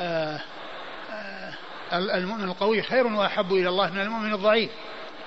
آآ 0.00 0.40
المؤمن 1.92 2.44
القوي 2.44 2.82
خير 2.82 3.06
وأحب 3.06 3.52
إلى 3.52 3.68
الله 3.68 3.90
من 3.90 4.00
المؤمن 4.00 4.34
الضعيف 4.34 4.70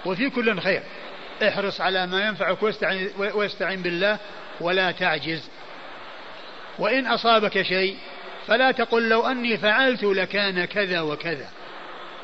وفي 0.05 0.29
كل 0.29 0.61
خير. 0.61 0.83
احرص 1.47 1.81
على 1.81 2.07
ما 2.07 2.27
ينفعك 2.27 2.63
واستعن, 2.63 3.09
واستعن 3.17 3.81
بالله 3.81 4.17
ولا 4.61 4.91
تعجز. 4.91 5.49
وإن 6.79 7.07
أصابك 7.07 7.61
شيء 7.61 7.97
فلا 8.47 8.71
تقل 8.71 9.09
لو 9.09 9.27
أني 9.27 9.57
فعلت 9.57 10.03
لكان 10.03 10.65
كذا 10.65 11.01
وكذا. 11.01 11.49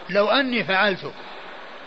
لو 0.10 0.28
أني 0.28 0.64
فعلت 0.64 1.11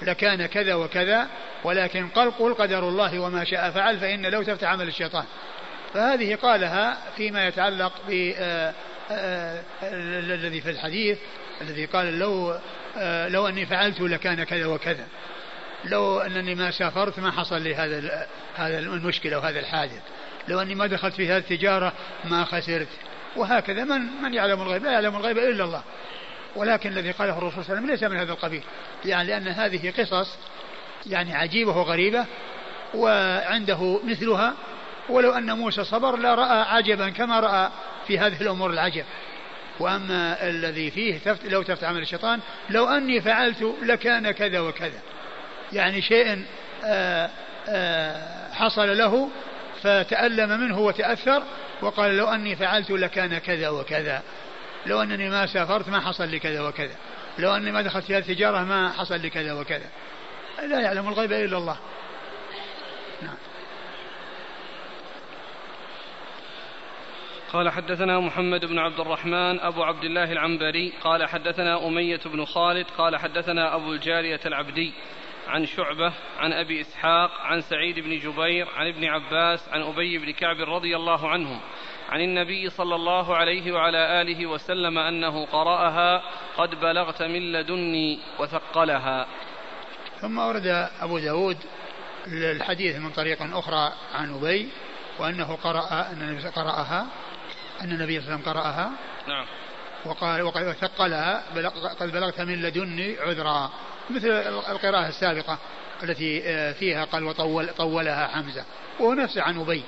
لكان 0.03 0.47
كذا 0.47 0.75
وكذا 0.75 1.29
ولكن 1.65 2.09
قل 2.09 2.31
قل 2.31 2.55
قدر 2.55 2.89
الله 2.89 3.19
وما 3.19 3.45
شاء 3.45 3.71
فعل 3.71 3.99
فإن 3.99 4.27
لو 4.27 4.43
تفتح 4.43 4.69
عمل 4.69 4.89
الشيطان. 4.89 5.25
فهذه 5.95 6.35
قالها 6.35 6.99
فيما 7.17 7.47
يتعلق 7.47 7.93
ب 8.09 8.33
آه، 8.37 8.75
آه، 9.11 9.63
الذي 9.83 10.61
في 10.61 10.71
الحديث 10.71 11.19
الذي 11.61 11.85
قال 11.85 12.19
لو 12.19 12.59
آه، 12.99 13.29
لو 13.29 13.49
أني 13.49 13.67
فعلت 13.67 14.01
لكان 14.01 14.45
كذا 14.45 14.67
وكذا. 14.67 15.07
لو 15.85 16.21
أنني 16.21 16.55
ما 16.55 16.71
سافرت 16.71 17.19
ما 17.19 17.31
حصل 17.31 17.63
لي 17.63 17.75
هذا 17.75 18.27
هذا 18.57 18.79
المشكلة 18.79 19.39
وهذا 19.39 19.61
الحادث. 19.61 20.03
لو 20.49 20.61
أني 20.61 20.75
ما 20.75 20.87
دخلت 20.87 21.15
في 21.15 21.29
هذه 21.29 21.39
التجارة 21.39 21.93
ما 22.25 22.45
خسرت. 22.45 22.89
وهكذا 23.37 23.85
من 23.85 24.01
من 24.23 24.35
يعلم 24.35 24.63
الغيب؟ 24.63 24.85
لا 24.85 24.93
يعلم 24.93 25.17
الغيب 25.17 25.39
إلا 25.39 25.65
الله. 25.65 25.83
ولكن 26.57 26.91
الذي 26.91 27.11
قاله 27.11 27.39
الرسول 27.39 27.65
صلى 27.65 27.73
الله 27.73 27.77
عليه 27.77 27.81
وسلم 27.81 27.91
ليس 27.91 28.03
من 28.03 28.17
هذا 28.17 28.33
القبيل. 28.33 28.63
يعني 29.05 29.29
لأن 29.29 29.49
هذه 29.49 29.93
قصص 29.99 30.37
يعني 31.07 31.35
عجيبة 31.35 31.77
وغريبة 31.77 32.27
وعنده 32.95 34.01
مثلها. 34.05 34.55
ولو 35.09 35.33
أن 35.33 35.53
موسى 35.53 35.85
صبر 35.85 36.19
لرأى 36.19 36.63
عجبا 36.63 37.09
كما 37.09 37.41
رأى 37.41 37.71
في 38.07 38.19
هذه 38.19 38.41
الأمور 38.41 38.71
العجب. 38.71 39.05
وأما 39.81 40.49
الذي 40.49 40.91
فيه 40.91 41.19
تفت 41.19 41.45
لو 41.45 41.63
تفت 41.63 41.85
عمل 41.85 42.03
الشيطان 42.03 42.41
لو 42.71 42.89
أني 42.89 43.21
فعلت 43.21 43.75
لكان 43.83 44.31
كذا 44.31 44.61
وكذا. 44.61 45.01
يعني 45.73 46.03
شيء 46.03 46.45
آآ 46.85 47.31
آآ 47.69 48.53
حصل 48.53 48.99
له 48.99 49.31
فتألم 49.83 50.61
منه 50.61 50.79
وتأثر 50.79 51.43
وقال 51.83 52.17
لو 52.17 52.27
أني 52.29 52.57
فعلت 52.57 52.91
لكان 52.91 53.39
كذا 53.39 53.69
وكذا. 53.69 54.23
لو 54.87 55.03
أنني 55.03 55.31
ما 55.31 55.47
سافرت 55.47 55.89
ما 55.89 56.01
حصل 56.01 56.29
لي 56.29 56.39
كذا 56.39 56.61
وكذا. 56.61 56.97
لو 57.39 57.57
أني 57.57 57.73
ما 57.73 57.83
دخلت 57.83 58.05
في 58.05 58.19
التجارة 58.19 58.65
ما 58.65 58.93
حصل 58.93 59.21
لي 59.21 59.31
كذا 59.31 59.53
وكذا. 59.53 59.91
لا 60.69 60.81
يعلم 60.81 61.09
الغيب 61.09 61.33
إلا 61.33 61.59
الله. 61.59 61.79
نعم. 63.23 63.37
قال 67.53 67.71
حدثنا 67.71 68.21
محمد 68.21 68.65
بن 68.65 68.79
عبد 68.79 69.01
الرحمن 69.01 69.61
أبو 69.61 69.83
عبد 69.83 70.05
الله 70.05 70.33
العنبري 70.33 70.93
قال 71.05 71.29
حدثنا 71.29 71.87
أمية 71.87 72.21
بن 72.27 72.45
خالد 72.45 72.87
قال 72.99 73.17
حدثنا 73.17 73.75
أبو 73.75 73.93
الجارية 73.93 74.41
العبدي 74.47 74.93
عن 75.49 75.67
شعبة 75.67 76.13
عن 76.39 76.53
أبي 76.53 76.81
إسحاق 76.81 77.31
عن 77.41 77.61
سعيد 77.61 77.99
بن 77.99 78.19
جبير 78.19 78.69
عن 78.77 78.87
ابن 78.87 79.05
عباس 79.05 79.69
عن 79.69 79.83
أبي 79.83 80.19
بن 80.19 80.31
كعب 80.31 80.57
رضي 80.61 80.97
الله 80.97 81.29
عنهم. 81.29 81.61
عن 82.11 82.21
النبي 82.21 82.71
صلى 82.71 82.95
الله 82.95 83.37
عليه 83.37 83.73
وعلى 83.73 84.23
آله 84.23 84.47
وسلم 84.47 84.99
أنه 84.99 85.47
قرأها 85.47 86.23
قد 86.57 86.81
بلغت 86.81 87.23
من 87.23 87.53
لدني 87.53 88.19
وثقلها. 88.39 89.27
ثم 90.21 90.39
ورد 90.39 90.89
أبو 91.01 91.19
داود 91.19 91.57
الحديث 92.27 92.97
من 92.97 93.11
طريق 93.11 93.57
أخرى 93.57 93.93
عن 94.15 94.35
أبي 94.35 94.69
وأنه 95.19 95.59
قرأ 95.65 96.07
أن 96.13 96.23
النبي 96.23 96.49
قرأها 96.49 97.07
أن 97.81 97.93
النبي 97.93 98.21
صلى 98.21 98.35
الله 98.35 98.39
عليه 98.39 98.43
وسلم 98.43 98.53
قرأها. 98.53 98.91
نعم. 99.29 99.47
وقال 100.05 100.43
وقد 100.43 100.73
ثقلها 100.73 101.43
قد 102.01 102.13
بلغت 102.13 102.41
من 102.41 102.63
لدني 102.63 103.17
عذرا. 103.21 103.71
مثل 104.11 104.29
القراءة 104.71 105.09
السابقة 105.09 105.59
التي 106.03 106.43
آه، 106.45 106.73
فيها 106.73 107.05
قال 107.05 107.25
وطول 107.25 107.69
طولها 107.69 108.27
حمزة. 108.27 108.65
وهو 109.01 109.15
نفسه 109.15 109.43
عن 109.43 109.61
أبي. 109.61 109.83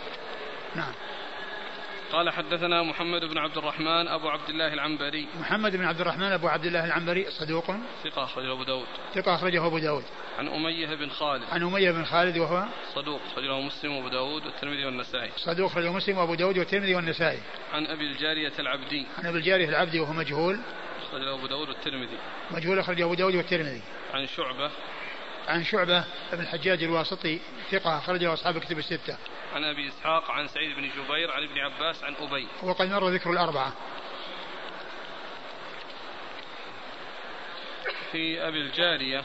نعم. 0.74 0.92
قال 2.12 2.30
حدثنا 2.30 2.82
محمد 2.82 3.24
بن 3.24 3.38
عبد 3.38 3.58
الرحمن 3.58 4.08
أبو 4.08 4.28
عبد 4.28 4.48
الله 4.48 4.72
العنبري. 4.72 5.26
محمد 5.40 5.76
بن 5.76 5.84
عبد 5.84 6.00
الرحمن 6.00 6.32
أبو 6.32 6.48
عبد 6.48 6.64
الله 6.64 6.84
العنبري 6.84 7.30
صدوق. 7.30 7.64
ثقة 8.04 8.24
أخرجه 8.24 8.52
أبو 8.52 8.62
داود. 8.62 8.86
ثقة 9.14 9.34
أخرجه 9.34 9.66
أبو 9.66 9.78
داود. 9.78 10.04
عن 10.38 10.48
أمية 10.48 10.86
بن 10.86 11.10
خالد. 11.10 11.44
عن 11.52 11.62
أمية 11.62 11.90
بن 11.90 12.04
خالد 12.04 12.38
وهو 12.38 12.64
صدوق 12.94 13.20
أخرجه 13.32 13.60
مسلم 13.60 13.96
وأبو 13.96 14.08
داود 14.08 14.46
والترمذي 14.46 14.84
والنسائي. 14.84 15.30
صدوق 15.36 15.70
أخرجه 15.70 15.92
مسلم 15.92 16.18
وأبو 16.18 16.34
داود 16.34 16.58
والترمذي 16.58 16.94
والنسائي. 16.94 17.38
عن 17.72 17.86
أبي 17.86 18.06
الجارية 18.06 18.52
العبدي. 18.58 19.06
عن 19.18 19.26
أبي 19.26 19.38
الجارية 19.38 19.68
العبدي 19.68 20.00
وهو 20.00 20.12
مجهول. 20.12 20.60
أخرجه 21.08 21.34
أبو 21.34 21.46
داود 21.46 21.68
والترمذي. 21.68 22.18
مجهول 22.50 22.78
أخرجه 22.78 23.04
أبو 23.04 23.14
داود 23.14 23.34
والترمذي. 23.34 23.82
عن 24.14 24.26
شعبة. 24.26 24.70
عن 25.48 25.64
شعبة 25.64 26.04
بن 26.32 26.40
الحجاج 26.40 26.82
الواسطي 26.82 27.38
ثقة 27.70 27.98
أخرجه 27.98 28.32
أصحاب 28.32 28.56
الكتب 28.56 28.78
الستة. 28.78 29.16
عن 29.54 29.64
أبي 29.64 29.88
إسحاق 29.88 30.30
عن 30.30 30.48
سعيد 30.48 30.76
بن 30.76 30.88
جبير 30.88 31.30
عن 31.30 31.42
ابن 31.42 31.58
عباس 31.58 32.04
عن 32.04 32.14
أبي. 32.14 32.48
وقد 32.62 32.88
مر 32.88 33.08
ذكر 33.08 33.30
الأربعة. 33.30 33.72
في 38.12 38.48
أبي 38.48 38.60
الجارية 38.60 39.24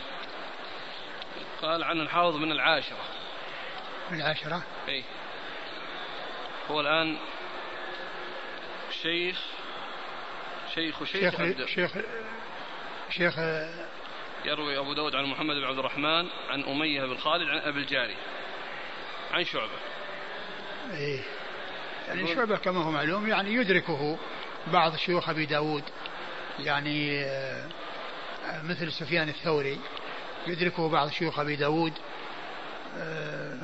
قال 1.62 1.84
عن 1.84 2.02
الحافظ 2.02 2.36
من 2.36 2.52
العاشرة. 2.52 3.06
من 4.12 4.22
العاشرة؟ 4.22 4.64
إيه. 4.88 5.04
هو 6.70 6.82
الآن 6.82 7.18
شيخ 9.02 9.41
شيخ 10.76 11.04
شيخ 11.04 11.36
شيخ 11.38 11.66
شيخ, 11.68 11.91
شيخ 13.10 13.40
يروي 14.45 14.78
أبو 14.78 14.94
داود 14.94 15.16
عن 15.16 15.26
محمد 15.26 15.56
بن 15.56 15.64
عبد 15.64 15.80
الرحمن 15.80 16.28
عن 16.49 16.64
أمية 16.64 17.06
بن 17.06 17.18
خالد 17.18 17.49
عن 17.49 17.58
أبي 17.58 17.80
الجاري 17.80 18.16
عن 19.32 19.44
شعبة 19.44 19.80
إيه. 20.93 21.19
يعني 22.07 22.35
شعبة 22.35 22.57
كما 22.57 22.84
هو 22.84 22.91
معلوم 22.91 23.27
يعني 23.27 23.53
يدركه 23.53 24.18
بعض 24.73 24.95
شيوخ 24.95 25.30
أبي 25.30 25.45
داود. 25.45 25.84
يعني 26.59 27.22
آه، 27.26 27.65
مثل 28.64 28.91
سفيان 28.91 29.30
الثوري 29.30 29.80
يدركه 30.47 30.89
بعض 30.89 31.09
شيوخ 31.09 31.39
أبي 31.39 31.55
داود 31.55 31.93
آه، 32.97 33.57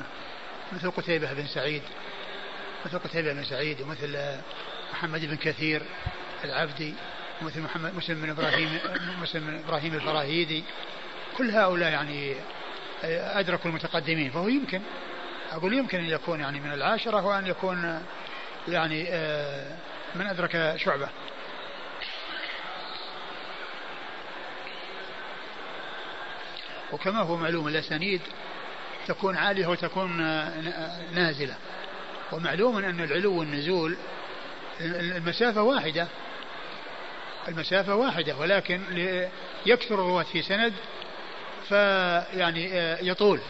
مثل 0.72 0.90
قتيبة 0.90 1.32
بن 1.32 1.46
سعيد 1.46 1.82
مثل 2.86 2.98
قتيبة 2.98 3.32
بن 3.32 3.44
سعيد 3.44 3.80
ومثل 3.80 4.16
آه، 4.16 4.40
محمد 4.92 5.24
بن 5.24 5.36
كثير 5.36 5.82
العبدي 6.44 6.94
ومثل 7.42 7.60
محمد 7.60 7.94
مسلم 7.94 8.20
بن 8.22 8.30
إبراهيم 8.30 8.78
مسلم 9.22 9.46
بن 9.46 9.58
إبراهيم 9.66 9.94
الفراهيدي. 9.94 10.64
كل 11.38 11.50
هؤلاء 11.50 11.90
يعني 11.90 12.34
أدركوا 13.04 13.70
المتقدمين 13.70 14.30
فهو 14.30 14.48
يمكن 14.48 14.80
أقول 15.54 15.74
يمكن 15.74 15.98
أن 15.98 16.04
يكون 16.04 16.40
يعني 16.40 16.60
من 16.60 16.72
العاشرة 16.72 17.26
وأن 17.26 17.46
يكون 17.46 18.02
يعني 18.68 19.06
آه، 19.08 19.76
من 20.14 20.26
أدرك 20.26 20.74
شعبة. 20.76 21.08
وكما 26.92 27.20
هو 27.20 27.36
معلوم 27.36 27.68
الأسانيد 27.68 28.20
تكون 29.06 29.36
عالية 29.36 29.66
وتكون 29.66 30.16
نازلة. 31.14 31.56
ومعلوم 32.32 32.76
أن 32.76 33.00
العلو 33.00 33.38
والنزول 33.38 33.96
المسافة 34.80 35.62
واحدة. 35.62 36.08
المسافة 37.48 37.94
واحدة 37.94 38.36
ولكن 38.36 38.80
يكثر 39.66 39.94
الرواة 39.94 40.22
في 40.22 40.42
سند 40.42 40.72
فيعني 41.68 42.72
آه، 42.72 42.98
يطول. 43.02 43.40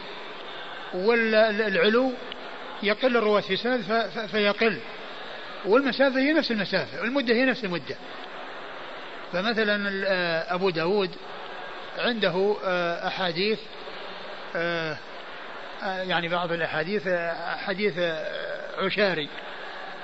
والعلو 0.94 2.12
يقل 2.82 3.16
الرواة 3.16 3.40
في 3.40 3.56
سند 3.56 3.82
فيقل. 4.26 4.78
والمسافة 5.66 6.18
هي 6.20 6.32
نفس 6.32 6.50
المسافة 6.50 7.00
والمدة 7.00 7.34
هي 7.34 7.44
نفس 7.44 7.64
المدة. 7.64 7.96
فمثلا 9.32 10.02
آه، 10.06 10.54
أبو 10.54 10.70
داود 10.70 11.10
عنده 11.98 12.56
آه، 12.64 13.06
أحاديث 13.06 13.58
يعني 15.82 16.28
بعض 16.28 16.52
الأحاديث 16.52 17.08
حديث 17.66 17.98
عشاري 18.78 19.28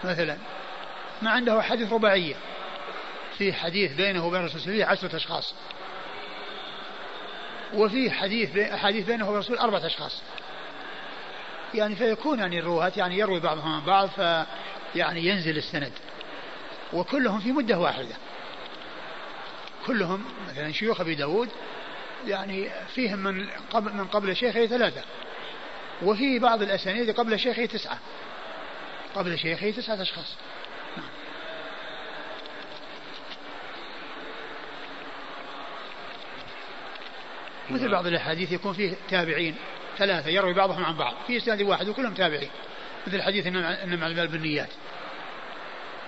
مثلا. 0.04 0.36
ما 1.22 1.30
عنده 1.30 1.58
أحاديث 1.58 1.92
رباعية. 1.92 2.34
في 3.38 3.52
حديث 3.52 3.92
بينه 3.92 4.26
وبين 4.26 4.40
الرسول 4.40 4.60
وسلم 4.60 4.88
عشرة 4.88 5.16
أشخاص. 5.16 5.54
وفي 7.74 8.10
حديث 8.10 8.56
أحاديث 8.56 9.06
بينه 9.06 9.24
وبين 9.24 9.34
الرسول 9.34 9.58
أربعة 9.58 9.86
أشخاص. 9.86 10.22
يعني 11.74 11.97
فيكون 11.97 12.38
يعني 12.38 12.59
الرواة 12.59 12.92
يعني 12.97 13.18
يروي 13.18 13.40
بعضهم 13.40 13.72
عن 13.72 13.84
بعض 13.84 14.09
فيعني 14.09 15.26
ينزل 15.26 15.56
السند. 15.56 15.92
وكلهم 16.92 17.40
في 17.40 17.52
مدة 17.52 17.78
واحدة. 17.78 18.14
كلهم 19.86 20.24
مثلا 20.48 20.72
شيوخ 20.72 21.01
أبي 21.01 21.14
داود 21.14 21.48
يعني 22.26 22.70
فيهم 22.94 23.18
من 23.18 23.48
قبل 23.72 23.92
من 23.92 24.05
قبل 24.05 24.36
شيخه 24.36 24.66
ثلاثة. 24.66 25.02
وفي 26.02 26.38
بعض 26.38 26.62
الأسانيد 26.62 27.10
قبل 27.10 27.38
شيخه 27.38 27.66
تسعة. 27.66 27.98
قبل 29.14 29.38
شيخه 29.38 29.70
تسعة 29.70 30.02
أشخاص. 30.02 30.36
مثل 37.70 37.90
بعض 37.90 38.06
الأحاديث 38.06 38.52
يكون 38.52 38.72
فيه 38.72 38.97
تابعين. 39.10 39.56
ثلاثة 39.98 40.30
يروي 40.30 40.52
بعضهم 40.52 40.84
عن 40.84 40.96
بعض 40.96 41.14
في 41.26 41.36
إسناد 41.36 41.62
واحد 41.62 41.88
وكلهم 41.88 42.14
تابعين 42.14 42.50
مثل 43.06 43.22
حديث 43.22 43.46
انما 43.46 44.06
الاعمال 44.06 44.28
بالنيات 44.28 44.68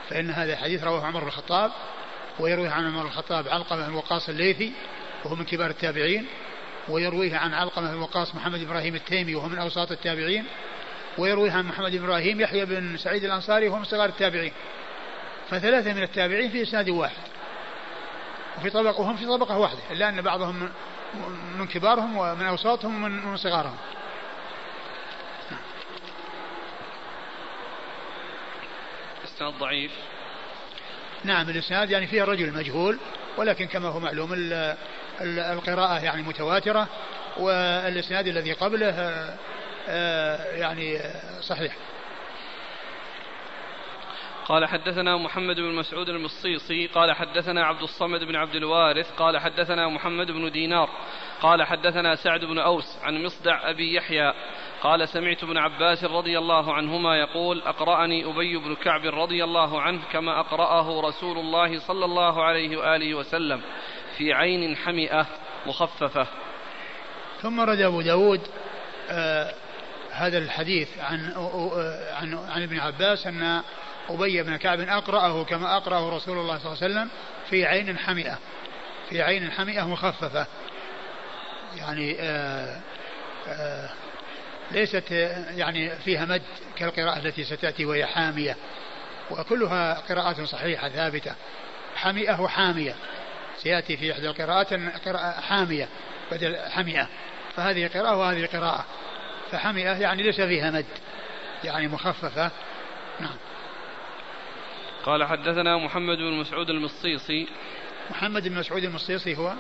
فإن 0.08 0.30
هذا 0.30 0.52
الحديث 0.52 0.84
رواه 0.84 1.06
عمر 1.06 1.20
بن 1.20 1.26
الخطاب 1.26 1.70
ويرويه 2.38 2.70
عن 2.70 2.86
عمر 2.86 3.00
بن 3.02 3.06
الخطاب 3.06 3.48
علقمة 3.48 3.88
بن 3.88 3.94
وقاص 3.94 4.28
الليثي 4.28 4.72
وهو 5.24 5.34
من 5.34 5.44
كبار 5.44 5.70
التابعين 5.70 6.26
ويرويه 6.88 7.36
عن 7.36 7.54
علقمة 7.54 7.92
بن 7.92 7.98
وقاص 7.98 8.34
محمد 8.34 8.62
إبراهيم 8.62 8.94
التيمي 8.94 9.34
وهو 9.34 9.48
من 9.48 9.58
أوساط 9.58 9.92
التابعين 9.92 10.44
ويرويه 11.18 11.52
عن 11.52 11.64
محمد 11.64 11.90
بن 11.90 12.04
إبراهيم 12.04 12.40
يحيى 12.40 12.64
بن 12.64 12.96
سعيد 12.96 13.24
الأنصاري 13.24 13.68
وهو 13.68 13.78
من 13.78 13.84
صغار 13.84 14.08
التابعين. 14.08 14.52
فثلاثة 15.50 15.92
من 15.92 16.02
التابعين 16.02 16.50
في 16.50 16.62
إسناد 16.62 16.88
واحد. 16.88 17.31
وفي 18.58 18.70
طبق 18.70 19.00
وهم 19.00 19.16
في 19.16 19.26
طبقة 19.26 19.58
واحدة 19.58 19.80
إلا 19.90 20.08
أن 20.08 20.22
بعضهم 20.22 20.68
من 21.58 21.66
كبارهم 21.66 22.16
ومن 22.16 22.46
أوساطهم 22.46 22.94
ومن 23.04 23.26
من 23.26 23.36
صغارهم. 23.36 23.76
إسناد 29.24 29.52
ضعيف. 29.58 29.92
نعم 31.24 31.48
الإسناد 31.48 31.90
يعني 31.90 32.06
فيه 32.06 32.24
رجل 32.24 32.52
مجهول 32.52 32.98
ولكن 33.36 33.66
كما 33.66 33.88
هو 33.88 34.00
معلوم 34.00 34.28
القراءة 35.20 36.04
يعني 36.04 36.22
متواترة 36.22 36.88
والإسناد 37.36 38.26
الذي 38.26 38.52
قبله 38.52 38.90
آه، 38.90 39.34
آه، 39.88 40.56
يعني 40.56 40.98
صحيح. 41.40 41.72
قال 44.46 44.66
حدثنا 44.66 45.16
محمد 45.16 45.56
بن 45.56 45.74
مسعود 45.74 46.08
المصيصي 46.08 46.86
قال 46.86 47.12
حدثنا 47.12 47.64
عبد 47.64 47.82
الصمد 47.82 48.24
بن 48.24 48.36
عبد 48.36 48.54
الوارث 48.54 49.12
قال 49.12 49.38
حدثنا 49.38 49.88
محمد 49.88 50.30
بن 50.30 50.50
دينار 50.50 50.88
قال 51.40 51.62
حدثنا 51.62 52.14
سعد 52.14 52.44
بن 52.44 52.58
أوس 52.58 52.98
عن 53.02 53.24
مصدع 53.24 53.70
أبي 53.70 53.94
يحيى 53.94 54.34
قال 54.82 55.08
سمعت 55.08 55.42
ابن 55.42 55.56
عباس 55.56 56.04
رضي 56.04 56.38
الله 56.38 56.74
عنهما 56.74 57.16
يقول 57.16 57.62
أقرأني 57.62 58.24
أبي 58.24 58.56
بن 58.56 58.74
كعب 58.74 59.04
رضي 59.04 59.44
الله 59.44 59.80
عنه 59.80 60.00
كما 60.12 60.40
أقرأه 60.40 61.00
رسول 61.00 61.38
الله 61.38 61.78
صلى 61.78 62.04
الله 62.04 62.44
عليه 62.44 62.76
وآله 62.76 63.14
وسلم 63.14 63.60
في 64.18 64.32
عين 64.32 64.76
حمئة 64.76 65.26
مخففة. 65.66 66.26
ثم 67.40 67.60
رد 67.60 67.80
أبو 67.80 68.00
داود 68.00 68.40
آه 69.10 69.54
هذا 70.10 70.38
الحديث 70.38 70.98
عن 70.98 71.32
آه 71.36 72.14
عن 72.14 72.34
عن 72.34 72.62
ابن 72.62 72.78
عباس 72.78 73.26
أن 73.26 73.62
أبي 74.08 74.42
بن 74.42 74.56
كعب 74.56 74.80
أقرأه 74.80 75.44
كما 75.44 75.76
أقرأه 75.76 76.16
رسول 76.16 76.38
الله 76.38 76.58
صلى 76.58 76.72
الله 76.72 76.82
عليه 76.82 76.94
وسلم 76.94 77.08
في 77.50 77.66
عين 77.66 77.98
حمئة. 77.98 78.38
في 79.10 79.22
عين 79.22 79.50
حمئة 79.50 79.88
مخففة. 79.88 80.46
يعني 81.76 82.20
آآ 82.20 82.20
آه، 82.20 82.80
آآ 83.48 83.84
آه، 83.84 83.90
ليست 84.70 85.10
يعني 85.56 85.90
فيها 85.90 86.24
مد 86.24 86.42
كالقراءة 86.76 87.18
التي 87.18 87.44
ستأتي 87.44 87.84
وهي 87.84 88.06
حامية. 88.06 88.56
وكلها 89.30 89.94
قراءات 89.94 90.40
صحيحة 90.40 90.88
ثابتة. 90.88 91.34
حمئة 91.96 92.40
وحامية. 92.40 92.94
سيأتي 93.58 93.96
في 93.96 94.12
إحدى 94.12 94.28
القراءات 94.28 94.74
قراءة 95.06 95.40
حامية 95.40 95.88
بدل 96.32 96.56
حمئة. 96.70 97.08
فهذه 97.56 97.88
قراءة 97.88 98.16
وهذه 98.16 98.46
قراءة. 98.46 98.84
فحمئة 99.52 99.92
يعني 99.92 100.22
ليس 100.22 100.40
فيها 100.40 100.70
مد. 100.70 100.86
يعني 101.64 101.88
مخففة. 101.88 102.50
نعم. 103.20 103.36
قال 105.04 105.24
حدثنا 105.24 105.76
محمد 105.76 106.18
بن 106.18 106.32
مسعود 106.32 106.70
المصيصي. 106.70 107.46
محمد 108.10 108.48
بن 108.48 108.58
مسعود 108.58 108.84
المصيصي 108.84 109.36
هو 109.36 109.54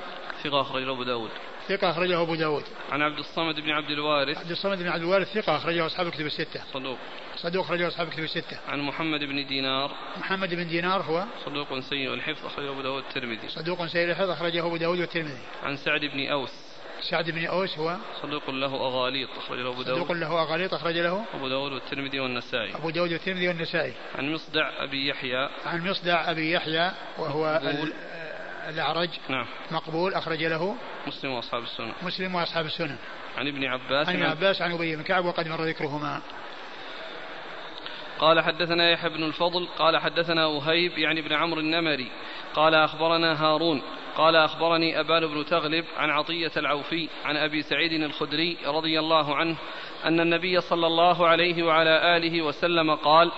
ثقة 0.44 0.60
أخرجه 0.60 0.90
أبو 0.90 1.02
داود. 1.02 1.30
ثقة 1.68 1.90
أخرجه 1.90 2.22
أبو 2.22 2.34
داود. 2.34 2.64
عن 2.90 3.02
عبد 3.02 3.18
الصمد 3.18 3.60
بن 3.60 3.70
عبد 3.70 3.90
الوارث. 3.90 4.38
عبد 4.38 4.50
الصمد 4.50 4.78
بن 4.78 4.88
عبد 4.88 5.02
الوارث 5.02 5.32
ثقة 5.32 5.56
أخرجه 5.56 5.86
أصحاب 5.86 6.06
الكتب 6.06 6.26
الستة. 6.26 6.60
صدوق. 6.72 6.98
صدوق 7.36 7.64
أخرجه 7.64 7.88
أصحاب 7.88 8.08
الكتب 8.08 8.22
الستة. 8.22 8.58
عن 8.68 8.80
محمد 8.80 9.20
بن 9.20 9.46
دينار. 9.46 9.90
محمد 10.16 10.54
بن 10.54 10.68
دينار 10.68 11.02
هو 11.02 11.24
صدوق 11.44 11.80
سيء 11.80 12.14
الحفظ 12.14 12.46
أخرجه 12.46 12.70
أبو 12.70 12.82
داود 12.82 13.02
الترمذي. 13.08 13.48
صدوق 13.48 13.86
سيء 13.86 14.10
الحفظ 14.10 14.30
أخرجه 14.30 14.66
أبو 14.66 14.76
داود 14.76 14.98
والترمذي 14.98 15.42
عن 15.62 15.76
سعد 15.76 16.00
بن 16.00 16.26
أوس. 16.26 16.61
سعد 17.10 17.30
بن 17.30 17.46
أوس 17.46 17.78
هو 17.78 17.96
صدوق 18.22 18.50
له 18.50 18.74
أغاليط 18.74 19.28
أخرج 19.38 19.58
له 19.58 19.70
أبو 19.70 19.82
داود. 19.82 19.98
صدوق 19.98 20.12
له 20.12 20.42
أغاليط 20.42 20.74
أخرج 20.74 20.98
له 20.98 21.24
أبو 21.34 21.48
داود 21.48 21.72
والترمذي 21.72 22.20
والنسائي. 22.20 22.74
أبو 22.74 22.90
داود 22.90 23.12
والترمذي 23.12 23.48
والنسائي. 23.48 23.92
عن 24.14 24.32
مصدع 24.32 24.84
أبي 24.84 25.08
يحيى. 25.08 25.48
عن 25.66 25.90
مصدع 25.90 26.30
أبي 26.30 26.52
يحيى 26.52 26.90
وهو 27.18 27.60
الأعرج. 28.68 29.08
نعم. 29.28 29.46
مقبول 29.70 30.14
أخرج 30.14 30.44
له 30.44 30.76
مسلم 31.06 31.32
وأصحاب 31.32 31.62
السنة. 31.62 31.92
مسلم 32.02 32.34
وأصحاب 32.34 32.66
السنن 32.66 32.96
عن 33.38 33.48
ابن 33.48 33.64
عباس. 33.64 34.08
عن 34.08 34.14
ابن 34.14 34.26
عباس 34.26 34.62
عن 34.62 34.72
أبي 34.72 34.96
بن 34.96 35.02
كعب 35.02 35.24
وقد 35.24 35.48
مر 35.48 35.64
ذكرهما. 35.64 36.22
قال 38.18 38.40
حدثنا 38.40 38.90
يحيى 38.90 39.10
بن 39.10 39.22
الفضل 39.24 39.68
قال 39.78 39.98
حدثنا 39.98 40.46
وهيب 40.46 40.98
يعني 40.98 41.20
ابن 41.20 41.32
عمرو 41.32 41.60
النمري. 41.60 42.10
قال 42.54 42.74
أخبرنا 42.74 43.44
هارون 43.44 43.82
قال 44.16 44.36
أخبرني 44.36 45.00
أبان 45.00 45.26
بن 45.26 45.44
تغلب 45.44 45.84
عن 45.96 46.10
عطية 46.10 46.50
العوفي 46.56 47.08
عن 47.24 47.36
أبي 47.36 47.62
سعيد 47.62 47.92
الخدري 47.92 48.56
رضي 48.66 48.98
الله 48.98 49.36
عنه 49.36 49.56
أن 50.04 50.20
النبي 50.20 50.60
صلى 50.60 50.86
الله 50.86 51.26
عليه 51.26 51.62
وعلى 51.62 52.16
آله 52.16 52.42
وسلم 52.42 52.94
قال 52.94 53.32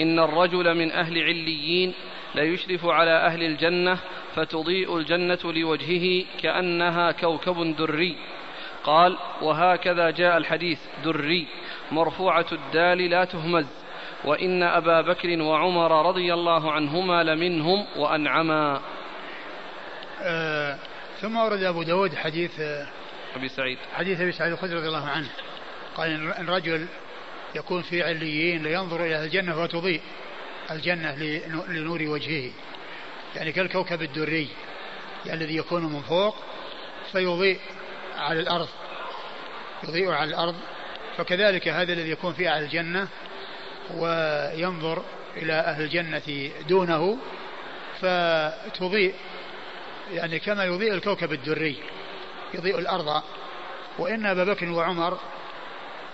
إن 0.00 0.18
الرجل 0.18 0.74
من 0.74 0.92
أهل 0.92 1.22
عليين 1.22 1.94
ليشرف 2.34 2.86
على 2.86 3.10
أهل 3.10 3.42
الجنة 3.42 3.98
فتضيء 4.34 4.96
الجنة 4.96 5.38
لوجهه 5.44 6.24
كأنها 6.42 7.12
كوكب 7.12 7.76
دري. 7.76 8.16
قال 8.84 9.16
وهكذا 9.42 10.10
جاء 10.10 10.36
الحديث 10.36 10.80
دري 11.04 11.46
مرفوعة 11.92 12.46
الدال 12.52 12.98
لا 12.98 13.24
تهمز 13.24 13.66
وإن 14.24 14.62
أبا 14.62 15.00
بكر 15.00 15.42
وعمر 15.42 16.08
رضي 16.08 16.34
الله 16.34 16.72
عنهما 16.72 17.22
لمنهم 17.22 17.86
وأنعما. 17.96 18.80
آه 20.24 20.78
ثم 21.20 21.36
ورد 21.36 21.62
أبو 21.62 21.82
داود 21.82 22.14
حديث 22.14 22.60
آه 22.60 22.86
أبي 23.36 23.48
سعيد. 23.48 23.78
حديث 23.94 24.20
أبي 24.20 24.32
سعيد 24.32 24.52
الخدري 24.52 24.74
رضي 24.74 24.86
الله 24.86 25.08
عنه. 25.08 25.28
قال 25.96 26.32
إن 26.38 26.48
رجل 26.48 26.86
يكون 27.54 27.82
في 27.82 28.02
عليين 28.02 28.62
لينظر 28.62 29.04
إلى 29.04 29.24
الجنة 29.24 29.62
وتضيء 29.62 30.00
الجنة 30.70 31.14
لنور 31.68 32.02
وجهه. 32.02 32.50
يعني 33.36 33.52
كالكوكب 33.52 34.02
الدري 34.02 34.48
يعني 35.26 35.44
الذي 35.44 35.56
يكون 35.56 35.82
من 35.82 36.02
فوق 36.02 36.36
فيضيء 37.12 37.60
على 38.16 38.40
الأرض. 38.40 38.68
يضيء 39.88 40.10
على 40.10 40.30
الأرض. 40.30 40.54
فكذلك 41.16 41.68
هذا 41.68 41.92
الذي 41.92 42.10
يكون 42.10 42.32
في 42.32 42.48
أهل 42.48 42.62
الجنة 42.62 43.08
وينظر 43.94 45.02
إلى 45.36 45.52
أهل 45.52 45.82
الجنة 45.82 46.50
دونه 46.68 47.18
فتضيء. 48.00 49.14
يعني 50.12 50.38
كما 50.38 50.64
يضيء 50.64 50.94
الكوكب 50.94 51.32
الدري 51.32 51.76
يضيء 52.54 52.78
الأرض. 52.78 53.22
وإن 53.98 54.26
أبا 54.26 54.44
بكر 54.44 54.70
وعمر 54.70 55.18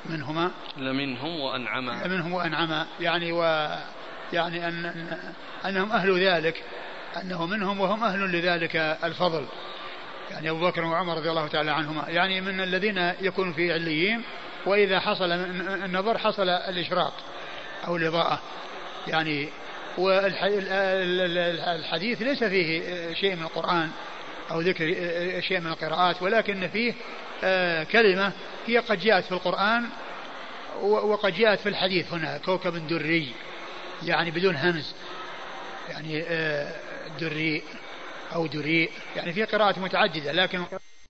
منهما 0.06 0.50
لمنهم 0.76 1.40
وأنعما. 1.40 2.02
لمنهم 2.04 2.32
وأنعما. 2.32 2.86
يعني 3.00 3.32
و 3.32 3.68
يعني 4.32 4.68
أن 4.68 5.06
أنهم 5.66 5.92
أهل 5.92 6.26
ذلك 6.26 6.64
أنه 7.22 7.46
منهم 7.46 7.80
وهم 7.80 8.04
أهل 8.04 8.32
لذلك 8.32 8.76
الفضل. 8.76 9.46
يعني 10.30 10.50
أبو 10.50 10.70
بكر 10.70 10.84
وعمر 10.84 11.16
رضي 11.16 11.30
الله 11.30 11.48
تعالى 11.48 11.70
عنهما. 11.70 12.08
يعني 12.08 12.40
من 12.40 12.60
الذين 12.60 13.12
يكون 13.20 13.52
في 13.52 13.72
عليين 13.72 14.22
وإذا 14.66 15.00
حصل 15.00 15.32
النظر 15.84 16.18
حصل 16.18 16.48
الإشراق 16.48 17.12
أو 17.86 17.96
الإضاءة. 17.96 18.40
يعني 19.06 19.48
والحديث 19.98 21.02
ليس 22.22 22.44
فيه 22.44 22.82
شيء 23.14 23.36
من 23.36 23.42
القرآن 23.42 23.90
أو 24.50 24.60
ذكر 24.60 24.94
شيء 25.40 25.60
من 25.60 25.66
القراءات 25.66 26.22
ولكن 26.22 26.68
فيه 26.68 26.94
آه، 27.44 27.84
كلمة 27.84 28.32
هي 28.66 28.78
قد 28.78 29.00
جاءت 29.00 29.24
في 29.24 29.32
القرآن 29.32 29.88
وقد 30.82 31.34
جاءت 31.34 31.60
في 31.60 31.68
الحديث 31.68 32.12
هنا 32.12 32.38
كوكب 32.38 32.88
دري 32.88 33.28
يعني 34.02 34.30
بدون 34.30 34.56
همز 34.56 34.94
يعني 35.88 36.22
آه، 36.22 36.72
دري 37.20 37.62
أو 38.34 38.46
دري 38.46 38.88
يعني 39.16 39.32
في 39.32 39.44
قراءات 39.44 39.78
متعددة 39.78 40.32
لكن 40.32 40.64